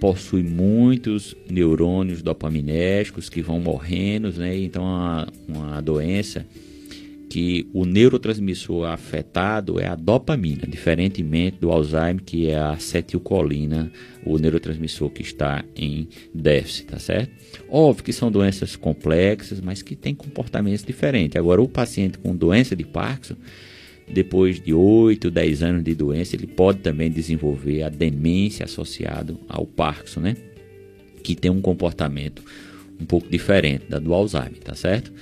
possui 0.00 0.42
muitos 0.42 1.36
neurônios 1.50 2.22
dopaminérgicos 2.22 3.28
que 3.28 3.42
vão 3.42 3.60
morrendo, 3.60 4.32
né? 4.32 4.56
Então, 4.56 4.82
é 4.82 4.86
uma, 4.86 5.28
uma 5.46 5.80
doença 5.82 6.46
que 7.34 7.66
o 7.74 7.84
neurotransmissor 7.84 8.86
afetado 8.86 9.80
é 9.80 9.88
a 9.88 9.96
dopamina, 9.96 10.62
diferentemente 10.68 11.58
do 11.58 11.72
Alzheimer, 11.72 12.22
que 12.22 12.48
é 12.48 12.56
a 12.56 12.70
acetilcolina, 12.70 13.90
o 14.24 14.38
neurotransmissor 14.38 15.10
que 15.10 15.20
está 15.20 15.64
em 15.74 16.06
déficit, 16.32 16.86
tá 16.86 16.98
certo? 17.00 17.32
Óbvio 17.68 18.04
que 18.04 18.12
são 18.12 18.30
doenças 18.30 18.76
complexas, 18.76 19.60
mas 19.60 19.82
que 19.82 19.96
têm 19.96 20.14
comportamentos 20.14 20.84
diferentes. 20.84 21.36
Agora, 21.36 21.60
o 21.60 21.66
paciente 21.66 22.18
com 22.18 22.36
doença 22.36 22.76
de 22.76 22.84
Parkinson, 22.84 23.34
depois 24.08 24.60
de 24.60 24.72
8, 24.72 25.28
10 25.28 25.62
anos 25.64 25.82
de 25.82 25.92
doença, 25.92 26.36
ele 26.36 26.46
pode 26.46 26.82
também 26.82 27.10
desenvolver 27.10 27.82
a 27.82 27.88
demência 27.88 28.64
associada 28.64 29.36
ao 29.48 29.66
Parkinson, 29.66 30.20
né? 30.20 30.36
Que 31.20 31.34
tem 31.34 31.50
um 31.50 31.60
comportamento 31.60 32.44
um 33.00 33.04
pouco 33.04 33.28
diferente 33.28 33.86
da 33.88 33.98
do 33.98 34.14
Alzheimer, 34.14 34.60
tá 34.62 34.76
certo? 34.76 35.12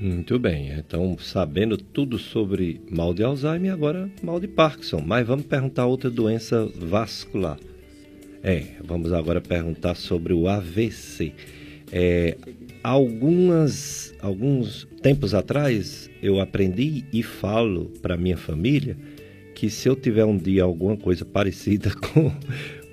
Muito 0.00 0.38
bem, 0.38 0.70
então 0.70 1.18
sabendo 1.18 1.76
tudo 1.76 2.18
sobre 2.18 2.80
mal 2.90 3.12
de 3.12 3.22
Alzheimer, 3.22 3.70
agora 3.70 4.10
mal 4.22 4.40
de 4.40 4.48
Parkinson. 4.48 5.02
Mas 5.04 5.26
vamos 5.26 5.44
perguntar 5.44 5.84
outra 5.84 6.08
doença 6.08 6.66
vascular. 6.74 7.58
É, 8.42 8.64
vamos 8.82 9.12
agora 9.12 9.42
perguntar 9.42 9.94
sobre 9.94 10.32
o 10.32 10.48
AVC. 10.48 11.34
É, 11.92 12.34
algumas, 12.82 14.14
alguns 14.22 14.88
tempos 15.02 15.34
atrás 15.34 16.08
eu 16.22 16.40
aprendi 16.40 17.04
e 17.12 17.22
falo 17.22 17.92
para 18.00 18.16
minha 18.16 18.38
família 18.38 18.96
que 19.54 19.68
se 19.68 19.86
eu 19.86 19.94
tiver 19.94 20.24
um 20.24 20.38
dia 20.38 20.62
alguma 20.62 20.96
coisa 20.96 21.26
parecida 21.26 21.92
com 22.14 22.32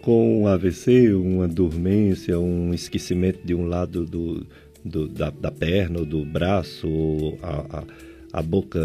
com 0.08 0.44
um 0.44 0.48
AVC, 0.48 1.12
uma 1.12 1.50
dormência, 1.50 2.40
um 2.40 2.74
esquecimento 2.74 3.46
de 3.46 3.54
um 3.54 3.66
lado 3.66 4.06
do, 4.06 4.48
do, 4.88 5.08
da, 5.08 5.30
da, 5.30 5.52
perna 5.52 6.00
ou 6.00 6.06
do 6.06 6.24
braço, 6.26 6.88
ou 6.88 7.38
a, 7.42 7.80
a, 7.80 7.84
a 8.40 8.42
boca 8.42 8.80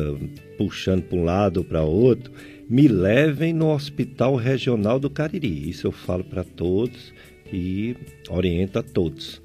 puxando 0.58 1.02
para 1.02 1.18
um 1.18 1.24
lado 1.24 1.58
ou 1.58 1.64
para 1.64 1.82
outro, 1.82 2.32
me 2.68 2.88
levem 2.88 3.52
no 3.52 3.70
Hospital 3.70 4.36
Regional 4.36 4.98
do 4.98 5.10
Cariri. 5.10 5.68
Isso 5.68 5.86
eu 5.86 5.92
falo 5.92 6.24
para 6.24 6.44
todos 6.44 7.12
e 7.52 7.96
oriento 8.28 8.78
a 8.78 8.82
todos. 8.82 9.42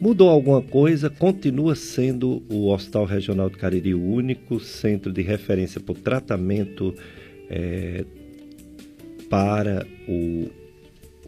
Mudou 0.00 0.30
alguma 0.30 0.62
coisa, 0.62 1.10
continua 1.10 1.74
sendo 1.74 2.42
o 2.48 2.68
Hospital 2.68 3.04
Regional 3.04 3.50
do 3.50 3.58
Cariri 3.58 3.94
o 3.94 4.02
único 4.02 4.58
centro 4.58 5.12
de 5.12 5.20
referência 5.20 5.78
para 5.78 5.92
o 5.92 5.94
tratamento 5.94 6.94
é, 7.50 8.04
para 9.28 9.86
o, 10.08 10.48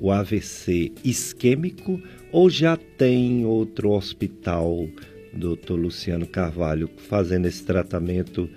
o 0.01 0.11
AVC 0.11 0.91
isquêmico 1.05 2.01
ou 2.33 2.49
já 2.49 2.77
tem 2.77 3.45
outro 3.45 3.91
hospital, 3.91 4.89
doutor 5.33 5.79
Luciano 5.79 6.27
Carvalho, 6.27 6.89
fazendo 6.97 7.47
esse 7.47 7.63
tratamento 7.63 8.49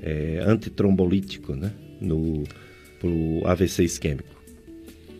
é, 0.00 0.38
antitrombolítico 0.46 1.54
né, 1.54 1.72
no 2.00 2.44
pro 3.00 3.42
AVC 3.44 3.84
isquêmico? 3.84 4.36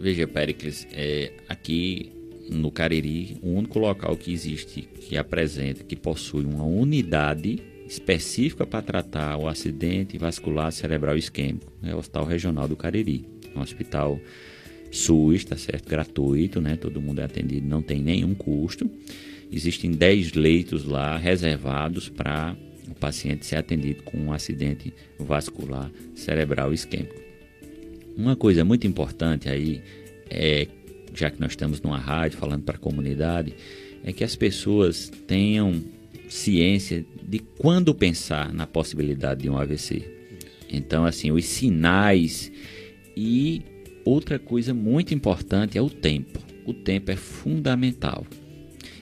Veja, 0.01 0.27
Pericles, 0.29 0.87
é, 0.93 1.33
aqui 1.49 2.13
no 2.49 2.71
Cariri, 2.71 3.39
o 3.43 3.51
único 3.51 3.79
local 3.79 4.17
que 4.17 4.33
existe, 4.33 4.83
que 4.83 5.17
apresenta, 5.17 5.83
que 5.83 5.97
possui 5.97 6.45
uma 6.45 6.65
unidade 6.65 7.61
específica 7.89 8.67
para 8.67 8.83
tratar 8.83 9.37
o 9.37 9.49
acidente 9.49 10.19
vascular 10.19 10.73
cerebral 10.73 11.17
isquêmico 11.17 11.73
é 11.83 11.95
o 11.95 11.99
Hospital 11.99 12.25
Regional 12.25 12.69
do 12.69 12.77
Cariri, 12.77 13.25
um 13.55 13.61
hospital 13.61 14.21
SUS, 14.97 15.45
tá 15.45 15.57
certo? 15.57 15.89
Gratuito, 15.89 16.61
né? 16.61 16.77
Todo 16.77 17.01
mundo 17.01 17.21
é 17.21 17.25
atendido, 17.25 17.67
não 17.67 17.83
tem 17.83 18.01
nenhum 18.01 18.35
custo. 18.35 18.91
Existem 19.51 19.91
10 19.93 20.33
leitos 20.33 20.85
lá 20.85 21.17
reservados 21.17 22.09
para 22.09 22.57
o 22.89 22.95
paciente 22.95 23.47
ser 23.47 23.57
atendido 23.57 24.03
com 24.03 24.19
um 24.19 24.33
acidente 24.33 24.93
vascular 25.19 25.91
cerebral 26.15 26.73
isquêmico. 26.73 27.15
Uma 28.17 28.35
coisa 28.35 28.65
muito 28.65 28.87
importante 28.87 29.49
aí 29.49 29.83
é, 30.31 30.67
já 31.15 31.31
que 31.31 31.41
nós 31.41 31.53
estamos 31.53 31.81
numa 31.81 31.99
rádio 31.99 32.39
falando 32.39 32.63
para 32.63 32.77
a 32.77 32.79
comunidade, 32.79 33.55
é 34.05 34.13
que 34.13 34.23
as 34.23 34.37
pessoas 34.37 35.11
tenham 35.27 35.83
ciência 36.29 37.05
de 37.23 37.39
quando 37.39 37.95
pensar 37.95 38.53
na 38.53 38.67
possibilidade 38.67 39.43
de 39.43 39.51
um 39.51 39.57
AVC. 39.57 40.05
Então, 40.71 41.05
assim, 41.05 41.31
os 41.31 41.45
sinais 41.45 42.51
e 43.17 43.63
Outra 44.07 44.39
coisa 44.39 44.73
muito 44.73 45.13
importante 45.13 45.77
é 45.77 45.83
o 45.83 45.91
tempo. 45.91 46.39
O 46.65 46.73
tempo 46.73 47.11
é 47.11 47.17
fundamental. 47.17 48.25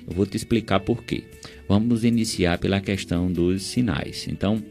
Eu 0.09 0.14
vou 0.14 0.24
te 0.24 0.35
explicar 0.35 0.81
por 0.81 1.05
quê. 1.05 1.24
Vamos 1.68 2.05
iniciar 2.05 2.56
pela 2.56 2.81
questão 2.81 3.31
dos 3.31 3.64
sinais. 3.64 4.26
Então, 4.26 4.64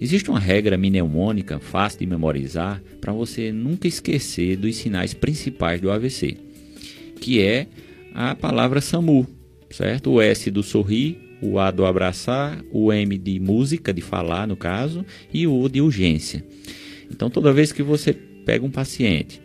existe 0.00 0.30
uma 0.30 0.38
regra 0.38 0.78
mnemônica 0.78 1.58
fácil 1.58 1.98
de 1.98 2.06
memorizar 2.06 2.80
para 3.00 3.12
você 3.12 3.50
nunca 3.50 3.88
esquecer 3.88 4.56
dos 4.56 4.76
sinais 4.76 5.12
principais 5.12 5.80
do 5.80 5.90
AVC, 5.90 6.36
que 7.20 7.42
é 7.42 7.66
a 8.14 8.32
palavra 8.36 8.80
SAMU, 8.80 9.26
certo? 9.70 10.12
O 10.12 10.22
S 10.22 10.52
do 10.52 10.62
sorrir, 10.62 11.18
o 11.42 11.58
A 11.58 11.72
do 11.72 11.84
abraçar, 11.84 12.64
o 12.70 12.92
M 12.92 13.18
de 13.18 13.40
música, 13.40 13.92
de 13.92 14.00
falar 14.00 14.46
no 14.46 14.56
caso, 14.56 15.04
e 15.32 15.48
o 15.48 15.60
U 15.60 15.68
de 15.68 15.80
urgência. 15.80 16.46
Então, 17.10 17.28
toda 17.28 17.52
vez 17.52 17.72
que 17.72 17.82
você 17.82 18.12
pega 18.12 18.64
um 18.64 18.70
paciente 18.70 19.42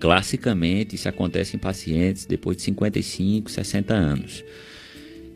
Classicamente, 0.00 0.94
isso 0.94 1.08
acontece 1.08 1.56
em 1.56 1.58
pacientes 1.58 2.24
depois 2.24 2.56
de 2.56 2.62
55, 2.64 3.50
60 3.50 3.94
anos, 3.94 4.44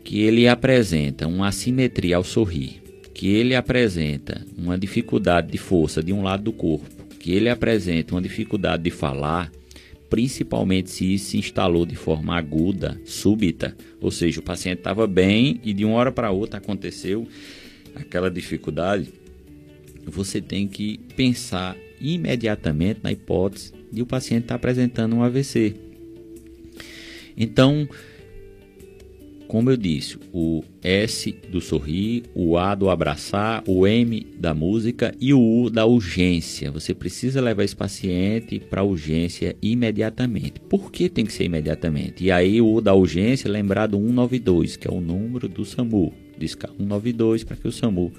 que 0.03 0.21
ele 0.21 0.47
apresenta 0.47 1.27
uma 1.27 1.47
assimetria 1.47 2.15
ao 2.15 2.23
sorrir, 2.23 2.81
que 3.13 3.27
ele 3.27 3.55
apresenta 3.55 4.45
uma 4.57 4.77
dificuldade 4.77 5.51
de 5.51 5.57
força 5.57 6.01
de 6.01 6.13
um 6.13 6.23
lado 6.23 6.43
do 6.43 6.53
corpo, 6.53 6.85
que 7.19 7.31
ele 7.31 7.49
apresenta 7.49 8.15
uma 8.15 8.21
dificuldade 8.21 8.83
de 8.83 8.91
falar, 8.91 9.51
principalmente 10.09 10.89
se 10.91 11.13
isso 11.13 11.31
se 11.31 11.37
instalou 11.37 11.85
de 11.85 11.95
forma 11.95 12.35
aguda, 12.35 12.99
súbita, 13.05 13.75
ou 13.99 14.11
seja, 14.11 14.39
o 14.39 14.43
paciente 14.43 14.79
estava 14.79 15.05
bem 15.07 15.59
e 15.63 15.73
de 15.73 15.83
uma 15.83 15.95
hora 15.95 16.11
para 16.11 16.31
outra 16.31 16.59
aconteceu 16.59 17.27
aquela 17.95 18.29
dificuldade, 18.29 19.09
você 20.05 20.41
tem 20.41 20.67
que 20.67 20.99
pensar 21.15 21.77
imediatamente 21.99 22.99
na 23.03 23.11
hipótese 23.11 23.82
de 23.93 24.01
o 24.01 24.05
paciente 24.05 24.43
estar 24.43 24.53
tá 24.53 24.55
apresentando 24.55 25.15
um 25.15 25.23
AVC. 25.23 25.75
Então, 27.37 27.87
como 29.53 29.69
eu 29.69 29.77
disse, 29.77 30.17
o 30.33 30.63
S 30.81 31.31
do 31.51 31.61
sorrir, 31.61 32.23
o 32.33 32.57
A 32.57 32.73
do 32.73 32.89
abraçar, 32.89 33.63
o 33.67 33.85
M 33.85 34.25
da 34.35 34.51
música 34.51 35.13
e 35.21 35.31
o 35.31 35.39
U 35.39 35.69
da 35.69 35.85
urgência. 35.85 36.71
Você 36.71 36.91
precisa 36.91 37.39
levar 37.39 37.63
esse 37.63 37.75
paciente 37.75 38.59
para 38.59 38.81
urgência 38.81 39.55
imediatamente. 39.61 40.59
Por 40.59 40.91
que 40.91 41.07
tem 41.07 41.23
que 41.23 41.31
ser 41.31 41.43
imediatamente? 41.43 42.23
E 42.23 42.31
aí 42.31 42.59
o 42.59 42.73
U 42.73 42.81
da 42.81 42.95
urgência, 42.95 43.47
lembrar 43.47 43.85
do 43.85 43.97
192, 43.97 44.75
que 44.75 44.87
é 44.87 44.91
o 44.91 44.99
número 44.99 45.47
do 45.47 45.63
SAMU. 45.63 46.11
Discar 46.35 46.71
192 46.71 47.43
para 47.43 47.55
que 47.55 47.67
o 47.67 47.71
SAMU 47.71 48.11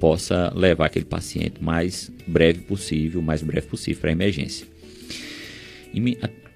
possa 0.00 0.52
levar 0.56 0.86
aquele 0.86 1.04
paciente 1.04 1.62
mais 1.62 2.10
breve 2.26 2.62
possível, 2.62 3.22
mais 3.22 3.44
breve 3.44 3.68
possível 3.68 4.00
para 4.00 4.10
a 4.10 4.12
emergência. 4.12 4.73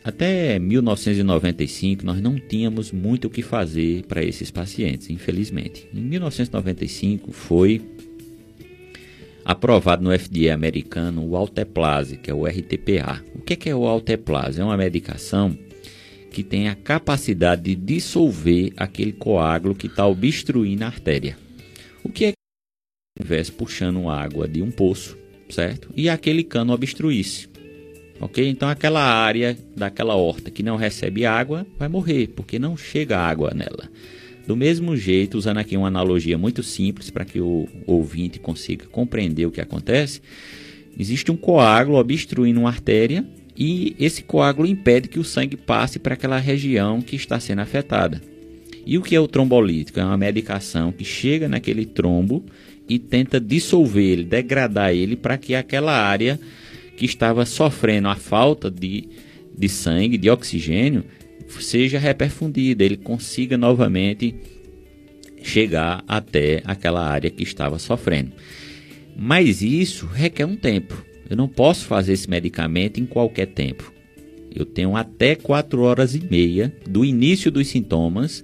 Até 0.05 0.59
1995 0.59 2.05
nós 2.05 2.21
não 2.21 2.37
tínhamos 2.37 2.93
muito 2.93 3.27
o 3.27 3.31
que 3.31 3.43
fazer 3.43 4.05
para 4.07 4.25
esses 4.25 4.51
pacientes, 4.51 5.11
infelizmente. 5.11 5.87
Em 5.93 6.01
1995 6.01 7.33
foi 7.33 7.83
aprovado 9.45 10.03
no 10.03 10.19
FDA 10.19 10.55
americano 10.55 11.27
o 11.27 11.37
Alteplase, 11.37 12.17
que 12.17 12.31
é 12.31 12.35
o 12.35 12.47
RTPA. 12.47 13.23
O 13.35 13.41
que 13.41 13.69
é 13.69 13.75
o 13.75 13.87
Alteplase? 13.87 14.61
É 14.61 14.65
uma 14.65 14.77
medicação 14.77 15.57
que 16.31 16.43
tem 16.43 16.69
a 16.69 16.75
capacidade 16.75 17.63
de 17.63 17.75
dissolver 17.75 18.73
aquele 18.77 19.13
coágulo 19.13 19.75
que 19.75 19.87
está 19.87 20.07
obstruindo 20.07 20.85
a 20.85 20.89
artéria. 20.89 21.37
O 22.05 22.09
que 22.11 22.27
é 22.27 22.33
que 22.33 22.37
estivesse 23.19 23.51
puxando 23.51 24.09
água 24.09 24.47
de 24.47 24.63
um 24.63 24.71
poço, 24.71 25.19
certo? 25.49 25.91
E 25.97 26.09
aquele 26.09 26.45
cano 26.45 26.73
obstruísse 26.73 27.49
ok? 28.21 28.49
Então 28.49 28.69
aquela 28.69 29.03
área 29.03 29.57
daquela 29.77 30.15
horta 30.15 30.51
que 30.51 30.63
não 30.63 30.77
recebe 30.77 31.25
água 31.25 31.67
vai 31.79 31.89
morrer, 31.89 32.29
porque 32.29 32.59
não 32.59 32.77
chega 32.77 33.19
água 33.19 33.53
nela. 33.55 33.89
Do 34.47 34.57
mesmo 34.57 34.97
jeito, 34.97 35.37
usando 35.37 35.59
aqui 35.59 35.77
uma 35.77 35.89
analogia 35.89 36.39
muito 36.39 36.63
simples 36.63 37.11
para 37.11 37.25
que 37.25 37.41
o 37.41 37.69
ouvinte 37.87 38.39
consiga 38.39 38.87
compreender 38.87 39.45
o 39.45 39.51
que 39.51 39.61
acontece, 39.61 40.23
existe 40.99 41.31
um 41.31 41.37
coágulo 41.37 41.99
obstruindo 41.99 42.61
uma 42.61 42.71
artéria 42.71 43.27
e 43.55 43.95
esse 43.99 44.23
coágulo 44.23 44.67
impede 44.67 45.09
que 45.09 45.19
o 45.19 45.25
sangue 45.25 45.57
passe 45.57 45.99
para 45.99 46.15
aquela 46.15 46.39
região 46.39 47.03
que 47.03 47.15
está 47.15 47.39
sendo 47.39 47.61
afetada. 47.61 48.23
E 48.87 48.97
o 48.97 49.03
que 49.03 49.15
é 49.15 49.21
o 49.21 49.29
trombolítico? 49.29 50.01
É 50.01 50.05
uma 50.05 50.17
medicação 50.17 50.93
que 50.93 51.05
chega 51.05 51.47
naquele 51.47 51.85
trombo 51.85 52.43
e 52.89 52.99
tenta 52.99 53.39
dissolver 53.39 54.03
ele, 54.03 54.25
degradar 54.25 54.95
ele 54.95 55.15
para 55.15 55.37
que 55.37 55.55
aquela 55.55 55.93
área 55.93 56.41
que 56.99 57.07
estava 57.07 57.47
sofrendo 57.47 58.09
a 58.09 58.17
falta 58.17 58.69
de, 58.69 59.09
de 59.57 59.69
sangue, 59.69 60.19
de 60.19 60.29
oxigênio, 60.29 61.05
seja 61.61 61.97
reperfundida, 61.97 62.85
ele 62.85 62.97
consiga 62.97 63.57
novamente 63.57 64.35
chegar 65.41 66.03
até 66.09 66.61
aquela 66.65 67.09
área 67.09 67.31
que 67.31 67.45
estava 67.45 67.79
sofrendo. 67.79 68.33
Mas 69.17 69.63
isso 69.63 70.07
requer 70.07 70.45
um 70.45 70.57
tempo. 70.57 71.05
Eu 71.31 71.37
não 71.37 71.47
posso 71.47 71.87
fazer 71.87 72.15
esse 72.15 72.29
medicamento 72.29 72.99
em 72.99 73.07
qualquer 73.07 73.47
tempo. 73.47 73.93
Eu 74.53 74.65
tenho 74.65 74.97
até 74.97 75.37
4 75.37 75.81
horas 75.81 76.17
e 76.17 76.21
meia 76.29 76.75
do 76.85 77.05
início 77.05 77.49
dos 77.49 77.69
sintomas 77.69 78.43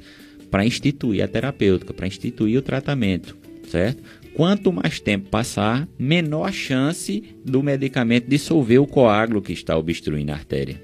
para 0.48 0.64
instituir 0.64 1.24
a 1.24 1.28
terapêutica, 1.28 1.93
para 1.93 2.06
instituir 2.06 2.56
o 2.56 2.62
tratamento, 2.62 3.36
certo? 3.68 4.01
Quanto 4.35 4.73
mais 4.73 4.98
tempo 4.98 5.28
passar, 5.31 5.89
menor 5.98 6.52
chance 6.52 7.23
do 7.44 7.62
medicamento 7.62 8.28
dissolver 8.28 8.81
o 8.81 8.86
coágulo 8.86 9.40
que 9.40 9.52
está 9.52 9.77
obstruindo 9.77 10.32
a 10.32 10.35
artéria. 10.35 10.82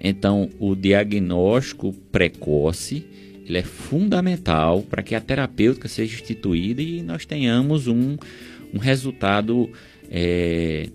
Então, 0.00 0.48
o 0.58 0.74
diagnóstico 0.74 1.92
precoce 2.10 3.04
ele 3.46 3.58
é 3.58 3.62
fundamental 3.62 4.82
para 4.82 5.02
que 5.02 5.14
a 5.14 5.20
terapêutica 5.20 5.88
seja 5.88 6.14
instituída 6.14 6.80
e 6.80 7.02
nós 7.02 7.26
tenhamos 7.26 7.86
um, 7.88 8.16
um 8.72 8.78
resultado 8.78 9.68
é, 10.10 10.88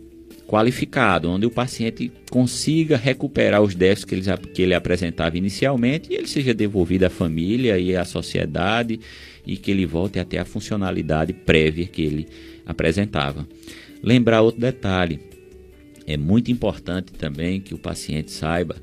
qualificado, 0.48 1.30
onde 1.30 1.46
o 1.46 1.52
paciente 1.52 2.12
consiga 2.32 2.96
recuperar 2.96 3.62
os 3.62 3.76
déficits 3.76 4.06
que 4.06 4.16
ele, 4.16 4.38
que 4.54 4.62
ele 4.62 4.74
apresentava 4.74 5.38
inicialmente 5.38 6.12
e 6.12 6.16
ele 6.16 6.28
seja 6.28 6.54
devolvido 6.54 7.06
à 7.06 7.10
família 7.10 7.78
e 7.78 7.96
à 7.96 8.06
sociedade 8.06 9.00
e 9.48 9.56
que 9.56 9.72
ele 9.72 9.86
volte 9.86 10.20
a 10.20 10.26
ter 10.26 10.38
a 10.38 10.46
funcionalidade 10.46 11.32
prévia 11.32 11.88
que 11.88 12.02
ele 12.02 12.28
apresentava. 12.66 13.48
Lembrar 14.04 14.42
outro 14.42 14.60
detalhe, 14.60 15.20
é 16.06 16.18
muito 16.18 16.52
importante 16.52 17.14
também 17.14 17.62
que 17.62 17.74
o 17.74 17.78
paciente 17.78 18.32
saiba 18.32 18.76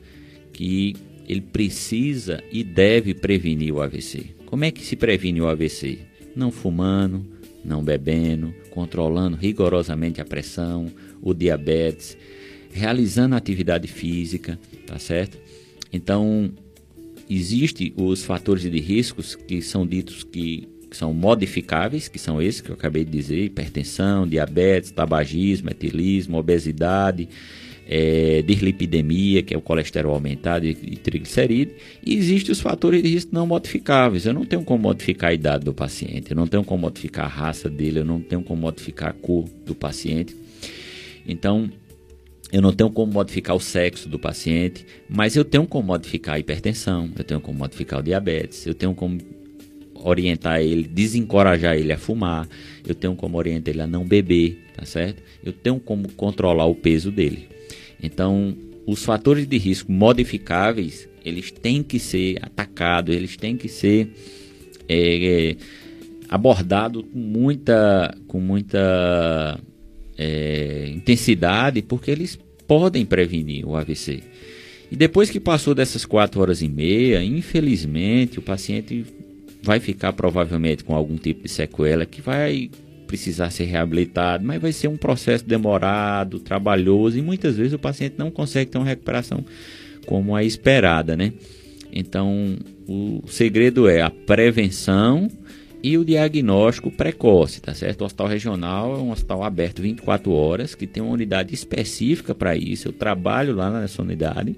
que 0.52 0.96
ele 1.28 1.42
precisa 1.42 2.42
e 2.50 2.64
deve 2.64 3.14
prevenir 3.14 3.74
o 3.74 3.82
AVC. 3.82 4.34
Como 4.46 4.64
é 4.64 4.70
que 4.70 4.84
se 4.84 4.96
previne 4.96 5.40
o 5.40 5.48
AVC? 5.48 5.98
Não 6.34 6.50
fumando, 6.50 7.24
não 7.64 7.82
bebendo, 7.82 8.54
controlando 8.70 9.36
rigorosamente 9.36 10.20
a 10.20 10.24
pressão, 10.24 10.90
o 11.22 11.32
diabetes, 11.32 12.16
realizando 12.70 13.34
atividade 13.34 13.88
física, 13.88 14.58
tá 14.86 14.98
certo? 14.98 15.38
Então, 15.92 16.52
existem 17.28 17.92
os 17.96 18.24
fatores 18.24 18.62
de 18.62 18.80
riscos 18.80 19.34
que 19.34 19.62
são 19.62 19.86
ditos 19.86 20.24
que, 20.24 20.68
que 20.90 20.96
são 20.96 21.12
modificáveis, 21.12 22.08
que 22.08 22.18
são 22.18 22.40
esses 22.40 22.60
que 22.60 22.70
eu 22.70 22.74
acabei 22.74 23.04
de 23.04 23.10
dizer, 23.10 23.44
hipertensão, 23.44 24.26
diabetes, 24.26 24.90
tabagismo, 24.90 25.70
etilismo, 25.70 26.38
obesidade, 26.38 27.28
é, 27.86 28.42
dislipidemia, 28.42 29.42
que 29.42 29.54
é 29.54 29.58
o 29.58 29.60
colesterol 29.60 30.14
aumentado 30.14 30.66
e, 30.66 30.74
triglicerídeo, 30.74 31.74
e 32.04 32.14
existem 32.14 32.52
os 32.52 32.60
fatores 32.60 33.02
de 33.02 33.08
risco 33.08 33.34
não 33.34 33.46
modificáveis. 33.46 34.26
Eu 34.26 34.32
não 34.32 34.44
tenho 34.44 34.62
como 34.62 34.84
modificar 34.84 35.30
a 35.30 35.34
idade 35.34 35.64
do 35.64 35.74
paciente, 35.74 36.30
eu 36.30 36.36
não 36.36 36.46
tenho 36.46 36.64
como 36.64 36.82
modificar 36.82 37.26
a 37.26 37.28
raça 37.28 37.68
dele, 37.68 38.00
eu 38.00 38.04
não 38.04 38.20
tenho 38.20 38.42
como 38.42 38.62
modificar 38.62 39.10
a 39.10 39.12
cor 39.12 39.44
do 39.66 39.74
paciente. 39.74 40.34
Então, 41.26 41.70
eu 42.54 42.62
não 42.62 42.72
tenho 42.72 42.88
como 42.88 43.12
modificar 43.12 43.56
o 43.56 43.58
sexo 43.58 44.08
do 44.08 44.16
paciente, 44.16 44.86
mas 45.08 45.34
eu 45.34 45.44
tenho 45.44 45.66
como 45.66 45.88
modificar 45.88 46.36
a 46.36 46.38
hipertensão, 46.38 47.10
eu 47.18 47.24
tenho 47.24 47.40
como 47.40 47.58
modificar 47.58 47.98
o 47.98 48.02
diabetes, 48.02 48.64
eu 48.64 48.72
tenho 48.72 48.94
como 48.94 49.18
orientar 49.92 50.60
ele, 50.60 50.84
desencorajar 50.84 51.76
ele 51.76 51.92
a 51.92 51.98
fumar, 51.98 52.46
eu 52.86 52.94
tenho 52.94 53.16
como 53.16 53.36
orientar 53.36 53.74
ele 53.74 53.82
a 53.82 53.88
não 53.88 54.04
beber, 54.04 54.56
tá 54.76 54.84
certo? 54.84 55.20
Eu 55.42 55.52
tenho 55.52 55.80
como 55.80 56.08
controlar 56.12 56.66
o 56.66 56.76
peso 56.76 57.10
dele. 57.10 57.48
Então, 58.00 58.56
os 58.86 59.04
fatores 59.04 59.48
de 59.48 59.58
risco 59.58 59.90
modificáveis, 59.90 61.08
eles 61.24 61.50
têm 61.50 61.82
que 61.82 61.98
ser 61.98 62.38
atacados, 62.40 63.16
eles 63.16 63.36
têm 63.36 63.56
que 63.56 63.68
ser 63.68 64.14
é, 64.88 65.50
é, 65.50 65.56
abordados 66.28 67.02
com 67.02 67.18
muita, 67.18 68.16
com 68.28 68.38
muita 68.38 69.58
é, 70.18 70.90
intensidade, 70.94 71.82
porque 71.82 72.10
eles 72.10 72.38
podem 72.66 73.04
prevenir 73.04 73.66
o 73.66 73.76
AVC. 73.76 74.22
E 74.90 74.96
depois 74.96 75.30
que 75.30 75.40
passou 75.40 75.74
dessas 75.74 76.04
4 76.04 76.40
horas 76.40 76.62
e 76.62 76.68
meia, 76.68 77.22
infelizmente, 77.22 78.38
o 78.38 78.42
paciente 78.42 79.04
vai 79.62 79.80
ficar 79.80 80.12
provavelmente 80.12 80.84
com 80.84 80.94
algum 80.94 81.16
tipo 81.16 81.42
de 81.42 81.48
sequela 81.48 82.04
que 82.04 82.20
vai 82.20 82.70
precisar 83.06 83.50
ser 83.50 83.64
reabilitado, 83.64 84.44
mas 84.44 84.60
vai 84.60 84.72
ser 84.72 84.88
um 84.88 84.96
processo 84.96 85.44
demorado, 85.44 86.38
trabalhoso 86.38 87.18
e 87.18 87.22
muitas 87.22 87.56
vezes 87.56 87.72
o 87.72 87.78
paciente 87.78 88.14
não 88.18 88.30
consegue 88.30 88.70
ter 88.70 88.78
uma 88.78 88.86
recuperação 88.86 89.44
como 90.06 90.34
a 90.34 90.44
esperada, 90.44 91.16
né? 91.16 91.32
Então, 91.92 92.56
o 92.88 93.22
segredo 93.28 93.88
é 93.88 94.02
a 94.02 94.10
prevenção 94.10 95.28
e 95.84 95.98
o 95.98 96.04
diagnóstico 96.04 96.90
precoce, 96.90 97.60
tá 97.60 97.74
certo? 97.74 98.00
O 98.00 98.04
hospital 98.06 98.26
regional 98.26 98.94
é 98.94 98.98
um 99.00 99.10
hospital 99.10 99.42
aberto 99.44 99.82
24 99.82 100.32
horas, 100.32 100.74
que 100.74 100.86
tem 100.86 101.02
uma 101.02 101.12
unidade 101.12 101.52
específica 101.52 102.34
para 102.34 102.56
isso. 102.56 102.88
Eu 102.88 102.92
trabalho 102.94 103.54
lá 103.54 103.70
nessa 103.70 104.00
unidade. 104.00 104.56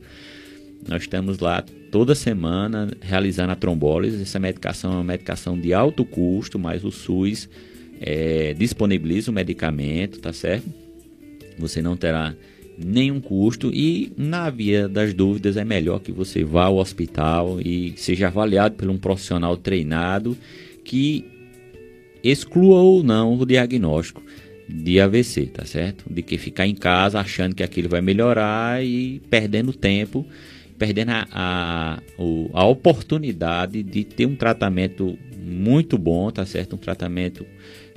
Nós 0.89 1.03
estamos 1.03 1.41
lá 1.41 1.65
toda 1.91 2.15
semana 2.15 2.89
realizando 3.01 3.51
a 3.51 3.57
trombólise. 3.57 4.23
Essa 4.23 4.39
medicação 4.39 4.93
é 4.93 4.95
uma 4.95 5.03
medicação 5.03 5.59
de 5.59 5.75
alto 5.75 6.05
custo, 6.05 6.61
mas 6.61 6.85
o 6.85 6.93
SUS 6.93 7.49
é, 8.01 8.55
disponibiliza 8.55 9.29
o 9.33 9.35
medicamento, 9.35 10.21
tá 10.21 10.33
certo? 10.33 10.73
Você 11.59 11.83
não 11.83 11.97
terá 11.97 12.37
nenhum 12.79 13.21
custo 13.21 13.73
e 13.75 14.13
na 14.17 14.49
via 14.49 14.89
das 14.89 15.13
dúvidas 15.13 15.57
é 15.57 15.65
melhor 15.65 15.99
que 15.99 16.13
você 16.13 16.45
vá 16.45 16.67
ao 16.67 16.77
hospital 16.77 17.61
e 17.61 17.95
seja 17.97 18.29
avaliado 18.29 18.77
por 18.77 18.89
um 18.89 18.97
profissional 18.97 19.57
treinado 19.57 20.37
que 20.87 21.25
exclua 22.23 22.79
ou 22.81 23.03
não 23.03 23.37
o 23.39 23.45
diagnóstico 23.45 24.23
de 24.69 25.01
AVC, 25.01 25.47
tá 25.47 25.65
certo? 25.65 26.05
De 26.09 26.23
que 26.23 26.39
ficar 26.39 26.67
em 26.67 26.75
casa 26.75 27.21
achando 27.21 27.55
que 27.55 27.63
aquilo 27.63 27.89
vai 27.89 28.01
melhorar 28.01 28.85
e 28.85 29.21
perdendo 29.29 29.73
tempo, 29.73 30.25
perdendo 30.79 31.11
a, 31.11 31.27
a, 31.33 32.03
a 32.53 32.67
oportunidade 32.67 33.83
de 33.83 34.05
ter 34.05 34.27
um 34.27 34.37
tratamento 34.37 35.19
muito 35.37 35.99
bom, 35.99 36.31
tá 36.31 36.47
certo? 36.47 36.75
Um 36.75 36.79
tratamento 36.79 37.45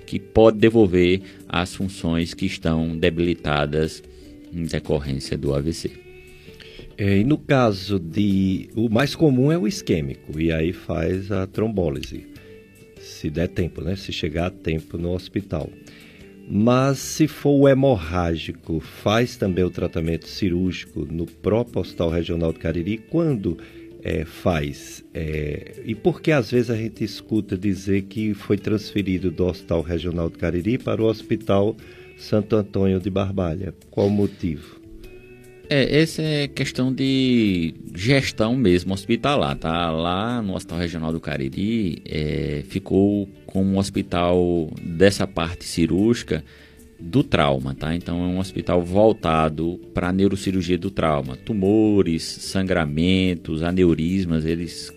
que 0.06 0.20
pode 0.20 0.58
devolver 0.58 1.22
as 1.48 1.76
funções 1.76 2.34
que 2.34 2.46
estão 2.46 2.98
debilitadas 2.98 4.04
em 4.52 4.64
decorrência 4.64 5.38
do 5.38 5.54
AVC. 5.54 5.92
É, 6.98 7.20
e 7.20 7.24
no 7.24 7.38
caso 7.38 7.98
de. 7.98 8.70
O 8.76 8.90
mais 8.90 9.16
comum 9.16 9.52
é 9.52 9.58
o 9.58 9.66
isquêmico, 9.66 10.38
e 10.38 10.52
aí 10.52 10.74
faz 10.74 11.32
a 11.32 11.48
trombólise, 11.48 12.26
se 13.10 13.30
der 13.30 13.48
tempo, 13.48 13.82
né? 13.82 13.96
Se 13.96 14.12
chegar 14.12 14.48
a 14.48 14.52
tempo 14.52 14.98
no 14.98 15.12
hospital. 15.12 15.70
Mas 16.52 16.98
se 16.98 17.28
for 17.28 17.52
o 17.52 17.68
hemorrágico, 17.68 18.80
faz 18.80 19.36
também 19.36 19.64
o 19.64 19.70
tratamento 19.70 20.28
cirúrgico 20.28 21.06
no 21.06 21.26
próprio 21.28 21.82
Hospital 21.82 22.10
Regional 22.10 22.52
do 22.52 22.60
Cariri 22.60 22.98
quando 22.98 23.58
é, 24.02 24.26
faz? 24.26 25.04
É, 25.14 25.82
e 25.86 25.94
por 25.94 26.22
que 26.22 26.32
às 26.32 26.50
vezes 26.50 26.72
a 26.72 26.76
gente 26.76 27.04
escuta 27.04 27.58
dizer 27.58 28.04
que 28.04 28.34
foi 28.34 28.58
transferido 28.58 29.30
do 29.30 29.46
Hospital 29.46 29.82
Regional 29.82 30.30
do 30.30 30.40
Cariri 30.40 30.78
para 30.78 31.02
o 31.02 31.06
Hospital 31.06 31.76
Santo 32.18 32.56
Antônio 32.56 33.00
de 33.00 33.10
Barbalha? 33.10 33.74
Qual 33.92 34.08
o 34.08 34.10
motivo? 34.10 34.79
É, 35.70 36.02
essa 36.02 36.24
é 36.24 36.48
questão 36.48 36.92
de 36.92 37.76
gestão 37.94 38.56
mesmo 38.56 38.92
hospitalar, 38.92 39.56
tá? 39.56 39.92
Lá 39.92 40.42
no 40.42 40.56
Hospital 40.56 40.80
Regional 40.80 41.14
do 41.14 41.20
Cariri 41.20 42.02
é, 42.06 42.64
ficou 42.68 43.30
como 43.46 43.76
um 43.76 43.78
hospital 43.78 44.68
dessa 44.82 45.28
parte 45.28 45.66
cirúrgica 45.66 46.44
do 47.00 47.24
trauma, 47.24 47.76
tá? 47.76 47.94
Então 47.94 48.24
é 48.24 48.28
um 48.28 48.40
hospital 48.40 48.82
voltado 48.82 49.80
para 49.94 50.12
neurocirurgia 50.12 50.78
do 50.78 50.90
trauma, 50.90 51.38
tumores, 51.38 52.24
sangramentos, 52.24 53.62
aneurismas, 53.62 54.46
eles 54.46 54.92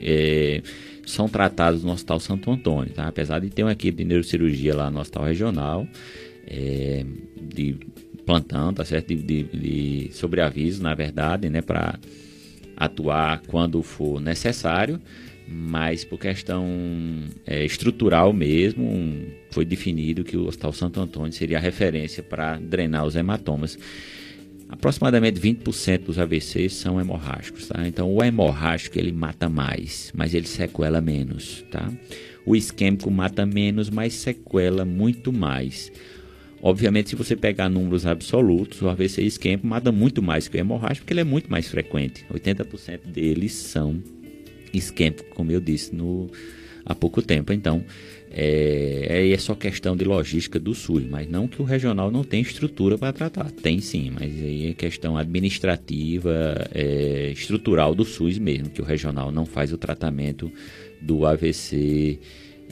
é, 0.00 0.62
são 1.04 1.28
tratados 1.28 1.84
no 1.84 1.92
Hospital 1.92 2.18
Santo 2.18 2.50
Antônio, 2.50 2.94
tá? 2.94 3.06
Apesar 3.06 3.40
de 3.40 3.50
ter 3.50 3.62
uma 3.62 3.72
equipe 3.72 3.98
de 3.98 4.04
neurocirurgia 4.06 4.74
lá 4.74 4.90
no 4.90 5.00
Hospital 5.00 5.24
Regional, 5.26 5.86
é, 6.46 7.04
de 7.42 7.76
plantão, 8.24 8.72
tá 8.72 8.84
certo? 8.84 9.08
De, 9.08 9.16
de, 9.16 9.42
de 9.44 10.10
sobreaviso, 10.12 10.82
na 10.82 10.94
verdade, 10.94 11.48
né? 11.48 11.60
Para 11.60 11.98
atuar 12.76 13.40
quando 13.46 13.82
for 13.82 14.20
necessário, 14.20 15.00
mas 15.46 16.04
por 16.04 16.18
questão 16.18 16.66
é, 17.46 17.64
estrutural 17.64 18.32
mesmo, 18.32 19.26
foi 19.50 19.64
definido 19.64 20.24
que 20.24 20.36
o 20.36 20.46
Hospital 20.46 20.72
Santo 20.72 21.00
Antônio 21.00 21.32
seria 21.32 21.58
a 21.58 21.60
referência 21.60 22.22
para 22.22 22.58
drenar 22.58 23.04
os 23.06 23.14
hematomas. 23.14 23.78
Aproximadamente 24.68 25.38
20% 25.40 26.04
dos 26.04 26.18
AVCs 26.18 26.72
são 26.74 27.00
hemorrágicos, 27.00 27.68
tá? 27.68 27.86
Então 27.86 28.12
o 28.12 28.24
hemorrágico 28.24 28.98
ele 28.98 29.12
mata 29.12 29.48
mais, 29.48 30.10
mas 30.14 30.34
ele 30.34 30.46
sequela 30.46 31.00
menos, 31.00 31.64
tá? 31.70 31.92
O 32.46 32.56
isquêmico 32.56 33.10
mata 33.10 33.46
menos, 33.46 33.88
mas 33.88 34.14
sequela 34.14 34.84
muito 34.84 35.32
mais. 35.32 35.92
Obviamente, 36.66 37.10
se 37.10 37.14
você 37.14 37.36
pegar 37.36 37.68
números 37.68 38.06
absolutos, 38.06 38.80
o 38.80 38.88
AVC 38.88 39.20
isquêmico 39.20 39.66
mata 39.66 39.92
muito 39.92 40.22
mais 40.22 40.48
que 40.48 40.56
o 40.56 40.58
hemorrágico, 40.58 41.04
porque 41.04 41.12
ele 41.12 41.20
é 41.20 41.24
muito 41.24 41.50
mais 41.50 41.68
frequente. 41.68 42.24
80% 42.32 43.00
deles 43.04 43.52
são 43.52 44.02
isquêmicos, 44.72 45.26
como 45.34 45.52
eu 45.52 45.60
disse 45.60 45.94
no, 45.94 46.30
há 46.82 46.94
pouco 46.94 47.20
tempo. 47.20 47.52
Então, 47.52 47.84
é, 48.30 49.30
é 49.30 49.36
só 49.36 49.54
questão 49.54 49.94
de 49.94 50.06
logística 50.06 50.58
do 50.58 50.74
SUS, 50.74 51.04
mas 51.04 51.28
não 51.28 51.46
que 51.46 51.60
o 51.60 51.66
regional 51.66 52.10
não 52.10 52.24
tem 52.24 52.40
estrutura 52.40 52.96
para 52.96 53.12
tratar. 53.12 53.50
Tem 53.50 53.78
sim, 53.82 54.10
mas 54.18 54.32
aí 54.32 54.70
é 54.70 54.72
questão 54.72 55.18
administrativa, 55.18 56.66
é, 56.74 57.30
estrutural 57.30 57.94
do 57.94 58.06
SUS 58.06 58.38
mesmo, 58.38 58.70
que 58.70 58.80
o 58.80 58.84
regional 58.86 59.30
não 59.30 59.44
faz 59.44 59.70
o 59.70 59.76
tratamento 59.76 60.50
do 60.98 61.26
AVC 61.26 62.18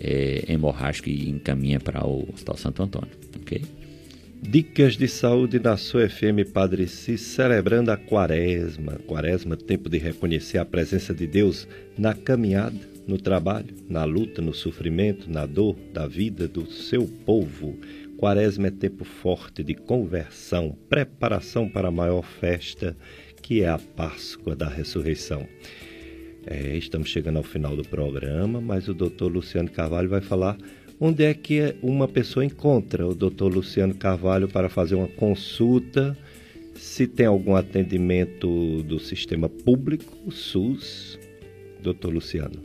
é, 0.00 0.44
hemorrágico 0.48 1.10
e 1.10 1.28
encaminha 1.28 1.78
para 1.78 2.06
o 2.06 2.26
Hospital 2.32 2.56
Santo 2.56 2.82
Antônio. 2.82 3.10
ok? 3.38 3.81
Dicas 4.44 4.96
de 4.96 5.06
saúde 5.06 5.60
na 5.60 5.76
sua 5.76 6.08
FM 6.08 6.50
Padre 6.52 6.88
Cis, 6.88 7.20
celebrando 7.20 7.92
a 7.92 7.96
quaresma. 7.96 8.98
Quaresma, 9.06 9.56
tempo 9.56 9.88
de 9.88 9.98
reconhecer 9.98 10.58
a 10.58 10.64
presença 10.64 11.14
de 11.14 11.28
Deus 11.28 11.68
na 11.96 12.12
caminhada, 12.12 12.76
no 13.06 13.16
trabalho, 13.18 13.72
na 13.88 14.02
luta, 14.02 14.42
no 14.42 14.52
sofrimento, 14.52 15.30
na 15.30 15.46
dor 15.46 15.76
da 15.94 16.08
vida 16.08 16.48
do 16.48 16.66
seu 16.66 17.06
povo. 17.24 17.78
Quaresma 18.18 18.66
é 18.66 18.70
tempo 18.72 19.04
forte 19.04 19.62
de 19.62 19.74
conversão, 19.74 20.76
preparação 20.88 21.68
para 21.68 21.86
a 21.86 21.92
maior 21.92 22.22
festa, 22.22 22.96
que 23.40 23.62
é 23.62 23.68
a 23.68 23.78
Páscoa 23.78 24.56
da 24.56 24.68
Ressurreição. 24.68 25.46
É, 26.44 26.76
estamos 26.76 27.08
chegando 27.08 27.36
ao 27.36 27.44
final 27.44 27.76
do 27.76 27.84
programa, 27.84 28.60
mas 28.60 28.88
o 28.88 28.94
doutor 28.94 29.30
Luciano 29.30 29.70
Carvalho 29.70 30.08
vai 30.08 30.20
falar 30.20 30.58
onde 31.04 31.24
é 31.24 31.34
que 31.34 31.74
uma 31.82 32.06
pessoa 32.06 32.44
encontra 32.44 33.04
o 33.04 33.12
doutor 33.12 33.52
Luciano 33.52 33.92
Carvalho 33.92 34.46
para 34.46 34.68
fazer 34.68 34.94
uma 34.94 35.08
consulta, 35.08 36.16
se 36.76 37.08
tem 37.08 37.26
algum 37.26 37.56
atendimento 37.56 38.84
do 38.84 39.00
sistema 39.00 39.48
público, 39.48 40.30
SUS, 40.30 41.18
doutor 41.82 42.14
Luciano. 42.14 42.62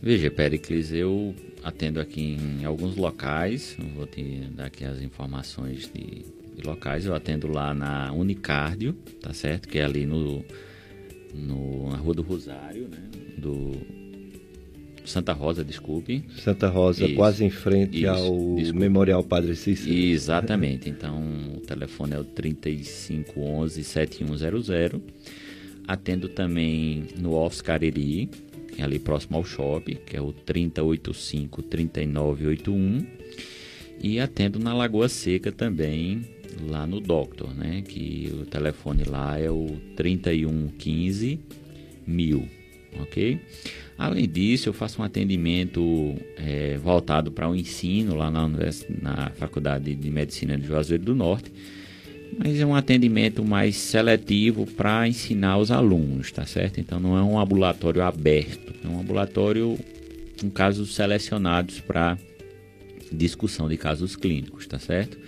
Veja, 0.00 0.30
Pericles, 0.30 0.90
eu 0.90 1.34
atendo 1.62 2.00
aqui 2.00 2.38
em 2.40 2.64
alguns 2.64 2.96
locais, 2.96 3.76
vou 3.94 4.06
te 4.06 4.48
dar 4.56 4.64
aqui 4.64 4.82
as 4.82 5.02
informações 5.02 5.90
de, 5.92 6.24
de 6.56 6.66
locais, 6.66 7.04
eu 7.04 7.14
atendo 7.14 7.46
lá 7.46 7.74
na 7.74 8.10
Unicardio, 8.14 8.94
tá 9.20 9.34
certo? 9.34 9.68
Que 9.68 9.80
é 9.80 9.84
ali 9.84 10.06
no, 10.06 10.42
no 11.34 11.90
na 11.90 11.98
Rua 11.98 12.14
do 12.14 12.22
Rosário, 12.22 12.88
né? 12.88 13.02
Do 13.36 14.01
Santa 15.04 15.32
Rosa, 15.32 15.64
desculpe. 15.64 16.24
Santa 16.38 16.68
Rosa, 16.68 17.06
isso, 17.06 17.14
quase 17.14 17.44
em 17.44 17.50
frente 17.50 17.98
isso, 17.98 18.08
ao 18.08 18.54
desculpe. 18.56 18.78
Memorial 18.78 19.24
Padre 19.24 19.56
Cícero. 19.56 19.92
Exatamente. 19.92 20.88
Então, 20.88 21.20
o 21.56 21.60
telefone 21.60 22.14
é 22.14 22.18
o 22.18 22.24
3511-7100. 22.24 25.02
Atendo 25.86 26.28
também 26.28 27.04
no 27.18 27.34
Office 27.34 27.60
Cariri, 27.60 28.30
é 28.78 28.84
ali 28.84 28.98
próximo 28.98 29.36
ao 29.36 29.44
shopping, 29.44 29.98
que 30.06 30.16
é 30.16 30.20
o 30.20 30.32
3085-3981. 30.32 33.06
E 34.02 34.18
atendo 34.20 34.58
na 34.58 34.74
Lagoa 34.74 35.08
Seca 35.08 35.52
também, 35.52 36.22
lá 36.68 36.86
no 36.86 37.00
Doctor, 37.00 37.54
né? 37.54 37.82
Que 37.86 38.32
o 38.32 38.46
telefone 38.46 39.04
lá 39.04 39.38
é 39.38 39.50
o 39.50 39.76
3115 39.96 41.38
mil, 42.06 42.48
ok? 43.00 43.40
Além 43.96 44.28
disso, 44.28 44.68
eu 44.68 44.72
faço 44.72 45.00
um 45.00 45.04
atendimento 45.04 46.16
é, 46.36 46.76
voltado 46.78 47.30
para 47.30 47.48
o 47.48 47.54
ensino 47.54 48.14
lá 48.14 48.30
na, 48.30 48.48
na 48.48 49.30
Faculdade 49.36 49.94
de 49.94 50.10
Medicina 50.10 50.56
de 50.56 50.66
Juazeiro 50.66 51.04
do 51.04 51.14
Norte, 51.14 51.52
mas 52.38 52.58
é 52.58 52.66
um 52.66 52.74
atendimento 52.74 53.44
mais 53.44 53.76
seletivo 53.76 54.66
para 54.66 55.06
ensinar 55.06 55.58
os 55.58 55.70
alunos, 55.70 56.32
tá 56.32 56.46
certo? 56.46 56.80
Então 56.80 56.98
não 56.98 57.16
é 57.16 57.22
um 57.22 57.38
ambulatório 57.38 58.02
aberto, 58.02 58.74
é 58.82 58.88
um 58.88 58.98
ambulatório 58.98 59.78
com 60.40 60.50
casos 60.50 60.94
selecionados 60.94 61.80
para 61.80 62.18
discussão 63.12 63.68
de 63.68 63.76
casos 63.76 64.16
clínicos, 64.16 64.66
tá 64.66 64.78
certo? 64.78 65.18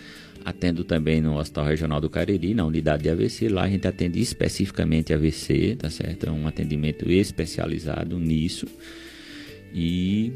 Atendo 0.45 0.85
também 0.85 1.21
no 1.21 1.39
Hospital 1.39 1.65
Regional 1.65 2.01
do 2.01 2.11
Cariri, 2.11 2.53
na 2.55 2.67
unidade 2.67 3.05
de 3.05 3.11
AVC. 3.11 3.49
Lá 3.49 3.63
a 3.63 3.69
gente 3.69 3.89
atende 3.89 4.21
especificamente 4.21 5.13
AVC, 5.13 5.77
tá 5.77 5.89
certo? 5.89 6.27
É 6.27 6.31
um 6.31 6.47
atendimento 6.47 7.11
especializado 7.11 8.19
nisso. 8.19 8.67
E 9.73 10.33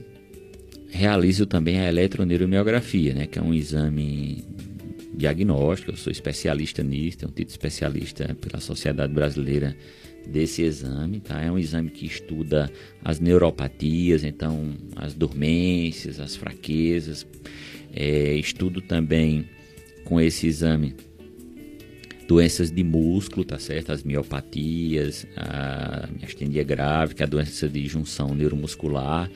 realizo 0.88 1.46
também 1.46 1.78
a 1.80 1.88
eletroneuromiografia, 1.88 3.14
né? 3.14 3.26
Que 3.26 3.38
é 3.38 3.42
um 3.42 3.52
exame 3.52 4.44
diagnóstico. 5.14 5.92
Eu 5.92 5.96
sou 5.96 6.10
especialista 6.10 6.82
nisso, 6.82 7.18
tenho 7.18 7.30
um 7.30 7.34
título 7.34 7.52
especialista 7.52 8.34
pela 8.40 8.60
Sociedade 8.60 9.12
Brasileira 9.12 9.76
desse 10.26 10.62
exame, 10.62 11.20
tá? 11.20 11.42
É 11.42 11.50
um 11.50 11.58
exame 11.58 11.90
que 11.90 12.06
estuda 12.06 12.70
as 13.04 13.18
neuropatias, 13.18 14.24
então 14.24 14.74
as 14.96 15.14
dormências, 15.14 16.20
as 16.20 16.36
fraquezas. 16.36 17.26
É, 17.94 18.34
estudo 18.34 18.80
também 18.80 19.46
com 20.08 20.18
esse 20.18 20.46
exame 20.46 20.94
doenças 22.26 22.70
de 22.70 22.82
músculo, 22.82 23.44
tá 23.44 23.58
certo? 23.58 23.92
As 23.92 24.02
miopatias, 24.02 25.26
a 25.36 26.08
miastenia 26.18 26.64
grave, 26.64 27.14
que 27.14 27.22
é 27.22 27.26
a 27.26 27.28
doença 27.28 27.68
de 27.68 27.86
junção 27.86 28.34
neuromuscular, 28.34 29.30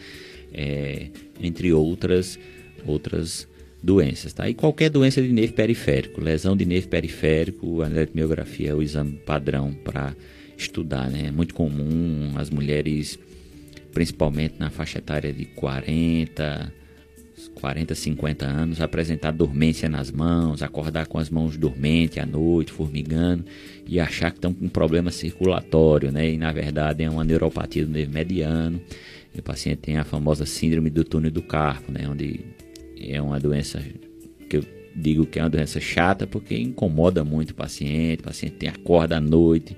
é, 0.53 1.09
entre 1.41 1.73
outras 1.75 2.39
outras 2.87 3.47
doenças, 3.83 4.33
tá? 4.33 4.49
E 4.49 4.55
qualquer 4.55 4.89
doença 4.89 5.21
de 5.21 5.31
nervo 5.31 5.53
periférico, 5.53 6.21
lesão 6.23 6.57
de 6.57 6.65
nervo 6.65 6.89
periférico, 6.89 7.83
a 7.83 7.87
eletromiografia 7.87 8.71
é 8.71 8.75
o 8.75 8.83
exame 8.83 9.13
padrão 9.27 9.75
para 9.75 10.17
estudar, 10.57 11.11
né? 11.11 11.27
É 11.27 11.31
muito 11.31 11.55
comum 11.55 12.33
as 12.37 12.49
mulheres, 12.49 13.19
principalmente 13.93 14.55
na 14.59 14.71
faixa 14.71 14.99
etária 14.99 15.33
de 15.35 15.45
40 15.45 16.73
40, 17.63 17.95
50 17.95 18.45
anos, 18.45 18.81
apresentar 18.81 19.31
dormência 19.31 19.89
nas 19.89 20.11
mãos, 20.11 20.65
acordar 20.65 21.07
com 21.07 21.17
as 21.17 21.31
mãos 21.31 21.57
dormentes 21.57 22.19
à 22.19 22.27
noite, 22.27 22.73
formigando 22.73 23.45
e 23.87 24.01
achar 24.01 24.33
que 24.33 24.39
estão 24.39 24.53
com 24.53 24.65
um 24.65 24.69
problema 24.69 25.13
circulatório, 25.13 26.11
né? 26.11 26.29
E 26.29 26.37
na 26.37 26.51
verdade 26.51 27.05
é 27.05 27.09
uma 27.09 27.23
neuropatia 27.23 27.87
do 27.87 27.93
nervo 27.93 28.13
mediano. 28.13 28.81
E 29.33 29.39
o 29.39 29.43
paciente 29.45 29.79
tem 29.79 29.97
a 29.97 30.03
famosa 30.03 30.45
síndrome 30.45 30.91
do 30.91 31.05
túnel 31.05 31.31
do 31.31 31.41
carpo, 31.41 31.93
né? 31.93 32.09
Onde 32.09 32.41
é 32.99 33.23
uma 33.23 33.39
doença 33.39 33.81
que 34.51 34.57
eu 34.57 34.65
digo 34.97 35.25
que 35.25 35.39
é 35.39 35.43
uma 35.45 35.51
doença 35.51 35.79
chata 35.79 36.27
porque 36.27 36.59
incomoda 36.59 37.23
muito 37.23 37.51
o 37.51 37.55
paciente. 37.55 38.23
O 38.23 38.25
paciente 38.25 38.57
tem 38.57 38.69
acorda 38.69 39.19
à 39.19 39.21
noite, 39.21 39.77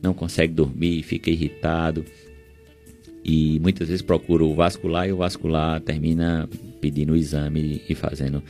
não 0.00 0.14
consegue 0.14 0.54
dormir, 0.54 1.02
fica 1.02 1.28
irritado 1.28 2.02
e 3.22 3.58
muitas 3.58 3.88
vezes 3.88 4.02
procura 4.02 4.44
o 4.44 4.54
vascular 4.54 5.08
e 5.08 5.12
o 5.12 5.16
vascular 5.16 5.80
termina 5.80 6.48
pedindo 6.80 7.12
o 7.12 7.16
exame 7.16 7.82
e 7.88 7.94
fazendo 7.94 8.42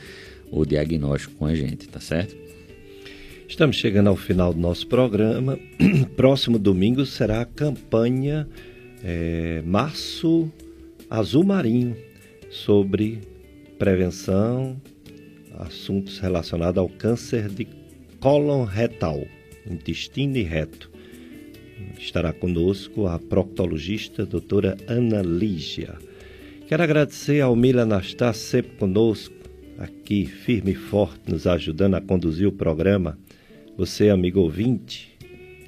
o 0.51 0.65
diagnóstico 0.65 1.35
com 1.35 1.45
a 1.45 1.55
gente, 1.55 1.87
tá 1.87 1.99
certo? 1.99 2.35
Estamos 3.47 3.77
chegando 3.77 4.07
ao 4.07 4.15
final 4.15 4.53
do 4.53 4.59
nosso 4.59 4.85
programa. 4.87 5.57
Próximo 6.15 6.59
domingo 6.59 7.05
será 7.05 7.41
a 7.41 7.45
campanha 7.45 8.47
é, 9.03 9.61
Março 9.65 10.51
Azul 11.09 11.43
Marinho 11.43 11.95
sobre 12.49 13.21
prevenção, 13.79 14.79
assuntos 15.57 16.19
relacionados 16.19 16.77
ao 16.77 16.89
câncer 16.89 17.47
de 17.49 17.67
cólon 18.19 18.65
retal, 18.65 19.25
intestino 19.69 20.37
e 20.37 20.43
reto. 20.43 20.91
Estará 21.97 22.33
conosco 22.33 23.07
a 23.07 23.17
proctologista 23.17 24.25
doutora 24.25 24.77
Ana 24.87 25.21
Lígia. 25.21 25.95
Quero 26.67 26.83
agradecer 26.83 27.39
ao 27.39 27.55
Mila 27.55 27.83
Anastácio, 27.83 28.45
sempre 28.45 28.75
conosco, 28.75 29.33
aqui, 29.77 30.25
firme 30.25 30.73
e 30.73 30.75
forte, 30.75 31.31
nos 31.31 31.47
ajudando 31.47 31.93
a 31.95 32.01
conduzir 32.01 32.45
o 32.45 32.51
programa. 32.51 33.17
Você, 33.77 34.09
amigo 34.09 34.41
ouvinte, 34.41 35.17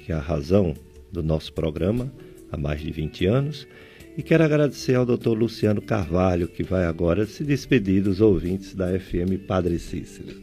que 0.04 0.12
é 0.12 0.14
a 0.14 0.20
razão 0.20 0.74
do 1.10 1.22
nosso 1.22 1.54
programa 1.54 2.12
há 2.52 2.58
mais 2.58 2.82
de 2.82 2.90
20 2.90 3.24
anos. 3.24 3.66
E 4.14 4.22
quero 4.22 4.44
agradecer 4.44 4.94
ao 4.94 5.06
doutor 5.06 5.32
Luciano 5.32 5.80
Carvalho, 5.80 6.46
que 6.46 6.62
vai 6.62 6.84
agora 6.84 7.24
se 7.24 7.44
despedir 7.44 8.02
dos 8.02 8.20
ouvintes 8.20 8.74
da 8.74 8.88
FM 9.00 9.40
Padre 9.48 9.78
Cícero. 9.78 10.38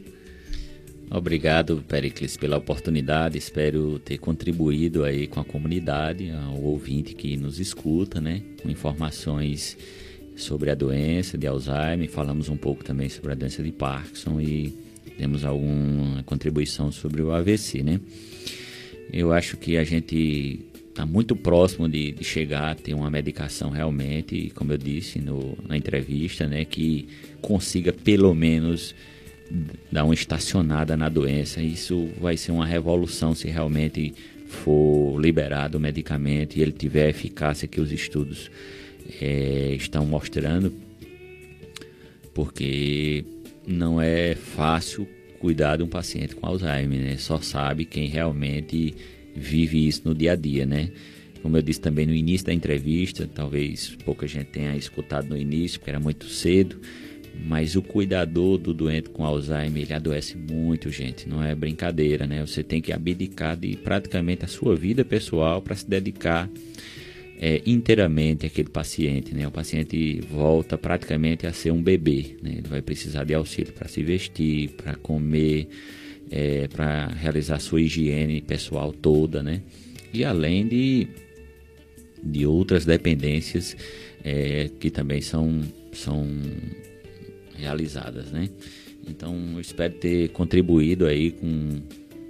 Obrigado, 1.08 1.84
Pericles, 1.86 2.36
pela 2.36 2.56
oportunidade. 2.56 3.38
Espero 3.38 4.00
ter 4.00 4.18
contribuído 4.18 5.04
aí 5.04 5.28
com 5.28 5.38
a 5.38 5.44
comunidade, 5.44 6.32
ao 6.32 6.60
ouvinte 6.60 7.14
que 7.14 7.36
nos 7.36 7.60
escuta, 7.60 8.20
né? 8.20 8.42
Com 8.60 8.68
informações 8.68 9.78
sobre 10.38 10.70
a 10.70 10.74
doença 10.74 11.36
de 11.36 11.46
Alzheimer. 11.46 12.08
Falamos 12.08 12.48
um 12.48 12.56
pouco 12.56 12.84
também 12.84 13.08
sobre 13.08 13.32
a 13.32 13.34
doença 13.34 13.62
de 13.62 13.72
Parkinson 13.72 14.40
e 14.40 14.72
temos 15.18 15.44
alguma 15.44 16.22
contribuição 16.22 16.92
sobre 16.92 17.20
o 17.20 17.32
AVC, 17.32 17.82
né? 17.82 18.00
Eu 19.12 19.32
acho 19.32 19.56
que 19.56 19.76
a 19.76 19.84
gente 19.84 20.60
está 20.88 21.04
muito 21.04 21.34
próximo 21.34 21.88
de, 21.88 22.12
de, 22.12 22.24
chegar 22.24 22.70
a 22.70 22.74
ter 22.74 22.94
uma 22.94 23.10
medicação 23.10 23.70
realmente, 23.70 24.50
como 24.54 24.72
eu 24.72 24.78
disse 24.78 25.18
no, 25.18 25.56
na 25.66 25.76
entrevista, 25.76 26.46
né? 26.46 26.64
Que 26.64 27.08
consiga 27.40 27.92
pelo 27.92 28.34
menos 28.34 28.94
dar 29.90 30.04
uma 30.04 30.14
estacionada 30.14 30.96
na 30.96 31.08
doença. 31.08 31.60
Isso 31.60 32.10
vai 32.20 32.36
ser 32.36 32.52
uma 32.52 32.66
revolução 32.66 33.34
se 33.34 33.48
realmente 33.48 34.14
for 34.46 35.18
liberado 35.20 35.78
o 35.78 35.80
medicamento 35.80 36.56
e 36.56 36.62
ele 36.62 36.72
tiver 36.72 37.08
eficácia 37.08 37.66
que 37.66 37.80
os 37.80 37.92
estudos 37.92 38.50
é, 39.20 39.74
estão 39.74 40.04
mostrando, 40.04 40.72
porque 42.34 43.24
não 43.66 44.00
é 44.00 44.34
fácil 44.34 45.08
cuidar 45.38 45.76
de 45.76 45.82
um 45.82 45.88
paciente 45.88 46.34
com 46.34 46.46
Alzheimer, 46.46 47.00
né? 47.00 47.16
Só 47.16 47.40
sabe 47.40 47.84
quem 47.84 48.08
realmente 48.08 48.94
vive 49.34 49.86
isso 49.86 50.02
no 50.04 50.14
dia 50.14 50.32
a 50.32 50.36
dia, 50.36 50.66
né? 50.66 50.90
Como 51.42 51.56
eu 51.56 51.62
disse 51.62 51.80
também 51.80 52.06
no 52.06 52.14
início 52.14 52.46
da 52.46 52.52
entrevista, 52.52 53.28
talvez 53.32 53.96
pouca 54.04 54.26
gente 54.26 54.46
tenha 54.46 54.76
escutado 54.76 55.28
no 55.28 55.36
início, 55.36 55.78
porque 55.78 55.90
era 55.90 56.00
muito 56.00 56.26
cedo, 56.26 56.80
mas 57.46 57.76
o 57.76 57.82
cuidador 57.82 58.58
do 58.58 58.74
doente 58.74 59.10
com 59.10 59.24
Alzheimer, 59.24 59.82
ele 59.82 59.94
adoece 59.94 60.36
muito, 60.36 60.90
gente. 60.90 61.28
Não 61.28 61.42
é 61.42 61.54
brincadeira, 61.54 62.26
né? 62.26 62.44
Você 62.44 62.64
tem 62.64 62.80
que 62.80 62.92
abdicar 62.92 63.56
de 63.56 63.76
praticamente 63.76 64.44
a 64.44 64.48
sua 64.48 64.74
vida 64.74 65.04
pessoal 65.04 65.62
para 65.62 65.76
se 65.76 65.88
dedicar 65.88 66.50
é, 67.40 67.62
inteiramente 67.64 68.44
àquele 68.44 68.68
paciente, 68.68 69.32
né? 69.32 69.46
O 69.46 69.50
paciente 69.50 70.20
volta 70.28 70.76
praticamente 70.76 71.46
a 71.46 71.52
ser 71.52 71.70
um 71.70 71.80
bebê, 71.80 72.36
né? 72.42 72.54
Ele 72.58 72.68
vai 72.68 72.82
precisar 72.82 73.22
de 73.22 73.32
auxílio 73.32 73.72
para 73.72 73.86
se 73.86 74.02
vestir, 74.02 74.70
para 74.70 74.96
comer, 74.96 75.68
é, 76.30 76.66
para 76.66 77.06
realizar 77.06 77.60
sua 77.60 77.80
higiene 77.80 78.40
pessoal 78.40 78.92
toda, 78.92 79.40
né? 79.40 79.62
E 80.12 80.24
além 80.24 80.66
de, 80.66 81.06
de 82.22 82.44
outras 82.44 82.84
dependências 82.84 83.76
é, 84.24 84.68
que 84.80 84.90
também 84.90 85.20
são, 85.20 85.60
são 85.92 86.26
realizadas, 87.54 88.32
né? 88.32 88.50
Então, 89.08 89.52
eu 89.54 89.60
espero 89.60 89.94
ter 89.94 90.28
contribuído 90.30 91.06
aí 91.06 91.30
com, 91.30 91.80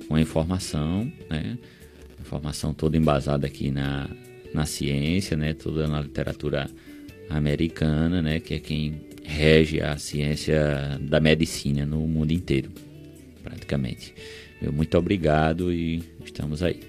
com 0.06 0.14
a 0.14 0.20
informação, 0.20 1.10
né? 1.30 1.56
Informação 2.20 2.74
toda 2.74 2.97
embasada 2.97 3.47
aqui 3.47 3.70
na, 3.70 4.09
na 4.53 4.66
ciência, 4.66 5.37
né? 5.37 5.55
Toda 5.55 5.87
na 5.87 6.01
literatura 6.01 6.69
americana, 7.29 8.23
né? 8.23 8.41
Que 8.41 8.55
é 8.55 8.59
quem 8.59 9.01
rege 9.25 9.81
a 9.81 9.97
ciência 9.97 10.99
da 11.01 11.20
medicina 11.20 11.85
no 11.85 12.01
mundo 12.07 12.33
inteiro, 12.33 12.70
praticamente. 13.43 14.15
Meu 14.61 14.73
muito 14.73 14.97
obrigado 14.97 15.73
e 15.73 16.03
estamos 16.25 16.62
aí. 16.62 16.81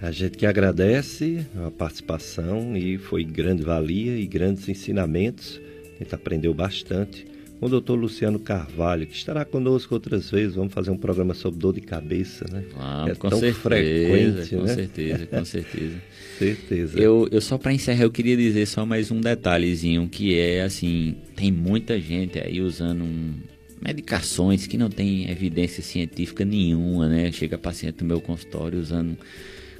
A 0.00 0.10
gente 0.10 0.36
que 0.36 0.46
agradece 0.46 1.46
a 1.64 1.70
participação 1.70 2.76
e 2.76 2.98
foi 2.98 3.24
grande 3.24 3.62
valia 3.62 4.16
e 4.16 4.26
grandes 4.26 4.68
ensinamentos. 4.68 5.60
A 5.96 6.02
gente 6.02 6.14
aprendeu 6.14 6.52
bastante 6.52 7.26
com 7.62 7.66
o 7.66 7.68
doutor 7.68 7.94
Luciano 7.94 8.40
Carvalho, 8.40 9.06
que 9.06 9.14
estará 9.14 9.44
conosco 9.44 9.94
outras 9.94 10.28
vezes. 10.28 10.56
Vamos 10.56 10.72
fazer 10.72 10.90
um 10.90 10.96
programa 10.96 11.32
sobre 11.32 11.60
dor 11.60 11.72
de 11.72 11.80
cabeça, 11.80 12.44
né? 12.50 12.64
Vamos, 12.76 13.10
é 13.12 13.14
com 13.14 13.28
tão 13.28 13.38
certeza, 13.38 13.60
frequente, 13.60 14.50
com 14.56 14.62
né? 14.62 14.74
certeza, 14.74 15.26
com 15.26 15.44
certeza. 15.44 15.94
certeza. 16.40 16.98
Eu, 16.98 17.28
eu 17.30 17.40
só 17.40 17.56
para 17.56 17.72
encerrar, 17.72 18.02
eu 18.02 18.10
queria 18.10 18.36
dizer 18.36 18.66
só 18.66 18.84
mais 18.84 19.12
um 19.12 19.20
detalhezinho, 19.20 20.08
que 20.08 20.36
é 20.36 20.62
assim, 20.62 21.14
tem 21.36 21.52
muita 21.52 22.00
gente 22.00 22.36
aí 22.36 22.60
usando 22.60 23.04
um, 23.04 23.32
medicações 23.80 24.66
que 24.66 24.76
não 24.76 24.90
tem 24.90 25.30
evidência 25.30 25.84
científica 25.84 26.44
nenhuma, 26.44 27.08
né? 27.08 27.30
Chega 27.30 27.56
paciente 27.56 28.00
no 28.00 28.08
meu 28.08 28.20
consultório 28.20 28.76
usando 28.76 29.16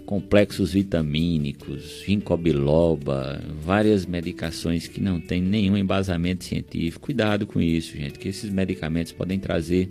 complexos 0.06 0.72
vitamínicos, 0.72 2.02
ginkgo 2.04 2.36
biloba, 2.36 3.42
várias 3.64 4.04
medicações 4.04 4.86
que 4.88 5.00
não 5.00 5.20
têm 5.20 5.40
nenhum 5.40 5.76
embasamento 5.76 6.44
científico. 6.44 7.06
Cuidado 7.06 7.46
com 7.46 7.60
isso, 7.60 7.96
gente, 7.96 8.18
que 8.18 8.28
esses 8.28 8.50
medicamentos 8.50 9.12
podem 9.12 9.38
trazer 9.38 9.88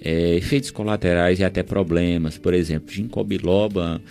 é, 0.00 0.34
efeitos 0.34 0.70
colaterais 0.70 1.40
e 1.40 1.44
até 1.44 1.62
problemas. 1.62 2.36
Por 2.36 2.54
exemplo, 2.54 2.92
ginkgo 2.92 3.24
biloba 3.24 4.02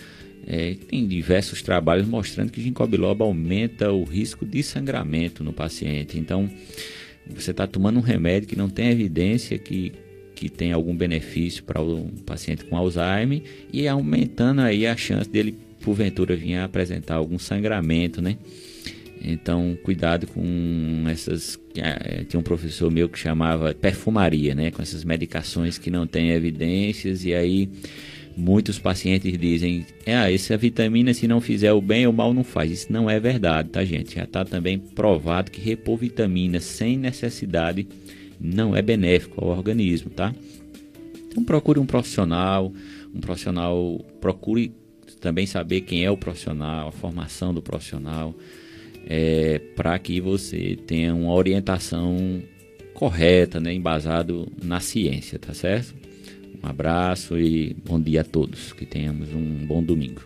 é, 0.46 0.76
tem 0.88 1.06
diversos 1.06 1.62
trabalhos 1.62 2.06
mostrando 2.06 2.50
que 2.50 2.62
ginkgo 2.62 2.86
biloba 2.86 3.24
aumenta 3.24 3.92
o 3.92 4.04
risco 4.04 4.44
de 4.44 4.62
sangramento 4.62 5.44
no 5.44 5.52
paciente. 5.52 6.18
Então, 6.18 6.50
você 7.26 7.52
está 7.52 7.66
tomando 7.66 7.98
um 7.98 8.02
remédio 8.02 8.48
que 8.48 8.56
não 8.56 8.68
tem 8.68 8.90
evidência 8.90 9.58
que 9.58 9.92
que 10.34 10.48
tem 10.48 10.72
algum 10.72 10.94
benefício 10.94 11.62
para 11.64 11.80
o 11.80 12.08
paciente 12.26 12.64
com 12.64 12.76
Alzheimer 12.76 13.42
e 13.72 13.86
aumentando 13.86 14.60
aí 14.60 14.86
a 14.86 14.96
chance 14.96 15.28
dele 15.28 15.56
porventura 15.80 16.34
vir 16.34 16.56
a 16.56 16.64
apresentar 16.64 17.16
algum 17.16 17.38
sangramento, 17.38 18.22
né? 18.22 18.36
Então, 19.22 19.76
cuidado 19.82 20.26
com 20.26 21.04
essas. 21.08 21.58
É, 21.76 22.24
tinha 22.24 22.38
um 22.38 22.42
professor 22.42 22.90
meu 22.90 23.08
que 23.08 23.18
chamava 23.18 23.74
perfumaria, 23.74 24.54
né? 24.54 24.70
Com 24.70 24.82
essas 24.82 25.02
medicações 25.04 25.78
que 25.78 25.90
não 25.90 26.06
têm 26.06 26.30
evidências, 26.30 27.24
e 27.24 27.34
aí 27.34 27.70
muitos 28.36 28.78
pacientes 28.78 29.38
dizem: 29.38 29.86
ah, 30.06 30.30
essa 30.30 30.56
vitamina, 30.56 31.14
se 31.14 31.26
não 31.26 31.40
fizer 31.40 31.72
o 31.72 31.80
bem, 31.80 32.06
o 32.06 32.12
mal 32.12 32.34
não 32.34 32.44
faz. 32.44 32.70
Isso 32.70 32.92
não 32.92 33.08
é 33.08 33.18
verdade, 33.18 33.70
tá, 33.70 33.84
gente? 33.84 34.16
Já 34.16 34.24
está 34.24 34.44
também 34.44 34.78
provado 34.78 35.50
que 35.50 35.60
repor 35.60 35.98
vitamina 35.98 36.60
sem 36.60 36.98
necessidade 36.98 37.86
não 38.40 38.76
é 38.76 38.82
benéfico 38.82 39.44
ao 39.44 39.50
organismo, 39.50 40.10
tá? 40.10 40.34
Então 41.28 41.44
procure 41.44 41.78
um 41.78 41.86
profissional, 41.86 42.72
um 43.14 43.20
profissional, 43.20 44.04
procure 44.20 44.72
também 45.20 45.46
saber 45.46 45.82
quem 45.82 46.04
é 46.04 46.10
o 46.10 46.16
profissional, 46.16 46.88
a 46.88 46.92
formação 46.92 47.52
do 47.52 47.62
profissional, 47.62 48.34
é, 49.06 49.58
para 49.74 49.98
que 49.98 50.20
você 50.20 50.76
tenha 50.86 51.14
uma 51.14 51.32
orientação 51.32 52.42
correta, 52.94 53.58
né, 53.60 53.74
embasado 53.74 54.46
na 54.62 54.80
ciência, 54.80 55.38
tá 55.38 55.52
certo? 55.52 55.94
Um 56.62 56.66
abraço 56.66 57.38
e 57.38 57.74
bom 57.84 58.00
dia 58.00 58.20
a 58.20 58.24
todos, 58.24 58.72
que 58.72 58.86
tenhamos 58.86 59.32
um 59.32 59.66
bom 59.66 59.82
domingo. 59.82 60.22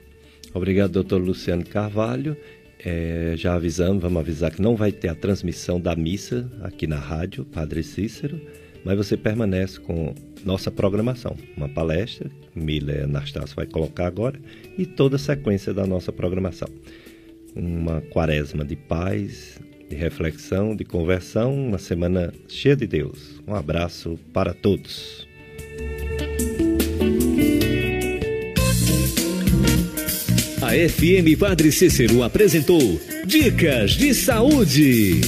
Obrigado, 0.55 0.93
doutor 0.93 1.20
Luciano 1.20 1.64
Carvalho. 1.64 2.36
É, 2.84 3.34
já 3.36 3.55
avisamos, 3.55 4.02
vamos 4.02 4.20
avisar 4.20 4.52
que 4.52 4.62
não 4.62 4.76
vai 4.76 4.92
ter 4.92 5.09
a 5.09 5.14
transmissão 5.14 5.80
da 5.80 5.96
missa 5.96 6.50
aqui 6.62 6.86
na 6.86 6.98
rádio, 6.98 7.44
Padre 7.44 7.82
Cícero, 7.82 8.40
mas 8.84 8.96
você 8.96 9.16
permanece 9.16 9.80
com 9.80 10.14
nossa 10.44 10.70
programação, 10.70 11.36
uma 11.56 11.68
palestra, 11.68 12.30
Mila 12.55 13.05
Anastácio 13.05 13.56
vai 13.56 13.66
colocar 13.66 14.06
agora, 14.06 14.40
e 14.76 14.86
toda 14.86 15.16
a 15.16 15.18
sequência 15.18 15.74
da 15.74 15.86
nossa 15.86 16.12
programação. 16.12 16.68
Uma 17.55 18.00
quaresma 18.00 18.64
de 18.64 18.76
paz, 18.76 19.59
de 19.88 19.96
reflexão, 19.96 20.76
de 20.76 20.84
conversão, 20.84 21.55
uma 21.55 21.78
semana 21.78 22.32
cheia 22.46 22.76
de 22.76 22.86
Deus. 22.86 23.40
Um 23.46 23.55
abraço 23.55 24.18
para 24.32 24.55
todos. 24.55 25.27
A 30.68 30.76
FM 30.76 31.34
Padre 31.38 31.72
Cícero 31.72 32.22
apresentou 32.22 33.00
Dicas 33.24 33.92
de 33.92 34.12
Saúde. 34.12 35.18